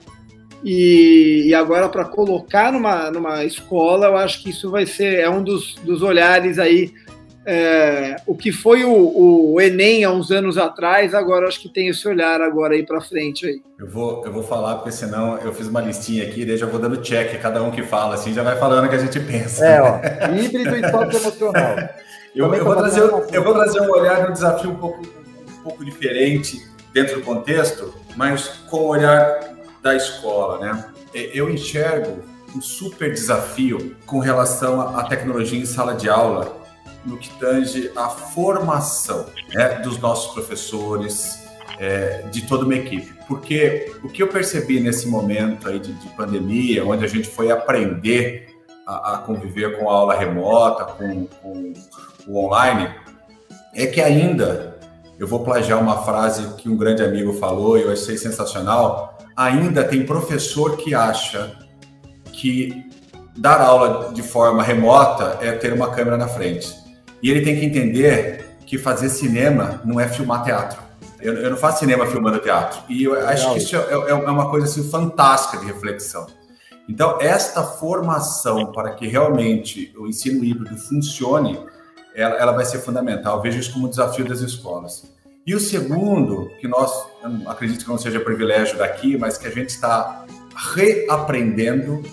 e, 0.63 1.43
e, 1.47 1.53
agora 1.53 1.89
para 1.89 2.05
colocar 2.05 2.71
numa, 2.71 3.11
numa 3.11 3.43
escola, 3.43 4.07
eu 4.07 4.15
acho 4.15 4.41
que 4.41 4.49
isso 4.49 4.71
vai 4.71 4.85
ser 4.85 5.19
é 5.19 5.29
um 5.29 5.43
dos, 5.43 5.75
dos 5.83 6.01
olhares 6.01 6.57
aí 6.57 6.93
é, 7.45 8.15
o 8.25 8.35
que 8.35 8.51
foi 8.51 8.85
o, 8.85 9.53
o, 9.53 9.61
Enem 9.61 10.03
há 10.03 10.11
uns 10.11 10.31
anos 10.31 10.57
atrás, 10.57 11.13
agora 11.13 11.47
acho 11.47 11.61
que 11.61 11.67
tem 11.67 11.87
esse 11.89 12.07
olhar 12.07 12.41
agora 12.41 12.73
aí 12.73 12.85
para 12.85 13.01
frente 13.01 13.45
aí. 13.45 13.61
Eu 13.77 13.87
vou, 13.87 14.23
eu 14.25 14.31
vou 14.31 14.43
falar, 14.43 14.75
porque 14.75 14.91
senão 14.91 15.37
eu 15.39 15.53
fiz 15.53 15.67
uma 15.67 15.81
listinha 15.81 16.23
aqui, 16.23 16.45
daí 16.45 16.57
já 16.57 16.65
vou 16.65 16.79
dando 16.79 17.01
check, 17.01 17.39
cada 17.41 17.61
um 17.61 17.69
que 17.69 17.83
fala, 17.83 18.15
assim, 18.15 18.33
já 18.33 18.43
vai 18.43 18.57
falando 18.57 18.85
o 18.85 18.89
que 18.89 18.95
a 18.95 18.99
gente 18.99 19.19
pensa. 19.19 19.65
É, 19.65 19.81
ó, 19.81 19.99
híbrido 20.33 20.75
e 20.75 20.89
foto 20.89 21.17
emocional. 21.17 21.75
eu, 22.33 22.53
eu, 22.53 22.63
vou 22.63 22.75
trazer, 22.75 23.01
eu 23.01 23.43
vou 23.43 23.53
trazer 23.53 23.81
um 23.81 23.91
olhar 23.91 24.29
um 24.29 24.33
desafio 24.33 24.71
um 24.71 24.75
pouco, 24.75 25.01
um 25.01 25.63
pouco 25.63 25.83
diferente 25.83 26.65
dentro 26.93 27.15
do 27.15 27.21
contexto, 27.23 27.93
mas 28.15 28.47
com 28.69 28.77
o 28.77 28.87
olhar 28.87 29.53
da 29.81 29.95
escola, 29.95 30.59
né? 30.59 30.85
Eu 31.13 31.49
enxergo 31.49 32.23
um 32.55 32.61
super 32.61 33.11
desafio 33.11 33.95
com 34.05 34.19
relação 34.19 34.95
à 34.95 35.03
tecnologia 35.03 35.59
em 35.59 35.65
sala 35.65 35.93
de 35.93 36.09
aula, 36.09 36.62
no 37.05 37.17
que 37.17 37.29
tange 37.39 37.91
a 37.95 38.09
formação 38.09 39.25
né, 39.53 39.79
dos 39.79 39.97
nossos 39.99 40.33
professores, 40.33 41.43
é, 41.79 42.23
de 42.31 42.43
toda 42.43 42.65
uma 42.65 42.75
equipe. 42.75 43.13
Porque 43.27 43.91
o 44.03 44.09
que 44.09 44.21
eu 44.21 44.27
percebi 44.27 44.79
nesse 44.79 45.07
momento 45.07 45.67
aí 45.67 45.79
de, 45.79 45.93
de 45.93 46.07
pandemia, 46.09 46.85
onde 46.85 47.03
a 47.03 47.07
gente 47.07 47.27
foi 47.27 47.51
aprender 47.51 48.49
a, 48.85 49.15
a 49.15 49.17
conviver 49.19 49.77
com 49.77 49.89
a 49.89 49.93
aula 49.93 50.15
remota, 50.15 50.85
com, 50.85 51.25
com, 51.25 51.73
o 52.27 52.45
online, 52.45 52.89
é 53.73 53.85
que 53.87 53.99
ainda, 53.99 54.79
eu 55.19 55.27
vou 55.27 55.43
plagiar 55.43 55.81
uma 55.81 56.03
frase 56.03 56.55
que 56.55 56.69
um 56.69 56.77
grande 56.77 57.03
amigo 57.03 57.33
falou 57.33 57.77
e 57.77 57.81
eu 57.81 57.91
achei 57.91 58.17
sensacional, 58.17 59.17
ainda 59.35 59.83
tem 59.83 60.05
professor 60.05 60.77
que 60.77 60.93
acha 60.93 61.57
que 62.31 62.85
dar 63.37 63.59
aula 63.61 64.13
de 64.13 64.21
forma 64.21 64.63
remota 64.63 65.39
é 65.41 65.51
ter 65.53 65.73
uma 65.73 65.89
câmera 65.91 66.17
na 66.17 66.27
frente. 66.27 66.82
E 67.23 67.31
ele 67.31 67.41
tem 67.41 67.57
que 67.57 67.65
entender 67.65 68.45
que 68.65 68.77
fazer 68.77 69.07
cinema 69.07 69.81
não 69.85 69.97
é 69.97 70.09
filmar 70.09 70.43
teatro. 70.43 70.83
Eu, 71.21 71.35
eu 71.35 71.49
não 71.49 71.57
faço 71.57 71.79
cinema 71.79 72.05
filmando 72.05 72.37
teatro. 72.39 72.81
E 72.89 73.05
eu 73.05 73.17
acho 73.27 73.53
que 73.53 73.59
isso 73.59 73.77
é, 73.77 73.79
é, 73.79 74.09
é 74.09 74.13
uma 74.13 74.49
coisa 74.49 74.67
assim, 74.67 74.89
fantástica 74.89 75.57
de 75.57 75.65
reflexão. 75.65 76.27
Então, 76.87 77.17
esta 77.21 77.63
formação 77.63 78.73
para 78.73 78.91
que 78.91 79.07
realmente 79.07 79.93
o 79.97 80.05
ensino 80.05 80.43
híbrido 80.43 80.75
funcione, 80.75 81.57
ela, 82.13 82.35
ela 82.35 82.51
vai 82.51 82.65
ser 82.65 82.79
fundamental. 82.79 83.37
Eu 83.37 83.41
vejo 83.41 83.57
isso 83.57 83.71
como 83.71 83.87
um 83.87 83.89
desafio 83.89 84.27
das 84.27 84.41
escolas. 84.41 85.09
E 85.47 85.55
o 85.55 85.59
segundo, 85.61 86.49
que 86.59 86.67
nós, 86.67 86.91
acredito 87.47 87.85
que 87.85 87.89
não 87.89 87.97
seja 87.97 88.19
privilégio 88.19 88.77
daqui, 88.77 89.17
mas 89.17 89.37
que 89.37 89.47
a 89.47 89.49
gente 89.49 89.69
está 89.69 90.25
reaprendendo 90.75 92.03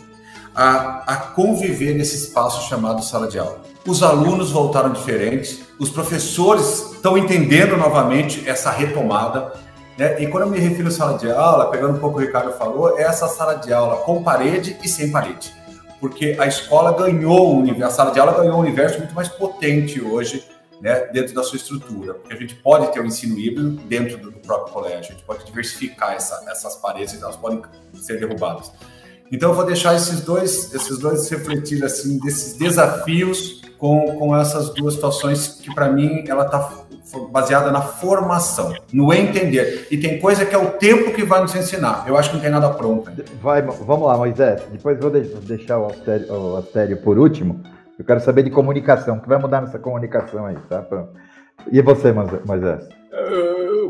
a, 0.60 1.02
a 1.06 1.16
conviver 1.16 1.94
nesse 1.94 2.16
espaço 2.16 2.68
chamado 2.68 3.02
sala 3.02 3.26
de 3.28 3.38
aula 3.38 3.70
os 3.86 4.02
alunos 4.02 4.50
voltaram 4.50 4.92
diferentes, 4.92 5.60
os 5.78 5.90
professores 5.90 6.92
estão 6.92 7.16
entendendo 7.16 7.76
novamente 7.76 8.48
essa 8.48 8.70
retomada. 8.70 9.52
Né? 9.96 10.22
E 10.22 10.26
quando 10.26 10.44
eu 10.44 10.50
me 10.50 10.58
refiro 10.58 10.88
à 10.88 10.90
sala 10.90 11.18
de 11.18 11.30
aula, 11.30 11.70
pegando 11.70 11.96
um 11.96 11.98
pouco 11.98 12.18
o 12.18 12.20
Ricardo 12.20 12.52
falou, 12.52 12.98
é 12.98 13.02
essa 13.02 13.26
sala 13.26 13.54
de 13.54 13.72
aula 13.72 13.96
com 13.98 14.22
parede 14.22 14.76
e 14.82 14.88
sem 14.88 15.10
parede. 15.10 15.52
Porque 15.98 16.36
a 16.38 16.46
escola 16.46 16.92
ganhou 16.92 17.62
a 17.82 17.90
sala 17.90 18.10
de 18.10 18.20
aula 18.20 18.32
ganhou 18.32 18.56
um 18.56 18.60
universo 18.60 18.98
muito 18.98 19.14
mais 19.14 19.28
potente 19.28 20.00
hoje 20.00 20.44
né, 20.80 21.08
dentro 21.12 21.34
da 21.34 21.42
sua 21.42 21.56
estrutura, 21.56 22.14
porque 22.14 22.32
a 22.32 22.36
gente 22.36 22.54
pode 22.54 22.90
ter 22.90 23.00
um 23.00 23.04
ensino 23.04 23.38
híbrido 23.38 23.72
dentro 23.86 24.16
do, 24.16 24.32
próprio 24.32 24.72
colégio, 24.72 25.10
a 25.10 25.12
gente 25.12 25.22
pode 25.24 25.44
diversificar 25.44 26.14
essa, 26.14 26.42
essas 26.48 26.74
paredes, 26.76 27.22
elas 27.22 27.36
podem 27.36 27.62
ser 27.94 28.18
derrubadas. 28.18 28.72
Então, 29.30 29.50
eu 29.50 29.54
vou 29.54 29.64
deixar 29.64 29.94
esses 29.94 30.20
dois, 30.22 30.74
esses 30.74 30.98
dois 30.98 31.28
refletir 31.28 31.84
assim 31.84 32.18
desses 32.18 32.56
desafios 32.56 33.60
com, 33.78 34.16
com 34.18 34.36
essas 34.36 34.70
duas 34.74 34.94
situações 34.94 35.60
que, 35.62 35.74
para 35.74 35.90
mim, 35.90 36.24
ela 36.28 36.44
está 36.44 36.70
baseada 37.30 37.70
na 37.72 37.80
formação, 37.80 38.74
no 38.92 39.12
entender. 39.12 39.86
E 39.90 39.96
tem 39.96 40.20
coisa 40.20 40.44
que 40.44 40.54
é 40.54 40.58
o 40.58 40.72
tempo 40.72 41.12
que 41.12 41.24
vai 41.24 41.40
nos 41.40 41.54
ensinar. 41.54 42.04
Eu 42.06 42.16
acho 42.16 42.30
que 42.30 42.36
não 42.36 42.42
tem 42.42 42.50
nada 42.50 42.70
pronto. 42.70 43.10
Vai, 43.40 43.62
vamos 43.62 44.06
lá, 44.06 44.16
Moisés. 44.16 44.62
Depois 44.70 44.98
vou 44.98 45.10
deixar 45.10 45.78
o 45.78 45.86
Astério, 45.86 46.32
o 46.32 46.56
Astério 46.56 46.96
por 46.98 47.18
último. 47.18 47.60
Eu 47.98 48.04
quero 48.04 48.20
saber 48.20 48.42
de 48.42 48.50
comunicação. 48.50 49.16
O 49.16 49.20
que 49.20 49.28
vai 49.28 49.38
mudar 49.38 49.60
nessa 49.60 49.78
comunicação 49.78 50.46
aí, 50.46 50.56
tá? 50.68 50.84
E 51.70 51.80
você, 51.82 52.12
Moisés? 52.12 52.88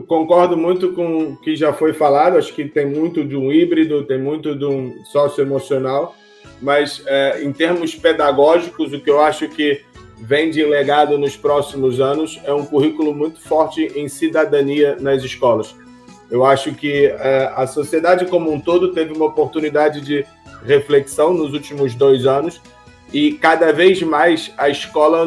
Concordo 0.07 0.57
muito 0.57 0.93
com 0.93 1.25
o 1.25 1.37
que 1.37 1.57
já 1.57 1.73
foi 1.73 1.93
falado. 1.93 2.37
Acho 2.37 2.55
que 2.55 2.65
tem 2.65 2.87
muito 2.87 3.25
de 3.25 3.37
um 3.37 3.53
híbrido, 3.53 4.05
tem 4.05 4.19
muito 4.19 4.55
de 4.55 4.65
um 4.65 5.05
socioemocional. 5.05 6.15
Mas, 6.61 7.03
é, 7.07 7.43
em 7.43 7.53
termos 7.53 7.95
pedagógicos, 7.95 8.93
o 8.93 9.01
que 9.01 9.11
eu 9.11 9.21
acho 9.21 9.49
que 9.49 9.83
vem 10.21 10.51
de 10.51 10.63
legado 10.65 11.19
nos 11.19 11.37
próximos 11.37 12.01
anos 12.01 12.39
é 12.45 12.53
um 12.53 12.65
currículo 12.65 13.15
muito 13.15 13.41
forte 13.41 13.87
em 13.97 14.09
cidadania 14.09 14.97
nas 15.01 15.23
escolas. 15.23 15.75
Eu 16.31 16.45
acho 16.45 16.73
que 16.75 17.07
é, 17.07 17.51
a 17.57 17.67
sociedade 17.67 18.27
como 18.27 18.53
um 18.53 18.61
todo 18.61 18.93
teve 18.93 19.13
uma 19.13 19.27
oportunidade 19.27 20.01
de 20.01 20.25
reflexão 20.65 21.33
nos 21.33 21.55
últimos 21.55 21.95
dois 21.95 22.27
anos 22.27 22.61
e 23.13 23.33
cada 23.33 23.73
vez 23.73 24.03
mais 24.03 24.53
a 24.57 24.69
escola 24.69 25.27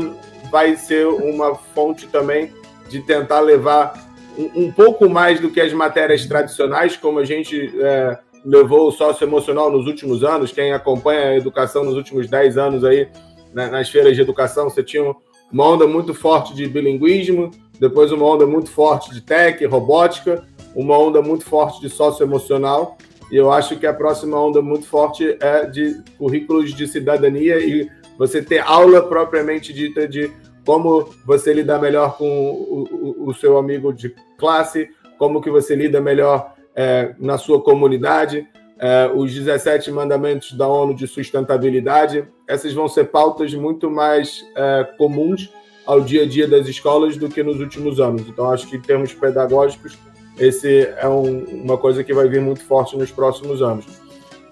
vai 0.51 0.77
ser 0.77 1.07
uma 1.07 1.55
fonte 1.55 2.07
também 2.07 2.53
de 2.87 3.01
tentar 3.01 3.39
levar 3.39 4.12
um, 4.37 4.71
pouco 4.71 5.09
mais 5.09 5.39
do 5.39 5.49
que 5.49 5.61
as 5.61 5.71
matérias 5.73 6.25
tradicionais, 6.25 6.97
como 6.97 7.19
a 7.19 7.25
gente 7.25 7.71
é, 7.79 8.17
levou 8.45 8.87
o 8.87 8.91
socioemocional 8.91 9.71
nos 9.71 9.87
últimos 9.87 10.23
anos, 10.23 10.51
quem 10.51 10.73
acompanha 10.73 11.29
a 11.29 11.37
educação 11.37 11.83
nos 11.83 11.95
últimos 11.95 12.29
10 12.29 12.57
anos 12.57 12.83
aí, 12.83 13.07
né, 13.53 13.67
nas 13.69 13.89
feiras 13.89 14.15
de 14.15 14.21
educação, 14.21 14.69
você 14.69 14.83
tinha 14.83 15.03
uma 15.51 15.67
onda 15.67 15.87
muito 15.87 16.13
forte 16.13 16.53
de 16.55 16.67
bilinguismo, 16.67 17.51
depois 17.79 18.11
uma 18.11 18.25
onda 18.25 18.45
muito 18.45 18.69
forte 18.69 19.13
de 19.13 19.21
tech, 19.21 19.63
robótica, 19.65 20.43
uma 20.75 20.97
onda 20.97 21.21
muito 21.21 21.45
forte 21.45 21.79
de 21.79 21.89
socioemocional, 21.89 22.97
e 23.31 23.35
eu 23.35 23.51
acho 23.51 23.77
que 23.77 23.85
a 23.85 23.93
próxima 23.93 24.39
onda 24.39 24.61
muito 24.61 24.85
forte 24.85 25.37
é 25.39 25.65
de 25.65 26.01
currículos 26.17 26.73
de 26.73 26.87
cidadania 26.87 27.57
e 27.59 27.89
você 28.17 28.41
ter 28.41 28.59
aula 28.59 29.01
propriamente 29.01 29.73
dita 29.73 30.07
de 30.07 30.31
como 30.65 31.09
você 31.25 31.53
lidar 31.53 31.79
melhor 31.79 32.17
com 32.17 32.25
o, 32.25 32.87
o, 33.25 33.29
o 33.29 33.33
seu 33.33 33.57
amigo 33.57 33.93
de 33.93 34.15
classe, 34.37 34.89
como 35.17 35.41
que 35.41 35.49
você 35.49 35.75
lida 35.75 36.01
melhor 36.01 36.53
é, 36.75 37.13
na 37.19 37.37
sua 37.37 37.61
comunidade, 37.61 38.47
é, 38.79 39.09
os 39.13 39.33
17 39.33 39.91
mandamentos 39.91 40.53
da 40.53 40.67
ONU 40.67 40.93
de 40.93 41.07
sustentabilidade, 41.07 42.27
essas 42.47 42.73
vão 42.73 42.87
ser 42.87 43.05
pautas 43.05 43.53
muito 43.53 43.89
mais 43.89 44.45
é, 44.55 44.83
comuns 44.97 45.49
ao 45.85 46.01
dia 46.01 46.23
a 46.23 46.25
dia 46.25 46.47
das 46.47 46.67
escolas 46.67 47.17
do 47.17 47.29
que 47.29 47.43
nos 47.43 47.59
últimos 47.59 47.99
anos. 47.99 48.27
Então, 48.27 48.49
acho 48.51 48.67
que 48.67 48.77
em 48.77 48.81
termos 48.81 49.13
pedagógicos, 49.13 49.97
esse 50.39 50.89
é 50.97 51.07
um, 51.07 51.43
uma 51.63 51.77
coisa 51.77 52.03
que 52.03 52.13
vai 52.13 52.27
vir 52.27 52.41
muito 52.41 52.63
forte 52.63 52.97
nos 52.97 53.11
próximos 53.11 53.61
anos. 53.61 53.85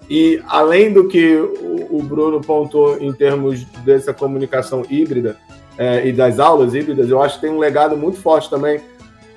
E 0.08 0.42
além 0.46 0.92
do 0.92 1.08
que 1.08 1.36
o, 1.36 1.98
o 1.98 2.02
Bruno 2.02 2.40
pontuou 2.40 2.98
em 3.00 3.12
termos 3.12 3.64
dessa 3.84 4.12
comunicação 4.12 4.84
híbrida 4.88 5.38
é, 5.78 6.06
e 6.06 6.12
das 6.12 6.38
aulas 6.38 6.74
híbridas, 6.74 7.08
eu 7.08 7.22
acho 7.22 7.36
que 7.36 7.42
tem 7.42 7.50
um 7.50 7.58
legado 7.58 7.96
muito 7.96 8.18
forte 8.18 8.50
também 8.50 8.80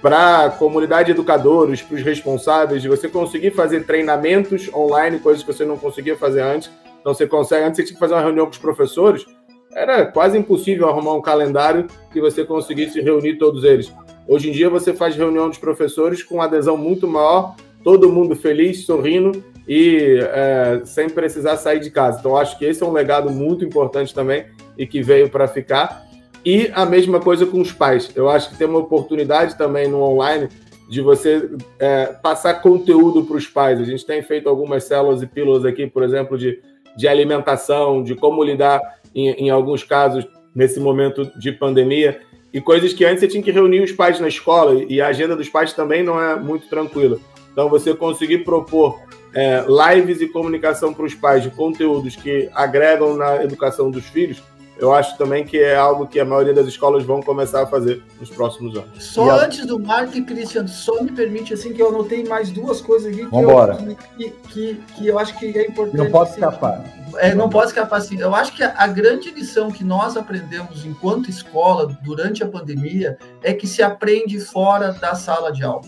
para 0.02 0.46
a 0.46 0.50
comunidade 0.50 1.08
de 1.08 1.12
educadores, 1.12 1.82
para 1.82 1.96
os 1.96 2.04
responsáveis, 2.04 2.82
de 2.82 2.88
você 2.88 3.08
conseguir 3.08 3.52
fazer 3.52 3.86
treinamentos 3.86 4.72
online, 4.74 5.20
coisas 5.20 5.44
que 5.44 5.52
você 5.52 5.66
não 5.66 5.78
conseguia 5.78 6.16
fazer 6.16 6.42
antes. 6.42 6.70
Então 7.00 7.14
você 7.14 7.26
consegue, 7.26 7.66
antes 7.66 7.78
você 7.78 7.84
tinha 7.84 7.96
que 7.96 8.00
fazer 8.00 8.14
uma 8.14 8.22
reunião 8.22 8.46
com 8.46 8.52
os 8.52 8.58
professores, 8.58 9.26
era 9.74 10.06
quase 10.06 10.38
impossível 10.38 10.88
arrumar 10.88 11.14
um 11.14 11.22
calendário 11.22 11.88
que 12.12 12.22
você 12.22 12.46
conseguisse 12.46 13.02
reunir 13.02 13.38
todos 13.38 13.64
eles. 13.64 13.92
Hoje 14.28 14.50
em 14.50 14.52
dia 14.52 14.70
você 14.70 14.94
faz 14.94 15.16
reunião 15.16 15.50
dos 15.50 15.58
professores 15.58 16.24
com 16.24 16.42
adesão 16.42 16.78
muito 16.78 17.08
maior, 17.08 17.56
todo 17.84 18.12
mundo 18.12 18.36
feliz, 18.36 18.86
sorrindo 18.86 19.44
e 19.68 20.20
é, 20.22 20.82
sem 20.86 21.10
precisar 21.10 21.58
sair 21.58 21.80
de 21.80 21.92
casa. 21.92 22.20
Então 22.20 22.38
acho 22.38 22.58
que 22.58 22.66
esse 22.66 22.82
é 22.82 22.86
um 22.86 22.92
legado 22.92 23.30
muito 23.30 23.66
importante 23.66 24.14
também 24.14 24.46
e 24.78 24.88
que 24.88 25.02
veio 25.02 25.30
para 25.30 25.48
ficar. 25.48 26.06
E 26.46 26.70
a 26.74 26.86
mesma 26.86 27.20
coisa 27.20 27.46
com 27.46 27.60
os 27.60 27.72
pais. 27.72 28.12
Eu 28.16 28.30
acho 28.30 28.50
que 28.50 28.58
tem 28.58 28.68
uma 28.68 28.80
oportunidade 28.80 29.58
também 29.58 29.88
no 29.88 30.02
online 30.04 30.48
de 30.88 31.02
você 31.02 31.50
é, 31.80 32.06
passar 32.22 32.62
conteúdo 32.62 33.24
para 33.24 33.38
os 33.38 33.48
pais. 33.48 33.80
A 33.80 33.84
gente 33.84 34.06
tem 34.06 34.22
feito 34.22 34.48
algumas 34.48 34.84
células 34.84 35.24
e 35.24 35.28
pílulas 35.28 35.66
aqui, 35.66 35.88
por 35.88 36.04
exemplo, 36.04 36.38
de, 36.38 36.60
de 36.96 37.08
alimentação, 37.08 38.04
de 38.04 38.14
como 38.14 38.44
lidar, 38.44 38.80
em, 39.16 39.30
em 39.32 39.50
alguns 39.50 39.84
casos, 39.84 40.28
nesse 40.54 40.80
momento 40.80 41.26
de 41.40 41.52
pandemia, 41.52 42.22
e 42.54 42.62
coisas 42.62 42.94
que 42.94 43.04
antes 43.04 43.22
você 43.22 43.28
tinha 43.28 43.44
que 43.44 43.52
reunir 43.52 43.82
os 43.82 43.92
pais 43.92 44.20
na 44.20 44.28
escola, 44.28 44.86
e 44.88 45.02
a 45.02 45.08
agenda 45.08 45.36
dos 45.36 45.50
pais 45.50 45.74
também 45.74 46.04
não 46.04 46.22
é 46.22 46.36
muito 46.40 46.68
tranquila. 46.68 47.18
Então, 47.52 47.70
você 47.70 47.94
conseguir 47.96 48.40
propor 48.40 49.00
é, 49.34 49.66
lives 49.68 50.22
e 50.22 50.28
comunicação 50.28 50.94
para 50.94 51.06
os 51.06 51.16
pais 51.16 51.42
de 51.42 51.50
conteúdos 51.50 52.16
que 52.16 52.50
agregam 52.54 53.18
na 53.18 53.44
educação 53.44 53.90
dos 53.90 54.06
filhos 54.06 54.42
eu 54.78 54.94
acho 54.94 55.18
também 55.18 55.46
que 55.46 55.58
é 55.58 55.76
algo 55.76 56.06
que 56.06 56.20
a 56.20 56.26
maioria 56.26 56.54
das 56.54 56.68
escolas 56.68 57.04
vão 57.04 57.22
começar 57.22 57.64
a 57.64 57.68
fazer 57.68 58.04
nos 58.20 58.30
próximos 58.30 58.76
anos. 58.76 59.04
Só 59.04 59.30
a... 59.30 59.46
antes 59.46 59.66
do 59.66 59.80
Mark 59.80 60.14
e 60.16 60.22
Christian, 60.22 60.68
só 60.68 61.02
me 61.02 61.12
permite 61.12 61.54
assim 61.54 61.74
que 61.74 61.82
eu 61.82 61.90
anotei 61.90 62.24
mais 62.26 62.52
duas 62.52 62.82
coisas 62.82 63.14
aqui 63.14 63.26
que, 63.26 63.36
eu, 63.36 63.96
que, 64.18 64.30
que, 64.50 64.76
que, 64.76 65.08
eu 65.08 65.18
acho 65.18 65.38
que 65.40 65.58
é 65.58 65.68
importante. 65.68 65.98
Não 65.98 66.12
pode 66.12 66.32
assim, 66.32 66.42
escapar. 66.42 66.84
É, 67.18 67.34
não 67.34 67.50
pode 67.50 67.68
escapar 67.68 67.98
assim. 67.98 68.20
Eu 68.20 68.36
acho 68.36 68.54
que 68.54 68.64
a, 68.64 68.74
a 68.78 68.88
grande 68.88 69.32
lição 69.32 69.72
que 69.72 69.84
nós 69.84 70.18
aprendemos 70.18 70.86
enquanto 70.86 71.30
escola 71.30 71.98
durante 72.04 72.44
a 72.44 72.48
pandemia 72.48 73.18
é 73.42 73.54
que 73.54 73.68
se 73.68 73.82
aprende 73.82 74.40
fora 74.40 74.92
da 74.92 75.16
sala 75.16 75.52
de 75.52 75.64
aula. 75.64 75.84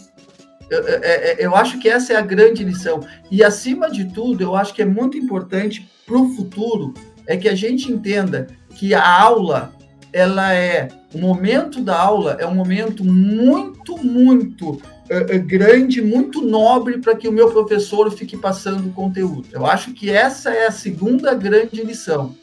Eu, 0.69 0.79
eu, 0.79 1.03
é, 1.03 1.31
é, 1.31 1.35
eu, 1.39 1.55
acho 1.55 1.79
que 1.79 1.89
essa 1.89 2.13
é 2.13 2.15
a 2.15 2.21
grande 2.21 2.63
lição. 2.63 3.01
E, 3.31 3.43
acima 3.43 3.89
de 3.89 4.05
tudo, 4.05 4.43
eu 4.43 4.55
acho 4.55 4.73
que 4.73 4.81
é 4.81 4.85
muito 4.85 5.17
importante 5.17 5.89
para 6.05 6.17
o 6.17 6.29
futuro 6.29 6.93
é 7.25 7.35
que 7.35 7.49
a 7.49 7.55
gente 7.55 7.91
entenda 7.91 8.47
que 8.77 8.93
a 8.93 9.21
aula, 9.21 9.73
ela 10.13 10.53
é, 10.53 10.87
o 11.13 11.17
momento 11.17 11.81
da 11.81 11.99
aula 11.99 12.37
é 12.39 12.45
um 12.45 12.53
momento 12.53 13.03
muito, 13.03 13.97
muito 13.97 14.69
uh, 14.69 15.39
grande, 15.45 15.99
muito 15.99 16.41
nobre 16.41 16.99
para 16.99 17.15
que 17.15 17.27
o 17.27 17.31
meu 17.31 17.49
professor 17.49 18.11
fique 18.11 18.37
passando 18.37 18.93
conteúdo. 18.93 19.47
Eu 19.51 19.65
acho 19.65 19.93
que 19.93 20.11
essa 20.11 20.51
é 20.51 20.67
a 20.67 20.71
segunda 20.71 21.33
grande 21.33 21.83
lição. 21.83 22.35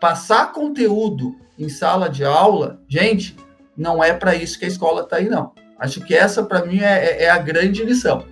Passar 0.00 0.50
conteúdo 0.52 1.36
em 1.58 1.68
sala 1.68 2.08
de 2.08 2.24
aula, 2.24 2.80
gente, 2.88 3.36
não 3.76 4.02
é 4.02 4.14
para 4.14 4.34
isso 4.34 4.58
que 4.58 4.64
a 4.64 4.68
escola 4.68 5.02
está 5.02 5.16
aí, 5.16 5.28
não. 5.28 5.52
Acho 5.78 6.00
que 6.00 6.14
essa, 6.14 6.42
para 6.42 6.64
mim, 6.64 6.80
é, 6.80 7.04
é, 7.04 7.24
é, 7.24 7.30
a 7.30 7.38
grande 7.38 7.84
lição. 7.84 8.24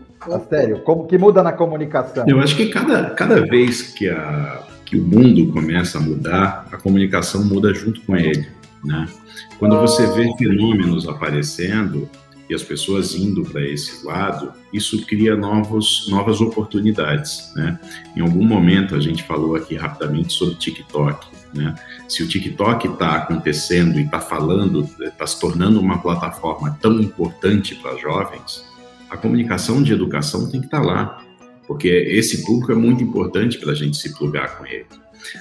Sério, 0.49 0.81
como 0.81 1.07
que 1.07 1.19
muda 1.19 1.43
na 1.43 1.53
comunicação? 1.53 2.25
Eu 2.27 2.41
acho 2.41 2.57
que 2.57 2.69
cada, 2.69 3.11
cada 3.11 3.45
vez 3.47 3.83
que 3.83 4.09
a 4.09 4.63
que 4.91 4.97
o 4.97 5.05
mundo 5.05 5.53
começa 5.53 5.99
a 5.99 6.01
mudar, 6.01 6.67
a 6.73 6.77
comunicação 6.77 7.45
muda 7.45 7.73
junto 7.73 8.01
com 8.01 8.17
ele, 8.17 8.49
né? 8.85 9.07
Quando 9.57 9.79
você 9.79 10.05
vê 10.09 10.29
fenômenos 10.37 11.07
aparecendo 11.07 12.11
e 12.49 12.55
as 12.55 12.65
pessoas 12.65 13.15
indo 13.15 13.45
para 13.45 13.63
esse 13.63 14.05
lado, 14.05 14.53
isso 14.73 15.07
cria 15.07 15.37
novos, 15.37 16.09
novas 16.11 16.41
oportunidades, 16.41 17.53
né? 17.55 17.79
Em 18.17 18.21
algum 18.21 18.45
momento 18.45 18.97
a 18.97 19.01
gente 19.01 19.23
falou 19.23 19.55
aqui 19.55 19.77
rapidamente 19.77 20.33
sobre 20.33 20.57
TikTok, 20.57 21.25
né? 21.55 21.73
Se 22.09 22.25
o 22.25 22.29
TikTok 22.29 22.89
está 22.89 23.15
acontecendo 23.15 23.97
e 23.97 24.03
está 24.03 24.19
falando, 24.19 24.91
está 25.01 25.25
se 25.25 25.39
tornando 25.39 25.81
uma 25.81 25.99
plataforma 25.99 26.77
tão 26.83 27.01
importante 27.01 27.77
para 27.77 27.97
jovens, 27.97 28.65
a 29.09 29.17
comunicação 29.17 29.85
de 29.85 29.93
educação 29.93 30.51
tem 30.51 30.59
que 30.59 30.67
estar 30.67 30.81
tá 30.81 30.85
lá 30.85 31.30
porque 31.71 31.87
esse 31.87 32.45
público 32.45 32.73
é 32.73 32.75
muito 32.75 33.01
importante 33.01 33.57
para 33.57 33.71
a 33.71 33.75
gente 33.77 33.97
se 33.97 34.13
plugar 34.19 34.59
com 34.59 34.67
ele. 34.67 34.87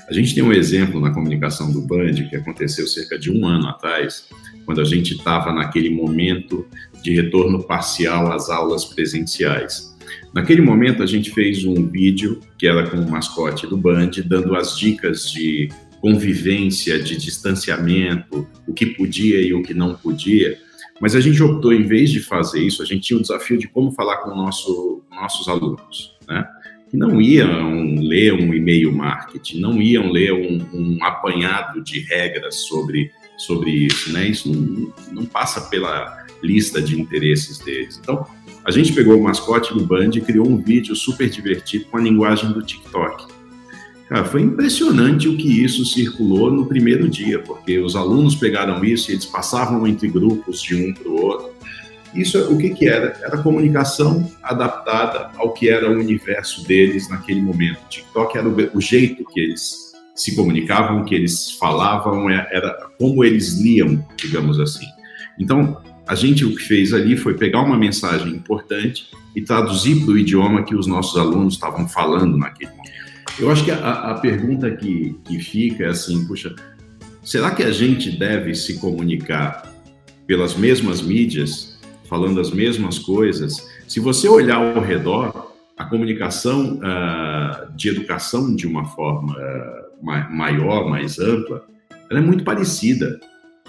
A 0.08 0.14
gente 0.14 0.36
tem 0.36 0.44
um 0.44 0.54
exemplo 0.54 1.02
na 1.02 1.10
comunicação 1.10 1.72
do 1.72 1.82
Band 1.82 2.14
que 2.30 2.36
aconteceu 2.36 2.86
cerca 2.86 3.18
de 3.18 3.32
um 3.32 3.48
ano 3.48 3.68
atrás, 3.68 4.28
quando 4.64 4.80
a 4.80 4.84
gente 4.84 5.16
estava 5.16 5.52
naquele 5.52 5.90
momento 5.90 6.68
de 7.02 7.16
retorno 7.16 7.64
parcial 7.64 8.32
às 8.32 8.48
aulas 8.48 8.86
presenciais. 8.86 9.98
Naquele 10.32 10.62
momento, 10.62 11.02
a 11.02 11.08
gente 11.08 11.32
fez 11.32 11.66
um 11.66 11.90
vídeo 11.90 12.40
que 12.60 12.68
era 12.68 12.88
com 12.88 12.98
o 12.98 13.10
mascote 13.10 13.66
do 13.66 13.76
Band, 13.76 14.12
dando 14.24 14.56
as 14.56 14.78
dicas 14.78 15.32
de 15.32 15.70
convivência, 16.00 17.02
de 17.02 17.18
distanciamento, 17.18 18.48
o 18.68 18.74
que 18.74 18.86
podia 18.86 19.42
e 19.42 19.52
o 19.52 19.64
que 19.64 19.74
não 19.74 19.96
podia. 19.96 20.60
Mas 21.00 21.16
a 21.16 21.22
gente 21.22 21.42
optou, 21.42 21.74
em 21.74 21.84
vez 21.84 22.12
de 22.12 22.20
fazer 22.20 22.62
isso, 22.62 22.82
a 22.82 22.86
gente 22.86 23.02
tinha 23.02 23.18
o 23.18 23.22
desafio 23.22 23.58
de 23.58 23.68
como 23.68 23.92
falar 23.92 24.18
com 24.18 24.36
nosso, 24.36 25.02
nossos 25.10 25.48
alunos 25.48 26.18
né? 26.28 26.46
que 26.90 26.98
não 26.98 27.22
iam 27.22 27.96
ler 27.96 28.34
um 28.34 28.54
e-mail 28.54 28.92
marketing, 28.92 29.60
não 29.60 29.82
iam 29.82 30.12
ler 30.12 30.34
um, 30.34 30.66
um 30.74 31.04
apanhado 31.04 31.84
de 31.84 32.00
regras 32.00 32.56
sobre, 32.68 33.12
sobre 33.38 33.70
isso, 33.70 34.12
né? 34.12 34.28
Isso 34.28 34.52
não, 34.52 34.94
não 35.12 35.26
passa 35.26 35.62
pela 35.70 36.26
lista 36.42 36.82
de 36.82 37.00
interesses 37.00 37.60
deles. 37.60 38.00
Então, 38.02 38.26
a 38.66 38.72
gente 38.72 38.92
pegou 38.94 39.18
o 39.18 39.24
mascote 39.24 39.74
do 39.74 39.86
Band 39.86 40.12
e 40.16 40.22
criou 40.22 40.48
um 40.48 40.58
vídeo 40.58 40.96
super 40.96 41.30
divertido 41.30 41.86
com 41.86 41.98
a 41.98 42.02
linguagem 42.02 42.52
do 42.52 42.62
TikTok. 42.62 43.28
Cara, 44.10 44.26
foi 44.26 44.42
impressionante 44.42 45.30
o 45.30 45.38
que 45.38 45.64
isso 45.64 45.86
circulou 45.86 46.52
no 46.52 46.66
primeiro 46.66 47.08
dia, 47.08 47.38
porque 47.38 47.78
os 47.78 47.96
alunos 47.96 48.34
pegaram 48.34 48.84
isso 48.84 49.12
e 49.12 49.14
eles 49.14 49.26
passavam 49.26 49.86
entre 49.86 50.08
grupos 50.08 50.64
de 50.64 50.76
um 50.76 50.92
para 50.92 51.08
o 51.08 51.22
outro. 51.22 51.50
Isso 52.16 52.40
o 52.52 52.58
que, 52.58 52.72
que 52.72 52.88
era? 52.88 53.16
Era 53.22 53.38
comunicação 53.38 54.28
adaptada 54.42 55.30
ao 55.38 55.54
que 55.54 55.70
era 55.70 55.88
o 55.88 56.00
universo 56.00 56.66
deles 56.66 57.08
naquele 57.08 57.40
momento. 57.40 57.78
O 57.86 57.88
TikTok 57.88 58.36
era 58.36 58.50
o, 58.50 58.78
o 58.78 58.82
jeito 58.82 59.24
que 59.26 59.40
eles 59.40 59.92
se 60.16 60.36
comunicavam, 60.36 61.06
que 61.06 61.14
eles 61.14 61.52
falavam, 61.52 62.28
é, 62.32 62.50
era 62.52 62.90
como 62.98 63.24
eles 63.24 63.60
liam, 63.60 64.04
digamos 64.18 64.60
assim. 64.60 64.88
Então, 65.40 65.84
a 66.08 66.16
gente 66.16 66.44
o 66.44 66.56
que 66.56 66.64
fez 66.64 66.96
ali 66.96 67.16
foi 67.16 67.36
pegar 67.36 67.62
uma 67.62 67.78
mensagem 67.78 68.32
importante 68.32 69.06
e 69.36 69.42
traduzir 69.42 70.04
para 70.04 70.14
o 70.14 70.18
idioma 70.18 70.64
que 70.64 70.76
os 70.76 70.88
nossos 70.88 71.16
alunos 71.16 71.54
estavam 71.54 71.88
falando 71.88 72.36
naquele 72.36 72.72
momento. 72.72 72.99
Eu 73.40 73.50
acho 73.50 73.64
que 73.64 73.72
a, 73.72 74.12
a 74.12 74.16
pergunta 74.16 74.70
que, 74.70 75.16
que 75.24 75.40
fica 75.40 75.86
é 75.86 75.88
assim, 75.88 76.28
puxa, 76.28 76.54
será 77.24 77.52
que 77.52 77.64
a 77.64 77.72
gente 77.72 78.12
deve 78.12 78.54
se 78.54 78.80
comunicar 78.80 79.74
pelas 80.28 80.56
mesmas 80.56 81.02
mídias, 81.02 81.80
falando 82.10 82.42
as 82.42 82.52
mesmas 82.52 83.00
coisas? 83.00 83.66
Se 83.88 84.02
você 84.02 84.28
olhar 84.28 84.58
ao 84.58 84.84
redor, 84.84 85.54
a 85.78 85.86
comunicação 85.86 86.80
uh, 86.80 87.74
de 87.78 87.88
educação 87.88 88.54
de 88.54 88.68
uma 88.68 88.84
forma 88.86 89.34
uh, 89.34 90.06
maior, 90.30 90.90
mais 90.90 91.18
ampla, 91.18 91.66
ela 92.10 92.20
é 92.20 92.22
muito 92.22 92.44
parecida, 92.44 93.20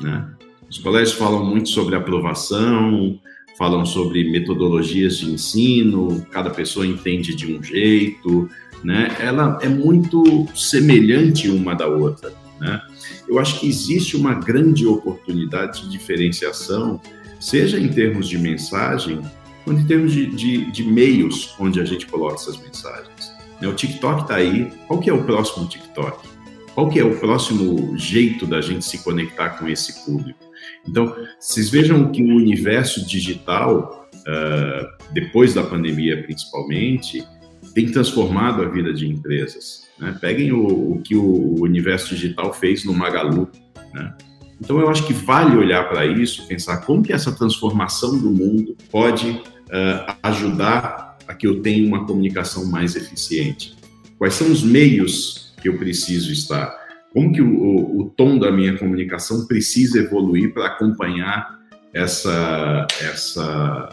né? 0.01 0.29
Os 0.69 0.79
colégios 0.79 1.13
falam 1.13 1.45
muito 1.45 1.69
sobre 1.69 1.97
aprovação, 1.97 3.21
falam 3.59 3.85
sobre 3.85 4.31
metodologias 4.31 5.19
de 5.19 5.31
ensino, 5.31 6.25
cada 6.31 6.49
pessoa 6.49 6.87
entende 6.87 7.35
de 7.35 7.53
um 7.53 7.63
jeito, 7.63 8.49
né? 8.83 9.17
Ela 9.21 9.59
é 9.63 9.69
muito 9.69 10.47
semelhante 10.55 11.49
uma 11.49 11.75
da 11.75 11.87
outra, 11.87 12.33
né? 12.61 12.81
Eu 13.29 13.39
acho 13.39 13.61
que 13.61 13.69
existe 13.69 14.17
uma 14.17 14.35
grande 14.35 14.87
oportunidade 14.87 15.83
de 15.83 15.91
diferenciação, 15.91 17.01
seja 17.39 17.79
em 17.79 17.89
termos 17.89 18.29
de 18.29 18.37
mensagem, 18.37 19.21
quanto 19.65 19.81
em 19.81 19.87
termos 19.87 20.13
de, 20.13 20.27
de, 20.27 20.71
de 20.71 20.85
meios 20.85 21.55
onde 21.59 21.81
a 21.81 21.85
gente 21.85 22.07
coloca 22.07 22.35
essas 22.35 22.59
mensagens. 22.59 23.33
Né? 23.61 23.69
O 23.69 23.75
TikTok 23.75 24.23
está 24.23 24.37
aí. 24.37 24.71
Qual 24.87 25.01
que 25.01 25.09
é 25.09 25.13
o 25.13 25.23
próximo 25.23 25.67
TikTok? 25.67 26.29
Qual 26.75 26.89
que 26.89 26.99
é 26.99 27.05
o 27.05 27.17
próximo 27.19 27.97
jeito 27.97 28.47
da 28.47 28.61
gente 28.61 28.85
se 28.85 28.99
conectar 29.05 29.51
com 29.51 29.69
esse 29.69 30.05
público? 30.05 30.39
Então, 30.87 31.15
vocês 31.39 31.69
vejam 31.69 32.11
que 32.11 32.23
o 32.23 32.37
universo 32.37 33.07
digital, 33.07 34.09
uh, 34.15 35.13
depois 35.13 35.53
da 35.53 35.63
pandemia 35.63 36.23
principalmente, 36.23 37.25
tem 37.75 37.91
transformado 37.91 38.63
a 38.63 38.69
vida 38.69 38.93
de 38.93 39.07
empresas. 39.07 39.89
Né? 39.99 40.17
Peguem 40.21 40.53
o, 40.53 40.93
o, 40.93 41.03
que 41.03 41.15
o 41.15 41.63
universo 41.63 42.15
digital 42.15 42.53
fez 42.53 42.85
no 42.85 42.93
Magalu. 42.93 43.49
Né? 43.93 44.15
Então, 44.61 44.79
eu 44.79 44.91
acho 44.91 45.07
que 45.07 45.13
vale 45.13 45.57
olhar 45.57 45.89
para 45.89 46.05
isso, 46.05 46.47
pensar 46.47 46.79
como 46.79 47.03
que 47.03 47.13
essa 47.13 47.33
transformação 47.33 48.19
do 48.19 48.31
mundo 48.31 48.77
pode 48.91 49.31
uh, 49.31 50.15
ajudar 50.23 51.19
a 51.27 51.35
que 51.35 51.47
eu 51.47 51.63
tenha 51.63 51.87
uma 51.87 52.05
comunicação 52.05 52.67
mais 52.67 52.97
eficiente. 52.97 53.77
Quais 54.19 54.35
são 54.35 54.51
os 54.51 54.63
meios 54.63 55.55
que 55.63 55.69
eu 55.69 55.79
preciso 55.79 56.31
estar? 56.33 56.79
Como 57.13 57.33
que 57.33 57.41
o, 57.41 57.49
o, 57.49 58.01
o 58.01 58.11
tom 58.11 58.39
da 58.39 58.53
minha 58.53 58.77
comunicação 58.77 59.47
precisa 59.47 59.99
evoluir 59.99 60.53
para 60.53 60.67
acompanhar 60.67 61.59
essa, 61.93 62.87
essa 63.01 63.89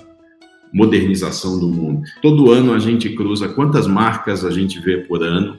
modernização 0.78 1.59
do 1.59 1.67
mundo? 1.67 2.03
Todo 2.21 2.51
ano 2.51 2.73
a 2.73 2.80
gente 2.80 3.09
cruza 3.09 3.49
quantas 3.49 3.88
marcas 3.88 4.45
a 4.45 4.51
gente 4.51 4.80
vê 4.80 4.97
por 4.97 5.23
ano 5.23 5.57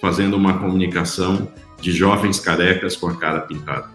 fazendo 0.00 0.36
uma 0.36 0.58
comunicação 0.58 1.48
de 1.80 1.90
jovens 1.90 2.38
carecas 2.38 2.96
com 2.96 3.08
a 3.08 3.16
cara 3.16 3.40
pintada. 3.40 3.90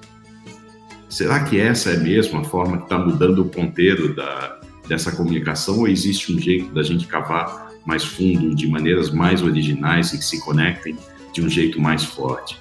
Será 1.10 1.40
que 1.46 1.58
essa 1.58 1.92
é 1.92 1.98
mesmo 1.98 2.40
a 2.40 2.44
forma 2.44 2.78
que 2.78 2.84
está 2.84 2.98
mudando 2.98 3.40
o 3.40 3.46
ponteiro 3.46 4.14
da, 4.14 4.60
dessa 4.88 5.12
comunicação 5.14 5.80
ou 5.80 5.88
existe 5.88 6.34
um 6.34 6.40
jeito 6.40 6.74
da 6.74 6.84
gente 6.84 7.08
cavar 7.08 7.72
mais 7.86 8.04
fundo, 8.04 8.54
de 8.54 8.68
maneiras 8.68 9.12
mais 9.12 9.42
originais 9.42 10.12
e 10.14 10.18
que 10.18 10.26
se 10.26 10.42
conectem 10.42 10.98
de 11.32 11.42
um 11.42 11.50
jeito 11.50 11.80
mais 11.80 12.04
forte? 12.04 12.60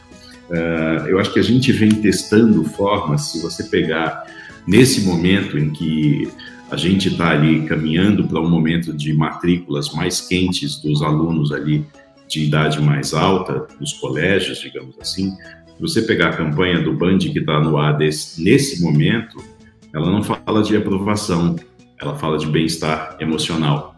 Uh, 0.48 1.08
eu 1.08 1.18
acho 1.18 1.32
que 1.32 1.40
a 1.40 1.42
gente 1.42 1.72
vem 1.72 1.90
testando 1.90 2.62
formas, 2.64 3.32
se 3.32 3.42
você 3.42 3.64
pegar 3.64 4.24
nesse 4.66 5.00
momento 5.00 5.58
em 5.58 5.70
que 5.70 6.28
a 6.74 6.76
gente 6.76 7.08
está 7.08 7.30
ali 7.30 7.62
caminhando 7.66 8.26
para 8.26 8.40
um 8.40 8.50
momento 8.50 8.92
de 8.92 9.14
matrículas 9.14 9.94
mais 9.94 10.20
quentes 10.20 10.82
dos 10.82 11.02
alunos 11.02 11.52
ali 11.52 11.86
de 12.26 12.46
idade 12.46 12.82
mais 12.82 13.14
alta, 13.14 13.68
nos 13.80 13.92
colégios, 13.92 14.58
digamos 14.58 14.96
assim, 15.00 15.30
se 15.30 15.80
você 15.80 16.02
pegar 16.02 16.30
a 16.30 16.36
campanha 16.36 16.80
do 16.80 16.92
Band 16.92 17.18
que 17.18 17.38
está 17.38 17.60
no 17.60 17.76
ar 17.78 17.96
desse, 17.96 18.42
nesse 18.42 18.82
momento, 18.82 19.38
ela 19.94 20.10
não 20.10 20.20
fala 20.20 20.64
de 20.64 20.76
aprovação, 20.76 21.54
ela 22.00 22.16
fala 22.16 22.38
de 22.38 22.46
bem-estar 22.46 23.16
emocional. 23.20 23.94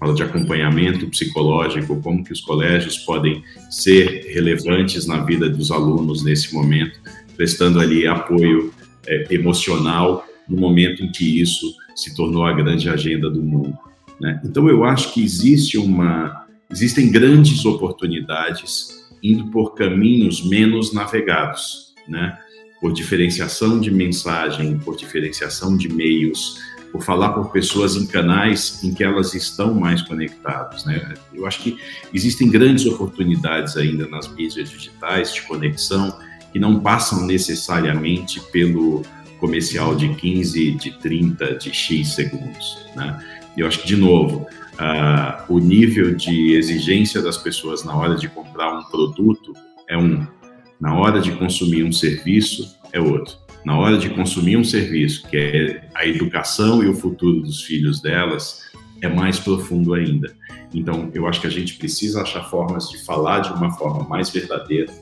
Fala 0.00 0.14
de 0.14 0.22
acompanhamento 0.22 1.06
psicológico, 1.08 2.00
como 2.00 2.24
que 2.24 2.32
os 2.32 2.40
colégios 2.40 2.96
podem 2.98 3.42
ser 3.70 4.26
relevantes 4.32 5.06
na 5.06 5.22
vida 5.22 5.50
dos 5.50 5.70
alunos 5.70 6.24
nesse 6.24 6.54
momento, 6.54 6.98
prestando 7.36 7.78
ali 7.78 8.06
apoio 8.06 8.72
é, 9.06 9.34
emocional 9.34 10.24
no 10.48 10.56
momento 10.56 11.02
em 11.02 11.12
que 11.12 11.42
isso 11.42 11.76
se 11.96 12.14
tornou 12.14 12.44
a 12.44 12.52
grande 12.52 12.88
agenda 12.88 13.30
do 13.30 13.42
mundo. 13.42 13.76
Né? 14.20 14.40
Então 14.44 14.68
eu 14.68 14.84
acho 14.84 15.12
que 15.12 15.24
existe 15.24 15.78
uma, 15.78 16.46
existem 16.70 17.10
grandes 17.10 17.64
oportunidades 17.64 19.06
indo 19.22 19.46
por 19.50 19.74
caminhos 19.74 20.46
menos 20.46 20.92
navegados, 20.92 21.94
né? 22.06 22.38
por 22.80 22.92
diferenciação 22.92 23.80
de 23.80 23.90
mensagem, 23.90 24.78
por 24.78 24.96
diferenciação 24.96 25.76
de 25.76 25.88
meios, 25.88 26.58
por 26.92 27.02
falar 27.02 27.30
por 27.30 27.50
pessoas 27.50 27.96
em 27.96 28.06
canais 28.06 28.82
em 28.84 28.94
que 28.94 29.02
elas 29.02 29.34
estão 29.34 29.74
mais 29.74 30.02
conectadas. 30.02 30.84
Né? 30.84 31.14
Eu 31.32 31.46
acho 31.46 31.62
que 31.62 31.78
existem 32.12 32.50
grandes 32.50 32.86
oportunidades 32.86 33.76
ainda 33.76 34.06
nas 34.06 34.28
mídias 34.28 34.70
digitais 34.70 35.32
de 35.32 35.42
conexão 35.42 36.16
que 36.52 36.58
não 36.58 36.80
passam 36.80 37.26
necessariamente 37.26 38.40
pelo 38.52 39.02
comercial 39.38 39.94
de 39.94 40.08
15, 40.14 40.72
de 40.72 40.98
30, 40.98 41.54
de 41.54 41.72
X 41.72 42.14
segundos. 42.14 42.86
Né? 42.94 43.18
Eu 43.56 43.66
acho 43.66 43.80
que, 43.80 43.86
de 43.86 43.96
novo, 43.96 44.46
uh, 44.74 45.52
o 45.52 45.58
nível 45.58 46.14
de 46.14 46.54
exigência 46.54 47.22
das 47.22 47.36
pessoas 47.36 47.84
na 47.84 47.94
hora 47.94 48.16
de 48.16 48.28
comprar 48.28 48.78
um 48.78 48.84
produto 48.84 49.52
é 49.88 49.96
um, 49.96 50.26
na 50.80 50.94
hora 50.94 51.20
de 51.20 51.32
consumir 51.32 51.84
um 51.84 51.92
serviço 51.92 52.76
é 52.92 53.00
outro 53.00 53.46
na 53.66 53.76
hora 53.76 53.98
de 53.98 54.08
consumir 54.10 54.56
um 54.56 54.62
serviço, 54.62 55.26
que 55.26 55.36
é 55.36 55.88
a 55.92 56.06
educação 56.06 56.84
e 56.84 56.88
o 56.88 56.94
futuro 56.94 57.40
dos 57.40 57.62
filhos 57.62 58.00
delas, 58.00 58.60
é 59.02 59.08
mais 59.08 59.40
profundo 59.40 59.92
ainda. 59.92 60.32
Então, 60.72 61.10
eu 61.12 61.26
acho 61.26 61.40
que 61.40 61.48
a 61.48 61.50
gente 61.50 61.74
precisa 61.74 62.22
achar 62.22 62.48
formas 62.48 62.88
de 62.88 63.04
falar 63.04 63.40
de 63.40 63.52
uma 63.52 63.72
forma 63.72 64.08
mais 64.08 64.30
verdadeira, 64.30 64.92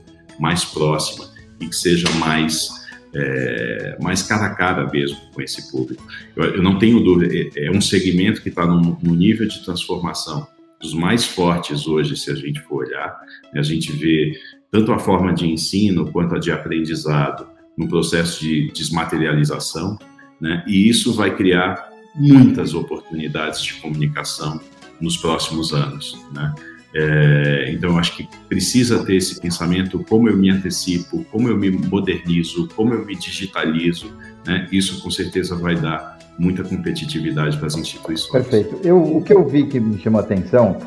mais 0.41 0.65
próxima 0.65 1.29
e 1.61 1.67
que 1.67 1.77
seja 1.77 2.11
mais 2.13 2.71
é, 3.15 3.97
mais 4.01 4.23
cara 4.23 4.47
a 4.47 4.55
cara 4.55 4.91
mesmo 4.91 5.19
com 5.33 5.41
esse 5.41 5.71
público. 5.71 6.03
Eu, 6.37 6.57
eu 6.57 6.63
não 6.63 6.79
tenho 6.79 7.01
dúvida, 7.01 7.35
é, 7.35 7.67
é 7.67 7.71
um 7.71 7.81
segmento 7.81 8.43
que 8.43 8.49
está 8.49 8.67
no 8.67 9.15
nível 9.15 9.47
de 9.47 9.65
transformação 9.65 10.47
dos 10.81 10.95
mais 10.95 11.25
fortes 11.25 11.87
hoje, 11.87 12.17
se 12.17 12.31
a 12.31 12.35
gente 12.35 12.61
for 12.61 12.85
olhar. 12.85 13.19
Né? 13.53 13.61
A 13.61 13.63
gente 13.63 13.93
vê 13.93 14.33
tanto 14.71 14.93
a 14.93 14.99
forma 14.99 15.33
de 15.33 15.47
ensino 15.47 16.11
quanto 16.11 16.35
a 16.35 16.39
de 16.39 16.51
aprendizado, 16.51 17.47
no 17.77 17.89
processo 17.89 18.41
de 18.41 18.71
desmaterialização, 18.73 19.99
né? 20.41 20.65
E 20.67 20.89
isso 20.89 21.13
vai 21.13 21.37
criar 21.37 21.89
muitas 22.15 22.75
oportunidades 22.75 23.63
de 23.63 23.75
comunicação 23.75 24.61
nos 25.01 25.17
próximos 25.17 25.73
anos, 25.73 26.17
né? 26.33 26.55
É, 26.97 27.71
então, 27.73 27.99
acho 27.99 28.17
que 28.17 28.29
precisa 28.49 29.05
ter 29.05 29.17
esse 29.17 29.41
pensamento: 29.41 30.05
como 30.09 30.29
eu 30.29 30.37
me 30.37 30.51
antecipo, 30.51 31.25
como 31.31 31.49
eu 31.49 31.57
me 31.57 31.71
modernizo, 31.71 32.69
como 32.77 32.95
eu 32.95 33.05
me 33.05 33.17
digitalizo. 33.17 34.13
Né? 34.47 34.69
Isso, 34.71 35.03
com 35.03 35.11
certeza, 35.11 35.57
vai 35.57 35.75
dar 35.75 36.19
muita 36.39 36.63
competitividade 36.63 37.57
para 37.57 37.67
as 37.67 37.77
instituições. 37.77 38.31
Perfeito. 38.31 38.81
Eu, 38.85 39.01
o 39.03 39.23
que 39.23 39.33
eu 39.33 39.47
vi 39.47 39.67
que 39.67 39.81
me 39.81 39.99
chamou 39.99 40.21
a 40.21 40.25
atenção 40.25 40.79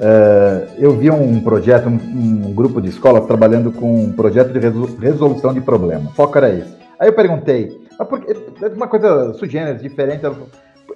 Uh, 0.00 0.64
eu 0.78 0.96
vi 0.96 1.10
um 1.10 1.42
projeto, 1.42 1.86
um, 1.86 1.92
um, 1.92 2.54
grupo 2.54 2.80
de 2.80 2.88
escolas 2.88 3.26
trabalhando 3.26 3.70
com 3.70 4.04
um 4.04 4.12
projeto 4.12 4.50
de 4.50 4.58
resolução 4.98 5.52
de 5.52 5.60
problemas. 5.60 6.10
O 6.10 6.14
foco 6.14 6.38
era 6.38 6.48
esse. 6.48 6.74
Aí 6.98 7.08
eu 7.08 7.12
perguntei, 7.12 7.78
mas 7.98 8.08
por 8.08 8.18
é 8.24 8.68
uma 8.68 8.88
coisa 8.88 9.34
sugênera, 9.34 9.76
diferente. 9.76 10.22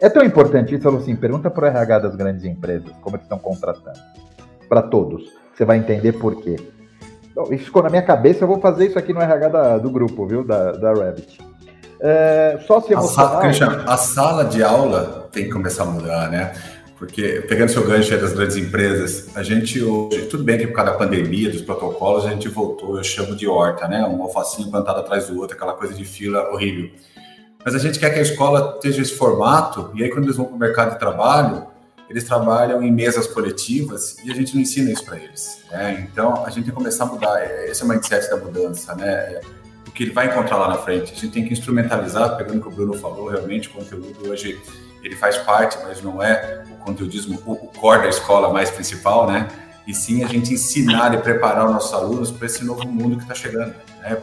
É 0.00 0.08
tão 0.08 0.24
importante 0.24 0.74
isso? 0.74 0.88
Ela 0.88 0.96
assim, 0.96 1.14
pergunta 1.14 1.50
para 1.50 1.64
o 1.64 1.68
RH 1.68 1.98
das 1.98 2.16
grandes 2.16 2.46
empresas, 2.46 2.90
como 3.02 3.16
eles 3.16 3.26
estão 3.26 3.38
contratando. 3.38 3.98
Para 4.68 4.82
todos. 4.82 5.24
Você 5.54 5.64
vai 5.64 5.78
entender 5.78 6.12
por 6.12 6.42
quê. 6.42 6.56
isso 7.50 7.64
ficou 7.64 7.82
na 7.82 7.90
minha 7.90 8.02
cabeça, 8.02 8.44
eu 8.44 8.48
vou 8.48 8.60
fazer 8.60 8.86
isso 8.86 8.98
aqui 8.98 9.12
no 9.12 9.20
RH 9.20 9.48
da, 9.48 9.78
do 9.78 9.90
grupo, 9.90 10.26
viu, 10.26 10.44
da, 10.44 10.72
da 10.72 10.92
Rabbit. 10.92 11.38
É, 12.00 12.58
sócio 12.66 12.92
emocional... 12.92 13.40
A 13.86 13.94
a 13.94 13.96
sala 13.96 14.44
de 14.44 14.62
aula 14.62 15.28
tem 15.32 15.44
que 15.44 15.50
começar 15.50 15.84
a 15.84 15.86
mudar, 15.86 16.30
né? 16.30 16.52
Porque, 16.98 17.44
pegando 17.48 17.70
seu 17.70 17.84
gancho 17.84 18.16
das 18.18 18.32
grandes 18.32 18.56
empresas, 18.56 19.36
a 19.36 19.42
gente 19.42 19.82
hoje, 19.82 20.26
tudo 20.26 20.44
bem 20.44 20.58
que 20.58 20.66
por 20.66 20.74
causa 20.74 20.92
da 20.92 20.96
pandemia, 20.98 21.50
dos 21.50 21.62
protocolos, 21.62 22.24
a 22.24 22.30
gente 22.30 22.48
voltou, 22.48 22.96
eu 22.96 23.04
chamo 23.04 23.34
de 23.34 23.48
horta, 23.48 23.88
né? 23.88 24.04
Um 24.06 24.22
alfacinho 24.22 24.70
plantado 24.70 25.00
atrás 25.00 25.26
do 25.26 25.38
outro, 25.38 25.56
aquela 25.56 25.74
coisa 25.74 25.92
de 25.92 26.04
fila 26.04 26.50
horrível. 26.50 26.90
Mas 27.64 27.74
a 27.74 27.78
gente 27.78 27.98
quer 27.98 28.10
que 28.10 28.18
a 28.18 28.22
escola 28.22 28.74
esteja 28.76 29.02
esse 29.02 29.14
formato, 29.14 29.90
e 29.94 30.04
aí 30.04 30.10
quando 30.10 30.24
eles 30.24 30.36
vão 30.36 30.46
para 30.46 30.54
o 30.54 30.58
mercado 30.58 30.92
de 30.92 30.98
trabalho, 30.98 31.66
eles 32.14 32.22
trabalham 32.22 32.80
em 32.80 32.92
mesas 32.92 33.26
coletivas 33.26 34.18
e 34.24 34.30
a 34.30 34.34
gente 34.36 34.54
não 34.54 34.62
ensina 34.62 34.88
isso 34.92 35.04
para 35.04 35.18
eles. 35.18 35.58
Né? 35.68 36.08
Então, 36.08 36.44
a 36.44 36.48
gente 36.48 36.62
tem 36.62 36.64
que 36.66 36.70
começar 36.70 37.02
a 37.02 37.06
mudar. 37.08 37.44
Esse 37.64 37.82
é 37.82 37.84
o 37.84 37.88
mindset 37.88 38.30
da 38.30 38.36
mudança, 38.36 38.94
né? 38.94 39.40
O 39.84 39.90
que 39.90 40.04
ele 40.04 40.12
vai 40.12 40.28
encontrar 40.28 40.58
lá 40.58 40.68
na 40.68 40.78
frente. 40.78 41.10
A 41.10 41.14
gente 41.16 41.28
tem 41.30 41.44
que 41.44 41.52
instrumentalizar, 41.52 42.36
pegando 42.36 42.58
o 42.58 42.62
que 42.62 42.68
o 42.68 42.70
Bruno 42.70 42.94
falou, 42.94 43.30
realmente 43.30 43.68
o 43.68 43.72
conteúdo 43.72 44.30
hoje 44.30 44.62
ele 45.02 45.16
faz 45.16 45.38
parte, 45.38 45.76
mas 45.82 46.00
não 46.02 46.22
é 46.22 46.62
o 46.70 46.84
conteudismo, 46.84 47.42
o 47.44 47.56
core 47.56 48.02
da 48.02 48.08
escola 48.08 48.52
mais 48.52 48.70
principal, 48.70 49.26
né? 49.26 49.48
E 49.86 49.94
sim 49.94 50.24
a 50.24 50.26
gente 50.26 50.54
ensinar 50.54 51.14
e 51.14 51.18
preparar 51.18 51.66
os 51.66 51.72
nossos 51.72 51.92
alunos 51.92 52.30
para 52.30 52.46
esse 52.46 52.64
novo 52.64 52.86
mundo 52.88 53.16
que 53.16 53.22
está 53.22 53.34
chegando. 53.34 53.74
Né? 54.00 54.16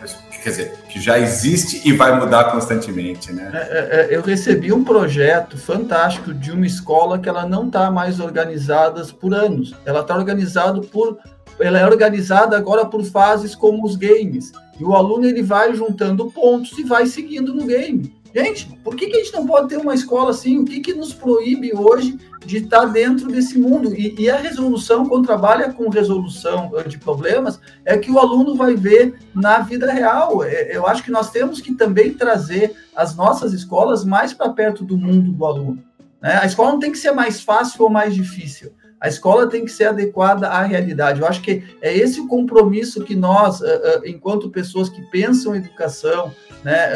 Quer 0.43 0.49
dizer, 0.49 0.73
que 0.89 0.99
já 0.99 1.19
existe 1.19 1.87
e 1.87 1.93
vai 1.93 2.19
mudar 2.19 2.51
constantemente, 2.51 3.31
né? 3.31 3.51
É, 3.53 3.57
é, 3.57 4.13
é 4.13 4.17
eu 4.17 4.21
recebi 4.21 4.73
um 4.73 4.83
projeto 4.83 5.57
fantástico 5.57 6.33
de 6.33 6.51
uma 6.51 6.65
escola 6.65 7.19
que 7.19 7.29
ela 7.29 7.45
não 7.45 7.67
está 7.67 7.91
mais 7.91 8.19
organizada 8.19 9.03
por 9.19 9.33
anos. 9.33 9.75
Ela 9.85 10.01
está 10.01 10.15
organizada 10.15 10.81
por 10.81 11.19
ela 11.59 11.79
é 11.79 11.85
organizada 11.85 12.57
agora 12.57 12.85
por 12.85 13.03
fases 13.03 13.53
como 13.53 13.85
os 13.85 13.95
games. 13.95 14.51
E 14.79 14.83
o 14.83 14.95
aluno 14.95 15.25
ele 15.25 15.43
vai 15.43 15.75
juntando 15.75 16.31
pontos 16.31 16.75
e 16.79 16.83
vai 16.83 17.05
seguindo 17.05 17.53
no 17.53 17.65
game. 17.65 18.20
Gente, 18.33 18.67
por 18.83 18.95
que, 18.95 19.07
que 19.07 19.17
a 19.17 19.23
gente 19.23 19.33
não 19.33 19.45
pode 19.45 19.67
ter 19.67 19.77
uma 19.77 19.93
escola 19.93 20.31
assim? 20.31 20.57
O 20.59 20.65
que, 20.65 20.79
que 20.79 20.93
nos 20.93 21.13
proíbe 21.13 21.75
hoje 21.75 22.17
de 22.45 22.57
estar 22.57 22.85
dentro 22.85 23.27
desse 23.27 23.59
mundo? 23.59 23.93
E, 23.93 24.15
e, 24.17 24.29
a 24.29 24.37
resolução, 24.37 25.05
quando 25.05 25.25
trabalha 25.25 25.73
com 25.73 25.89
resolução 25.89 26.71
de 26.87 26.97
problemas, 26.97 27.59
é 27.83 27.97
que 27.97 28.09
o 28.09 28.17
aluno 28.17 28.55
vai 28.55 28.75
ver 28.75 29.19
na 29.35 29.59
vida 29.59 29.91
real. 29.91 30.43
É, 30.43 30.75
eu 30.75 30.87
acho 30.87 31.03
que 31.03 31.11
nós 31.11 31.29
temos 31.29 31.59
que 31.59 31.73
também 31.73 32.13
trazer 32.13 32.73
as 32.95 33.15
nossas 33.15 33.51
escolas 33.53 34.05
mais 34.05 34.33
para 34.33 34.49
perto 34.49 34.85
do 34.85 34.97
mundo 34.97 35.31
do 35.33 35.45
aluno. 35.45 35.83
Né? 36.21 36.39
A 36.41 36.45
escola 36.45 36.71
não 36.71 36.79
tem 36.79 36.91
que 36.91 36.97
ser 36.97 37.11
mais 37.11 37.41
fácil 37.41 37.83
ou 37.83 37.89
mais 37.89 38.15
difícil. 38.15 38.71
A 39.01 39.07
escola 39.07 39.49
tem 39.49 39.65
que 39.65 39.71
ser 39.71 39.85
adequada 39.85 40.47
à 40.47 40.61
realidade. 40.61 41.19
Eu 41.19 41.27
acho 41.27 41.41
que 41.41 41.63
é 41.81 41.91
esse 41.91 42.21
o 42.21 42.27
compromisso 42.27 43.03
que 43.03 43.15
nós, 43.15 43.59
enquanto 44.05 44.51
pessoas 44.51 44.89
que 44.89 45.01
pensam 45.09 45.55
em 45.55 45.57
educação, 45.57 46.31
né, 46.63 46.91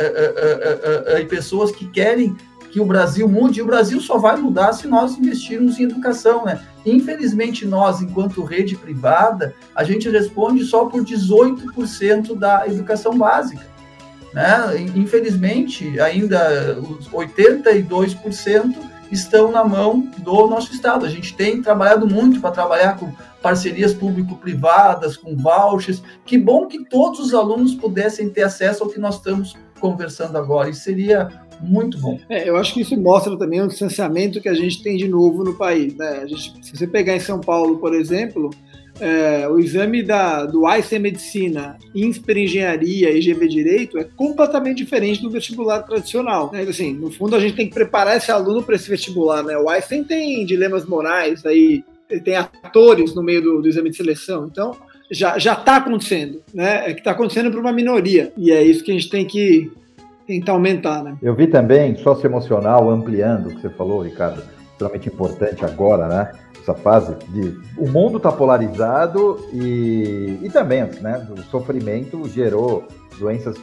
e 1.19 1.25
pessoas 1.25 1.71
que 1.71 1.87
querem 1.87 2.35
que 2.71 2.79
o 2.81 2.85
Brasil 2.85 3.27
mude, 3.29 3.59
e 3.59 3.61
o 3.61 3.65
Brasil 3.65 4.01
só 4.01 4.17
vai 4.17 4.35
mudar 4.35 4.73
se 4.73 4.85
nós 4.85 5.17
investirmos 5.17 5.79
em 5.79 5.83
educação, 5.83 6.43
né? 6.43 6.61
Infelizmente, 6.85 7.65
nós, 7.65 8.01
enquanto 8.01 8.43
rede 8.43 8.75
privada, 8.75 9.55
a 9.73 9.81
gente 9.85 10.09
responde 10.09 10.65
só 10.65 10.83
por 10.83 11.01
18% 11.01 12.37
da 12.37 12.67
educação 12.67 13.17
básica. 13.17 13.65
Né? 14.33 14.89
Infelizmente, 14.93 15.97
ainda 16.01 16.77
os 16.81 17.07
82% 17.07 18.75
estão 19.09 19.51
na 19.51 19.63
mão 19.63 20.11
do 20.17 20.47
nosso 20.47 20.73
Estado. 20.73 21.05
A 21.05 21.09
gente 21.09 21.33
tem 21.33 21.61
trabalhado 21.61 22.05
muito 22.05 22.41
para 22.41 22.51
trabalhar 22.51 22.97
com 22.97 23.09
parcerias 23.45 23.93
público-privadas, 23.93 25.15
com 25.15 25.37
vouchers. 25.37 26.01
Que 26.25 26.35
bom 26.35 26.65
que 26.65 26.83
todos 26.83 27.19
os 27.19 27.31
alunos 27.31 27.75
pudessem 27.75 28.27
ter 28.27 28.41
acesso 28.41 28.83
ao 28.83 28.89
que 28.89 28.99
nós 28.99 29.17
estamos 29.17 29.55
conversando 29.79 30.35
agora. 30.35 30.67
Isso 30.67 30.81
seria 30.81 31.29
muito 31.61 31.99
bom. 31.99 32.19
É, 32.27 32.49
eu 32.49 32.57
acho 32.57 32.73
que 32.73 32.81
isso 32.81 32.99
mostra 32.99 33.37
também 33.37 33.61
o 33.61 33.67
distanciamento 33.67 34.41
que 34.41 34.49
a 34.49 34.55
gente 34.55 34.81
tem 34.81 34.97
de 34.97 35.07
novo 35.07 35.43
no 35.43 35.53
país. 35.53 35.95
Né? 35.95 36.25
Gente, 36.25 36.65
se 36.65 36.75
você 36.75 36.87
pegar 36.87 37.15
em 37.15 37.19
São 37.19 37.39
Paulo, 37.39 37.77
por 37.77 37.93
exemplo, 37.93 38.49
é, 38.99 39.47
o 39.47 39.59
exame 39.59 40.01
da, 40.01 40.43
do 40.43 40.67
ICE 40.67 40.97
Medicina, 40.97 41.77
INSPER 41.93 42.39
Engenharia 42.39 43.11
e 43.11 43.19
GV 43.19 43.47
Direito 43.47 43.99
é 43.99 44.05
completamente 44.05 44.77
diferente 44.77 45.21
do 45.21 45.29
vestibular 45.29 45.83
tradicional. 45.83 46.51
Né? 46.51 46.63
Assim, 46.63 46.95
no 46.95 47.11
fundo, 47.11 47.35
a 47.35 47.39
gente 47.39 47.55
tem 47.55 47.67
que 47.67 47.75
preparar 47.75 48.17
esse 48.17 48.31
aluno 48.31 48.63
para 48.63 48.73
esse 48.73 48.89
vestibular. 48.89 49.43
Né? 49.43 49.55
O 49.55 49.71
ICE 49.71 50.03
tem 50.03 50.43
dilemas 50.47 50.83
morais, 50.83 51.45
aí, 51.45 51.83
tem 52.23 52.35
atores 52.35 53.13
no 53.15 53.23
meio 53.23 53.41
do, 53.41 53.61
do 53.61 53.67
exame 53.67 53.89
de 53.89 53.97
seleção. 53.97 54.47
Então, 54.51 54.71
já 55.11 55.37
está 55.37 55.77
acontecendo, 55.77 56.41
né? 56.53 56.89
É 56.89 56.93
que 56.93 56.99
está 56.99 57.11
acontecendo 57.11 57.51
para 57.51 57.59
uma 57.59 57.73
minoria. 57.73 58.33
E 58.37 58.51
é 58.51 58.63
isso 58.63 58.83
que 58.83 58.91
a 58.91 58.93
gente 58.93 59.09
tem 59.09 59.25
que 59.25 59.71
tentar 60.25 60.53
aumentar, 60.53 61.03
né? 61.03 61.17
Eu 61.21 61.35
vi 61.35 61.47
também 61.47 61.95
socioemocional 61.97 62.89
ampliando 62.89 63.47
o 63.47 63.55
que 63.55 63.61
você 63.61 63.69
falou, 63.69 64.01
Ricardo, 64.01 64.43
extremamente 64.71 65.07
importante 65.07 65.63
agora, 65.63 66.07
né? 66.07 66.31
essa 66.65 66.73
fase 66.73 67.15
de 67.29 67.59
o 67.77 67.87
mundo 67.87 68.17
está 68.17 68.31
polarizado 68.31 69.39
e, 69.53 70.39
e 70.41 70.49
também 70.49 70.83
né, 70.99 71.27
o 71.29 71.39
sofrimento 71.43 72.27
gerou 72.27 72.87
doenças 73.19 73.55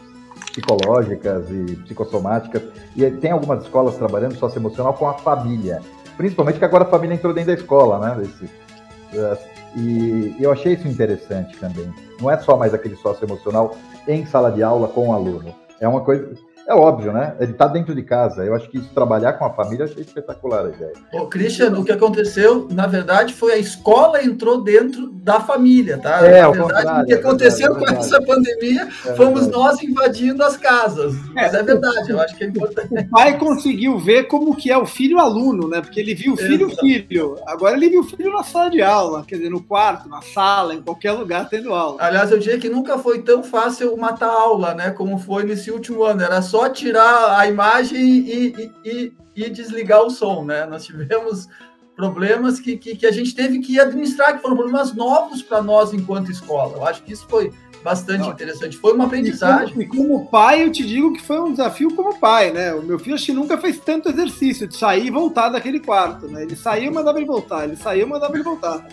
psicológicas 0.52 1.50
e 1.50 1.76
psicossomáticas 1.82 2.62
e 2.94 3.10
tem 3.10 3.32
algumas 3.32 3.64
escolas 3.64 3.96
trabalhando 3.96 4.36
socioemocional 4.36 4.94
com 4.94 5.08
a 5.08 5.14
família, 5.14 5.80
principalmente 6.22 6.60
que 6.60 6.64
agora 6.64 6.84
a 6.84 6.86
família 6.86 7.14
entrou 7.14 7.34
dentro 7.34 7.52
da 7.52 7.60
escola, 7.60 7.98
né? 7.98 8.22
Desse, 8.22 8.44
uh, 8.44 9.38
e, 9.76 10.36
eu 10.38 10.52
achei 10.52 10.74
isso 10.74 10.86
interessante 10.86 11.56
também. 11.58 11.92
Não 12.20 12.30
é 12.30 12.38
só 12.38 12.56
mais 12.56 12.72
aquele 12.72 12.94
socioemocional 12.94 13.76
em 14.06 14.24
sala 14.24 14.52
de 14.52 14.62
aula 14.62 14.86
com 14.86 15.08
o 15.08 15.12
aluno. 15.12 15.52
É 15.80 15.88
uma 15.88 16.00
coisa 16.00 16.32
é 16.66 16.74
óbvio, 16.74 17.12
né? 17.12 17.34
Ele 17.40 17.52
está 17.52 17.66
dentro 17.66 17.94
de 17.94 18.02
casa. 18.02 18.44
Eu 18.44 18.54
acho 18.54 18.68
que 18.68 18.78
isso, 18.78 18.88
trabalhar 18.94 19.32
com 19.34 19.44
a 19.44 19.50
família, 19.50 19.84
achei 19.84 20.02
espetacular 20.02 20.66
a 20.66 20.68
ideia. 20.68 20.92
Ô, 21.12 21.26
Christian, 21.26 21.72
o 21.72 21.84
que 21.84 21.92
aconteceu, 21.92 22.68
na 22.70 22.86
verdade, 22.86 23.34
foi 23.34 23.52
a 23.52 23.58
escola 23.58 24.22
entrou 24.22 24.62
dentro 24.62 25.10
da 25.10 25.40
família, 25.40 25.98
tá? 25.98 26.24
É, 26.26 26.42
na 26.42 26.50
verdade, 26.50 27.02
o 27.02 27.06
que 27.06 27.14
aconteceu 27.14 27.66
é 27.66 27.74
verdade, 27.74 27.96
com 27.96 28.00
essa 28.00 28.22
pandemia 28.22 28.88
é 29.06 29.14
fomos 29.14 29.48
nós 29.48 29.82
invadindo 29.82 30.42
as 30.44 30.56
casas. 30.56 31.14
Mas 31.34 31.52
é 31.52 31.62
verdade, 31.62 32.10
eu 32.10 32.20
acho 32.20 32.36
que 32.36 32.44
é 32.44 32.46
importante. 32.46 32.94
O 32.94 33.10
pai 33.10 33.38
conseguiu 33.38 33.98
ver 33.98 34.24
como 34.24 34.54
que 34.54 34.70
é 34.70 34.78
o 34.78 34.86
filho 34.86 35.18
aluno, 35.18 35.68
né? 35.68 35.80
Porque 35.80 36.00
ele 36.00 36.14
viu 36.14 36.34
o 36.34 36.36
filho 36.36 36.66
Exato. 36.66 36.80
filho. 36.80 37.38
Agora 37.46 37.76
ele 37.76 37.88
viu 37.88 38.00
o 38.00 38.04
filho 38.04 38.32
na 38.32 38.44
sala 38.44 38.70
de 38.70 38.82
aula, 38.82 39.24
quer 39.26 39.36
dizer, 39.36 39.50
no 39.50 39.62
quarto, 39.62 40.08
na 40.08 40.22
sala, 40.22 40.74
em 40.74 40.80
qualquer 40.80 41.12
lugar 41.12 41.48
tendo 41.48 41.74
aula. 41.74 41.96
Aliás, 42.00 42.30
eu 42.30 42.38
diria 42.38 42.58
que 42.58 42.68
nunca 42.68 42.98
foi 42.98 43.20
tão 43.22 43.42
fácil 43.42 43.96
matar 43.96 44.30
aula, 44.30 44.74
né? 44.74 44.90
Como 44.90 45.18
foi 45.18 45.42
nesse 45.42 45.70
último 45.70 46.04
ano. 46.04 46.22
Era 46.22 46.40
só 46.40 46.51
tirar 46.70 47.38
a 47.38 47.46
imagem 47.46 48.00
e, 48.00 48.70
e, 48.84 49.12
e, 49.34 49.50
desligar 49.50 50.02
o 50.02 50.10
som, 50.10 50.44
né? 50.44 50.66
Nós 50.66 50.84
tivemos 50.84 51.48
problemas 51.94 52.58
que, 52.58 52.76
que, 52.76 52.96
que, 52.96 53.06
a 53.06 53.12
gente 53.12 53.34
teve 53.34 53.60
que 53.60 53.78
administrar, 53.78 54.34
que 54.34 54.42
foram 54.42 54.56
problemas 54.56 54.94
novos 54.94 55.42
para 55.42 55.62
nós 55.62 55.92
enquanto 55.92 56.30
escola. 56.30 56.76
Eu 56.76 56.86
acho 56.86 57.02
que 57.02 57.12
isso 57.12 57.26
foi 57.28 57.52
bastante 57.82 58.20
Não, 58.20 58.30
interessante. 58.30 58.76
Foi 58.76 58.92
uma 58.92 59.04
aprendizagem. 59.04 59.80
E 59.80 59.86
como, 59.86 60.04
e 60.04 60.08
como, 60.08 60.26
pai, 60.26 60.62
eu 60.62 60.72
te 60.72 60.86
digo 60.86 61.12
que 61.12 61.22
foi 61.22 61.40
um 61.40 61.52
desafio 61.52 61.94
como 61.94 62.18
pai, 62.18 62.50
né? 62.50 62.72
O 62.74 62.82
meu 62.82 62.98
filho 62.98 63.14
acho 63.14 63.26
que 63.26 63.32
nunca 63.32 63.58
fez 63.58 63.78
tanto 63.78 64.08
exercício 64.08 64.66
de 64.66 64.76
sair 64.76 65.06
e 65.06 65.10
voltar 65.10 65.48
daquele 65.48 65.80
quarto, 65.80 66.28
né? 66.28 66.42
Ele 66.42 66.56
saía 66.56 66.86
e 66.86 66.90
mandava 66.90 67.18
ele 67.18 67.26
voltar, 67.26 67.64
ele 67.64 67.76
saía 67.76 68.02
e 68.02 68.06
mandava 68.06 68.34
ele 68.34 68.44
voltar. 68.44 68.86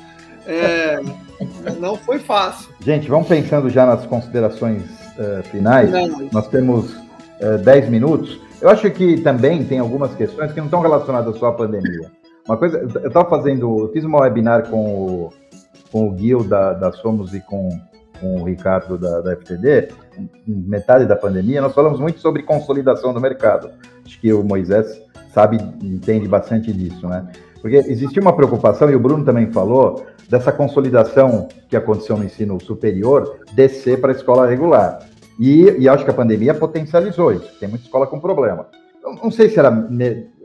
É, 0.46 1.00
não 1.80 1.96
foi 1.96 2.20
fácil. 2.20 2.70
Gente, 2.80 3.08
vamos 3.08 3.28
pensando 3.28 3.70
já 3.70 3.86
nas 3.86 4.06
considerações 4.06 4.84
uh, 4.84 5.44
finais. 5.52 5.90
Não, 5.92 6.30
Nós 6.32 6.48
temos 6.48 7.09
10 7.64 7.88
uh, 7.88 7.92
minutos. 7.92 8.40
Eu 8.62 8.70
acho 8.70 8.90
que 8.92 9.22
também 9.22 9.64
tem 9.64 9.80
algumas 9.80 10.14
questões 10.16 10.52
que 10.52 10.58
não 10.58 10.66
estão 10.66 10.82
relacionadas 10.82 11.38
só 11.38 11.48
à 11.48 11.54
pandemia. 11.54 12.12
Uma 12.48 12.58
coisa, 12.58 12.80
eu 12.80 13.08
estava 13.08 13.30
fazendo, 13.30 13.86
eu 13.86 13.92
fiz 13.92 14.04
uma 14.04 14.22
webinar 14.22 14.70
com 14.70 14.86
o, 14.86 15.30
com 15.92 16.10
o 16.10 16.18
Gil 16.18 16.44
da, 16.44 16.74
da 16.74 16.92
Somos 16.92 17.34
e 17.34 17.40
com, 17.40 17.70
com 18.20 18.42
o 18.42 18.44
Ricardo 18.44 18.98
da, 18.98 19.22
da 19.22 19.36
FTD, 19.36 19.90
metade 20.48 21.06
da 21.06 21.16
pandemia, 21.16 21.62
nós 21.62 21.74
falamos 21.74 22.00
muito 22.00 22.20
sobre 22.20 22.44
consolidação 22.44 23.14
do 23.14 23.22
mercado. 23.22 23.70
Acho 24.06 24.20
que 24.20 24.34
o 24.34 24.44
Moisés 24.44 25.02
sabe, 25.34 25.58
entende 25.82 26.28
bastante 26.28 26.74
disso, 26.74 27.08
né? 27.08 27.28
Porque 27.62 27.76
existia 27.76 28.22
uma 28.22 28.36
preocupação, 28.36 28.90
e 28.90 28.96
o 28.96 29.00
Bruno 29.00 29.24
também 29.24 29.52
falou, 29.52 30.06
dessa 30.30 30.52
consolidação 30.52 31.48
que 31.68 31.76
aconteceu 31.76 32.18
no 32.18 32.24
ensino 32.24 32.60
superior 32.62 33.40
descer 33.54 34.00
para 34.00 34.12
a 34.12 34.16
escola 34.16 34.48
regular. 34.48 35.00
E, 35.40 35.72
e 35.80 35.88
acho 35.88 36.04
que 36.04 36.12
a 36.12 36.14
pandemia 36.14 36.54
potencializou 36.54 37.32
isso. 37.32 37.58
Tem 37.60 37.70
muita 37.70 37.86
escola 37.86 38.06
com 38.06 38.20
problema. 38.20 38.68
Eu 39.02 39.16
não 39.16 39.32
sei 39.32 39.50
se 39.50 39.58
era. 39.58 39.72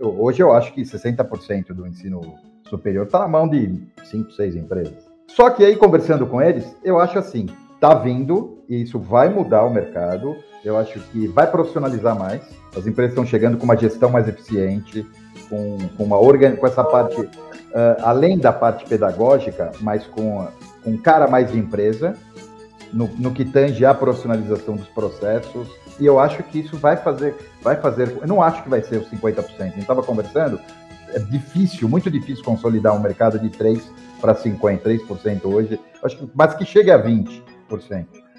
Hoje 0.01 0.41
eu 0.41 0.53
acho 0.53 0.73
que 0.73 0.83
60% 0.83 1.73
do 1.73 1.87
ensino 1.87 2.21
superior 2.69 3.05
está 3.05 3.19
na 3.19 3.29
mão 3.29 3.49
de 3.49 3.83
5, 4.05 4.31
6 4.31 4.55
empresas. 4.57 4.95
Só 5.27 5.51
que 5.51 5.65
aí, 5.65 5.75
conversando 5.75 6.27
com 6.27 6.41
eles, 6.41 6.77
eu 6.85 7.01
acho 7.01 7.19
assim: 7.19 7.47
está 7.75 7.93
vindo, 7.95 8.63
e 8.69 8.83
isso 8.83 8.99
vai 9.01 9.29
mudar 9.29 9.65
o 9.65 9.71
mercado. 9.71 10.37
Eu 10.65 10.79
acho 10.79 11.01
que 11.11 11.27
vai 11.27 11.51
profissionalizar 11.51 12.17
mais. 12.17 12.43
As 12.77 12.87
empresas 12.87 13.13
estão 13.13 13.27
chegando 13.27 13.59
com 13.59 13.65
uma 13.65 13.77
gestão 13.77 14.11
mais 14.11 14.29
eficiente, 14.29 15.07
com, 15.49 15.77
com 15.97 16.05
uma 16.05 16.19
organ... 16.19 16.57
com 16.57 16.67
essa 16.67 16.83
parte, 16.83 17.21
uh, 17.21 17.31
além 18.03 18.39
da 18.39 18.53
parte 18.53 18.87
pedagógica, 18.87 19.73
mas 19.81 20.07
com, 20.07 20.49
com 20.83 20.97
cara 20.97 21.29
mais 21.29 21.53
de 21.53 21.59
empresa. 21.59 22.15
No, 22.95 23.09
no 23.19 23.33
que 23.33 23.45
tange 23.45 23.85
a 23.85 23.93
profissionalização 23.93 24.77
dos 24.77 24.89
processos. 24.89 25.69
E 25.99 26.07
eu 26.07 26.19
acho 26.19 26.43
que 26.45 26.61
isso 26.61 26.77
vai 26.77 26.97
fazer, 26.97 27.35
vai 27.61 27.77
fazer. 27.77 28.17
Eu 28.21 28.27
não 28.27 28.41
acho 28.41 28.63
que 28.63 28.69
vai 28.69 28.83
ser 28.83 28.99
os 28.99 29.11
50%. 29.11 29.45
A 29.59 29.65
gente 29.65 29.81
estava 29.81 30.03
conversando, 30.03 30.61
é 31.13 31.19
difícil, 31.19 31.89
muito 31.89 32.11
difícil 32.11 32.45
consolidar 32.45 32.95
um 32.95 33.01
mercado 33.01 33.39
de 33.39 33.51
3 33.51 33.93
para 34.21 34.35
53% 34.35 35.45
hoje, 35.45 35.79
acho 36.03 36.17
que, 36.17 36.31
mas 36.35 36.55
que 36.55 36.65
chegue 36.65 36.91
a 36.91 37.03
20%. 37.03 37.43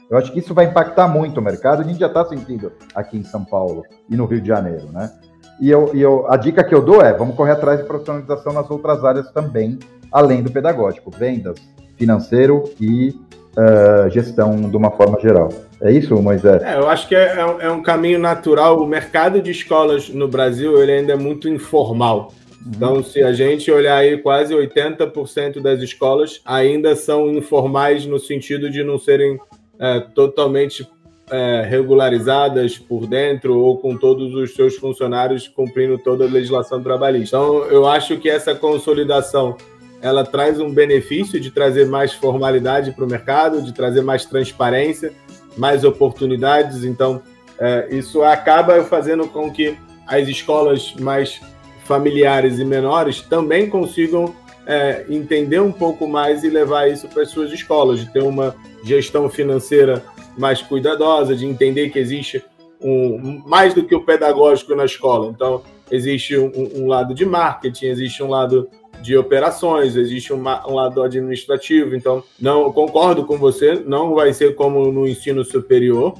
Eu 0.09 0.17
acho 0.17 0.31
que 0.31 0.39
isso 0.39 0.53
vai 0.53 0.65
impactar 0.65 1.07
muito 1.07 1.39
o 1.39 1.43
mercado, 1.43 1.81
a 1.81 1.83
gente 1.83 1.99
já 1.99 2.07
está 2.07 2.25
sentindo 2.25 2.71
aqui 2.93 3.17
em 3.17 3.23
São 3.23 3.43
Paulo 3.43 3.83
e 4.09 4.15
no 4.15 4.25
Rio 4.25 4.41
de 4.41 4.47
Janeiro, 4.47 4.91
né? 4.91 5.11
E, 5.59 5.69
eu, 5.69 5.91
e 5.93 6.01
eu, 6.01 6.29
a 6.29 6.37
dica 6.37 6.63
que 6.63 6.75
eu 6.75 6.83
dou 6.83 7.01
é, 7.01 7.13
vamos 7.13 7.35
correr 7.35 7.51
atrás 7.51 7.79
de 7.79 7.85
profissionalização 7.85 8.51
nas 8.53 8.69
outras 8.69 9.03
áreas 9.03 9.31
também, 9.31 9.79
além 10.11 10.43
do 10.43 10.51
pedagógico, 10.51 11.09
vendas, 11.11 11.55
financeiro 11.97 12.63
e 12.79 13.15
uh, 13.57 14.09
gestão 14.09 14.69
de 14.69 14.75
uma 14.75 14.91
forma 14.91 15.19
geral. 15.19 15.49
É 15.81 15.91
isso, 15.91 16.15
Moisés? 16.21 16.61
É, 16.63 16.75
eu 16.75 16.87
acho 16.87 17.07
que 17.07 17.15
é, 17.15 17.37
é, 17.37 17.45
um, 17.45 17.61
é, 17.61 17.71
um 17.71 17.81
caminho 17.81 18.19
natural. 18.19 18.81
O 18.81 18.87
mercado 18.87 19.41
de 19.41 19.51
escolas 19.51 20.09
no 20.09 20.27
Brasil 20.27 20.81
ele 20.81 20.91
ainda 20.91 21.13
é 21.13 21.17
muito 21.17 21.49
informal. 21.49 22.33
Uhum. 22.65 22.71
Então, 22.75 23.03
se 23.03 23.21
a 23.21 23.33
gente 23.33 23.69
olhar 23.71 23.97
aí, 23.97 24.17
quase 24.17 24.53
80% 24.53 25.61
das 25.61 25.81
escolas 25.81 26.41
ainda 26.45 26.95
são 26.95 27.29
informais 27.31 28.05
no 28.05 28.19
sentido 28.19 28.69
de 28.69 28.83
não 28.83 28.97
serem 28.97 29.37
é, 29.79 29.99
totalmente 29.99 30.87
é, 31.29 31.65
regularizadas 31.67 32.77
por 32.77 33.07
dentro 33.07 33.59
ou 33.59 33.77
com 33.77 33.97
todos 33.97 34.33
os 34.33 34.53
seus 34.53 34.75
funcionários 34.75 35.47
cumprindo 35.47 35.97
toda 35.97 36.25
a 36.25 36.27
legislação 36.27 36.81
trabalhista. 36.81 37.37
Então, 37.37 37.65
eu 37.65 37.87
acho 37.87 38.17
que 38.17 38.29
essa 38.29 38.53
consolidação 38.53 39.57
ela 40.01 40.23
traz 40.23 40.59
um 40.59 40.71
benefício 40.71 41.39
de 41.39 41.51
trazer 41.51 41.87
mais 41.87 42.13
formalidade 42.13 42.91
para 42.91 43.05
o 43.05 43.07
mercado, 43.07 43.61
de 43.61 43.73
trazer 43.73 44.01
mais 44.01 44.25
transparência, 44.25 45.13
mais 45.57 45.83
oportunidades. 45.83 46.83
Então, 46.83 47.21
é, 47.59 47.87
isso 47.89 48.21
acaba 48.21 48.83
fazendo 48.83 49.27
com 49.27 49.51
que 49.51 49.77
as 50.05 50.27
escolas 50.27 50.93
mais 50.99 51.41
familiares 51.85 52.59
e 52.59 52.65
menores 52.65 53.21
também 53.21 53.69
consigam 53.69 54.33
é, 54.65 55.05
entender 55.09 55.59
um 55.59 55.71
pouco 55.71 56.07
mais 56.07 56.43
e 56.43 56.49
levar 56.49 56.89
isso 56.89 57.07
para 57.07 57.23
as 57.23 57.29
suas 57.29 57.51
escolas, 57.51 57.99
de 57.99 58.11
ter 58.11 58.23
uma 58.23 58.55
gestão 58.83 59.29
financeira 59.29 60.03
mais 60.37 60.61
cuidadosa, 60.61 61.35
de 61.35 61.45
entender 61.45 61.89
que 61.89 61.99
existe 61.99 62.43
um, 62.81 63.41
mais 63.45 63.73
do 63.73 63.83
que 63.83 63.95
o 63.95 64.03
pedagógico 64.03 64.75
na 64.75 64.85
escola. 64.85 65.31
Então, 65.33 65.63
existe 65.89 66.37
um, 66.37 66.51
um 66.75 66.87
lado 66.87 67.13
de 67.13 67.25
marketing, 67.25 67.85
existe 67.85 68.21
um 68.23 68.29
lado 68.29 68.67
de 69.01 69.17
operações, 69.17 69.95
existe 69.95 70.33
uma, 70.33 70.67
um 70.69 70.75
lado 70.75 71.01
administrativo. 71.03 71.95
Então, 71.95 72.23
não 72.39 72.71
concordo 72.71 73.25
com 73.25 73.37
você, 73.37 73.75
não 73.85 74.13
vai 74.13 74.33
ser 74.33 74.55
como 74.55 74.91
no 74.91 75.07
ensino 75.07 75.43
superior, 75.43 76.13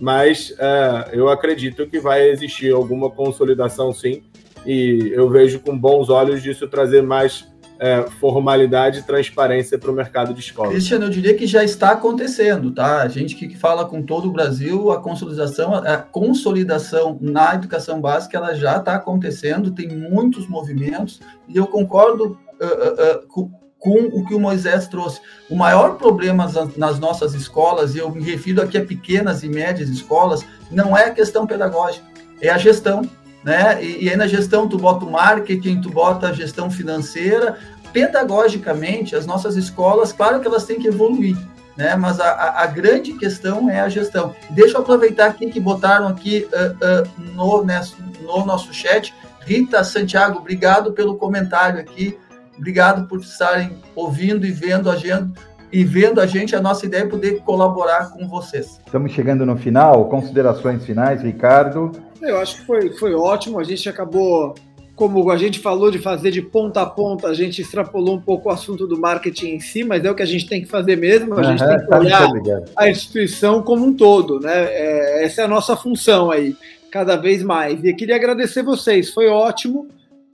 mas 0.00 0.54
é, 0.58 1.10
eu 1.12 1.28
acredito 1.28 1.86
que 1.86 2.00
vai 2.00 2.28
existir 2.28 2.72
alguma 2.72 3.10
consolidação 3.10 3.92
sim, 3.92 4.22
e 4.66 5.10
eu 5.12 5.28
vejo 5.28 5.60
com 5.60 5.76
bons 5.76 6.08
olhos 6.08 6.42
disso 6.42 6.68
trazer 6.68 7.02
mais 7.02 7.51
é, 7.82 8.08
formalidade 8.20 9.00
e 9.00 9.02
transparência 9.02 9.76
para 9.76 9.90
o 9.90 9.92
mercado 9.92 10.32
de 10.32 10.38
escola. 10.38 10.70
Cristiano, 10.70 11.06
eu 11.06 11.10
diria 11.10 11.34
que 11.34 11.48
já 11.48 11.64
está 11.64 11.90
acontecendo, 11.90 12.70
tá? 12.70 13.02
A 13.02 13.08
gente 13.08 13.34
que 13.34 13.56
fala 13.56 13.84
com 13.84 14.00
todo 14.00 14.28
o 14.28 14.30
Brasil, 14.30 14.92
a 14.92 15.00
consolidação, 15.00 15.74
a 15.74 15.96
consolidação 15.96 17.18
na 17.20 17.56
educação 17.56 18.00
básica, 18.00 18.38
ela 18.38 18.54
já 18.54 18.76
está 18.76 18.94
acontecendo, 18.94 19.72
tem 19.72 19.88
muitos 19.88 20.46
movimentos, 20.46 21.20
e 21.48 21.56
eu 21.56 21.66
concordo 21.66 22.38
uh, 22.60 23.24
uh, 23.24 23.26
com, 23.26 23.50
com 23.80 23.98
o 24.16 24.24
que 24.24 24.34
o 24.34 24.38
Moisés 24.38 24.86
trouxe. 24.86 25.20
O 25.50 25.56
maior 25.56 25.96
problema 25.96 26.48
nas 26.76 27.00
nossas 27.00 27.34
escolas, 27.34 27.96
e 27.96 27.98
eu 27.98 28.08
me 28.12 28.22
refiro 28.22 28.62
aqui 28.62 28.78
a 28.78 28.84
pequenas 28.84 29.42
e 29.42 29.48
médias 29.48 29.88
escolas, 29.88 30.46
não 30.70 30.96
é 30.96 31.06
a 31.06 31.10
questão 31.10 31.48
pedagógica, 31.48 32.06
é 32.40 32.48
a 32.48 32.58
gestão 32.58 33.02
né? 33.44 33.82
E, 33.84 34.04
e, 34.04 34.10
aí 34.10 34.16
na 34.16 34.26
gestão 34.26 34.68
tu 34.68 34.78
bota 34.78 35.04
o 35.04 35.10
marketing, 35.10 35.80
tu 35.80 35.90
bota 35.90 36.28
a 36.28 36.32
gestão 36.32 36.70
financeira. 36.70 37.58
Pedagogicamente, 37.92 39.14
as 39.14 39.26
nossas 39.26 39.56
escolas, 39.56 40.12
claro 40.12 40.40
que 40.40 40.46
elas 40.46 40.64
têm 40.64 40.78
que 40.78 40.88
evoluir, 40.88 41.36
né? 41.76 41.94
Mas 41.96 42.20
a, 42.20 42.30
a, 42.30 42.62
a 42.62 42.66
grande 42.66 43.12
questão 43.14 43.68
é 43.68 43.80
a 43.80 43.88
gestão. 43.88 44.34
Deixa 44.50 44.76
eu 44.76 44.80
aproveitar 44.80 45.26
aqui 45.26 45.50
que 45.50 45.60
botaram 45.60 46.08
aqui 46.08 46.48
uh, 46.52 47.02
uh, 47.02 47.32
no, 47.34 47.64
né, 47.64 47.82
no 48.20 48.44
nosso 48.46 48.72
chat. 48.72 49.14
Rita 49.40 49.82
Santiago, 49.82 50.38
obrigado 50.38 50.92
pelo 50.92 51.16
comentário 51.16 51.80
aqui. 51.80 52.18
Obrigado 52.56 53.08
por 53.08 53.20
estarem 53.20 53.78
ouvindo 53.94 54.46
e 54.46 54.50
vendo 54.50 54.90
a 54.90 54.96
gente 54.96 55.32
e 55.72 55.84
vendo 55.84 56.20
a 56.20 56.26
gente, 56.26 56.54
a 56.54 56.60
nossa 56.60 56.84
ideia 56.84 57.04
é 57.04 57.06
poder 57.06 57.40
colaborar 57.40 58.10
com 58.10 58.28
vocês. 58.28 58.78
Estamos 58.84 59.10
chegando 59.12 59.46
no 59.46 59.56
final. 59.56 60.04
Considerações 60.04 60.84
finais, 60.84 61.22
Ricardo? 61.22 61.92
Eu 62.20 62.38
acho 62.38 62.56
que 62.56 62.66
foi, 62.66 62.90
foi 62.90 63.14
ótimo. 63.14 63.58
A 63.58 63.64
gente 63.64 63.88
acabou, 63.88 64.54
como 64.94 65.30
a 65.30 65.36
gente 65.36 65.58
falou 65.58 65.90
de 65.90 65.98
fazer 65.98 66.30
de 66.30 66.42
ponta 66.42 66.82
a 66.82 66.86
ponta, 66.86 67.28
a 67.28 67.34
gente 67.34 67.62
extrapolou 67.62 68.16
um 68.16 68.20
pouco 68.20 68.48
o 68.48 68.52
assunto 68.52 68.86
do 68.86 69.00
marketing 69.00 69.54
em 69.54 69.60
si, 69.60 69.84
mas 69.84 70.04
é 70.04 70.10
o 70.10 70.14
que 70.14 70.22
a 70.22 70.26
gente 70.26 70.46
tem 70.46 70.60
que 70.60 70.68
fazer 70.68 70.96
mesmo. 70.96 71.34
A 71.34 71.38
uhum, 71.38 71.44
gente 71.44 71.64
tem 71.66 71.78
que 71.78 71.86
tá 71.86 71.98
olhar 71.98 72.28
a 72.76 72.90
instituição 72.90 73.62
como 73.62 73.86
um 73.86 73.94
todo, 73.94 74.38
né? 74.38 74.64
É, 74.70 75.24
essa 75.24 75.42
é 75.42 75.44
a 75.44 75.48
nossa 75.48 75.76
função 75.76 76.30
aí, 76.30 76.54
cada 76.90 77.16
vez 77.16 77.42
mais. 77.42 77.82
E 77.82 77.94
queria 77.94 78.16
agradecer 78.16 78.62
vocês, 78.62 79.10
foi 79.10 79.28
ótimo. 79.28 79.88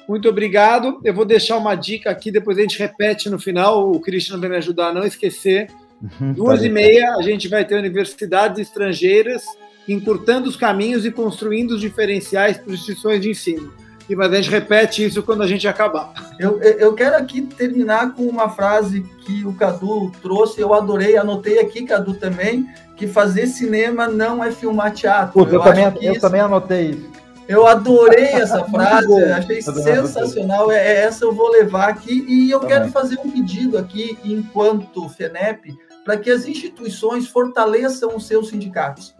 Muito 0.09 0.28
obrigado. 0.28 1.01
Eu 1.05 1.14
vou 1.14 1.24
deixar 1.24 1.56
uma 1.59 1.74
dica 1.74 2.10
aqui, 2.10 2.30
depois 2.30 2.59
a 2.59 2.62
gente 2.62 2.78
repete 2.78 3.28
no 3.28 3.39
final. 3.39 3.93
O 3.93 4.01
Christian 4.01 4.39
vai 4.39 4.48
me 4.48 4.56
ajudar 4.56 4.89
a 4.89 4.93
não 4.93 5.05
esquecer. 5.05 5.68
Uhum, 6.02 6.32
Duas 6.32 6.64
e 6.64 6.68
meia, 6.68 7.14
a 7.14 7.22
gente 7.22 7.47
vai 7.47 7.64
ter 7.64 7.76
universidades 7.76 8.59
estrangeiras 8.59 9.44
encurtando 9.86 10.48
os 10.48 10.56
caminhos 10.56 11.05
e 11.06 11.10
construindo 11.10 11.72
os 11.72 11.80
diferenciais 11.80 12.59
para 12.59 12.72
instituições 12.72 13.20
de 13.20 13.30
ensino. 13.30 13.72
E 14.09 14.16
mas 14.16 14.32
a 14.32 14.36
gente 14.36 14.51
repete 14.51 15.05
isso 15.05 15.22
quando 15.22 15.43
a 15.43 15.47
gente 15.47 15.68
acabar. 15.68 16.12
Eu, 16.39 16.59
eu 16.60 16.94
quero 16.94 17.16
aqui 17.16 17.43
terminar 17.43 18.14
com 18.14 18.22
uma 18.22 18.48
frase 18.48 19.02
que 19.24 19.44
o 19.44 19.52
Cadu 19.52 20.10
trouxe, 20.22 20.60
eu 20.60 20.72
adorei, 20.72 21.16
anotei 21.16 21.59
aqui, 21.59 21.85
Cadu, 21.85 22.14
também, 22.14 22.66
que 22.97 23.06
fazer 23.06 23.47
cinema 23.47 24.09
não 24.09 24.43
é 24.43 24.51
filmar 24.51 24.93
teatro. 24.93 25.35
Puta, 25.35 25.51
eu, 25.51 25.59
eu 25.59 25.62
também, 25.62 25.85
eu 26.01 26.12
isso... 26.12 26.20
também 26.20 26.40
anotei 26.40 26.90
isso. 26.90 27.18
Eu 27.47 27.66
adorei 27.66 28.28
essa 28.28 28.64
frase, 28.68 29.24
achei 29.24 29.62
sensacional. 29.62 30.70
É, 30.70 30.76
é, 30.76 31.05
essa 31.05 31.24
eu 31.24 31.32
vou 31.32 31.51
levar 31.51 31.89
aqui 31.89 32.24
e 32.28 32.51
eu 32.51 32.60
quero 32.60 32.90
fazer 32.90 33.18
um 33.24 33.30
pedido 33.30 33.76
aqui, 33.76 34.18
enquanto 34.24 35.09
FENEP, 35.09 35.76
para 36.05 36.16
que 36.16 36.30
as 36.30 36.47
instituições 36.47 37.26
fortaleçam 37.28 38.16
os 38.16 38.26
seus 38.26 38.48
sindicatos. 38.48 39.14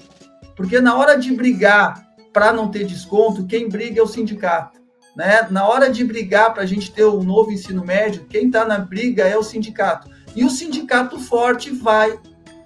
Porque 0.57 0.81
na 0.81 0.97
hora 0.97 1.17
de 1.17 1.33
brigar 1.33 2.07
para 2.33 2.53
não 2.53 2.71
ter 2.71 2.85
desconto, 2.85 3.47
quem 3.47 3.69
briga 3.69 4.01
é 4.01 4.03
o 4.03 4.07
sindicato. 4.07 4.78
Né? 5.19 5.49
Na 5.51 5.67
hora 5.67 5.91
de 5.91 6.05
brigar 6.05 6.55
para 6.55 6.63
a 6.63 6.67
gente 6.67 6.93
ter 6.93 7.03
o 7.03 7.19
um 7.19 7.25
novo 7.25 7.51
ensino 7.51 7.85
médio, 7.85 8.25
quem 8.31 8.47
está 8.47 8.65
na 8.65 8.79
briga 8.79 9.25
é 9.25 9.37
o 9.37 9.43
sindicato. 9.43 10.09
E 10.37 10.45
o 10.45 10.49
sindicato 10.49 11.19
forte 11.19 11.73
vai 11.73 12.17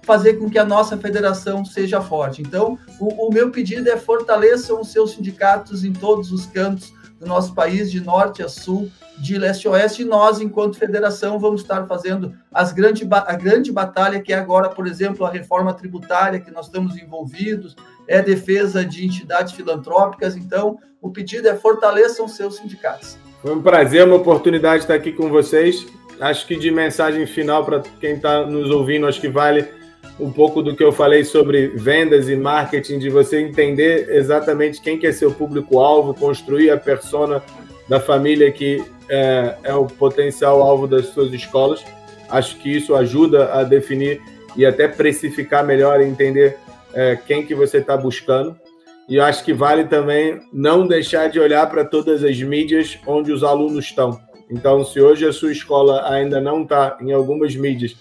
fazer 0.03 0.35
com 0.35 0.47
que 0.47 0.59
a 0.59 0.65
nossa 0.65 0.95
federação 0.95 1.65
seja 1.65 1.99
forte. 1.99 2.43
Então, 2.43 2.77
o, 2.99 3.27
o 3.27 3.33
meu 3.33 3.49
pedido 3.49 3.89
é 3.89 3.97
fortaleçam 3.97 4.79
os 4.79 4.89
seus 4.89 5.13
sindicatos 5.13 5.83
em 5.83 5.93
todos 5.93 6.31
os 6.31 6.45
cantos 6.45 6.93
do 7.19 7.25
nosso 7.25 7.55
país, 7.55 7.89
de 7.89 7.99
norte 7.99 8.43
a 8.43 8.49
sul, 8.49 8.91
de 9.17 9.35
leste 9.35 9.67
a 9.67 9.71
oeste, 9.71 10.03
e 10.03 10.05
nós, 10.05 10.39
enquanto 10.39 10.77
federação, 10.77 11.39
vamos 11.39 11.61
estar 11.61 11.87
fazendo 11.87 12.35
as 12.53 12.71
grande, 12.71 13.07
a 13.09 13.35
grande 13.35 13.71
batalha, 13.71 14.21
que 14.21 14.31
é 14.31 14.37
agora, 14.37 14.69
por 14.69 14.85
exemplo, 14.85 15.25
a 15.25 15.31
reforma 15.31 15.73
tributária, 15.73 16.39
que 16.39 16.51
nós 16.51 16.67
estamos 16.67 16.97
envolvidos, 16.97 17.75
é 18.07 18.21
defesa 18.21 18.85
de 18.85 19.05
entidades 19.05 19.53
filantrópicas. 19.53 20.35
Então, 20.35 20.77
o 21.01 21.09
pedido 21.09 21.47
é 21.47 21.55
fortaleçam 21.55 22.27
seus 22.27 22.57
sindicatos. 22.57 23.17
Foi 23.41 23.53
um 23.53 23.61
prazer, 23.61 24.05
uma 24.05 24.15
oportunidade 24.15 24.83
estar 24.83 24.93
aqui 24.93 25.11
com 25.11 25.29
vocês. 25.29 25.85
Acho 26.19 26.47
que 26.47 26.55
de 26.55 26.71
mensagem 26.71 27.25
final 27.25 27.65
para 27.65 27.81
quem 27.99 28.15
está 28.15 28.45
nos 28.45 28.69
ouvindo, 28.69 29.07
acho 29.07 29.19
que 29.19 29.27
vale 29.27 29.67
um 30.19 30.31
pouco 30.31 30.61
do 30.61 30.75
que 30.75 30.83
eu 30.83 30.91
falei 30.91 31.23
sobre 31.23 31.67
vendas 31.69 32.29
e 32.29 32.35
marketing, 32.35 32.99
de 32.99 33.09
você 33.09 33.39
entender 33.39 34.09
exatamente 34.09 34.81
quem 34.81 34.97
que 34.97 35.07
é 35.07 35.11
seu 35.11 35.31
público-alvo, 35.31 36.13
construir 36.13 36.69
a 36.69 36.77
persona 36.77 37.41
da 37.89 37.99
família 37.99 38.51
que 38.51 38.83
é, 39.09 39.55
é, 39.63 39.73
o 39.73 39.85
potencial 39.85 40.61
alvo 40.61 40.87
das 40.87 41.07
suas 41.07 41.33
escolas. 41.33 41.83
Acho 42.29 42.57
que 42.57 42.77
isso 42.77 42.95
ajuda 42.95 43.53
a 43.53 43.63
definir 43.63 44.21
e 44.55 44.65
até 44.65 44.87
precificar 44.87 45.65
melhor 45.65 45.99
e 45.99 46.05
entender 46.05 46.57
é, 46.93 47.15
quem 47.15 47.45
que 47.45 47.55
você 47.55 47.77
está 47.77 47.97
buscando. 47.97 48.55
E 49.07 49.19
acho 49.19 49.43
que 49.43 49.53
vale 49.53 49.83
também 49.85 50.39
não 50.51 50.87
deixar 50.87 51.29
de 51.29 51.39
olhar 51.39 51.69
para 51.69 51.83
todas 51.83 52.23
as 52.23 52.41
mídias 52.41 52.97
onde 53.05 53.31
os 53.31 53.43
alunos 53.43 53.85
estão. 53.85 54.19
Então, 54.49 54.83
se 54.83 55.01
hoje 55.01 55.25
a 55.25 55.33
sua 55.33 55.51
escola 55.51 56.09
ainda 56.09 56.39
não 56.39 56.63
está 56.63 56.97
em 57.01 57.11
algumas 57.11 57.55
mídias 57.55 57.95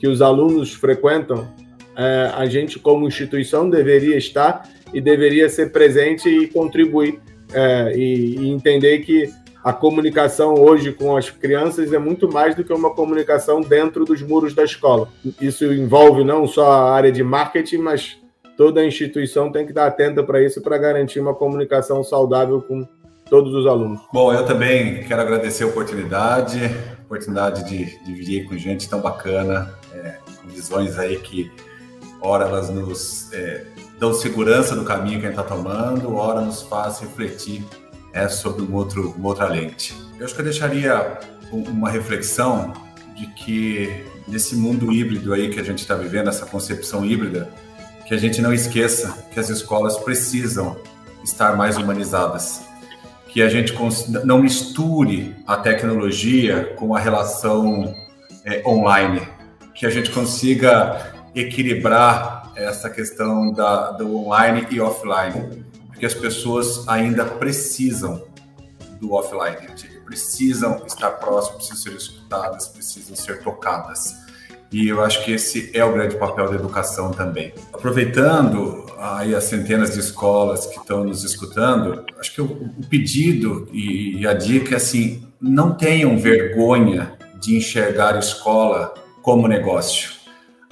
que 0.00 0.08
os 0.08 0.22
alunos 0.22 0.72
frequentam, 0.72 1.48
é, 1.96 2.30
a 2.34 2.46
gente, 2.46 2.78
como 2.78 3.06
instituição, 3.06 3.68
deveria 3.68 4.16
estar 4.16 4.68
e 4.92 5.00
deveria 5.00 5.48
ser 5.48 5.72
presente 5.72 6.28
e 6.28 6.46
contribuir 6.46 7.20
é, 7.52 7.92
e, 7.96 8.36
e, 8.36 8.48
entender 8.50 9.00
que 9.00 9.30
a 9.64 9.72
comunicação 9.72 10.54
hoje 10.54 10.92
com 10.92 11.16
as 11.16 11.30
crianças 11.30 11.92
é 11.92 11.98
muito 11.98 12.30
mais 12.32 12.54
do 12.54 12.62
que 12.62 12.72
uma 12.72 12.90
comunicação 12.90 13.60
dentro 13.60 14.04
dos 14.04 14.22
muros 14.22 14.54
da 14.54 14.64
escola. 14.64 15.08
Isso 15.40 15.64
envolve 15.72 16.24
não 16.24 16.46
só 16.46 16.70
a 16.70 16.92
área 16.94 17.10
de 17.10 17.22
marketing, 17.22 17.78
mas 17.78 18.17
toda 18.58 18.80
a 18.80 18.84
instituição 18.84 19.52
tem 19.52 19.64
que 19.64 19.70
estar 19.70 19.86
atenta 19.86 20.20
para 20.24 20.42
isso 20.42 20.60
para 20.60 20.76
garantir 20.76 21.20
uma 21.20 21.32
comunicação 21.32 22.02
saudável 22.02 22.60
com 22.60 22.84
todos 23.30 23.54
os 23.54 23.66
alunos. 23.68 24.00
Bom, 24.12 24.34
eu 24.34 24.44
também 24.44 25.04
quero 25.04 25.22
agradecer 25.22 25.62
a 25.62 25.68
oportunidade, 25.68 26.58
a 26.64 27.02
oportunidade 27.04 27.62
de 27.68 28.04
dividir 28.04 28.48
com 28.48 28.58
gente 28.58 28.88
tão 28.88 29.00
bacana, 29.00 29.72
é, 29.94 30.16
com 30.42 30.48
visões 30.48 30.98
aí 30.98 31.18
que, 31.20 31.52
ora, 32.20 32.46
elas 32.46 32.68
nos 32.68 33.32
é, 33.32 33.64
dão 33.96 34.12
segurança 34.12 34.74
do 34.74 34.84
caminho 34.84 35.20
que 35.20 35.26
a 35.26 35.30
gente 35.30 35.38
está 35.38 35.54
tomando, 35.54 36.16
ora, 36.16 36.40
nos 36.40 36.62
faz 36.62 36.98
refletir 36.98 37.64
é, 38.12 38.26
sobre 38.28 38.62
um 38.62 38.74
outro, 38.74 39.14
uma 39.16 39.28
outra 39.28 39.46
lente. 39.46 39.94
Eu 40.18 40.24
acho 40.24 40.34
que 40.34 40.40
eu 40.40 40.44
deixaria 40.44 41.20
uma 41.52 41.88
reflexão 41.88 42.72
de 43.14 43.26
que 43.34 44.04
nesse 44.26 44.56
mundo 44.56 44.92
híbrido 44.92 45.32
aí 45.32 45.48
que 45.48 45.60
a 45.60 45.62
gente 45.62 45.78
está 45.78 45.94
vivendo, 45.94 46.28
essa 46.28 46.44
concepção 46.44 47.04
híbrida, 47.04 47.48
que 48.08 48.14
a 48.14 48.18
gente 48.18 48.40
não 48.40 48.52
esqueça 48.52 49.26
que 49.30 49.38
as 49.38 49.50
escolas 49.50 49.98
precisam 49.98 50.76
estar 51.22 51.56
mais 51.56 51.76
humanizadas 51.76 52.66
que 53.28 53.42
a 53.42 53.48
gente 53.48 53.72
não 54.24 54.40
misture 54.40 55.36
a 55.46 55.56
tecnologia 55.56 56.74
com 56.76 56.94
a 56.94 56.98
relação 56.98 57.94
é, 58.44 58.66
online, 58.66 59.28
que 59.74 59.86
a 59.86 59.90
gente 59.90 60.10
consiga 60.10 61.12
equilibrar 61.34 62.50
essa 62.56 62.90
questão 62.90 63.52
da, 63.52 63.92
do 63.92 64.16
online 64.16 64.66
e 64.70 64.80
offline, 64.80 65.64
porque 65.86 66.06
as 66.06 66.14
pessoas 66.14 66.88
ainda 66.88 67.24
precisam 67.24 68.24
do 68.98 69.12
offline, 69.12 69.68
precisam 70.04 70.82
estar 70.86 71.10
próximas, 71.12 71.66
precisam 71.68 71.92
ser 71.92 71.96
escutadas, 71.96 72.66
precisam 72.66 73.14
ser 73.14 73.42
tocadas. 73.42 74.16
E 74.70 74.88
eu 74.88 75.02
acho 75.02 75.24
que 75.24 75.32
esse 75.32 75.70
é 75.72 75.82
o 75.84 75.92
grande 75.92 76.16
papel 76.16 76.48
da 76.48 76.54
educação 76.54 77.10
também. 77.10 77.54
Aproveitando 77.72 78.84
aí 78.98 79.34
as 79.34 79.44
centenas 79.44 79.94
de 79.94 80.00
escolas 80.00 80.66
que 80.66 80.78
estão 80.78 81.04
nos 81.04 81.24
escutando, 81.24 82.04
acho 82.18 82.34
que 82.34 82.42
o, 82.42 82.70
pedido 82.90 83.68
e, 83.72 84.26
a 84.26 84.34
dica 84.34 84.74
é 84.74 84.76
assim: 84.76 85.26
não 85.40 85.74
tenham 85.74 86.18
vergonha 86.18 87.12
de 87.40 87.56
enxergar 87.56 88.14
a 88.14 88.18
escola 88.18 88.92
como 89.22 89.48
negócio. 89.48 90.18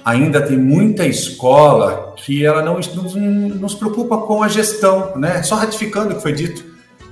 Ainda 0.05 0.41
tem 0.41 0.57
muita 0.57 1.05
escola 1.05 2.13
que 2.15 2.45
ela 2.45 2.61
não, 2.61 2.81
se 2.81 3.75
preocupa 3.77 4.19
com 4.19 4.41
a 4.41 4.47
gestão, 4.47 5.17
né? 5.17 5.43
Só 5.43 5.55
ratificando 5.55 6.13
o 6.13 6.15
que 6.15 6.21
foi 6.21 6.33
dito. 6.33 6.63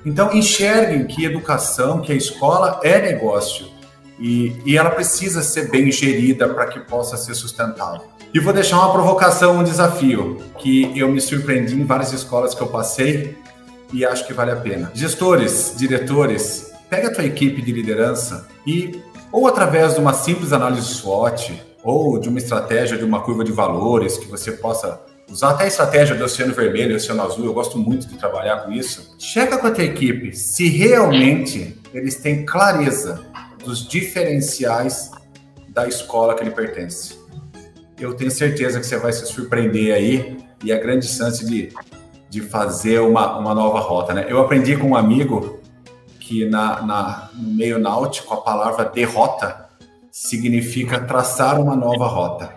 Então 0.06 0.32
enxerguem 0.34 1.06
que 1.06 1.26
educação, 1.26 2.00
que 2.00 2.14
a 2.14 2.16
escola 2.16 2.80
é 2.84 3.02
negócio 3.02 3.75
e, 4.20 4.56
e 4.66 4.78
ela 4.78 4.90
precisa 4.90 5.42
ser 5.42 5.70
bem 5.70 5.92
gerida 5.92 6.48
para 6.48 6.68
que 6.68 6.80
possa 6.80 7.18
ser 7.18 7.34
sustentável. 7.36 8.02
E 8.34 8.40
vou 8.40 8.54
deixar 8.54 8.78
uma 8.80 8.92
provocação, 8.92 9.58
um 9.58 9.64
desafio, 9.64 10.42
que 10.58 10.92
eu 10.98 11.10
me 11.10 11.22
surpreendi 11.22 11.76
em 11.76 11.86
várias 11.86 12.12
escolas 12.12 12.54
que 12.54 12.62
eu 12.62 12.68
passei 12.68 13.38
e 13.94 14.06
acho 14.06 14.28
que 14.28 14.34
vale 14.34 14.52
a 14.52 14.58
pena. 14.58 14.92
Gestores, 14.94 15.74
diretores, 15.78 16.72
pega 16.90 17.08
a 17.08 17.14
tua 17.14 17.24
equipe 17.24 17.62
de 17.62 17.72
liderança 17.72 18.48
e, 18.66 19.02
ou 19.32 19.48
através 19.48 19.94
de 19.94 20.00
uma 20.00 20.14
simples 20.14 20.52
análise 20.52 20.88
SWOT, 20.88 21.62
ou 21.84 22.20
de 22.20 22.28
uma 22.28 22.40
estratégia 22.40 22.98
de 22.98 23.06
uma 23.06 23.22
curva 23.22 23.44
de 23.44 23.52
valores 23.52 24.18
que 24.18 24.26
você 24.26 24.52
possa 24.52 25.00
usar 25.30 25.52
até 25.52 25.66
a 25.66 25.68
estratégia 25.68 26.16
do 26.16 26.24
oceano 26.24 26.54
vermelho 26.54 26.92
e 26.92 26.96
oceano 26.96 27.24
azul, 27.24 27.46
eu 27.46 27.54
gosto 27.54 27.78
muito 27.78 28.08
de 28.08 28.18
trabalhar 28.18 28.58
com 28.58 28.72
isso. 28.72 29.16
Checa 29.18 29.58
com 29.58 29.68
a 29.68 29.72
tua 29.72 29.84
equipe 29.84 30.36
se 30.36 30.68
realmente 30.68 31.80
eles 31.94 32.16
têm 32.16 32.46
clareza 32.46 33.25
dos 33.66 33.88
diferenciais 33.88 35.12
da 35.70 35.88
escola 35.88 36.36
que 36.36 36.44
ele 36.44 36.52
pertence. 36.52 37.20
Eu 38.00 38.14
tenho 38.14 38.32
certeza 38.32 38.80
que 38.80 38.86
você 38.86 38.98
vai 38.98 39.12
se 39.12 39.26
surpreender 39.26 39.94
aí 39.94 40.38
e 40.64 40.72
a 40.72 40.78
grande 40.78 41.08
chance 41.08 41.46
de, 41.46 41.74
de 42.30 42.42
fazer 42.42 43.00
uma, 43.00 43.38
uma 43.38 43.54
nova 43.54 43.80
rota. 43.80 44.14
Né? 44.14 44.26
Eu 44.30 44.40
aprendi 44.40 44.78
com 44.78 44.90
um 44.90 44.96
amigo 44.96 45.60
que 46.20 46.46
na, 46.46 46.82
na, 46.82 47.30
no 47.34 47.54
meio 47.54 47.78
náutico 47.78 48.34
a 48.34 48.38
palavra 48.38 48.86
derrota 48.86 49.66
significa 50.12 51.00
traçar 51.00 51.60
uma 51.60 51.76
nova 51.76 52.08
rota. 52.08 52.50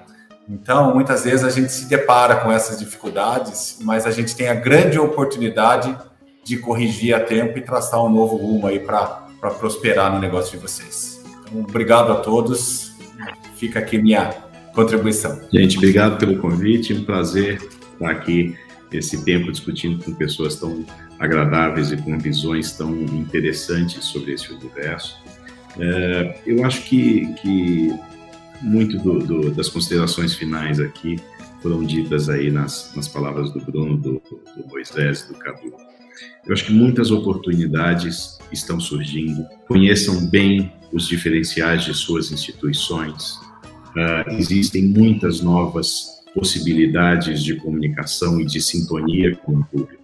Então, 0.49 0.95
muitas 0.95 1.25
vezes 1.25 1.45
a 1.45 1.51
gente 1.51 1.71
se 1.71 1.87
depara 1.87 2.37
com 2.37 2.51
essas 2.51 2.79
dificuldades, 2.79 3.79
mas 3.83 4.07
a 4.07 4.11
gente 4.11 4.35
tem 4.35 4.49
a 4.49 4.55
grande 4.55 4.99
oportunidade 4.99 5.95
de 6.43 6.57
corrigir 6.57 7.15
a 7.15 7.21
tempo 7.21 7.59
e 7.59 7.61
traçar 7.61 8.03
um 8.03 8.09
novo 8.09 8.37
rumo 8.37 8.67
aí 8.67 8.81
para 8.81 9.28
para 9.41 9.51
prosperar 9.51 10.13
no 10.13 10.21
negócio 10.21 10.57
de 10.57 10.63
vocês. 10.63 11.23
Então, 11.43 11.61
obrigado 11.61 12.13
a 12.13 12.17
todos. 12.17 12.93
Fica 13.57 13.79
aqui 13.79 13.99
minha 13.99 14.31
contribuição. 14.75 15.41
Gente, 15.53 15.77
obrigado 15.77 16.19
pelo 16.19 16.39
convite. 16.39 16.95
Um 16.95 17.05
prazer 17.05 17.61
estar 17.93 18.11
aqui 18.11 18.57
esse 18.93 19.25
tempo 19.25 19.51
discutindo 19.53 20.03
com 20.03 20.15
pessoas 20.15 20.57
tão 20.57 20.85
agradáveis 21.19 21.93
e 21.93 21.97
com 21.97 22.19
visões 22.19 22.73
tão 22.73 22.93
interessantes 22.93 24.05
sobre 24.05 24.33
esse 24.33 24.53
universo. 24.53 25.19
É, 25.79 26.41
eu 26.47 26.65
acho 26.65 26.83
que, 26.85 27.33
que 27.35 27.95
muito 28.63 28.99
do, 28.99 29.19
do, 29.19 29.51
das 29.51 29.69
considerações 29.69 30.35
finais 30.35 30.81
aqui 30.81 31.17
foram 31.61 31.83
ditas 31.83 32.29
aí 32.29 32.51
nas, 32.51 32.93
nas 32.95 33.09
palavras 33.09 33.51
do 33.53 33.61
Bruno, 33.61 33.97
do, 33.97 34.23
do 34.57 34.69
Moisés, 34.69 35.27
do 35.27 35.35
Cadu. 35.35 35.73
Eu 36.47 36.53
acho 36.53 36.65
que 36.65 36.73
muitas 36.73 37.11
oportunidades 37.11 38.39
estão 38.53 38.81
surgindo. 38.81 39.45
Conheçam 39.67 40.27
bem 40.29 40.73
os 40.93 41.07
diferenciais 41.07 41.85
de 41.85 41.95
suas 41.95 42.31
instituições. 42.33 43.35
Uh, 43.89 44.31
existem 44.39 44.85
muitas 44.85 45.41
novas 45.41 46.19
possibilidades 46.35 47.43
de 47.43 47.57
comunicação 47.57 48.41
e 48.41 48.45
de 48.45 48.61
sintonia 48.61 49.37
com 49.37 49.57
o 49.57 49.65
público. 49.65 50.03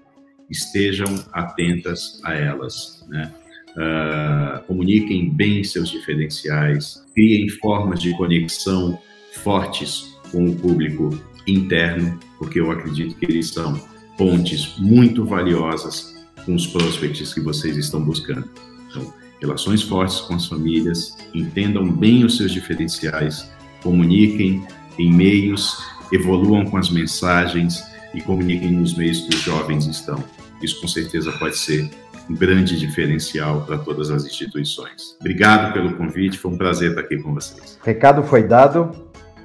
Estejam 0.50 1.06
atentas 1.32 2.20
a 2.24 2.34
elas. 2.34 3.04
Né? 3.08 3.32
Uh, 3.76 4.64
comuniquem 4.66 5.30
bem 5.30 5.64
seus 5.64 5.88
diferenciais, 5.90 7.04
criem 7.14 7.48
formas 7.48 8.00
de 8.00 8.16
conexão 8.16 8.98
fortes 9.32 10.16
com 10.30 10.46
o 10.46 10.56
público 10.56 11.10
interno, 11.46 12.18
porque 12.38 12.60
eu 12.60 12.70
acredito 12.70 13.16
que 13.16 13.24
eles 13.24 13.48
são 13.48 13.80
pontes 14.16 14.76
muito 14.78 15.24
valiosas 15.24 16.14
com 16.44 16.54
os 16.54 16.66
prospects 16.66 17.32
que 17.32 17.40
vocês 17.40 17.76
estão 17.76 18.02
buscando. 18.02 18.48
Então, 18.90 19.12
relações 19.40 19.82
fortes 19.82 20.20
com 20.20 20.34
as 20.34 20.46
famílias, 20.46 21.16
entendam 21.34 21.90
bem 21.90 22.24
os 22.24 22.36
seus 22.36 22.52
diferenciais, 22.52 23.50
comuniquem 23.82 24.66
em 24.98 25.12
meios, 25.12 25.76
evoluam 26.12 26.64
com 26.64 26.76
as 26.76 26.90
mensagens 26.90 27.84
e 28.14 28.20
comuniquem 28.20 28.70
nos 28.70 28.96
meios 28.96 29.20
que 29.22 29.34
os 29.34 29.40
jovens 29.40 29.86
estão. 29.86 30.22
Isso 30.62 30.80
com 30.80 30.88
certeza 30.88 31.32
pode 31.32 31.56
ser 31.56 31.90
um 32.30 32.34
grande 32.34 32.78
diferencial 32.78 33.62
para 33.62 33.78
todas 33.78 34.10
as 34.10 34.24
instituições. 34.24 35.16
Obrigado 35.20 35.72
pelo 35.72 35.94
convite, 35.94 36.38
foi 36.38 36.52
um 36.52 36.56
prazer 36.56 36.90
estar 36.90 37.02
aqui 37.02 37.18
com 37.18 37.34
vocês. 37.34 37.78
Recado 37.82 38.22
foi 38.22 38.44
dado. 38.44 38.90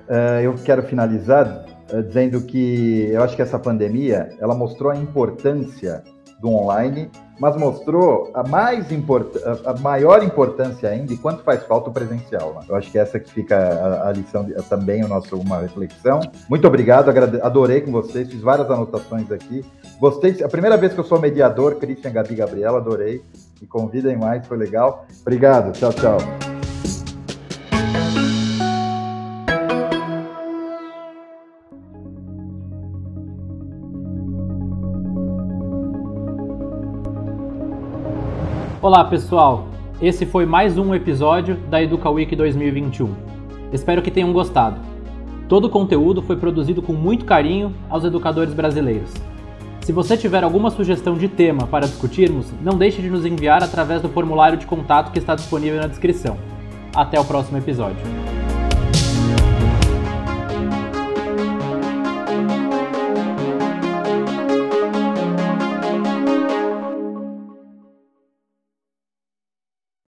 Uh, 0.07 0.41
eu 0.41 0.53
quero 0.53 0.83
finalizar 0.83 1.65
dizendo 2.07 2.41
que 2.41 3.09
eu 3.11 3.23
acho 3.23 3.35
que 3.35 3.41
essa 3.41 3.59
pandemia 3.59 4.29
ela 4.39 4.55
mostrou 4.55 4.91
a 4.91 4.95
importância 4.95 6.03
do 6.39 6.49
online, 6.49 7.09
mas 7.39 7.55
mostrou 7.57 8.31
a 8.33 8.43
mais 8.43 8.91
import 8.91 9.35
a 9.65 9.73
maior 9.79 10.23
importância 10.23 10.89
ainda 10.89 11.13
e 11.13 11.17
quanto 11.17 11.43
faz 11.43 11.63
falta 11.63 11.89
o 11.89 11.93
presencial. 11.93 12.53
Né? 12.53 12.65
Eu 12.69 12.75
acho 12.75 12.91
que 12.91 12.97
essa 12.97 13.19
que 13.19 13.29
fica 13.31 13.57
a, 13.57 14.09
a 14.09 14.11
lição 14.11 14.45
de, 14.45 14.53
também 14.69 15.03
o 15.03 15.07
nosso 15.07 15.37
uma 15.37 15.59
reflexão. 15.59 16.19
Muito 16.49 16.65
obrigado, 16.67 17.09
adorei 17.41 17.81
com 17.81 17.91
vocês, 17.91 18.29
fiz 18.29 18.41
várias 18.41 18.69
anotações 18.69 19.31
aqui. 19.31 19.65
Gostei, 19.99 20.41
a 20.43 20.49
primeira 20.49 20.77
vez 20.77 20.93
que 20.93 20.99
eu 20.99 21.03
sou 21.03 21.19
mediador, 21.19 21.75
Christian, 21.75 22.11
Gabi, 22.11 22.35
Gabriela, 22.35 22.77
adorei. 22.77 23.21
Me 23.61 23.67
convidem 23.67 24.17
mais, 24.17 24.47
foi 24.47 24.57
legal. 24.57 25.05
Obrigado, 25.21 25.73
tchau, 25.73 25.91
tchau. 25.91 26.48
Olá 38.81 39.03
pessoal, 39.03 39.67
esse 40.01 40.25
foi 40.25 40.45
mais 40.45 40.77
um 40.77 40.95
episódio 40.95 41.57
da 41.69 41.83
Educa 41.83 42.09
Week 42.09 42.33
2021. 42.33 43.13
Espero 43.73 44.01
que 44.01 44.09
tenham 44.09 44.31
gostado. 44.31 44.79
Todo 45.49 45.65
o 45.65 45.69
conteúdo 45.69 46.21
foi 46.21 46.37
produzido 46.37 46.81
com 46.81 46.93
muito 46.93 47.25
carinho 47.25 47.75
aos 47.89 48.05
educadores 48.05 48.53
brasileiros. 48.53 49.11
Se 49.81 49.91
você 49.91 50.15
tiver 50.15 50.45
alguma 50.45 50.69
sugestão 50.69 51.15
de 51.15 51.27
tema 51.27 51.67
para 51.67 51.87
discutirmos, 51.87 52.53
não 52.61 52.77
deixe 52.77 53.01
de 53.01 53.09
nos 53.09 53.25
enviar 53.25 53.61
através 53.61 54.01
do 54.01 54.07
formulário 54.07 54.57
de 54.57 54.65
contato 54.65 55.11
que 55.11 55.19
está 55.19 55.35
disponível 55.35 55.81
na 55.81 55.87
descrição. 55.87 56.37
Até 56.95 57.19
o 57.19 57.25
próximo 57.25 57.57
episódio. 57.57 58.28